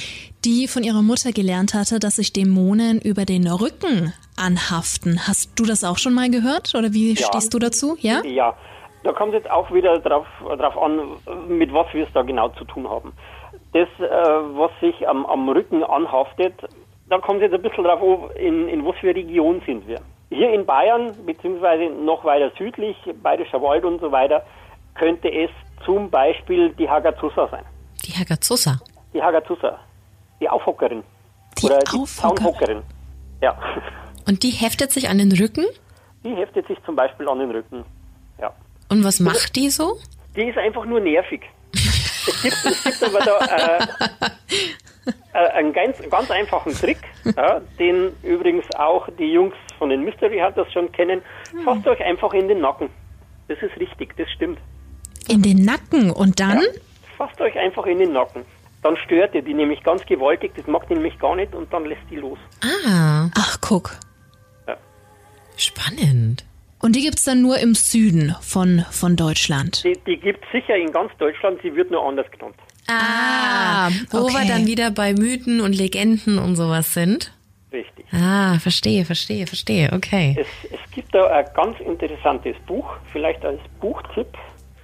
die 0.45 0.67
von 0.67 0.83
ihrer 0.83 1.03
Mutter 1.03 1.31
gelernt 1.33 1.73
hatte, 1.75 2.01
dass 2.01 2.17
sich 2.17 2.33
Dämonen 2.33 3.01
über 3.01 3.25
den 3.25 3.47
Rücken 3.47 4.13
anhaften. 4.37 5.21
Hast 5.29 5.53
du 5.59 5.65
das 5.65 5.85
auch 5.85 5.99
schon 5.99 6.15
mal 6.15 6.29
gehört 6.31 6.75
oder 6.75 6.93
wie 6.93 7.13
Ja. 7.15 7.27
stehst 7.29 7.55
du 7.55 7.59
dazu? 7.59 7.97
Ja? 8.01 8.23
Ja, 8.25 8.55
da 9.05 9.13
kommt 9.13 9.35
es 9.35 9.43
jetzt 9.43 9.51
auch 9.51 9.73
wieder 9.73 9.99
drauf, 10.01 10.27
drauf 10.59 10.77
an, 10.77 11.01
mit 11.49 11.73
was 11.73 11.87
wir 11.93 12.05
es 12.07 12.13
da 12.13 12.23
genau 12.23 12.49
zu 12.51 12.65
tun 12.65 12.89
haben. 12.89 13.13
Das, 13.73 13.89
äh, 13.99 14.03
was 14.03 14.71
sich 14.81 15.09
am, 15.09 15.25
am 15.27 15.49
Rücken 15.49 15.85
anhaftet, 15.85 16.55
da 17.09 17.19
kommt 17.19 17.37
es 17.41 17.51
jetzt 17.51 17.55
ein 17.55 17.63
bisschen 17.63 17.85
drauf 17.85 18.01
an, 18.03 18.37
in, 18.37 18.69
in 18.69 18.85
was 18.85 18.97
für 19.01 19.15
Region 19.15 19.63
sind 19.65 19.87
wir. 19.87 20.01
Hier 20.45 20.53
in 20.53 20.67
Bayern, 20.67 21.15
beziehungsweise 21.25 21.85
noch 21.85 22.23
weiter 22.23 22.53
südlich, 22.59 22.95
Bayerischer 23.23 23.63
Wald 23.63 23.83
und 23.83 23.99
so 24.03 24.13
weiter, 24.13 24.45
könnte 24.95 25.33
es 25.33 25.49
zum 25.87 26.11
Beispiel 26.11 26.69
die 26.75 26.87
Hagazusa 26.87 27.49
sein. 27.49 27.65
Die 28.05 28.13
Hagazusa. 28.13 28.79
Die 29.15 29.23
Hagazusa, 29.23 29.79
die 30.43 30.49
Aufhockerin. 30.51 31.03
Die 31.59 31.65
Oder 31.65 31.79
die 31.79 31.97
Aufhockerin. 31.97 32.37
Zaunhockerin. 32.37 32.83
Ja, 33.41 33.57
Und 34.29 34.43
die 34.43 34.51
heftet 34.51 34.93
sich 34.93 35.09
an 35.09 35.17
den 35.17 35.33
Rücken? 35.33 35.65
die 36.25 36.35
heftet 36.35 36.67
sich 36.67 36.77
zum 36.85 36.95
Beispiel 36.95 37.27
an 37.27 37.39
den 37.39 37.51
Rücken. 37.51 37.83
Ja. 38.39 38.53
Und 38.91 39.03
was 39.03 39.21
macht 39.21 39.57
die 39.57 39.71
so? 39.71 39.97
Die 40.37 40.43
ist 40.43 40.59
einfach 40.59 40.85
nur 40.85 41.01
nervig. 41.01 41.41
es, 41.73 42.43
gibt, 42.43 42.67
es 42.67 42.85
gibt 42.85 43.03
aber 43.03 43.21
da 43.21 43.39
äh, 43.79 43.87
äh, 45.33 45.39
einen 45.39 45.73
ganz, 45.73 45.97
ganz 46.11 46.31
einfachen 46.31 46.73
Trick, 46.75 46.99
ja, 47.37 47.61
den 47.79 48.13
übrigens 48.23 48.65
auch 48.77 49.09
die 49.19 49.33
Jungs 49.33 49.55
von 49.79 49.91
den 49.91 50.05
Mystery 50.05 50.39
Hunters 50.39 50.73
schon 50.73 50.91
kennen. 50.93 51.23
Fasst 51.65 51.87
euch 51.87 52.03
einfach 52.03 52.33
in 52.33 52.49
den 52.49 52.61
Nacken. 52.61 52.89
Das 53.49 53.59
ist 53.61 53.79
richtig, 53.79 54.17
das 54.17 54.31
stimmt. 54.31 54.59
In 55.29 55.43
den 55.43 55.65
Nacken 55.65 56.11
und 56.11 56.41
dann? 56.41 56.61
Ja. 56.61 56.67
Fasst 57.17 57.41
euch 57.41 57.57
einfach 57.59 57.87
in 57.87 57.99
den 57.99 58.13
Nacken. 58.13 58.45
Dann 58.83 58.97
stört 58.99 59.35
ihr 59.35 59.43
die 59.43 59.55
nämlich 59.55 59.83
ganz 59.83 60.05
gewaltig, 60.05 60.53
das 60.57 60.67
mag 60.67 60.87
die 60.89 60.95
nämlich 60.95 61.19
gar 61.19 61.35
nicht 61.37 61.55
und 61.55 61.73
dann 61.73 61.87
lässt 61.87 62.03
die 62.11 62.17
los. 62.17 62.39
Ah, 62.63 63.31
Ach, 63.35 63.59
guck. 63.61 63.97
spannend. 65.57 66.45
Und 66.81 66.97
die 66.97 67.01
gibt's 67.01 67.25
dann 67.25 67.41
nur 67.41 67.59
im 67.61 67.75
Süden 67.75 68.35
von, 68.43 68.85
von 68.91 69.17
Deutschland. 69.17 69.85
Die, 69.85 69.99
die 70.07 70.19
gibt 70.19 70.45
es 70.45 70.53
sicher 70.53 70.77
in 70.77 70.93
ganz 70.93 71.11
Deutschland, 71.17 71.61
sie 71.63 71.75
wird 71.75 71.91
nur 71.91 72.07
anders 72.07 72.31
genannt. 72.31 72.57
Ah, 72.89 73.89
wo 74.11 74.19
okay. 74.25 74.35
wir 74.35 74.49
dann 74.49 74.67
wieder 74.67 74.91
bei 74.91 75.13
Mythen 75.13 75.61
und 75.61 75.75
Legenden 75.75 76.39
und 76.39 76.57
sowas 76.57 76.93
sind. 76.95 77.33
Richtig. 77.73 78.07
Ah, 78.13 78.59
verstehe, 78.59 79.05
verstehe, 79.05 79.47
verstehe. 79.47 79.91
Okay. 79.93 80.37
Es, 80.39 80.47
es 80.71 80.91
gibt 80.93 81.15
da 81.15 81.27
ein 81.27 81.47
ganz 81.55 81.79
interessantes 81.81 82.57
Buch, 82.67 82.87
vielleicht 83.13 83.45
als 83.45 83.61
Buchtipp 83.81 84.29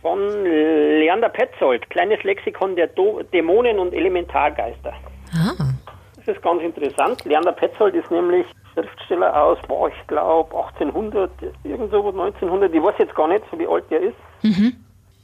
von 0.02 0.18
Leander 0.44 1.28
Petzold, 1.28 1.88
Kleines 1.90 2.22
Lexikon 2.24 2.74
der 2.74 2.88
Do 2.88 3.22
Dämonen 3.32 3.78
und 3.78 3.92
Elementargeister. 3.92 4.92
Ah, 5.32 5.72
Das 6.16 6.34
ist 6.36 6.42
ganz 6.42 6.62
interessant. 6.62 7.24
Leander 7.24 7.52
Petzold 7.52 7.94
ist 7.94 8.10
nämlich 8.10 8.46
Schriftsteller 8.72 9.40
aus, 9.42 9.58
boah, 9.68 9.88
ich 9.88 10.06
glaube 10.06 10.56
1800, 10.56 11.30
irgend 11.64 11.90
so 11.90 11.98
1900, 12.08 12.72
ich 12.74 12.82
weiß 12.82 12.94
jetzt 12.98 13.14
gar 13.14 13.28
nicht, 13.28 13.44
so 13.50 13.58
wie 13.58 13.66
alt 13.66 13.84
der 13.90 14.00
ist. 14.00 14.16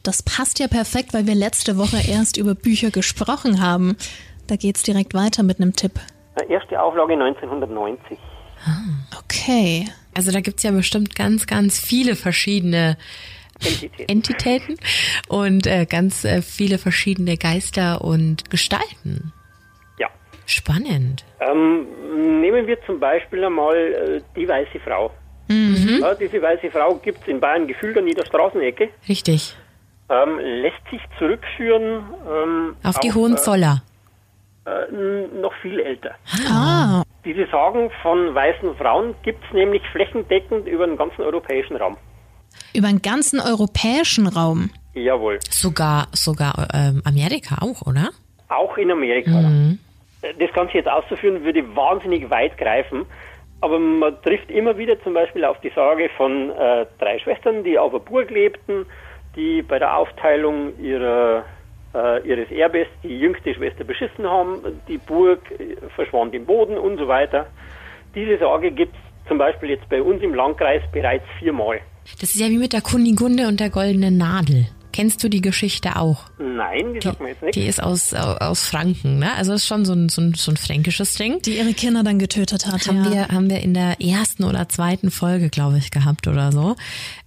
Das 0.07 0.23
passt 0.23 0.61
ja 0.61 0.69
perfekt, 0.69 1.15
weil 1.15 1.27
wir 1.27 1.35
letzte 1.35 1.77
Woche 1.79 1.97
erst 2.09 2.37
über 2.37 2.55
Bücher 2.55 2.93
gesprochen 2.93 3.61
haben. 3.61 3.97
Da 4.47 4.55
geht's 4.55 4.85
direkt 4.85 5.15
weiter 5.15 5.43
mit 5.43 5.61
einem 5.61 5.75
Tipp. 5.75 5.99
Erste 6.49 6.81
Auflage 6.81 7.15
1990. 7.15 8.17
Okay. 9.19 9.89
also 10.15 10.31
da 10.31 10.41
gibt's 10.41 10.63
ja 10.63 10.71
bestimmt 10.71 11.17
ganz, 11.17 11.49
ganz 11.49 11.85
viele 11.85 12.15
verschiedene 12.15 12.97
Entität. 13.65 14.09
Entitäten 14.09 14.77
und 15.29 15.67
äh, 15.67 15.87
ganz 15.87 16.25
äh, 16.25 16.41
viele 16.41 16.79
verschiedene 16.79 17.37
Geister 17.37 18.03
und 18.03 18.49
Gestalten. 18.49 19.33
Ja. 19.99 20.09
Spannend. 20.47 21.25
Ähm, 21.41 22.41
nehmen 22.41 22.69
wir 22.69 22.81
zum 22.87 23.01
Beispiel 23.01 23.45
einmal 23.45 23.77
äh, 23.77 24.21
die 24.37 24.47
weiße 24.47 24.79
Frau. 24.85 25.11
Ja, 25.49 26.15
diese 26.15 26.41
weiße 26.43 26.71
Frau 26.71 26.95
gibt 26.97 27.23
es 27.23 27.29
in 27.29 27.41
Bayern 27.41 27.67
gefühlt 27.67 27.97
an 27.99 28.07
jeder 28.07 28.25
Straßenecke. 28.25 28.91
Richtig. 29.09 29.57
Ähm, 30.09 30.39
lässt 30.39 30.89
sich 30.91 31.01
zurückführen 31.19 32.05
ähm, 32.31 32.77
Auf 32.85 32.99
die 33.01 33.09
auf, 33.11 33.17
Hohenzoller. 33.17 33.83
Äh, 34.65 34.89
n- 34.89 35.41
noch 35.41 35.53
viel 35.63 35.81
älter. 35.81 36.15
Ah, 36.49 37.03
Diese 37.25 37.47
Sagen 37.49 37.91
von 38.03 38.35
weißen 38.35 38.77
Frauen 38.77 39.15
gibt 39.23 39.43
es 39.45 39.53
nämlich 39.53 39.83
flächendeckend 39.91 40.67
über 40.69 40.87
den 40.87 40.97
ganzen 40.97 41.23
europäischen 41.23 41.77
Raum. 41.77 41.97
über 42.73 42.87
den 42.89 43.03
ganzen 43.03 43.41
europäischen 43.41 44.27
Raum. 44.29 44.71
Jawohl. 44.95 45.39
Sogar, 45.51 46.07
sogar 46.13 46.69
ähm, 46.73 47.03
Amerika 47.05 47.57
auch, 47.61 47.83
oder? 47.87 48.11
Auch 48.49 48.77
in 48.79 48.91
Amerika. 48.93 49.31
Äh, 50.23 50.35
Das 50.39 50.53
Ganze 50.55 50.75
jetzt 50.75 50.89
auszuführen, 50.89 51.43
würde 51.45 51.65
wahnsinnig 51.77 52.31
weit 52.31 52.57
greifen. 52.59 53.07
Aber 53.61 53.79
man 53.79 54.21
trifft 54.23 54.51
immer 54.51 54.77
wieder 54.79 55.01
zum 55.03 55.15
Beispiel 55.15 55.45
auf 55.45 55.61
die 55.63 55.73
Sage 55.75 56.11
von 56.17 56.51
äh, 56.51 56.87
drei 57.01 57.19
Schwestern, 57.19 57.65
die 57.65 57.79
auf 57.79 57.91
einer 57.93 58.01
Burg 58.01 58.31
lebten, 58.31 58.87
die 59.37 59.63
bei 59.63 59.79
der 59.79 59.97
Aufteilung 59.97 60.79
ihrer, 60.81 61.45
äh, 61.95 62.27
ihres 62.27 62.51
Erbes 62.51 62.89
die 63.03 63.19
jüngste 63.19 63.55
Schwester 63.55 63.85
beschissen 63.85 64.27
haben. 64.27 64.81
Die 64.89 64.99
Burg 64.99 65.41
äh, 65.53 65.77
verschwand 65.95 66.35
im 66.35 66.47
Boden 66.47 66.77
und 66.77 66.99
so 66.99 67.07
weiter. 67.07 67.47
Diese 68.15 68.39
Sage 68.39 68.71
gibt 68.71 68.95
es 68.95 69.29
zum 69.29 69.39
Beispiel 69.39 69.71
jetzt 69.71 69.89
bei 69.89 70.03
uns 70.03 70.23
im 70.23 70.35
Landkreis 70.35 70.83
bereits 70.93 71.25
viermal. 71.39 71.81
Das 72.21 72.35
ist 72.35 72.41
ja 72.41 72.49
wie 72.49 72.59
mit 72.59 72.73
der 72.73 72.81
Kunigunde 72.81 73.47
und 73.49 73.61
der 73.61 73.71
goldenen 73.71 74.17
Nadel. 74.17 74.67
Kennst 74.97 75.23
du 75.23 75.29
die 75.29 75.43
Geschichte 75.43 75.97
auch? 75.97 76.23
Nein, 76.39 76.95
die 76.95 77.03
sagt 77.03 77.21
mir 77.21 77.29
jetzt 77.29 77.43
nichts. 77.43 77.55
Die 77.55 77.67
ist 77.67 77.83
aus, 77.83 78.15
aus 78.15 78.63
Franken, 78.63 79.19
ne? 79.19 79.35
Also 79.35 79.53
ist 79.53 79.67
schon 79.67 79.85
so 79.85 79.93
ein, 79.93 80.09
so 80.09 80.23
ein, 80.23 80.33
so 80.33 80.51
ein 80.51 80.57
fränkisches 80.57 81.13
Ding. 81.17 81.43
Die 81.43 81.59
ihre 81.59 81.75
Kinder 81.75 82.03
dann 82.03 82.19
getötet 82.19 82.67
hat. 82.67 82.87
haben 82.87 83.05
ja. 83.05 83.11
wir 83.13 83.29
haben 83.29 83.51
wir 83.51 83.61
in 83.61 83.75
der 83.75 84.01
ersten 84.01 84.43
oder 84.43 84.71
zweiten 84.71 85.11
Folge, 85.11 85.51
glaube 85.51 85.77
ich, 85.77 85.91
gehabt 85.91 86.29
oder 86.29 86.51
so. 86.51 86.77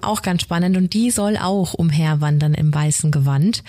Auch 0.02 0.24
ganz 0.24 0.42
spannend 0.42 0.78
und 0.78 0.94
die 0.96 1.12
soll 1.12 1.38
auch 1.38 1.76
umherwandern 1.76 2.56
im 2.56 2.74
weißen 2.74 3.12
Gewand. 3.12 3.64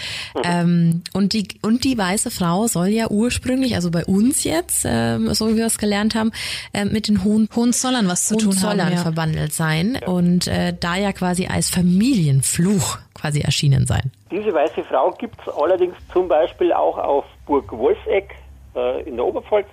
Ähm, 0.44 1.02
und 1.12 1.34
die 1.34 1.48
und 1.60 1.84
die 1.84 1.98
weiße 1.98 2.30
Frau 2.30 2.68
soll 2.68 2.88
ja 2.88 3.10
ursprünglich, 3.10 3.74
also 3.74 3.90
bei 3.90 4.06
uns 4.06 4.44
jetzt, 4.44 4.86
ähm, 4.86 5.34
so 5.34 5.50
wie 5.50 5.56
wir 5.56 5.66
es 5.66 5.76
gelernt 5.76 6.14
haben, 6.14 6.32
äh, 6.72 6.86
mit 6.86 7.06
den 7.06 7.22
hohen 7.22 7.50
Hohenzollern 7.54 8.08
was 8.08 8.28
zu 8.28 8.36
tun 8.36 8.48
haben. 8.48 8.62
Hohenzollern 8.62 8.92
Ja. 8.94 9.02
verbandelt 9.02 9.52
sein 9.52 9.98
und 10.06 10.46
äh, 10.46 10.74
da 10.80 10.96
ja 10.96 11.12
quasi 11.12 11.48
als 11.48 11.68
Familienfluch 11.68 12.96
quasi 13.20 13.40
erschienen 13.40 13.86
sein. 13.86 14.10
Diese 14.30 14.52
weiße 14.52 14.84
Frau 14.84 15.10
gibt 15.12 15.36
es 15.46 15.52
allerdings 15.52 15.96
zum 16.12 16.28
Beispiel 16.28 16.72
auch 16.72 16.98
auf 16.98 17.24
Burg 17.46 17.70
Wolfseck 17.72 18.34
äh, 18.74 19.02
in 19.02 19.16
der 19.16 19.24
Oberpfalz. 19.24 19.66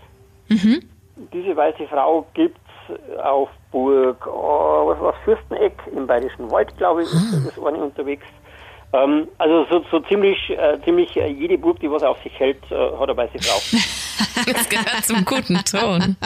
Diese 0.50 1.56
weiße 1.56 1.88
Frau 1.90 2.26
gibt 2.34 2.60
es 2.90 3.20
auf 3.20 3.50
Burg 3.72 4.26
oh, 4.28 4.88
was, 4.88 5.00
was 5.02 5.16
Fürsteneck 5.26 5.74
im 5.94 6.08
Bayerischen 6.08 6.50
Wald, 6.52 6.76
glaube 6.78 7.04
ich, 7.04 7.10
ist 7.12 7.48
das 7.58 7.66
eine 7.66 7.78
unterwegs. 7.78 8.26
Ähm, 8.94 9.28
also 9.38 9.66
so, 9.70 9.86
so 9.92 10.00
ziemlich, 10.02 10.38
äh, 10.50 10.80
ziemlich 10.86 11.16
äh, 11.18 11.28
jede 11.28 11.58
Burg, 11.58 11.80
die 11.80 11.92
was 11.92 12.04
auf 12.04 12.18
sich 12.24 12.32
hält, 12.40 12.60
äh, 12.72 12.76
hat 12.76 13.10
eine 13.10 13.18
weiße 13.18 13.40
Frau. 13.40 13.60
Das 14.46 14.70
gehört 14.70 15.06
zum 15.06 15.26
guten 15.26 15.64
Ton. 15.64 16.16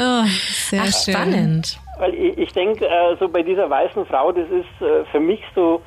Oh, 0.00 0.24
sehr 0.68 0.82
Ach, 0.82 0.92
schön. 0.92 1.14
spannend. 1.14 1.80
Weil 1.98 2.14
ich, 2.14 2.38
ich 2.38 2.52
denke, 2.52 2.86
äh, 2.86 3.16
so 3.18 3.28
bei 3.28 3.42
dieser 3.42 3.68
weißen 3.68 4.06
Frau, 4.06 4.32
das 4.32 4.48
ist 4.50 4.82
äh, 4.82 5.04
für 5.10 5.20
mich 5.20 5.40
so 5.54 5.80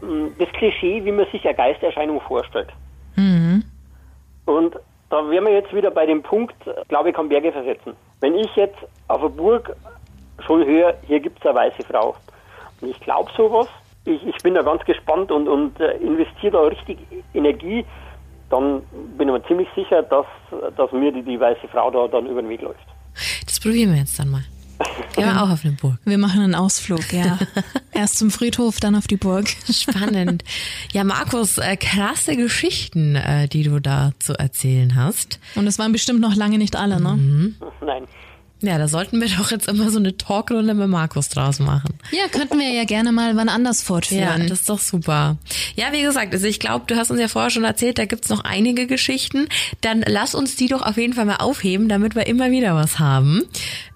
mh, 0.00 0.30
das 0.38 0.48
Klischee, 0.50 1.04
wie 1.04 1.12
man 1.12 1.26
sich 1.32 1.44
eine 1.44 1.54
Geistererscheinung 1.54 2.20
vorstellt. 2.20 2.68
Und 4.44 4.76
da 5.10 5.28
wären 5.30 5.44
wir 5.44 5.52
jetzt 5.52 5.74
wieder 5.74 5.90
bei 5.90 6.06
dem 6.06 6.22
Punkt, 6.22 6.54
glaube 6.88 7.10
ich, 7.10 7.14
kann 7.16 7.28
Berge 7.28 7.52
versetzen. 7.52 7.94
Wenn 8.20 8.34
ich 8.34 8.54
jetzt 8.56 8.78
auf 9.08 9.20
der 9.20 9.28
Burg 9.28 9.76
schon 10.46 10.64
höre, 10.64 10.94
hier 11.06 11.20
gibt 11.20 11.38
es 11.40 11.46
eine 11.46 11.54
weiße 11.54 11.82
Frau 11.82 12.14
und 12.80 12.90
ich 12.90 13.00
glaube 13.00 13.30
sowas, 13.36 13.68
ich, 14.04 14.24
ich 14.24 14.36
bin 14.42 14.54
da 14.54 14.62
ganz 14.62 14.84
gespannt 14.84 15.32
und, 15.32 15.48
und 15.48 15.80
äh, 15.80 15.96
investiere 15.96 16.52
da 16.52 16.60
richtig 16.62 16.98
Energie, 17.34 17.84
dann 18.50 18.82
bin 19.16 19.28
ich 19.28 19.34
mir 19.34 19.44
ziemlich 19.46 19.68
sicher, 19.74 20.02
dass, 20.02 20.26
dass 20.76 20.92
mir 20.92 21.10
die, 21.10 21.22
die 21.22 21.40
weiße 21.40 21.66
Frau 21.72 21.90
da 21.90 22.06
dann 22.06 22.26
über 22.26 22.42
den 22.42 22.48
Weg 22.48 22.62
läuft. 22.62 22.86
Das 23.44 23.58
probieren 23.58 23.92
wir 23.92 23.98
jetzt 23.98 24.18
dann 24.18 24.30
mal. 24.30 24.42
Wir 25.16 25.42
auch 25.42 25.50
auf 25.50 25.64
eine 25.64 25.72
Burg. 25.74 25.98
Wir 26.04 26.18
machen 26.18 26.42
einen 26.42 26.54
Ausflug, 26.54 27.12
ja. 27.12 27.38
Erst 27.92 28.18
zum 28.18 28.30
Friedhof, 28.30 28.80
dann 28.80 28.94
auf 28.94 29.06
die 29.06 29.16
Burg. 29.16 29.48
Spannend. 29.70 30.44
Ja, 30.92 31.04
Markus, 31.04 31.58
äh, 31.58 31.76
krasse 31.76 32.36
Geschichten, 32.36 33.16
äh, 33.16 33.48
die 33.48 33.62
du 33.62 33.80
da 33.80 34.12
zu 34.18 34.38
erzählen 34.38 34.94
hast. 34.94 35.40
Und 35.54 35.66
es 35.66 35.78
waren 35.78 35.92
bestimmt 35.92 36.20
noch 36.20 36.34
lange 36.34 36.58
nicht 36.58 36.76
alle, 36.76 37.00
ne? 37.00 37.54
Nein. 37.80 38.04
Ja, 38.66 38.78
da 38.78 38.88
sollten 38.88 39.20
wir 39.20 39.28
doch 39.38 39.50
jetzt 39.50 39.68
immer 39.68 39.90
so 39.90 39.98
eine 39.98 40.16
Talkrunde 40.16 40.74
mit 40.74 40.88
Markus 40.88 41.28
draus 41.28 41.58
machen. 41.60 41.98
Ja, 42.10 42.28
könnten 42.30 42.58
wir 42.58 42.68
ja 42.70 42.84
gerne 42.84 43.12
mal 43.12 43.36
wann 43.36 43.48
anders 43.48 43.80
Ja, 43.82 43.86
fortführen. 43.86 44.42
das 44.48 44.60
ist 44.60 44.68
doch 44.68 44.78
super. 44.78 45.38
Ja, 45.76 45.86
wie 45.92 46.02
gesagt, 46.02 46.32
also 46.34 46.46
ich 46.46 46.60
glaube, 46.60 46.84
du 46.86 46.96
hast 46.96 47.10
uns 47.10 47.20
ja 47.20 47.28
vorher 47.28 47.50
schon 47.50 47.64
erzählt, 47.64 47.98
da 47.98 48.04
gibt's 48.04 48.28
noch 48.28 48.44
einige 48.44 48.86
Geschichten. 48.86 49.48
Dann 49.80 50.02
lass 50.06 50.34
uns 50.34 50.56
die 50.56 50.66
doch 50.68 50.82
auf 50.82 50.96
jeden 50.96 51.12
Fall 51.12 51.24
mal 51.24 51.36
aufheben, 51.36 51.88
damit 51.88 52.14
wir 52.14 52.26
immer 52.26 52.50
wieder 52.50 52.74
was 52.74 52.98
haben. 52.98 53.42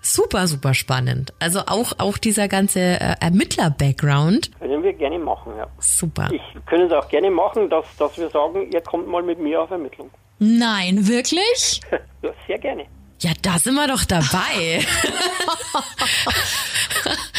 Super, 0.03 0.47
super 0.47 0.73
spannend. 0.75 1.33
Also 1.41 1.61
auch, 1.67 1.93
auch 1.99 2.17
dieser 2.17 2.49
ganze 2.49 2.81
äh, 2.81 3.17
Ermittler-Background. 3.21 4.51
Können 4.59 4.83
wir 4.83 4.93
gerne 4.95 5.19
machen, 5.19 5.53
ja. 5.59 5.67
Super. 5.79 6.31
Ich 6.33 6.41
können 6.67 6.87
es 6.87 6.93
auch 6.93 7.09
gerne 7.09 7.31
machen, 7.31 7.69
dass, 7.69 7.85
dass 7.99 8.17
wir 8.19 8.31
sagen, 8.31 8.71
ihr 8.73 8.81
kommt 8.81 9.09
mal 9.09 9.23
mit 9.23 9.39
mir 9.41 9.61
auf 9.63 9.71
Ermittlung. 9.71 10.11
Nein, 10.39 11.07
wirklich? 11.09 11.81
Ja, 12.23 12.31
sehr 12.47 12.59
gerne. 12.59 12.85
Ja, 13.21 13.33
da 13.43 13.59
sind 13.59 13.75
wir 13.75 13.87
doch 13.87 14.05
dabei. 14.05 14.81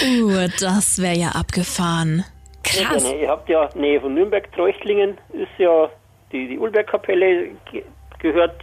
Uh, 0.04 0.48
das 0.60 1.02
wäre 1.02 1.18
ja 1.18 1.30
abgefahren. 1.30 2.24
Krass. 2.64 3.04
gerne. 3.04 3.22
Ihr 3.22 3.30
habt 3.30 3.50
ja 3.50 3.70
Nähe 3.74 4.00
von 4.00 4.14
Nürnberg, 4.14 4.52
Treuchtlingen 4.54 5.18
ist 5.34 5.50
ja 5.58 5.90
die, 6.32 6.48
die 6.48 6.58
Ulberg-Kapelle, 6.58 7.50
ge 7.72 7.84
gehört 8.20 8.62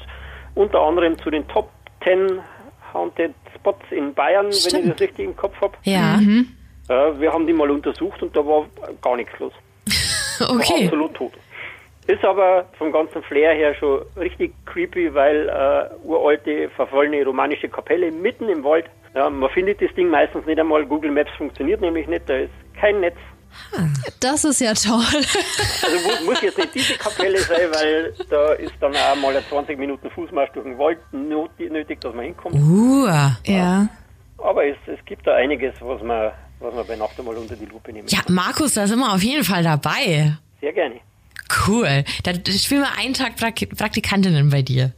unter 0.54 0.80
anderem 0.80 1.18
zu 1.18 1.30
den 1.30 1.46
Top 1.48 1.68
10 2.04 2.40
Haunted 2.94 3.34
Spots 3.56 3.84
in 3.90 4.14
Bayern, 4.14 4.46
wenn 4.46 4.52
Stimmt. 4.52 4.84
ich 4.84 4.90
das 4.92 5.00
richtig 5.00 5.24
im 5.26 5.36
Kopf 5.36 5.60
habe. 5.60 5.76
Ja, 5.82 6.20
Ja, 6.88 7.20
wir 7.20 7.32
haben 7.32 7.46
die 7.46 7.52
mal 7.52 7.70
untersucht 7.70 8.22
und 8.22 8.36
da 8.36 8.46
war 8.46 8.66
gar 9.02 9.16
nichts 9.16 9.32
los. 9.40 9.52
War 10.38 10.50
okay. 10.52 10.84
absolut 10.84 11.14
tot. 11.14 11.32
Ist 12.08 12.24
aber 12.24 12.64
vom 12.78 12.90
ganzen 12.90 13.22
Flair 13.22 13.52
her 13.52 13.74
schon 13.74 14.00
richtig 14.16 14.54
creepy, 14.64 15.12
weil 15.12 15.46
äh, 15.46 16.06
uralte, 16.06 16.70
verfallene 16.70 17.22
romanische 17.22 17.68
Kapelle 17.68 18.10
mitten 18.10 18.48
im 18.48 18.64
Wald. 18.64 18.86
Ja, 19.14 19.28
man 19.28 19.50
findet 19.50 19.82
das 19.82 19.94
Ding 19.94 20.08
meistens 20.08 20.46
nicht 20.46 20.58
einmal. 20.58 20.86
Google 20.86 21.10
Maps 21.10 21.30
funktioniert 21.36 21.82
nämlich 21.82 22.06
nicht, 22.06 22.22
da 22.26 22.38
ist 22.38 22.50
kein 22.80 23.00
Netz. 23.00 23.18
Das 24.20 24.44
ist 24.44 24.60
ja 24.60 24.72
toll. 24.72 25.04
Also 25.82 26.08
muss, 26.08 26.24
muss 26.24 26.42
jetzt 26.42 26.58
nicht 26.58 26.74
diese 26.74 26.94
Kapelle 26.94 27.38
sein, 27.38 27.68
weil 27.72 28.14
da 28.28 28.52
ist 28.54 28.74
dann 28.80 28.94
auch 28.94 29.16
mal 29.16 29.36
ein 29.36 29.44
20 29.48 29.78
Minuten 29.78 30.10
Fußmarsch 30.10 30.50
durch 30.52 30.64
den 30.64 30.78
Wald 30.78 30.98
nötig, 31.12 32.00
dass 32.00 32.14
man 32.14 32.24
hinkommt. 32.24 32.54
Uh, 32.54 33.06
ja. 33.44 33.88
Aber 34.38 34.64
es, 34.64 34.76
es 34.86 35.02
gibt 35.04 35.26
da 35.26 35.34
einiges, 35.34 35.74
was 35.80 36.02
man, 36.02 36.32
was 36.60 36.74
man 36.74 36.86
bei 36.86 36.96
Nacht 36.96 37.18
einmal 37.18 37.36
unter 37.36 37.56
die 37.56 37.66
Lupe 37.66 37.92
nehmen 37.92 38.08
ja, 38.08 38.20
kann. 38.20 38.34
Markus, 38.34 38.74
da 38.74 38.86
sind 38.86 38.98
wir 38.98 39.12
auf 39.12 39.22
jeden 39.22 39.44
Fall 39.44 39.62
dabei. 39.62 40.32
Sehr 40.60 40.72
gerne. 40.72 41.00
Cool. 41.66 42.04
Dann 42.24 42.42
spielen 42.46 42.82
wir 42.82 42.98
einen 42.98 43.14
Tag 43.14 43.36
Prak 43.36 43.54
Praktikantinnen 43.76 44.50
bei 44.50 44.62
dir. 44.62 44.92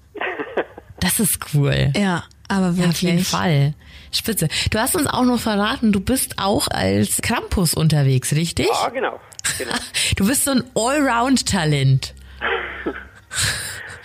Das 1.01 1.19
ist 1.21 1.39
cool. 1.55 1.93
Ja, 1.97 2.25
aber 2.49 2.71
Ja, 2.77 2.89
auf 2.89 3.01
jeden 3.01 3.19
wirklich. 3.19 3.29
Fall. 3.29 3.75
Spitze. 4.13 4.49
Du 4.71 4.79
hast 4.79 4.97
uns 4.97 5.07
auch 5.07 5.25
noch 5.25 5.39
verraten, 5.39 5.93
du 5.93 6.01
bist 6.01 6.35
auch 6.39 6.67
als 6.69 7.23
Krampus 7.23 7.75
unterwegs, 7.75 8.35
richtig? 8.35 8.69
Ah, 8.73 8.89
genau. 8.89 9.21
genau. 9.59 9.73
Du 10.17 10.27
bist 10.27 10.45
so 10.45 10.51
ein 10.51 10.65
Allround-Talent. 10.75 12.15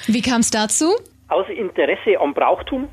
Wie 0.08 0.22
kam 0.22 0.42
es 0.42 0.52
dazu? 0.52 0.94
Aus 1.28 1.48
Interesse 1.50 2.20
am 2.22 2.34
Brauchtum 2.34 2.88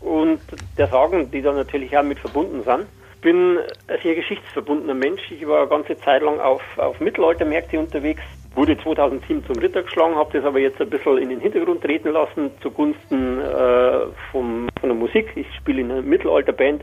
und 0.00 0.40
der 0.78 0.86
Sagen, 0.88 1.30
die 1.30 1.42
da 1.42 1.52
natürlich 1.52 1.96
auch 1.98 2.02
mit 2.04 2.18
verbunden 2.20 2.62
sind. 2.62 2.86
Ich 3.16 3.20
bin 3.20 3.58
ein 3.88 3.98
sehr 4.02 4.14
geschichtsverbundener 4.14 4.94
Mensch. 4.94 5.20
Ich 5.30 5.46
war 5.46 5.60
eine 5.62 5.68
ganze 5.68 5.98
Zeit 6.00 6.22
lang 6.22 6.38
auf, 6.40 6.62
auf 6.76 7.00
Mittelaltermärkte 7.00 7.78
unterwegs, 7.80 8.22
wurde 8.54 8.78
2007 8.78 9.44
zum 9.46 9.56
Ritter 9.56 9.82
geschlagen, 9.82 10.14
habe 10.14 10.36
das 10.38 10.44
aber 10.44 10.58
jetzt 10.58 10.80
ein 10.80 10.90
bisschen 10.90 11.18
in 11.18 11.28
den 11.28 11.40
Hintergrund 11.40 11.82
treten 11.82 12.12
lassen 12.12 12.50
zugunsten 12.60 13.40
äh, 13.40 14.06
vom, 14.30 14.68
von 14.80 14.88
der 14.88 14.94
Musik. 14.94 15.32
Ich 15.34 15.46
spiele 15.56 15.80
in 15.80 15.90
einer 15.90 16.02
Mittelalterband, 16.02 16.82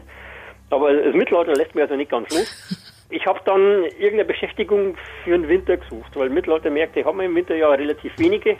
aber 0.70 0.94
das 0.94 1.16
Mittelalter 1.16 1.54
lässt 1.54 1.74
mich 1.76 1.84
also 1.84 1.96
nicht 1.96 2.12
ganz 2.12 2.30
los. 2.30 2.88
Ich 3.14 3.26
habe 3.26 3.42
dann 3.44 3.84
irgendeine 4.00 4.24
Beschäftigung 4.24 4.96
für 5.26 5.32
den 5.32 5.50
Winter 5.50 5.76
gesucht, 5.76 6.16
weil 6.16 6.30
Mittelaltermärkte 6.30 7.04
haben 7.04 7.18
wir 7.18 7.26
im 7.26 7.36
Winter 7.36 7.56
ja 7.56 7.70
relativ 7.70 8.18
wenige. 8.18 8.56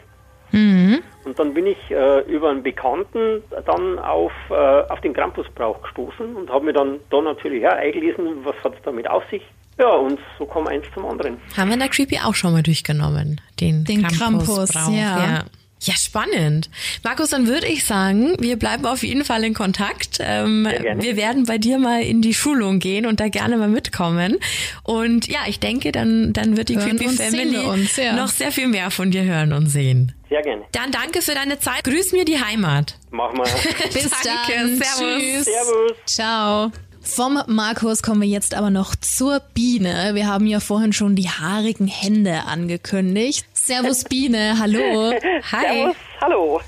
Und 1.24 1.40
dann 1.40 1.54
bin 1.54 1.68
ich 1.68 1.78
äh, 1.90 2.20
über 2.22 2.50
einen 2.50 2.62
Bekannten 2.62 3.44
dann 3.66 4.00
auf, 4.00 4.34
äh, 4.50 4.54
auf 4.54 5.00
den 5.00 5.14
Krampusbrauch 5.14 5.82
gestoßen 5.84 6.36
und 6.36 6.50
habe 6.50 6.66
mir 6.66 6.74
dann 6.74 7.00
da 7.10 7.22
natürlich 7.22 7.62
ja, 7.62 7.72
eingelesen, 7.72 8.44
was 8.44 8.56
hat 8.64 8.74
es 8.76 8.82
damit 8.84 9.10
auf 9.10 9.24
sich. 9.30 9.44
Ja, 9.82 9.96
und 9.96 10.20
so 10.38 10.46
kam 10.46 10.68
eins 10.68 10.86
zum 10.94 11.06
anderen. 11.08 11.40
Haben 11.58 11.70
wir 11.70 11.74
in 11.74 11.80
der 11.80 11.90
Creepy 11.90 12.20
auch 12.20 12.36
schon 12.36 12.54
mal 12.54 12.62
durchgenommen. 12.62 13.42
Den, 13.60 13.84
Den 13.84 14.04
Krampus, 14.04 14.48
Krampusbrauch, 14.48 14.94
ja. 14.94 15.46
Ja, 15.84 15.96
spannend. 15.96 16.70
Markus, 17.04 17.32
dann 17.32 17.48
würde 17.48 17.66
ich 17.66 17.86
sagen, 17.86 18.36
wir 18.40 18.60
bleiben 18.60 18.86
auf 18.86 19.02
jeden 19.02 19.26
Fall 19.26 19.44
in 19.44 19.56
Kontakt. 19.56 20.20
Ähm, 20.20 20.68
wir 20.98 21.18
werden 21.18 21.48
bei 21.48 21.58
dir 21.58 21.80
mal 21.80 22.04
in 22.04 22.22
die 22.22 22.36
Schulung 22.36 22.78
gehen 22.78 23.08
und 23.08 23.20
da 23.20 23.30
gerne 23.30 23.58
mal 23.58 23.68
mitkommen. 23.68 24.38
Und 24.84 25.28
ja, 25.28 25.40
ich 25.48 25.60
denke, 25.60 25.92
dann, 25.92 26.34
dann 26.34 26.56
wird 26.56 26.70
die 26.70 26.76
Hören 26.78 27.00
Creepy 27.00 27.10
Family 27.10 27.66
uns, 27.66 27.98
ja. 27.98 28.14
noch 28.14 28.28
sehr 28.28 28.52
viel 28.52 28.68
mehr 28.68 28.92
von 28.92 29.10
dir 29.10 29.24
hören 29.24 29.54
und 29.54 29.66
sehen. 29.66 30.14
Sehr 30.30 30.44
gerne. 30.44 30.66
Dann 30.72 30.92
danke 30.92 31.24
für 31.24 31.34
deine 31.34 31.58
Zeit. 31.58 31.84
Grüß 31.86 32.12
mir 32.12 32.26
die 32.26 32.40
Heimat. 32.40 33.00
Machen 33.10 33.38
wir. 33.38 33.46
Bis 33.92 34.08
Danke, 34.24 34.54
dann. 34.54 34.78
servus. 34.78 35.20
Tschüss. 35.20 35.46
Servus. 35.46 35.94
Ciao. 36.06 36.72
Vom 37.04 37.42
Markus 37.48 38.04
kommen 38.04 38.22
wir 38.22 38.28
jetzt 38.28 38.54
aber 38.54 38.70
noch 38.70 38.96
zur 38.96 39.42
Biene. 39.54 40.12
Wir 40.14 40.28
haben 40.28 40.46
ja 40.46 40.60
vorhin 40.60 40.94
schon 40.94 41.16
die 41.16 41.30
haarigen 41.30 41.88
Hände 41.88 42.44
angekündigt. 42.46 43.46
Servus 43.54 44.04
Biene, 44.10 44.58
hallo. 44.60 45.12
Hi. 45.52 45.62
Servus. 45.62 45.96
Hallo. 46.22 46.62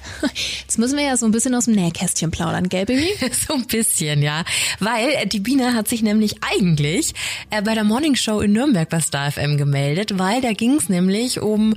Jetzt 0.61 0.79
müssen 0.79 0.97
wir 0.97 1.05
ja 1.05 1.15
so 1.15 1.27
ein 1.27 1.31
bisschen 1.31 1.53
aus 1.53 1.65
dem 1.65 1.75
Nähkästchen 1.75 2.31
plaudern, 2.31 2.69
gell, 2.69 2.85
Baby? 2.85 3.13
So 3.47 3.53
ein 3.53 3.67
bisschen, 3.67 4.23
ja. 4.23 4.43
Weil 4.79 5.09
äh, 5.09 5.27
die 5.27 5.39
Biene 5.39 5.75
hat 5.75 5.87
sich 5.87 6.01
nämlich 6.01 6.37
eigentlich 6.41 7.13
äh, 7.51 7.61
bei 7.61 7.75
der 7.75 7.83
Morning 7.83 8.15
Show 8.15 8.39
in 8.39 8.53
Nürnberg 8.53 8.89
bei 8.89 8.99
Star 8.99 9.31
FM 9.31 9.57
gemeldet, 9.57 10.17
weil 10.17 10.41
da 10.41 10.53
ging 10.53 10.73
es 10.77 10.89
nämlich 10.89 11.39
um 11.41 11.75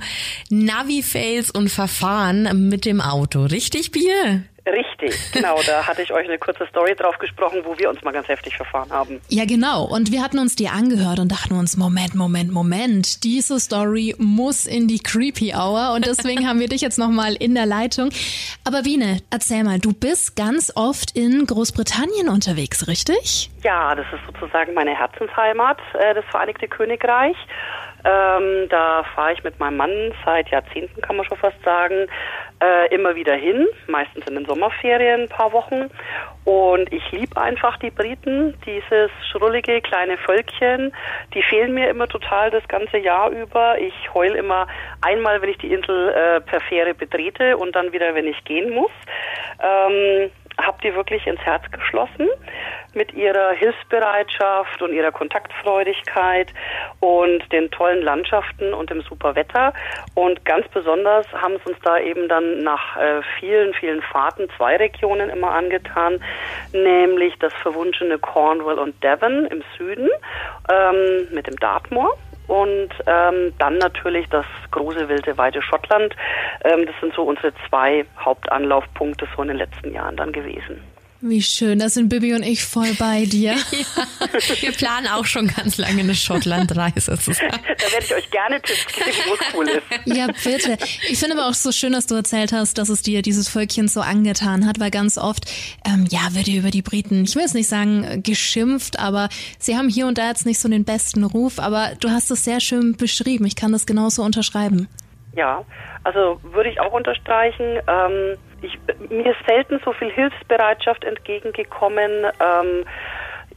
Navi-Fails 0.49 1.51
und 1.51 1.69
Verfahren 1.69 2.67
mit 2.67 2.85
dem 2.85 2.99
Auto. 2.99 3.43
Richtig, 3.43 3.91
Biene? 3.91 4.45
Richtig, 4.67 5.31
genau. 5.31 5.59
Da 5.65 5.87
hatte 5.87 6.01
ich 6.01 6.11
euch 6.11 6.27
eine 6.27 6.37
kurze 6.37 6.67
Story 6.67 6.93
drauf 6.95 7.17
gesprochen, 7.19 7.61
wo 7.63 7.77
wir 7.77 7.89
uns 7.89 8.03
mal 8.03 8.11
ganz 8.11 8.27
heftig 8.27 8.57
verfahren 8.57 8.91
haben. 8.91 9.21
Ja, 9.29 9.45
genau. 9.45 9.85
Und 9.85 10.11
wir 10.11 10.21
hatten 10.21 10.39
uns 10.39 10.55
die 10.55 10.67
angehört 10.67 11.19
und 11.19 11.31
dachten 11.31 11.55
uns, 11.55 11.77
Moment, 11.77 12.15
Moment, 12.15 12.51
Moment. 12.51 13.23
Diese 13.23 13.59
Story 13.59 14.13
muss 14.17 14.65
in 14.65 14.87
die 14.87 14.99
Creepy 14.99 15.53
Hour 15.55 15.93
und 15.95 16.05
deswegen 16.05 16.47
haben 16.47 16.59
wir 16.59 16.67
dich 16.67 16.81
jetzt 16.81 16.99
nochmal 16.99 17.35
in 17.35 17.55
der 17.55 17.65
Leitung. 17.65 18.09
Aber 18.65 18.83
Biene, 18.83 19.19
erzähl 19.29 19.63
mal, 19.63 19.79
du 19.79 19.93
bist 19.93 20.35
ganz 20.35 20.71
oft 20.75 21.15
in 21.15 21.45
Großbritannien 21.45 22.27
unterwegs, 22.27 22.87
richtig? 22.87 23.49
Ja, 23.63 23.95
das 23.95 24.05
ist 24.11 24.25
sozusagen 24.25 24.73
meine 24.73 24.97
Herzensheimat, 24.97 25.77
äh, 25.93 26.13
das 26.13 26.25
Vereinigte 26.25 26.67
Königreich. 26.67 27.37
Ähm, 28.07 28.69
da 28.69 29.03
fahre 29.15 29.33
ich 29.33 29.43
mit 29.43 29.59
meinem 29.59 29.75
Mann 29.75 30.13
seit 30.23 30.49
Jahrzehnten, 30.49 31.01
kann 31.01 31.17
man 31.17 31.25
schon 31.25 31.37
fast 31.37 31.61
sagen, 31.61 32.07
äh, 32.63 32.95
immer 32.95 33.15
wieder 33.15 33.35
hin, 33.35 33.67
meistens 33.87 34.25
in 34.27 34.35
den 34.35 34.45
Sommerferien 34.45 35.23
ein 35.23 35.27
paar 35.27 35.51
Wochen. 35.51 35.89
Und 36.45 36.93
ich 36.93 37.11
liebe 37.11 37.35
einfach 37.35 37.75
die 37.79 37.89
Briten, 37.89 38.57
dieses 38.65 39.11
schrullige 39.29 39.81
kleine 39.81 40.17
Völkchen. 40.17 40.93
Die 41.33 41.43
fehlen 41.43 41.73
mir 41.73 41.89
immer 41.89 42.07
total 42.07 42.49
das 42.49 42.65
ganze 42.69 42.97
Jahr 42.97 43.29
über. 43.31 43.77
Ich 43.77 43.93
heul 44.13 44.31
immer 44.35 44.67
einmal, 45.01 45.41
wenn 45.41 45.49
ich 45.49 45.57
die 45.57 45.73
Insel 45.73 46.09
äh, 46.09 46.39
per 46.39 46.61
Fähre 46.61 46.93
betrete 46.93 47.57
und 47.57 47.75
dann 47.75 47.91
wieder, 47.91 48.15
wenn 48.15 48.27
ich 48.27 48.41
gehen 48.45 48.73
muss. 48.73 48.91
Ähm, 49.61 50.31
hab 50.57 50.81
die 50.81 50.93
wirklich 50.95 51.25
ins 51.27 51.39
Herz 51.41 51.63
geschlossen 51.71 52.27
mit 52.93 53.13
ihrer 53.13 53.51
Hilfsbereitschaft 53.51 54.81
und 54.81 54.93
ihrer 54.93 55.11
Kontaktfreudigkeit 55.11 56.51
und 56.99 57.43
den 57.51 57.69
tollen 57.69 58.01
Landschaften 58.01 58.73
und 58.73 58.89
dem 58.89 59.01
super 59.01 59.35
Wetter. 59.35 59.73
Und 60.15 60.43
ganz 60.45 60.67
besonders 60.69 61.27
haben 61.33 61.55
es 61.55 61.65
uns 61.65 61.77
da 61.83 61.99
eben 61.99 62.27
dann 62.27 62.63
nach 62.63 62.97
äh, 62.97 63.21
vielen, 63.39 63.73
vielen 63.75 64.01
Fahrten 64.01 64.49
zwei 64.57 64.77
Regionen 64.77 65.29
immer 65.29 65.51
angetan, 65.51 66.19
nämlich 66.73 67.37
das 67.39 67.53
verwunschene 67.61 68.17
Cornwall 68.17 68.79
und 68.79 69.01
Devon 69.03 69.45
im 69.45 69.63
Süden 69.77 70.09
ähm, 70.69 71.27
mit 71.31 71.47
dem 71.47 71.55
Dartmoor 71.57 72.17
und 72.47 72.89
ähm, 73.05 73.53
dann 73.59 73.77
natürlich 73.77 74.27
das 74.29 74.45
große 74.71 75.07
wilde 75.09 75.37
weite 75.37 75.61
Schottland. 75.61 76.15
Ähm, 76.63 76.85
das 76.85 76.95
sind 77.01 77.13
so 77.13 77.23
unsere 77.23 77.53
zwei 77.69 78.05
Hauptanlaufpunkte 78.19 79.27
so 79.35 79.41
in 79.41 79.49
den 79.49 79.57
letzten 79.57 79.93
Jahren 79.93 80.15
dann 80.15 80.31
gewesen. 80.31 80.81
Wie 81.19 81.41
schön, 81.41 81.79
da 81.79 81.89
sind 81.89 82.09
Bibi 82.09 82.35
und 82.35 82.43
ich 82.43 82.63
voll 82.63 82.93
bei 82.99 83.25
dir. 83.25 83.53
ja, 83.71 84.61
wir 84.61 84.71
planen 84.71 85.07
auch 85.07 85.25
schon 85.25 85.47
ganz 85.47 85.79
lange 85.79 86.01
eine 86.01 86.13
Schottlandreise 86.13 87.17
zusammen. 87.17 87.51
Da 87.51 87.91
werde 87.91 88.05
ich 88.05 88.13
euch 88.13 88.29
gerne 88.29 88.61
Tipps 88.61 88.85
geben, 88.93 89.17
wo 89.27 89.33
es 89.33 89.53
cool 89.55 89.67
ist. 89.67 90.17
Ja, 90.17 90.27
bitte. 90.27 90.77
Ich 91.09 91.17
finde 91.17 91.35
aber 91.35 91.49
auch 91.49 91.55
so 91.55 91.71
schön, 91.71 91.93
dass 91.93 92.05
du 92.05 92.13
erzählt 92.13 92.51
hast, 92.51 92.77
dass 92.77 92.89
es 92.89 93.01
dir 93.01 93.23
dieses 93.23 93.49
Völkchen 93.49 93.87
so 93.87 94.01
angetan 94.01 94.67
hat, 94.67 94.79
weil 94.79 94.91
ganz 94.91 95.17
oft, 95.17 95.45
ähm, 95.87 96.05
ja, 96.11 96.35
wird 96.35 96.47
über 96.49 96.69
die 96.69 96.83
Briten, 96.83 97.23
ich 97.23 97.35
will 97.35 97.45
es 97.45 97.55
nicht 97.55 97.67
sagen 97.67 98.21
geschimpft, 98.21 98.99
aber 98.99 99.29
sie 99.57 99.75
haben 99.75 99.89
hier 99.89 100.05
und 100.05 100.19
da 100.19 100.27
jetzt 100.27 100.45
nicht 100.45 100.59
so 100.59 100.69
den 100.69 100.85
besten 100.85 101.23
Ruf, 101.23 101.57
aber 101.57 101.93
du 101.99 102.11
hast 102.11 102.29
es 102.29 102.43
sehr 102.43 102.59
schön 102.59 102.95
beschrieben. 102.95 103.45
Ich 103.45 103.55
kann 103.55 103.71
das 103.71 103.87
genauso 103.87 104.21
unterschreiben. 104.21 104.87
Ja, 105.35 105.65
also 106.03 106.39
würde 106.43 106.69
ich 106.69 106.79
auch 106.79 106.93
unterstreichen. 106.93 107.79
Ähm, 107.87 108.37
ich, 108.61 108.77
mir 109.09 109.31
ist 109.31 109.47
selten 109.47 109.79
so 109.83 109.93
viel 109.93 110.11
Hilfsbereitschaft 110.11 111.03
entgegengekommen. 111.03 112.25
Ähm, 112.39 112.85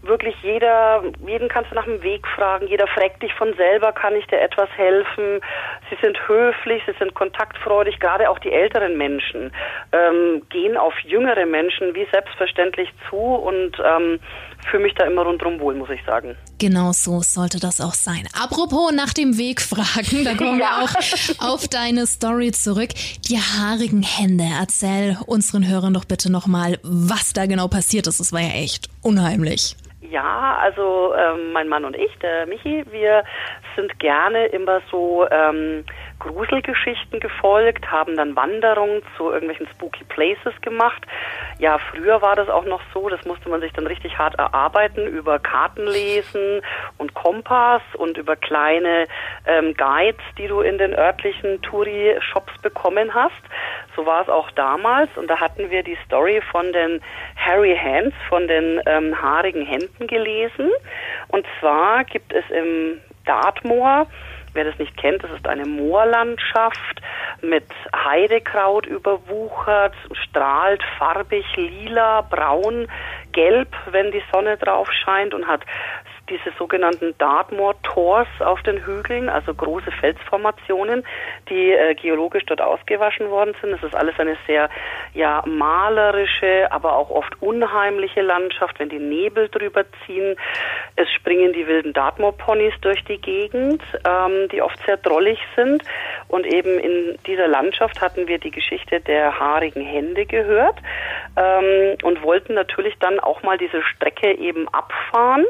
wirklich 0.03 0.35
jeder, 0.43 1.03
jeden 1.27 1.49
kannst 1.49 1.71
du 1.71 1.75
nach 1.75 1.85
dem 1.85 2.03
Weg 2.03 2.27
fragen, 2.27 2.67
jeder 2.67 2.87
fragt 2.87 3.23
dich 3.23 3.35
von 3.35 3.53
selber, 3.55 3.93
kann 3.93 4.17
ich 4.17 4.27
dir 4.27 4.41
etwas 4.41 4.69
helfen? 4.77 5.41
Sie 5.91 5.97
sind 6.01 6.19
höflich, 6.27 6.83
sie 6.87 6.95
sind 6.99 7.15
kontaktfreudig, 7.15 8.01
gerade 8.01 8.31
auch 8.31 8.39
die 8.39 8.53
älteren 8.53 8.97
Menschen 8.97 9.53
ähm, 9.93 10.43
gehen 10.49 10.77
auf 10.77 10.99
jüngere 11.01 11.45
Menschen 11.45 11.95
wie 11.95 12.07
selbstverständlich 12.13 12.89
zu 13.09 13.17
und 13.17 13.77
ähm, 13.85 14.21
fühle 14.71 14.85
mich 14.85 14.95
da 14.95 15.05
immer 15.05 15.23
rundherum 15.23 15.61
wohl, 15.61 15.75
muss 15.75 15.91
ich 15.91 16.05
sagen. 16.05 16.37
Genau 16.59 16.93
so 16.93 17.21
sollte 17.21 17.59
das 17.61 17.81
auch 17.81 17.95
sein. 17.95 18.29
Apropos 18.41 18.93
nach 18.93 19.13
dem 19.13 19.39
Weg 19.39 19.61
fragen, 19.61 20.25
da 20.25 20.35
kommen 20.35 20.61
ja. 20.61 20.67
wir 20.67 20.85
auch 20.85 21.53
auf 21.53 21.69
deine 21.69 22.07
Story 22.07 22.53
zurück. 22.53 22.91
Die 23.29 23.37
haarigen 23.37 24.03
Hände. 24.03 24.45
Erzähl 24.61 25.17
unseren 25.27 25.69
Hörern 25.69 25.95
doch 25.95 26.05
bitte 26.05 26.31
nochmal, 26.31 26.79
was 26.83 27.33
da 27.33 27.47
genau 27.47 27.69
passiert 27.69 28.07
ist. 28.07 28.21
Das 28.21 28.33
war 28.33 28.41
ja 28.41 28.55
echt 28.55 28.89
unheimlich. 29.03 29.77
Ja, 30.11 30.59
also 30.61 31.15
ähm, 31.15 31.53
mein 31.53 31.69
Mann 31.69 31.85
und 31.85 31.95
ich, 31.95 32.11
der 32.21 32.47
Michi, 32.47 32.85
wir 32.91 33.23
sind 33.77 33.97
gerne 34.01 34.47
immer 34.47 34.81
so 34.91 35.27
ähm, 35.31 35.85
Gruselgeschichten 36.21 37.19
gefolgt, 37.19 37.91
haben 37.91 38.17
dann 38.17 38.37
Wanderungen 38.37 39.03
zu 39.17 39.31
irgendwelchen 39.31 39.67
spooky 39.69 40.05
places 40.05 40.53
gemacht. 40.61 41.05
Ja, 41.59 41.79
früher 41.79 42.23
war 42.23 42.37
das 42.37 42.49
auch 42.49 42.65
noch 42.65 42.81
so, 42.95 43.09
das 43.09 43.25
musste 43.25 43.49
man 43.49 43.61
sich 43.61 43.73
dann 43.73 43.87
richtig 43.87 44.17
hart 44.19 44.37
erarbeiten 44.37 45.07
über 45.07 45.39
Kartenlesen 45.39 46.61
und 46.99 47.15
Kompass 47.15 47.83
und 47.95 48.17
über 48.17 48.37
kleine 48.37 49.07
ähm, 49.47 49.75
Guides, 49.75 50.23
die 50.39 50.47
du 50.47 50.61
in 50.61 50.79
den 50.79 50.95
örtlichen 50.95 51.61
Touri-Shops 51.63 52.59
bekommen 52.63 53.13
hast. 53.15 53.43
So 53.97 54.07
war 54.07 54.23
es 54.23 54.29
auch 54.29 54.51
damals 54.53 55.11
und 55.17 55.29
da 55.29 55.41
hatten 55.41 55.71
wir 55.71 55.83
die 55.83 55.99
Story 56.07 56.41
von 56.51 56.73
den 56.73 57.01
Harry 57.37 57.77
Hands, 57.77 58.15
von 58.29 58.47
den 58.47 58.81
ähm, 58.87 59.21
haarigen 59.21 59.65
Händen 59.65 60.07
gelesen. 60.07 60.71
Und 61.29 61.47
zwar 61.59 62.05
gibt 62.05 62.33
es 62.33 62.45
im 62.51 63.01
Dartmoor 63.25 64.07
Wer 64.53 64.65
das 64.65 64.79
nicht 64.79 64.97
kennt, 64.97 65.23
das 65.23 65.31
ist 65.31 65.47
eine 65.47 65.65
Moorlandschaft 65.65 67.01
mit 67.41 67.65
Heidekraut 67.95 68.87
überwuchert, 68.87 69.95
strahlt 70.13 70.83
farbig 70.99 71.45
lila, 71.57 72.23
braun, 72.23 72.89
gelb, 73.33 73.69
wenn 73.91 74.11
die 74.11 74.23
Sonne 74.33 74.57
drauf 74.57 74.91
scheint 74.93 75.35
und 75.35 75.47
hat 75.47 75.63
diese 76.31 76.57
sogenannten 76.59 77.15
Dartmoor 77.19 77.75
Tors 77.83 78.29
auf 78.39 78.63
den 78.63 78.85
Hügeln, 78.87 79.29
also 79.29 79.53
große 79.53 79.91
Felsformationen, 79.91 81.05
die 81.49 81.73
äh, 81.73 81.95
geologisch 81.95 82.45
dort 82.47 82.61
ausgewaschen 82.61 83.31
worden 83.31 83.55
sind. 83.61 83.73
Das 83.73 83.83
ist 83.83 83.95
alles 83.95 84.19
eine 84.19 84.37
sehr 84.47 84.71
ja 85.13 85.43
malerische, 85.47 86.71
aber 86.71 86.97
auch 86.97 87.11
oft 87.11 87.43
unheimliche 87.43 88.23
Landschaft, 88.23 88.79
wenn 88.79 88.89
die 88.89 88.99
Nebel 88.99 89.49
drüber 89.49 89.85
ziehen. 90.07 90.37
Es 90.97 91.11
springen 91.13 91.53
die 91.53 91.67
wilden 91.67 91.93
Dartmoor 91.93 92.33
Ponys 92.37 92.75
durch 92.81 93.05
die 93.05 93.21
Gegend, 93.21 93.83
ähm, 94.07 94.49
die 94.51 94.63
oft 94.63 94.79
sehr 94.87 94.97
drollig 94.97 95.39
sind. 95.57 95.83
Und 96.29 96.47
eben 96.47 96.79
in 96.79 97.19
dieser 97.27 97.49
Landschaft 97.49 98.01
hatten 98.01 98.29
wir 98.29 98.39
die 98.39 98.53
Geschichte 98.53 99.01
der 99.01 99.39
haarigen 99.39 99.85
Hände 99.85 100.27
gehört 100.27 100.77
ähm, 101.37 101.97
und 102.03 102.23
wollten 102.23 102.55
natürlich 102.55 102.97
dann 103.01 103.19
auch 103.19 103.43
mal 103.43 103.59
diese 103.59 103.83
Strecke 103.83 104.33
eben 104.39 104.69
abfahren, 104.69 105.45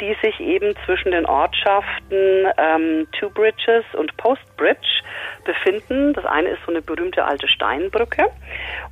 die 0.00 0.16
sich 0.22 0.38
eben 0.40 0.74
zwischen 0.84 1.12
den 1.12 1.26
Ortschaften 1.26 2.46
ähm, 2.56 3.06
Two 3.18 3.30
Bridges 3.30 3.84
und 3.94 4.16
Post 4.16 4.56
Bridge 4.56 5.02
befinden. 5.44 6.12
Das 6.12 6.24
eine 6.24 6.50
ist 6.50 6.60
so 6.64 6.72
eine 6.72 6.82
berühmte 6.82 7.24
alte 7.24 7.48
Steinbrücke 7.48 8.24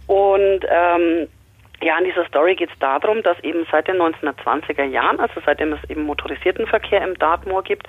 und 0.06 0.60
ähm, 0.68 1.28
ja, 1.80 1.96
in 1.96 2.06
dieser 2.06 2.26
Story 2.26 2.56
geht 2.56 2.70
es 2.72 2.78
darum, 2.80 3.22
dass 3.22 3.38
eben 3.40 3.64
seit 3.70 3.86
den 3.86 3.98
1920er 3.98 4.84
Jahren, 4.84 5.20
also 5.20 5.40
seitdem 5.46 5.72
es 5.72 5.90
eben 5.90 6.02
motorisierten 6.02 6.66
Verkehr 6.66 7.02
im 7.06 7.16
Dartmoor 7.16 7.62
gibt, 7.62 7.86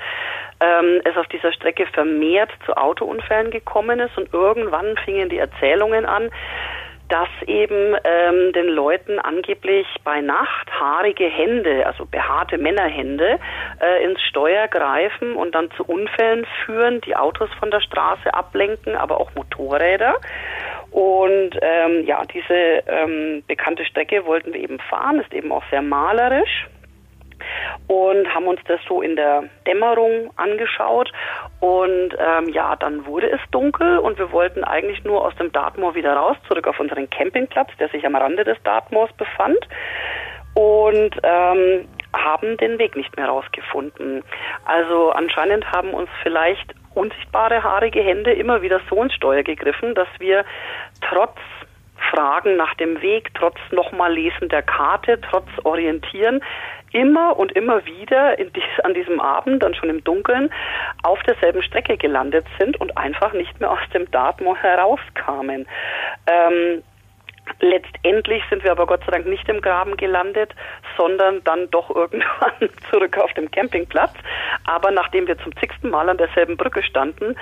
ähm, 0.60 1.02
es 1.06 1.18
auf 1.18 1.28
dieser 1.28 1.52
Strecke 1.52 1.88
vermehrt 1.88 2.52
zu 2.66 2.78
Autounfällen 2.78 3.50
gekommen 3.50 4.00
ist 4.00 4.16
und 4.16 4.32
irgendwann 4.32 4.96
fingen 5.06 5.30
die 5.30 5.40
Erzählungen 5.40 6.06
an, 6.06 6.30
dass 7.10 7.28
eben 7.48 7.96
ähm, 8.04 8.54
den 8.54 8.68
Leuten 8.68 9.20
angeblich 9.20 9.88
bei 10.04 10.22
Nacht 10.22 10.72
haarige 10.80 11.26
Hände, 11.26 11.86
also 11.86 12.06
behaarte 12.06 12.58
Männerhände, 12.58 13.40
äh, 13.82 14.04
ins 14.04 14.22
Steuer 14.22 14.68
greifen 14.68 15.36
und 15.36 15.56
dann 15.56 15.70
zu 15.72 15.84
Unfällen 15.84 16.46
führen, 16.66 17.02
die 17.02 17.16
Autos 17.16 17.50
von 17.60 17.72
der 17.72 17.82
Straße 17.82 18.34
ablenken, 18.34 18.96
aber 18.96 19.20
auch 19.20 19.34
Motorräder. 19.36 20.16
Und 20.92 21.52
ähm, 21.62 22.06
ja, 22.06 22.24
diese 22.26 22.84
ähm, 22.88 23.44
bekannte 23.48 23.86
Strecke 23.86 24.26
wollten 24.26 24.54
wir 24.54 24.62
eben 24.62 24.80
fahren, 24.80 25.20
ist 25.20 25.34
eben 25.34 25.52
auch 25.52 25.64
sehr 25.72 25.82
malerisch 25.82 26.68
und 27.88 28.34
haben 28.34 28.48
uns 28.48 28.60
das 28.68 28.80
so 28.88 29.02
in 29.02 29.16
der 29.16 29.44
Dämmerung 29.66 30.32
angeschaut. 30.38 31.12
Und 31.60 32.16
ähm, 32.18 32.50
ja, 32.50 32.76
dann 32.76 33.06
wurde 33.06 33.30
es 33.32 33.40
dunkel 33.52 34.00
und 34.00 34.18
wir 34.18 34.32
wollten 34.32 34.64
eigentlich 34.64 35.04
nur 35.04 35.26
aus 35.26 35.36
dem 35.36 35.52
Dartmoor 35.52 35.96
wieder 35.96 36.14
raus, 36.14 36.38
zurück 36.48 36.68
auf 36.68 36.80
unseren 36.80 37.10
Campingplatz, 37.10 37.70
der 37.80 37.90
sich 37.90 38.06
am 38.06 38.16
Rande 38.16 38.44
des 38.44 38.58
Dartmoors 38.64 39.12
befand. 39.14 39.60
Und 40.56 41.12
ähm, 41.24 41.88
haben 42.14 42.58
den 42.58 42.80
Weg 42.80 42.96
nicht 42.96 43.16
mehr 43.18 43.28
rausgefunden. 43.28 44.24
Also 44.66 45.12
anscheinend 45.12 45.72
haben 45.72 45.94
uns 45.94 46.10
vielleicht 46.24 46.74
unsichtbare 46.96 47.64
haarige 47.64 48.02
Hände 48.02 48.34
immer 48.34 48.62
wieder 48.62 48.82
so 48.90 49.02
ins 49.02 49.14
Steuer 49.14 49.44
gegriffen, 49.44 49.94
dass 49.96 50.08
wir 50.18 50.44
trotz 51.08 51.38
Fragen 52.12 52.56
nach 52.56 52.74
dem 52.76 53.02
Weg, 53.02 53.32
trotz 53.36 53.58
nochmal 53.72 54.14
Lesen 54.14 54.50
der 54.50 54.64
Karte, 54.64 55.20
trotz 55.22 55.48
Orientieren 55.64 56.42
immer 56.92 57.38
und 57.38 57.52
immer 57.54 57.86
wieder 57.86 58.36
dies, 58.38 58.64
an 58.84 58.94
diesem 58.94 59.20
Abend, 59.20 59.64
dann 59.64 59.74
schon 59.74 59.90
im 59.90 60.04
Dunkeln, 60.04 60.50
auf 61.04 61.22
derselben 61.24 61.62
Strecke 61.64 61.98
gelandet 61.98 62.46
sind 62.58 62.80
und 62.80 62.98
einfach 62.98 63.34
nicht 63.34 63.60
mehr 63.60 63.72
aus 63.72 63.80
dem 63.94 64.10
Dartmoor 64.12 64.58
herauskamen. 64.58 65.68
Ähm, 66.28 66.84
Letztendlich 67.62 68.44
sind 68.50 68.64
wir 68.64 68.72
aber 68.72 68.86
Gott 68.86 69.02
sei 69.06 69.12
Dank 69.12 69.26
nicht 69.26 69.48
im 69.50 69.62
Graben 69.62 69.98
gelandet, 69.98 70.54
sondern 70.98 71.44
dann 71.44 71.70
doch 71.72 71.90
irgendwann 71.96 72.70
zurück 72.90 73.18
auf 73.18 73.34
dem 73.34 73.50
Campingplatz. 73.52 74.14
Aber 74.66 74.92
nachdem 74.92 75.28
wir 75.28 75.38
zum 75.40 75.56
zigsten 75.58 75.90
Mal 75.90 76.10
an 76.10 76.18
derselben 76.18 76.58
Brücke 76.58 76.84
standen, 76.84 77.36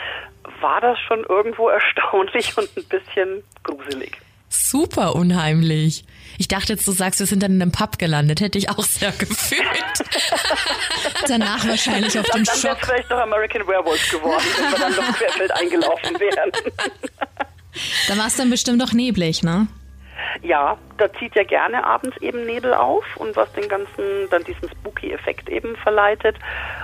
war 0.62 0.82
das 0.82 0.98
schon 1.00 1.24
irgendwo 1.28 1.68
erstaunlich 1.70 2.58
und 2.58 2.70
ein 2.78 2.86
bisschen 2.86 3.44
gruselig. 3.64 4.18
Super 4.50 5.16
unheimlich. 5.16 6.06
Ich 6.38 6.48
dachte 6.48 6.74
jetzt, 6.74 6.88
du 6.88 6.92
sagst, 6.92 7.20
wir 7.20 7.28
sind 7.28 7.42
dann 7.44 7.54
in 7.54 7.62
einem 7.62 7.72
Pub 7.72 7.98
gelandet. 7.98 8.42
Hätte 8.42 8.58
ich 8.58 8.70
auch 8.70 8.84
sehr 8.84 9.12
gefühlt. 9.18 9.64
Danach 11.28 11.68
wahrscheinlich 11.68 12.18
auf 12.20 12.26
dem 12.28 12.44
dann 12.44 12.56
Schock. 12.56 12.80
Dann 12.80 12.90
vielleicht 12.90 13.10
noch 13.10 13.18
American 13.18 13.68
Werewolf 13.68 14.12
geworden, 14.12 14.44
wenn 14.58 14.72
wir 14.72 14.80
dann 14.80 14.96
noch 14.96 15.18
querfeld 15.18 15.52
eingelaufen 15.52 16.20
wären. 16.20 16.52
da 18.08 18.18
war 18.18 18.28
es 18.28 18.36
dann 18.36 18.50
bestimmt 18.50 18.82
doch 18.82 18.94
neblig, 18.94 19.44
ne? 19.44 19.68
Ja, 20.42 20.78
da 20.98 21.12
zieht 21.14 21.36
ja 21.36 21.44
gerne 21.44 21.86
abends 21.86 22.18
eben 22.18 22.46
Nebel 22.46 22.74
auf 22.74 23.06
und 23.18 23.36
was 23.36 23.52
den 23.54 23.68
ganzen, 23.70 24.30
dann 24.30 24.44
diesen 24.44 24.70
Spooky-Effekt 24.70 25.50
eben 25.50 25.76
verleitet, 25.78 26.38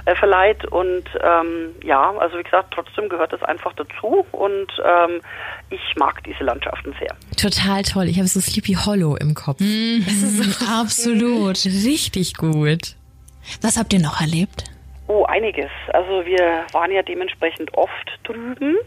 äh, 0.05 0.15
verleiht. 0.15 0.65
Und 0.65 1.05
ähm, 1.21 1.75
ja, 1.83 2.11
also 2.17 2.37
wie 2.37 2.43
gesagt, 2.43 2.73
trotzdem 2.73 3.09
gehört 3.09 3.33
das 3.33 3.43
einfach 3.43 3.73
dazu 3.73 4.25
und 4.31 4.71
ähm, 4.83 5.21
ich 5.69 5.95
mag 5.97 6.23
diese 6.23 6.43
Landschaften 6.43 6.95
sehr. 6.99 7.15
Total 7.37 7.83
toll. 7.83 8.05
Ich 8.05 8.17
habe 8.17 8.27
so 8.27 8.39
Sleepy 8.39 8.73
Hollow 8.73 9.15
im 9.15 9.33
Kopf. 9.33 9.59
Mhm, 9.59 10.05
absolut. 10.79 11.65
Richtig 11.65 12.35
gut. 12.35 12.95
Was 13.61 13.77
habt 13.77 13.93
ihr 13.93 13.99
noch 13.99 14.21
erlebt? 14.21 14.65
Oh, 15.07 15.25
einiges. 15.25 15.69
Also 15.91 16.25
wir 16.25 16.65
waren 16.71 16.91
ja 16.91 17.01
dementsprechend 17.01 17.73
oft 17.73 18.19
drüben 18.23 18.77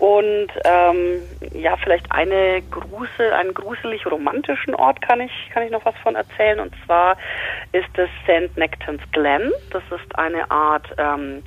und 0.00 0.48
ähm, 0.64 1.20
ja, 1.52 1.76
vielleicht 1.76 2.10
eine 2.10 2.62
Grusel, 2.70 3.34
einen 3.34 3.52
gruselig 3.52 4.06
romantischen 4.06 4.74
Ort 4.74 5.02
kann 5.02 5.20
ich, 5.20 5.30
kann 5.52 5.62
ich 5.62 5.70
noch 5.70 5.84
was 5.84 5.94
von 6.02 6.14
erzählen. 6.14 6.58
Und 6.58 6.74
zwar 6.86 7.18
ist 7.72 7.90
es 7.98 8.08
St. 8.24 8.56
Nectans 8.56 9.02
Glen. 9.12 9.52
Das 9.70 9.82
ist 9.90 10.18
eine 10.18 10.50
Art 10.50 10.86
ähm, 10.96 11.42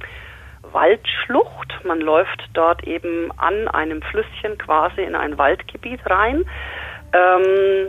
Waldschlucht. 0.71 1.83
Man 1.83 1.99
läuft 1.99 2.47
dort 2.53 2.83
eben 2.83 3.31
an 3.37 3.67
einem 3.69 4.03
Flüsschen 4.03 4.59
quasi 4.59 5.01
in 5.01 5.15
ein 5.15 5.39
Waldgebiet 5.39 6.01
rein. 6.05 6.45
Ähm, 7.11 7.87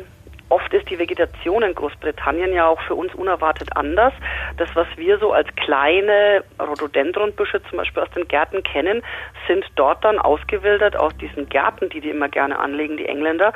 oft 0.49 0.73
ist 0.73 0.89
die 0.91 0.99
Vegetation 0.99 1.63
in 1.63 1.75
Großbritannien 1.75 2.53
ja 2.53 2.67
auch 2.67 2.81
für 2.83 2.95
uns 2.95 3.15
unerwartet 3.15 3.77
anders. 3.77 4.13
Das, 4.57 4.69
was 4.75 4.87
wir 4.97 5.19
so 5.19 5.33
als 5.33 5.49
kleine 5.57 6.45
Rhododendronbüsche 6.61 7.63
zum 7.69 7.79
Beispiel 7.79 8.03
aus 8.03 8.11
den 8.11 8.29
Gärten 8.29 8.63
kennen, 8.63 9.03
sind 9.47 9.65
dort 9.77 10.05
dann 10.05 10.19
ausgewildert 10.19 10.97
aus 10.97 11.17
diesen 11.17 11.49
Gärten, 11.49 11.89
die 11.89 12.01
die 12.01 12.11
immer 12.11 12.29
gerne 12.29 12.59
anlegen, 12.59 12.97
die 12.97 13.07
Engländer, 13.07 13.53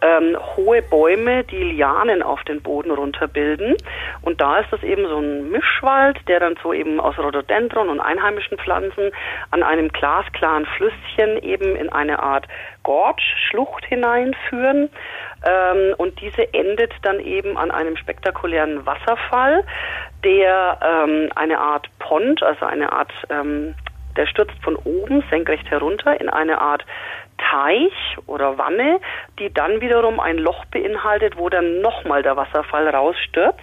ähm, 0.00 0.36
hohe 0.56 0.82
Bäume, 0.82 1.44
die 1.44 1.62
Lianen 1.62 2.22
auf 2.22 2.42
den 2.44 2.60
Boden 2.60 2.90
runterbilden. 2.90 3.76
Und 4.22 4.40
da 4.40 4.58
ist 4.58 4.72
das 4.72 4.82
eben 4.82 5.06
so 5.06 5.18
ein 5.18 5.50
Mischwald, 5.50 6.18
der 6.28 6.40
dann 6.40 6.56
so 6.62 6.72
eben 6.72 7.00
aus 7.00 7.18
Rhododendron 7.18 7.88
und 7.88 8.00
einheimischen 8.00 8.58
Pflanzen 8.58 9.10
an 9.50 9.62
einem 9.62 9.88
glasklaren 9.88 10.66
Flüsschen 10.66 11.38
eben 11.42 11.76
in 11.76 11.90
eine 11.90 12.22
Art 12.22 12.46
Gorge, 12.82 13.22
Schlucht 13.48 13.84
hineinführen. 13.84 14.90
Ähm, 15.44 15.94
und 15.96 16.20
diese 16.20 16.52
endet 16.54 16.92
dann 17.02 17.20
eben 17.20 17.56
an 17.56 17.70
einem 17.70 17.96
spektakulären 17.96 18.86
Wasserfall, 18.86 19.64
der 20.24 20.78
ähm, 20.82 21.30
eine 21.34 21.58
Art 21.58 21.88
Pond, 21.98 22.42
also 22.42 22.64
eine 22.66 22.92
Art, 22.92 23.12
ähm, 23.30 23.74
der 24.16 24.26
stürzt 24.26 24.56
von 24.62 24.76
oben 24.76 25.24
senkrecht 25.30 25.70
herunter 25.70 26.20
in 26.20 26.28
eine 26.28 26.60
Art 26.60 26.84
Teich 27.50 27.92
oder 28.26 28.56
Wanne, 28.58 29.00
die 29.38 29.52
dann 29.52 29.80
wiederum 29.80 30.20
ein 30.20 30.38
Loch 30.38 30.64
beinhaltet, 30.66 31.36
wo 31.36 31.48
dann 31.48 31.80
nochmal 31.80 32.22
der 32.22 32.36
Wasserfall 32.36 32.88
rausstürzt. 32.88 33.58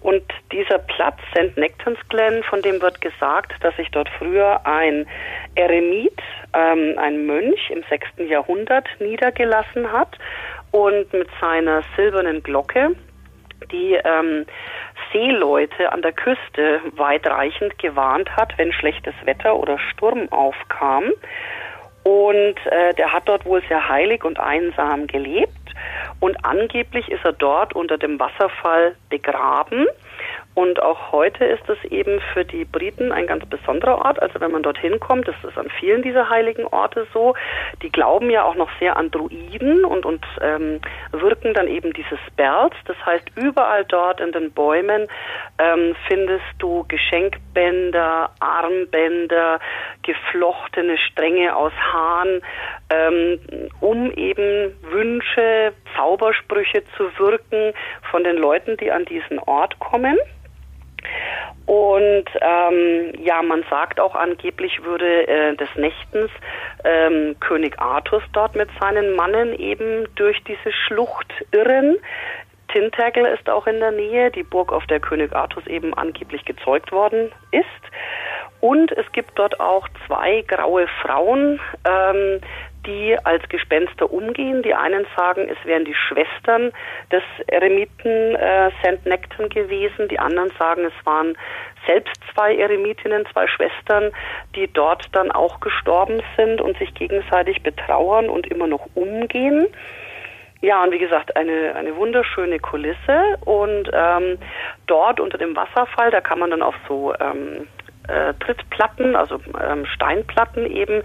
Und 0.00 0.22
dieser 0.52 0.78
Platz, 0.78 1.18
St. 1.30 1.56
Nectans 1.56 1.98
Glen, 2.08 2.42
von 2.44 2.62
dem 2.62 2.80
wird 2.82 3.00
gesagt, 3.00 3.52
dass 3.60 3.76
sich 3.76 3.90
dort 3.90 4.08
früher 4.18 4.66
ein 4.66 5.06
Eremit, 5.54 6.18
ähm, 6.52 6.98
ein 6.98 7.26
Mönch 7.26 7.70
im 7.70 7.84
6. 7.88 8.28
Jahrhundert 8.28 8.88
niedergelassen 8.98 9.92
hat 9.92 10.18
und 10.74 11.12
mit 11.12 11.28
seiner 11.40 11.82
silbernen 11.94 12.42
Glocke 12.42 12.96
die 13.70 13.94
ähm, 14.04 14.44
Seeleute 15.12 15.92
an 15.92 16.02
der 16.02 16.12
Küste 16.12 16.80
weitreichend 16.96 17.78
gewarnt 17.78 18.28
hat, 18.36 18.58
wenn 18.58 18.72
schlechtes 18.72 19.14
Wetter 19.24 19.56
oder 19.56 19.78
Sturm 19.78 20.30
aufkam. 20.32 21.04
Und 22.02 22.56
äh, 22.66 22.92
der 22.94 23.12
hat 23.12 23.28
dort 23.28 23.46
wohl 23.46 23.62
sehr 23.68 23.88
heilig 23.88 24.24
und 24.24 24.40
einsam 24.40 25.06
gelebt. 25.06 25.52
Und 26.18 26.44
angeblich 26.44 27.08
ist 27.08 27.24
er 27.24 27.32
dort 27.32 27.74
unter 27.74 27.96
dem 27.96 28.18
Wasserfall 28.18 28.96
begraben. 29.08 29.86
Und 30.54 30.80
auch 30.80 31.10
heute 31.10 31.44
ist 31.44 31.68
es 31.68 31.82
eben 31.90 32.20
für 32.32 32.44
die 32.44 32.64
Briten 32.64 33.10
ein 33.10 33.26
ganz 33.26 33.44
besonderer 33.46 34.04
Ort. 34.04 34.22
Also 34.22 34.40
wenn 34.40 34.52
man 34.52 34.62
dorthin 34.62 35.00
kommt, 35.00 35.26
das 35.26 35.34
ist 35.42 35.58
an 35.58 35.68
vielen 35.80 36.02
dieser 36.02 36.30
heiligen 36.30 36.66
Orte 36.66 37.08
so. 37.12 37.34
Die 37.82 37.90
glauben 37.90 38.30
ja 38.30 38.44
auch 38.44 38.54
noch 38.54 38.70
sehr 38.78 38.96
an 38.96 39.10
Druiden 39.10 39.84
und, 39.84 40.06
und 40.06 40.24
ähm, 40.40 40.80
wirken 41.10 41.54
dann 41.54 41.66
eben 41.66 41.92
diese 41.92 42.16
Spells. 42.28 42.74
Das 42.84 42.96
heißt, 43.04 43.32
überall 43.34 43.84
dort 43.84 44.20
in 44.20 44.30
den 44.30 44.52
Bäumen 44.52 45.08
ähm, 45.58 45.96
findest 46.06 46.44
du 46.58 46.84
Geschenkbänder, 46.86 48.30
Armbänder, 48.38 49.58
geflochtene 50.02 50.98
Stränge 50.98 51.56
aus 51.56 51.72
Haaren, 51.92 52.42
ähm, 52.90 53.40
um 53.80 54.12
eben 54.12 54.72
Wünsche, 54.82 55.72
Zaubersprüche 55.96 56.84
zu 56.96 57.10
wirken 57.18 57.72
von 58.10 58.22
den 58.22 58.36
Leuten, 58.36 58.76
die 58.76 58.92
an 58.92 59.04
diesen 59.04 59.40
Ort 59.40 59.80
kommen. 59.80 60.16
Und 61.66 62.24
ähm, 62.40 63.12
ja, 63.24 63.42
man 63.42 63.64
sagt 63.70 63.98
auch 63.98 64.14
angeblich 64.14 64.84
würde 64.84 65.26
äh, 65.26 65.56
des 65.56 65.68
Nächtens 65.76 66.30
ähm, 66.84 67.36
König 67.40 67.80
Artus 67.80 68.22
dort 68.32 68.54
mit 68.54 68.68
seinen 68.80 69.16
Mannen 69.16 69.58
eben 69.58 70.06
durch 70.16 70.42
diese 70.44 70.72
Schlucht 70.72 71.32
irren. 71.52 71.96
Tintagel 72.68 73.24
ist 73.26 73.48
auch 73.48 73.66
in 73.66 73.80
der 73.80 73.92
Nähe, 73.92 74.30
die 74.30 74.42
Burg, 74.42 74.72
auf 74.72 74.86
der 74.86 75.00
König 75.00 75.34
Artus 75.34 75.66
eben 75.66 75.94
angeblich 75.94 76.44
gezeugt 76.44 76.92
worden 76.92 77.30
ist. 77.50 77.64
Und 78.60 78.92
es 78.92 79.10
gibt 79.12 79.38
dort 79.38 79.60
auch 79.60 79.88
zwei 80.06 80.42
graue 80.46 80.86
Frauen, 81.02 81.60
ähm, 81.86 82.40
die 82.86 83.16
als 83.24 83.48
Gespenster 83.48 84.10
umgehen. 84.12 84.62
Die 84.62 84.74
einen 84.74 85.06
sagen, 85.16 85.48
es 85.48 85.56
wären 85.64 85.84
die 85.84 85.94
Schwestern 85.94 86.72
des 87.10 87.22
Eremiten 87.46 88.34
äh, 88.36 88.70
St. 88.82 89.04
Necton 89.06 89.48
gewesen. 89.48 90.08
Die 90.08 90.18
anderen 90.18 90.52
sagen, 90.58 90.84
es 90.84 91.06
waren 91.06 91.36
selbst 91.86 92.14
zwei 92.32 92.56
Eremitinnen, 92.56 93.26
zwei 93.32 93.46
Schwestern, 93.46 94.12
die 94.54 94.68
dort 94.72 95.06
dann 95.12 95.30
auch 95.30 95.60
gestorben 95.60 96.22
sind 96.36 96.60
und 96.60 96.78
sich 96.78 96.94
gegenseitig 96.94 97.62
betrauern 97.62 98.28
und 98.28 98.46
immer 98.46 98.66
noch 98.66 98.88
umgehen. 98.94 99.66
Ja, 100.64 100.82
und 100.82 100.92
wie 100.92 100.98
gesagt, 100.98 101.36
eine, 101.36 101.74
eine 101.74 101.94
wunderschöne 101.96 102.58
Kulisse. 102.58 103.36
Und 103.44 103.90
ähm, 103.92 104.38
dort 104.86 105.20
unter 105.20 105.36
dem 105.36 105.54
Wasserfall, 105.54 106.10
da 106.10 106.22
kann 106.22 106.38
man 106.38 106.50
dann 106.50 106.62
auf 106.62 106.74
so 106.88 107.12
ähm, 107.20 107.68
äh, 108.08 108.34
Trittplatten, 108.34 109.16
also 109.16 109.40
ähm, 109.60 109.86
Steinplatten 109.86 110.66
eben 110.66 111.02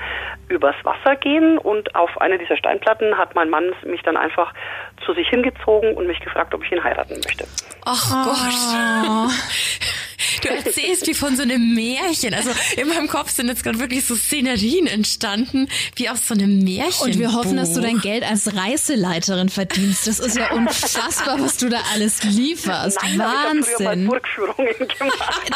übers 0.47 0.75
Wasser 0.83 1.15
gehen 1.15 1.57
und 1.57 1.95
auf 1.95 2.19
eine 2.21 2.37
dieser 2.37 2.57
Steinplatten 2.57 3.17
hat 3.17 3.35
mein 3.35 3.49
Mann 3.49 3.73
mich 3.85 4.01
dann 4.03 4.17
einfach 4.17 4.53
zu 5.05 5.13
sich 5.13 5.27
hingezogen 5.29 5.95
und 5.95 6.07
mich 6.07 6.19
gefragt, 6.19 6.53
ob 6.53 6.63
ich 6.63 6.71
ihn 6.71 6.83
heiraten 6.83 7.15
möchte. 7.25 7.45
Ach 7.85 8.05
oh. 8.11 8.29
Gott. 8.29 9.31
Du 10.41 10.49
erzählst 10.49 11.07
wie 11.07 11.13
von 11.13 11.35
so 11.35 11.43
einem 11.43 11.73
Märchen. 11.73 12.33
Also 12.33 12.51
in 12.77 12.87
meinem 12.87 13.07
Kopf 13.07 13.31
sind 13.31 13.47
jetzt 13.47 13.63
gerade 13.63 13.79
wirklich 13.79 14.05
so 14.05 14.15
Szenerien 14.15 14.87
entstanden, 14.87 15.67
wie 15.95 16.09
aus 16.09 16.27
so 16.27 16.33
einem 16.33 16.59
Märchen. 16.59 17.07
Und 17.07 17.19
wir 17.19 17.33
hoffen, 17.33 17.57
dass 17.57 17.73
du 17.73 17.81
dein 17.81 17.99
Geld 17.99 18.23
als 18.23 18.55
Reiseleiterin 18.55 19.49
verdienst. 19.49 20.07
Das 20.07 20.19
ist 20.19 20.37
ja 20.37 20.51
unfassbar, 20.53 21.39
was 21.39 21.57
du 21.57 21.69
da 21.69 21.79
alles 21.93 22.23
lieferst. 22.23 22.97
Nein, 23.01 23.19
Wahnsinn. 23.19 24.09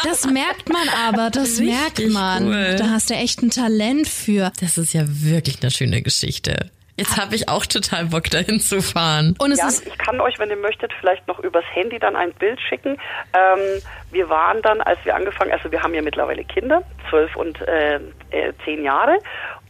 Das 0.02 0.26
merkt 0.26 0.72
man 0.72 0.88
aber, 0.88 1.30
das 1.30 1.58
Richtig 1.60 1.66
merkt 1.66 2.08
man. 2.08 2.46
Cool. 2.46 2.76
Da 2.78 2.90
hast 2.90 3.10
du 3.10 3.14
echt 3.14 3.42
ein 3.42 3.50
Talent 3.50 4.08
für. 4.08 4.52
Das 4.60 4.78
ist 4.78 4.92
ja 4.92 5.04
wirklich 5.06 5.58
eine 5.62 5.70
schöne 5.70 6.02
Geschichte. 6.02 6.70
Jetzt 6.96 7.20
habe 7.20 7.34
ich 7.34 7.48
auch 7.48 7.66
total 7.66 8.06
Bock, 8.06 8.30
dahin 8.30 8.60
zu 8.60 8.80
fahren. 8.80 9.34
Und 9.40 9.50
es 9.50 9.58
ja, 9.58 9.66
ist 9.66 9.86
ich 9.86 9.98
kann 9.98 10.20
euch, 10.20 10.38
wenn 10.38 10.48
ihr 10.50 10.56
möchtet, 10.56 10.92
vielleicht 11.00 11.26
noch 11.26 11.40
übers 11.40 11.64
Handy 11.72 11.98
dann 11.98 12.14
ein 12.14 12.32
Bild 12.34 12.60
schicken. 12.60 12.96
Ähm, 13.32 13.82
wir 14.12 14.28
waren 14.28 14.62
dann, 14.62 14.80
als 14.80 15.04
wir 15.04 15.16
angefangen, 15.16 15.50
also 15.50 15.72
wir 15.72 15.82
haben 15.82 15.92
ja 15.92 16.02
mittlerweile 16.02 16.44
Kinder, 16.44 16.82
zwölf 17.10 17.34
und 17.34 17.60
äh, 17.62 17.96
äh, 18.30 18.52
zehn 18.64 18.84
Jahre. 18.84 19.18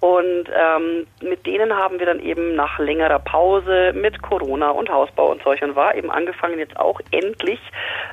Und 0.00 0.50
ähm, 0.54 1.06
mit 1.22 1.46
denen 1.46 1.72
haben 1.72 1.98
wir 1.98 2.04
dann 2.04 2.20
eben 2.20 2.54
nach 2.54 2.78
längerer 2.78 3.20
Pause 3.20 3.94
mit 3.94 4.20
Corona 4.20 4.68
und 4.68 4.90
Hausbau 4.90 5.30
und 5.30 5.42
solch 5.42 5.62
und 5.62 5.76
war 5.76 5.94
eben 5.94 6.10
angefangen, 6.10 6.58
jetzt 6.58 6.76
auch 6.76 7.00
endlich 7.10 7.58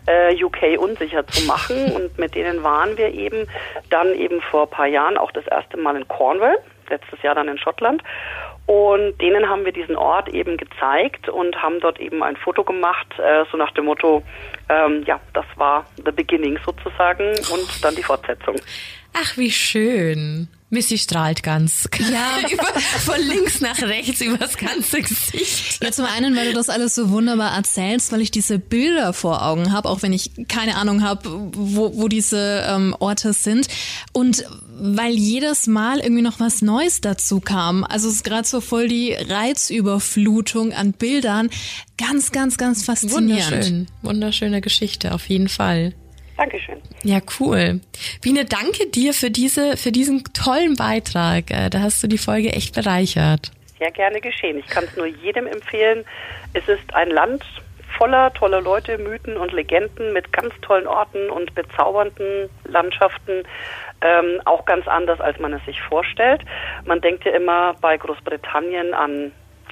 äh, 0.06 0.42
UK 0.42 0.80
unsicher 0.80 1.28
zu 1.28 1.46
machen. 1.48 1.92
Und 1.96 2.18
mit 2.18 2.34
denen 2.34 2.64
waren 2.64 2.98
wir 2.98 3.14
eben 3.14 3.46
dann 3.90 4.14
eben 4.14 4.40
vor 4.42 4.64
ein 4.64 4.70
paar 4.70 4.88
Jahren 4.88 5.18
auch 5.18 5.32
das 5.32 5.46
erste 5.48 5.76
Mal 5.76 5.98
in 5.98 6.08
Cornwall, 6.08 6.58
letztes 6.90 7.22
Jahr 7.24 7.36
dann 7.36 7.50
in 7.50 7.58
Schottland. 7.58 8.02
Und 8.68 9.20
denen 9.20 9.50
haben 9.50 9.66
wir 9.66 9.74
diesen 9.74 9.96
Ort 9.98 10.30
eben 10.30 10.56
gezeigt 10.56 11.28
und 11.28 11.56
haben 11.62 11.80
dort 11.80 12.00
eben 12.00 12.24
ein 12.24 12.38
Foto 12.38 12.64
gemacht, 12.64 13.08
äh, 13.18 13.44
so 13.52 13.58
nach 13.58 13.72
dem 13.72 13.86
Motto, 13.86 14.24
ähm, 14.70 15.04
ja, 15.06 15.20
das 15.34 15.46
war 15.56 15.86
the 16.06 16.12
beginning 16.12 16.58
sozusagen 16.66 17.30
und 17.52 17.84
dann 17.84 17.96
die 17.96 18.04
Fortsetzung. 18.04 18.56
Ach, 19.14 19.38
wie 19.38 19.52
schön. 19.52 20.48
Missy 20.72 20.98
strahlt 20.98 21.44
ganz. 21.44 21.90
Ja, 22.00 22.50
über, 22.50 22.64
von 22.64 23.20
links 23.20 23.60
nach 23.60 23.78
rechts 23.82 24.22
über 24.22 24.38
das 24.38 24.58
ganze 24.58 25.02
Gesicht. 25.02 25.84
Ja, 25.84 25.92
zum 25.92 26.06
einen, 26.06 26.36
weil 26.36 26.48
du 26.48 26.54
das 26.54 26.70
alles 26.70 26.96
so 26.96 27.10
wunderbar 27.10 27.54
erzählst, 27.54 28.14
weil 28.14 28.22
ich 28.22 28.32
diese 28.32 28.58
Bilder 28.58 29.12
vor 29.12 29.46
Augen 29.46 29.74
habe, 29.74 29.90
auch 29.90 30.02
wenn 30.02 30.14
ich 30.14 30.32
keine 30.48 30.78
Ahnung 30.78 31.04
habe, 31.04 31.30
wo, 31.54 31.98
wo 31.98 32.08
diese 32.08 32.66
ähm, 32.70 32.96
Orte 33.00 33.34
sind. 33.34 33.68
Und 34.14 34.46
weil 34.84 35.12
jedes 35.12 35.68
Mal 35.68 36.00
irgendwie 36.00 36.24
noch 36.24 36.40
was 36.40 36.64
Neues 36.64 37.02
dazu 37.02 37.40
kam. 37.40 37.84
Also 37.84 38.08
es 38.08 38.16
ist 38.16 38.24
gerade 38.24 38.48
so 38.48 38.62
voll 38.62 38.88
die 38.88 39.14
Reizüberflutung 39.14 40.74
an 40.74 40.94
Bildern. 40.94 41.52
Ganz, 42.00 42.32
ganz, 42.32 42.58
ganz 42.58 42.84
faszinierend. 42.84 43.52
Wunderschön. 43.52 43.88
Wunderschöne 44.02 44.60
Geschichte, 44.60 45.14
auf 45.14 45.30
jeden 45.30 45.50
Fall. 45.50 45.94
Dankeschön. 46.36 46.78
Ja, 47.04 47.20
cool. 47.40 47.82
Biene, 48.24 48.46
danke 48.46 48.88
dir 48.88 49.14
für 49.14 49.30
diese, 49.30 49.78
für 49.78 49.92
diesen 49.92 50.24
tollen 50.34 50.76
Beitrag. 50.76 51.52
Äh, 51.52 51.70
da 51.70 51.82
hast 51.82 52.02
du 52.02 52.08
die 52.08 52.18
Folge 52.18 52.52
echt 52.54 52.74
bereichert. 52.74 53.52
Sehr 53.78 53.92
gerne 53.92 54.20
geschehen. 54.20 54.58
Ich 54.58 54.66
kann 54.66 54.86
es 54.86 54.98
nur 54.98 55.06
jedem 55.06 55.46
empfehlen. 55.46 56.04
Es 56.54 56.68
ist 56.68 56.92
ein 56.96 57.12
Land 57.12 57.44
voller 58.00 58.34
toller 58.34 58.62
Leute, 58.62 58.98
Mythen 58.98 59.38
und 59.38 59.52
Legenden 59.52 60.14
mit 60.14 60.34
ganz 60.34 60.56
tollen 60.64 60.88
Orten 60.88 61.30
und 61.30 61.54
bezaubernden 61.54 62.50
Landschaften. 62.64 63.44
Ähm, 64.02 64.42
auch 64.46 64.66
ganz 64.66 64.88
anders, 64.88 65.20
als 65.22 65.40
man 65.40 65.54
es 65.54 65.64
sich 65.66 65.82
vorstellt. 65.82 66.42
Man 66.86 67.02
denkt 67.02 67.24
ja 67.26 67.32
immer 67.34 67.76
bei 67.82 67.98
Großbritannien 67.98 68.94
an 68.94 69.32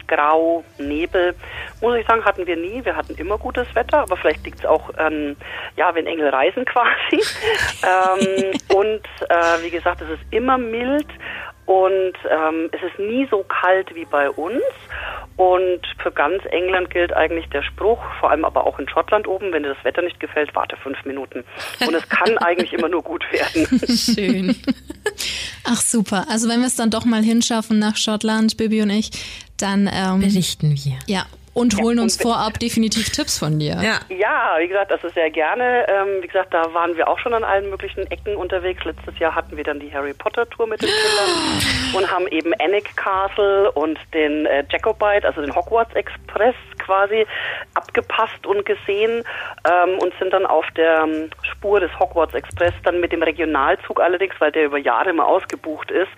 Grau, 0.10 0.64
Nebel. 0.77 1.35
Muss 1.81 1.97
ich 1.97 2.06
sagen, 2.06 2.26
hatten 2.26 2.45
wir 2.45 2.57
nie. 2.57 2.84
Wir 2.84 2.95
hatten 2.95 3.15
immer 3.15 3.38
gutes 3.38 3.73
Wetter, 3.76 3.99
aber 3.99 4.18
vielleicht 4.18 4.43
liegt 4.43 4.60
es 4.60 4.65
auch 4.65 4.93
an, 4.95 5.38
ja, 5.77 5.93
wenn 5.95 6.07
Engel 6.07 6.30
reisen 6.30 6.65
quasi. 6.65 7.22
ähm, 7.84 8.51
und 8.76 9.01
äh, 9.30 9.64
wie 9.64 9.69
gesagt, 9.69 10.01
es 10.01 10.10
ist 10.10 10.23
immer 10.31 10.57
mild 10.57 11.07
und 11.69 12.13
ähm, 12.31 12.71
es 12.71 12.81
ist 12.81 12.97
nie 12.97 13.27
so 13.29 13.43
kalt 13.43 13.93
wie 13.93 14.05
bei 14.05 14.27
uns. 14.31 14.63
Und 15.37 15.81
für 16.01 16.11
ganz 16.11 16.41
England 16.49 16.89
gilt 16.89 17.13
eigentlich 17.13 17.47
der 17.49 17.61
Spruch, 17.61 17.99
vor 18.19 18.31
allem 18.31 18.43
aber 18.43 18.65
auch 18.65 18.79
in 18.79 18.89
Schottland 18.89 19.27
oben, 19.27 19.53
wenn 19.53 19.61
dir 19.61 19.75
das 19.75 19.85
Wetter 19.85 20.01
nicht 20.01 20.19
gefällt, 20.19 20.55
warte 20.55 20.75
fünf 20.77 21.05
Minuten. 21.05 21.43
Und 21.85 21.93
es 21.93 22.09
kann 22.09 22.37
eigentlich 22.39 22.73
immer 22.73 22.89
nur 22.89 23.03
gut 23.03 23.23
werden. 23.31 23.67
Schön. 23.87 24.55
Ach 25.63 25.79
super. 25.79 26.25
Also 26.27 26.49
wenn 26.49 26.59
wir 26.59 26.67
es 26.67 26.75
dann 26.75 26.89
doch 26.89 27.05
mal 27.05 27.21
hinschaffen 27.21 27.77
nach 27.77 27.97
Schottland, 27.97 28.57
Bibi 28.57 28.81
und 28.81 28.89
ich, 28.89 29.11
dann 29.57 29.87
ähm, 29.93 30.21
Berichten 30.21 30.71
wir. 30.71 30.97
ja 31.05 31.23
und 31.53 31.77
holen 31.81 31.97
Ja, 31.97 32.03
uns 32.03 32.21
vorab 32.21 32.59
definitiv 32.59 33.09
Tipps 33.09 33.38
von 33.38 33.59
dir. 33.59 33.77
Ja. 33.81 33.99
Ja, 34.09 34.55
wie 34.59 34.67
gesagt, 34.67 34.91
also 34.91 35.09
sehr 35.09 35.30
gerne. 35.30 35.85
Ähm, 35.88 36.21
wie 36.21 36.27
gesagt, 36.27 36.53
da 36.53 36.73
waren 36.73 36.95
wir 36.95 37.07
auch 37.07 37.19
schon 37.19 37.34
an 37.34 37.43
allen 37.43 37.69
möglichen 37.69 38.09
Ecken 38.11 38.35
unterwegs. 38.35 38.84
Letztes 38.85 39.17
Jahr 39.19 39.35
hatten 39.35 39.55
wir 39.55 39.63
dann 39.63 39.80
die 39.80 39.93
Harry 39.93 40.13
Potter 40.13 40.49
Tour 40.49 40.67
mit 40.67 40.81
den 40.81 40.89
Kindern 40.89 41.93
und 41.95 42.11
haben 42.11 42.27
eben 42.27 42.53
Annick 42.59 42.95
Castle 42.95 43.71
und 43.71 43.99
den 44.13 44.45
äh, 44.45 44.63
Jacobite, 44.69 45.26
also 45.27 45.41
den 45.41 45.55
Hogwarts 45.55 45.93
Express 45.95 46.55
quasi 46.90 47.26
abgepasst 47.76 48.48
und 48.48 48.66
gesehen 48.66 49.24
ähm, 49.70 49.99
und 49.99 50.11
sind 50.20 50.34
dann 50.34 50.45
auf 50.45 50.66
der 50.76 51.02
ähm, 51.03 51.30
Spur 51.44 51.80
des 51.80 51.91
Hogwarts 51.99 52.34
Express 52.34 52.74
dann 52.84 52.99
mit 52.99 53.11
dem 53.11 53.22
Regionalzug 53.22 54.02
allerdings, 54.02 54.34
weil 54.40 54.52
der 54.52 54.66
über 54.66 54.80
Jahre 54.80 55.11
immer 55.11 55.28
ausgebucht 55.28 55.91
ist, 55.91 56.10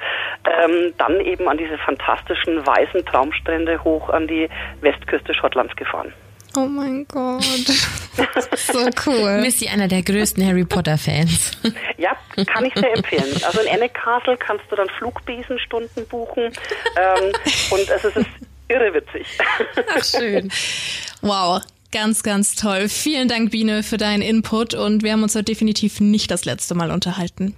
ähm, 0.46 0.94
dann 0.98 1.20
eben 1.20 1.50
an 1.50 1.58
diese 1.58 1.78
fantastischen 1.78 2.66
weißen 2.66 3.06
Traumstrände 3.06 3.84
hoch 3.84 4.10
an 4.10 4.28
die 4.28 4.50
Westküste 4.80 5.34
Schottlands 5.34 5.76
gefahren. 5.76 6.14
Oh 6.56 6.66
mein 6.66 7.06
Gott. 7.08 7.44
so 8.58 8.90
cool. 9.06 9.40
Missy, 9.42 9.70
einer 9.70 9.88
der 9.88 10.02
größten 10.02 10.46
Harry 10.46 10.66
Potter 10.66 10.98
Fans. 10.98 11.52
Ja, 11.98 12.12
kann 12.46 12.66
ich 12.66 12.74
sehr 12.76 12.94
empfehlen. 12.94 13.42
Also 13.46 13.62
in 13.62 13.70
Annick 13.74 13.94
Castle 13.94 14.36
kannst 14.36 14.66
du 14.70 14.76
dann 14.76 14.90
Flugbesenstunden 14.98 16.06
buchen 16.08 16.44
ähm, 16.44 17.32
und 17.72 17.90
es 17.90 18.04
ist 18.04 18.26
irre 18.72 18.94
witzig. 18.94 19.28
Ach, 19.96 20.04
schön. 20.04 20.52
Wow. 21.22 21.62
Ganz, 21.92 22.24
ganz 22.24 22.56
toll. 22.56 22.88
Vielen 22.88 23.28
Dank, 23.28 23.52
Biene, 23.52 23.84
für 23.84 23.98
deinen 23.98 24.22
Input 24.22 24.74
und 24.74 25.04
wir 25.04 25.12
haben 25.12 25.24
uns 25.24 25.36
heute 25.36 25.44
definitiv 25.46 26.00
nicht 26.00 26.32
das 26.32 26.46
letzte 26.46 26.74
Mal 26.74 26.90
unterhalten. 26.90 27.54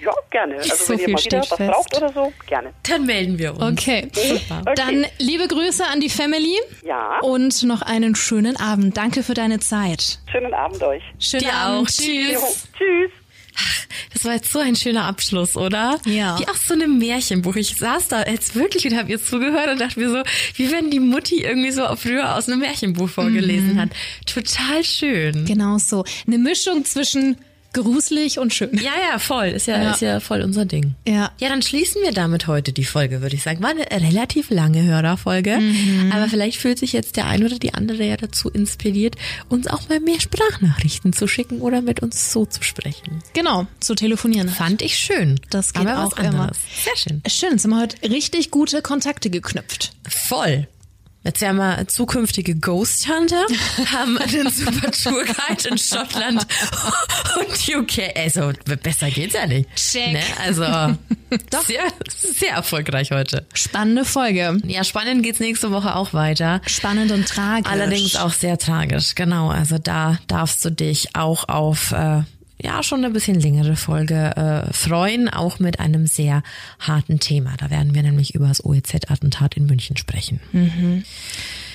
Ja, 0.00 0.12
gerne. 0.30 0.56
Also 0.58 0.76
So 0.76 0.92
wenn 0.92 0.98
ihr 1.00 1.08
mal 1.10 1.24
wieder 1.24 1.40
was 1.40 1.48
fest. 1.48 1.70
braucht 1.72 1.96
oder 1.96 2.12
so, 2.12 2.32
gerne. 2.46 2.72
Dann 2.88 3.04
melden 3.06 3.36
wir 3.38 3.56
uns. 3.56 3.80
Okay. 3.80 4.08
Super. 4.12 4.60
Okay. 4.60 4.74
Dann 4.76 5.06
liebe 5.18 5.48
Grüße 5.48 5.84
an 5.86 5.98
die 6.00 6.08
Family 6.10 6.54
Ja, 6.84 7.18
und 7.22 7.64
noch 7.64 7.82
einen 7.82 8.14
schönen 8.14 8.56
Abend. 8.56 8.96
Danke 8.96 9.24
für 9.24 9.34
deine 9.34 9.58
Zeit. 9.58 10.20
schönen 10.30 10.54
Abend 10.54 10.80
euch. 10.82 11.02
Schönen 11.18 11.42
Dir 11.44 11.54
Abend. 11.54 11.88
auch. 11.88 11.90
Tschüss. 11.90 12.32
Jo, 12.78 13.08
tschüss. 13.54 13.88
Das 14.12 14.24
war 14.24 14.34
jetzt 14.34 14.52
so 14.52 14.58
ein 14.58 14.76
schöner 14.76 15.04
Abschluss, 15.04 15.56
oder? 15.56 15.98
Ja. 16.06 16.38
Wie 16.38 16.48
aus 16.48 16.66
so 16.66 16.74
einem 16.74 16.98
Märchenbuch. 16.98 17.56
Ich 17.56 17.76
saß 17.76 18.08
da 18.08 18.24
jetzt 18.24 18.54
wirklich 18.54 18.86
und 18.86 18.96
habe 18.96 19.10
ihr 19.10 19.22
zugehört 19.22 19.68
und 19.70 19.80
dachte 19.80 20.00
mir 20.00 20.10
so, 20.10 20.22
wie 20.54 20.70
wenn 20.70 20.90
die 20.90 21.00
Mutti 21.00 21.42
irgendwie 21.42 21.70
so 21.70 21.82
früher 21.96 22.36
aus 22.36 22.48
einem 22.48 22.60
Märchenbuch 22.60 23.08
vorgelesen 23.08 23.80
hat. 23.80 23.90
Total 24.26 24.84
schön. 24.84 25.44
Genau 25.44 25.78
so. 25.78 26.04
Eine 26.26 26.38
Mischung 26.38 26.84
zwischen 26.84 27.36
gruselig 27.74 28.38
und 28.38 28.54
schön. 28.54 28.70
Ja, 28.78 28.92
ja, 29.10 29.18
voll. 29.18 29.48
Ist 29.48 29.66
ja, 29.66 29.82
Ja. 29.82 29.90
ist 29.92 30.00
ja 30.00 30.20
voll 30.20 30.40
unser 30.40 30.64
Ding. 30.64 30.94
Ja. 31.06 31.30
Ja, 31.38 31.48
dann 31.50 31.60
schließen 31.60 32.00
wir 32.02 32.12
damit 32.12 32.46
heute 32.46 32.72
die 32.72 32.84
Folge, 32.84 33.20
würde 33.20 33.34
ich 33.36 33.42
sagen. 33.42 33.62
War 33.62 33.70
eine 33.70 33.90
relativ 33.90 34.48
lange 34.50 34.82
Hörerfolge, 34.82 35.58
aber 36.12 36.28
vielleicht 36.28 36.58
fühlt 36.58 36.78
sich 36.78 36.92
jetzt 36.92 37.16
der 37.16 37.26
ein 37.26 37.44
oder 37.44 37.58
die 37.58 37.74
andere 37.74 38.02
ja 38.04 38.16
dazu 38.16 38.48
inspiriert, 38.48 39.16
uns 39.48 39.66
auch 39.66 39.88
mal 39.88 40.00
mehr 40.00 40.20
Sprachnachrichten 40.20 41.12
zu 41.12 41.26
schicken 41.28 41.60
oder 41.60 41.82
mit 41.82 42.00
uns 42.00 42.32
so 42.32 42.46
zu 42.46 42.62
sprechen. 42.62 43.20
Genau, 43.34 43.66
zu 43.80 43.94
telefonieren. 43.94 44.48
Fand 44.48 44.80
ich 44.80 44.96
schön. 44.96 45.40
Das 45.50 45.72
geht 45.74 45.86
aber 45.86 46.04
auch 46.04 46.12
was 46.12 46.18
anderes. 46.18 46.34
immer. 46.34 46.52
Sehr 46.84 46.96
schön. 46.96 47.22
Schön, 47.28 47.50
jetzt 47.52 47.64
haben 47.64 47.70
wir 47.72 47.80
heute 47.80 48.10
richtig 48.10 48.50
gute 48.50 48.80
Kontakte 48.82 49.28
geknüpft. 49.30 49.92
Voll. 50.08 50.68
Jetzt 51.24 51.40
werden 51.40 51.56
wir 51.56 51.88
zukünftige 51.88 52.54
Ghost 52.54 53.08
Hunter, 53.08 53.46
haben 53.92 54.18
einen 54.18 54.50
super 54.50 54.90
Tourguide 54.90 55.68
in 55.70 55.78
Schottland 55.78 56.46
und 57.38 57.76
UK. 57.76 58.14
Also 58.14 58.52
besser 58.82 59.10
geht's 59.10 59.32
ja 59.32 59.46
nicht. 59.46 59.74
Check. 59.74 60.12
Ne? 60.12 60.22
Also 60.44 60.64
sehr, 61.66 61.84
sehr 62.14 62.52
erfolgreich 62.52 63.10
heute. 63.10 63.46
Spannende 63.54 64.04
Folge. 64.04 64.58
Ja, 64.66 64.84
spannend 64.84 65.22
geht's 65.22 65.40
nächste 65.40 65.70
Woche 65.70 65.96
auch 65.96 66.12
weiter. 66.12 66.60
Spannend 66.66 67.10
und 67.10 67.26
tragisch. 67.26 67.72
Allerdings 67.72 68.16
auch 68.16 68.32
sehr 68.32 68.58
tragisch, 68.58 69.14
genau. 69.14 69.48
Also 69.48 69.78
da 69.78 70.18
darfst 70.26 70.62
du 70.64 70.70
dich 70.70 71.16
auch 71.16 71.48
auf 71.48 71.92
äh, 71.92 72.22
ja 72.62 72.82
schon 72.82 73.04
eine 73.04 73.12
bisschen 73.12 73.38
längere 73.40 73.76
Folge 73.76 74.36
äh, 74.36 74.72
freuen, 74.72 75.28
auch 75.28 75.58
mit 75.58 75.80
einem 75.80 76.06
sehr 76.06 76.42
harten 76.78 77.20
Thema. 77.20 77.54
Da 77.58 77.70
werden 77.70 77.94
wir 77.94 78.02
nämlich 78.02 78.34
über 78.34 78.48
das 78.48 78.64
OEZ-Attentat 78.64 79.56
in 79.56 79.66
München 79.66 79.96
sprechen. 79.96 80.40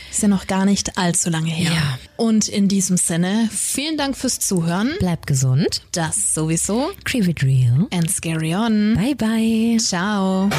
Ist 0.10 0.24
ja 0.24 0.28
noch 0.28 0.48
gar 0.48 0.66
nicht 0.66 0.98
allzu 0.98 1.30
lange 1.30 1.52
her. 1.52 1.72
Ja. 1.72 2.00
Und 2.18 2.48
in 2.48 2.68
diesem 2.68 2.98
Sinne, 2.98 3.50
vielen 3.52 3.98
Dank 3.98 4.18
fürs 4.18 4.40
Zuhören. 4.40 4.94
Bleib 5.00 5.28
gesund. 5.28 5.84
Das 5.92 6.34
sowieso. 6.34 6.92
Creep 7.04 7.28
it 7.28 7.44
real. 7.44 7.88
And 7.92 8.10
scary 8.10 8.56
on. 8.56 8.96
Bye 8.96 9.16
bye. 9.16 9.78
Ciao. 9.80 10.50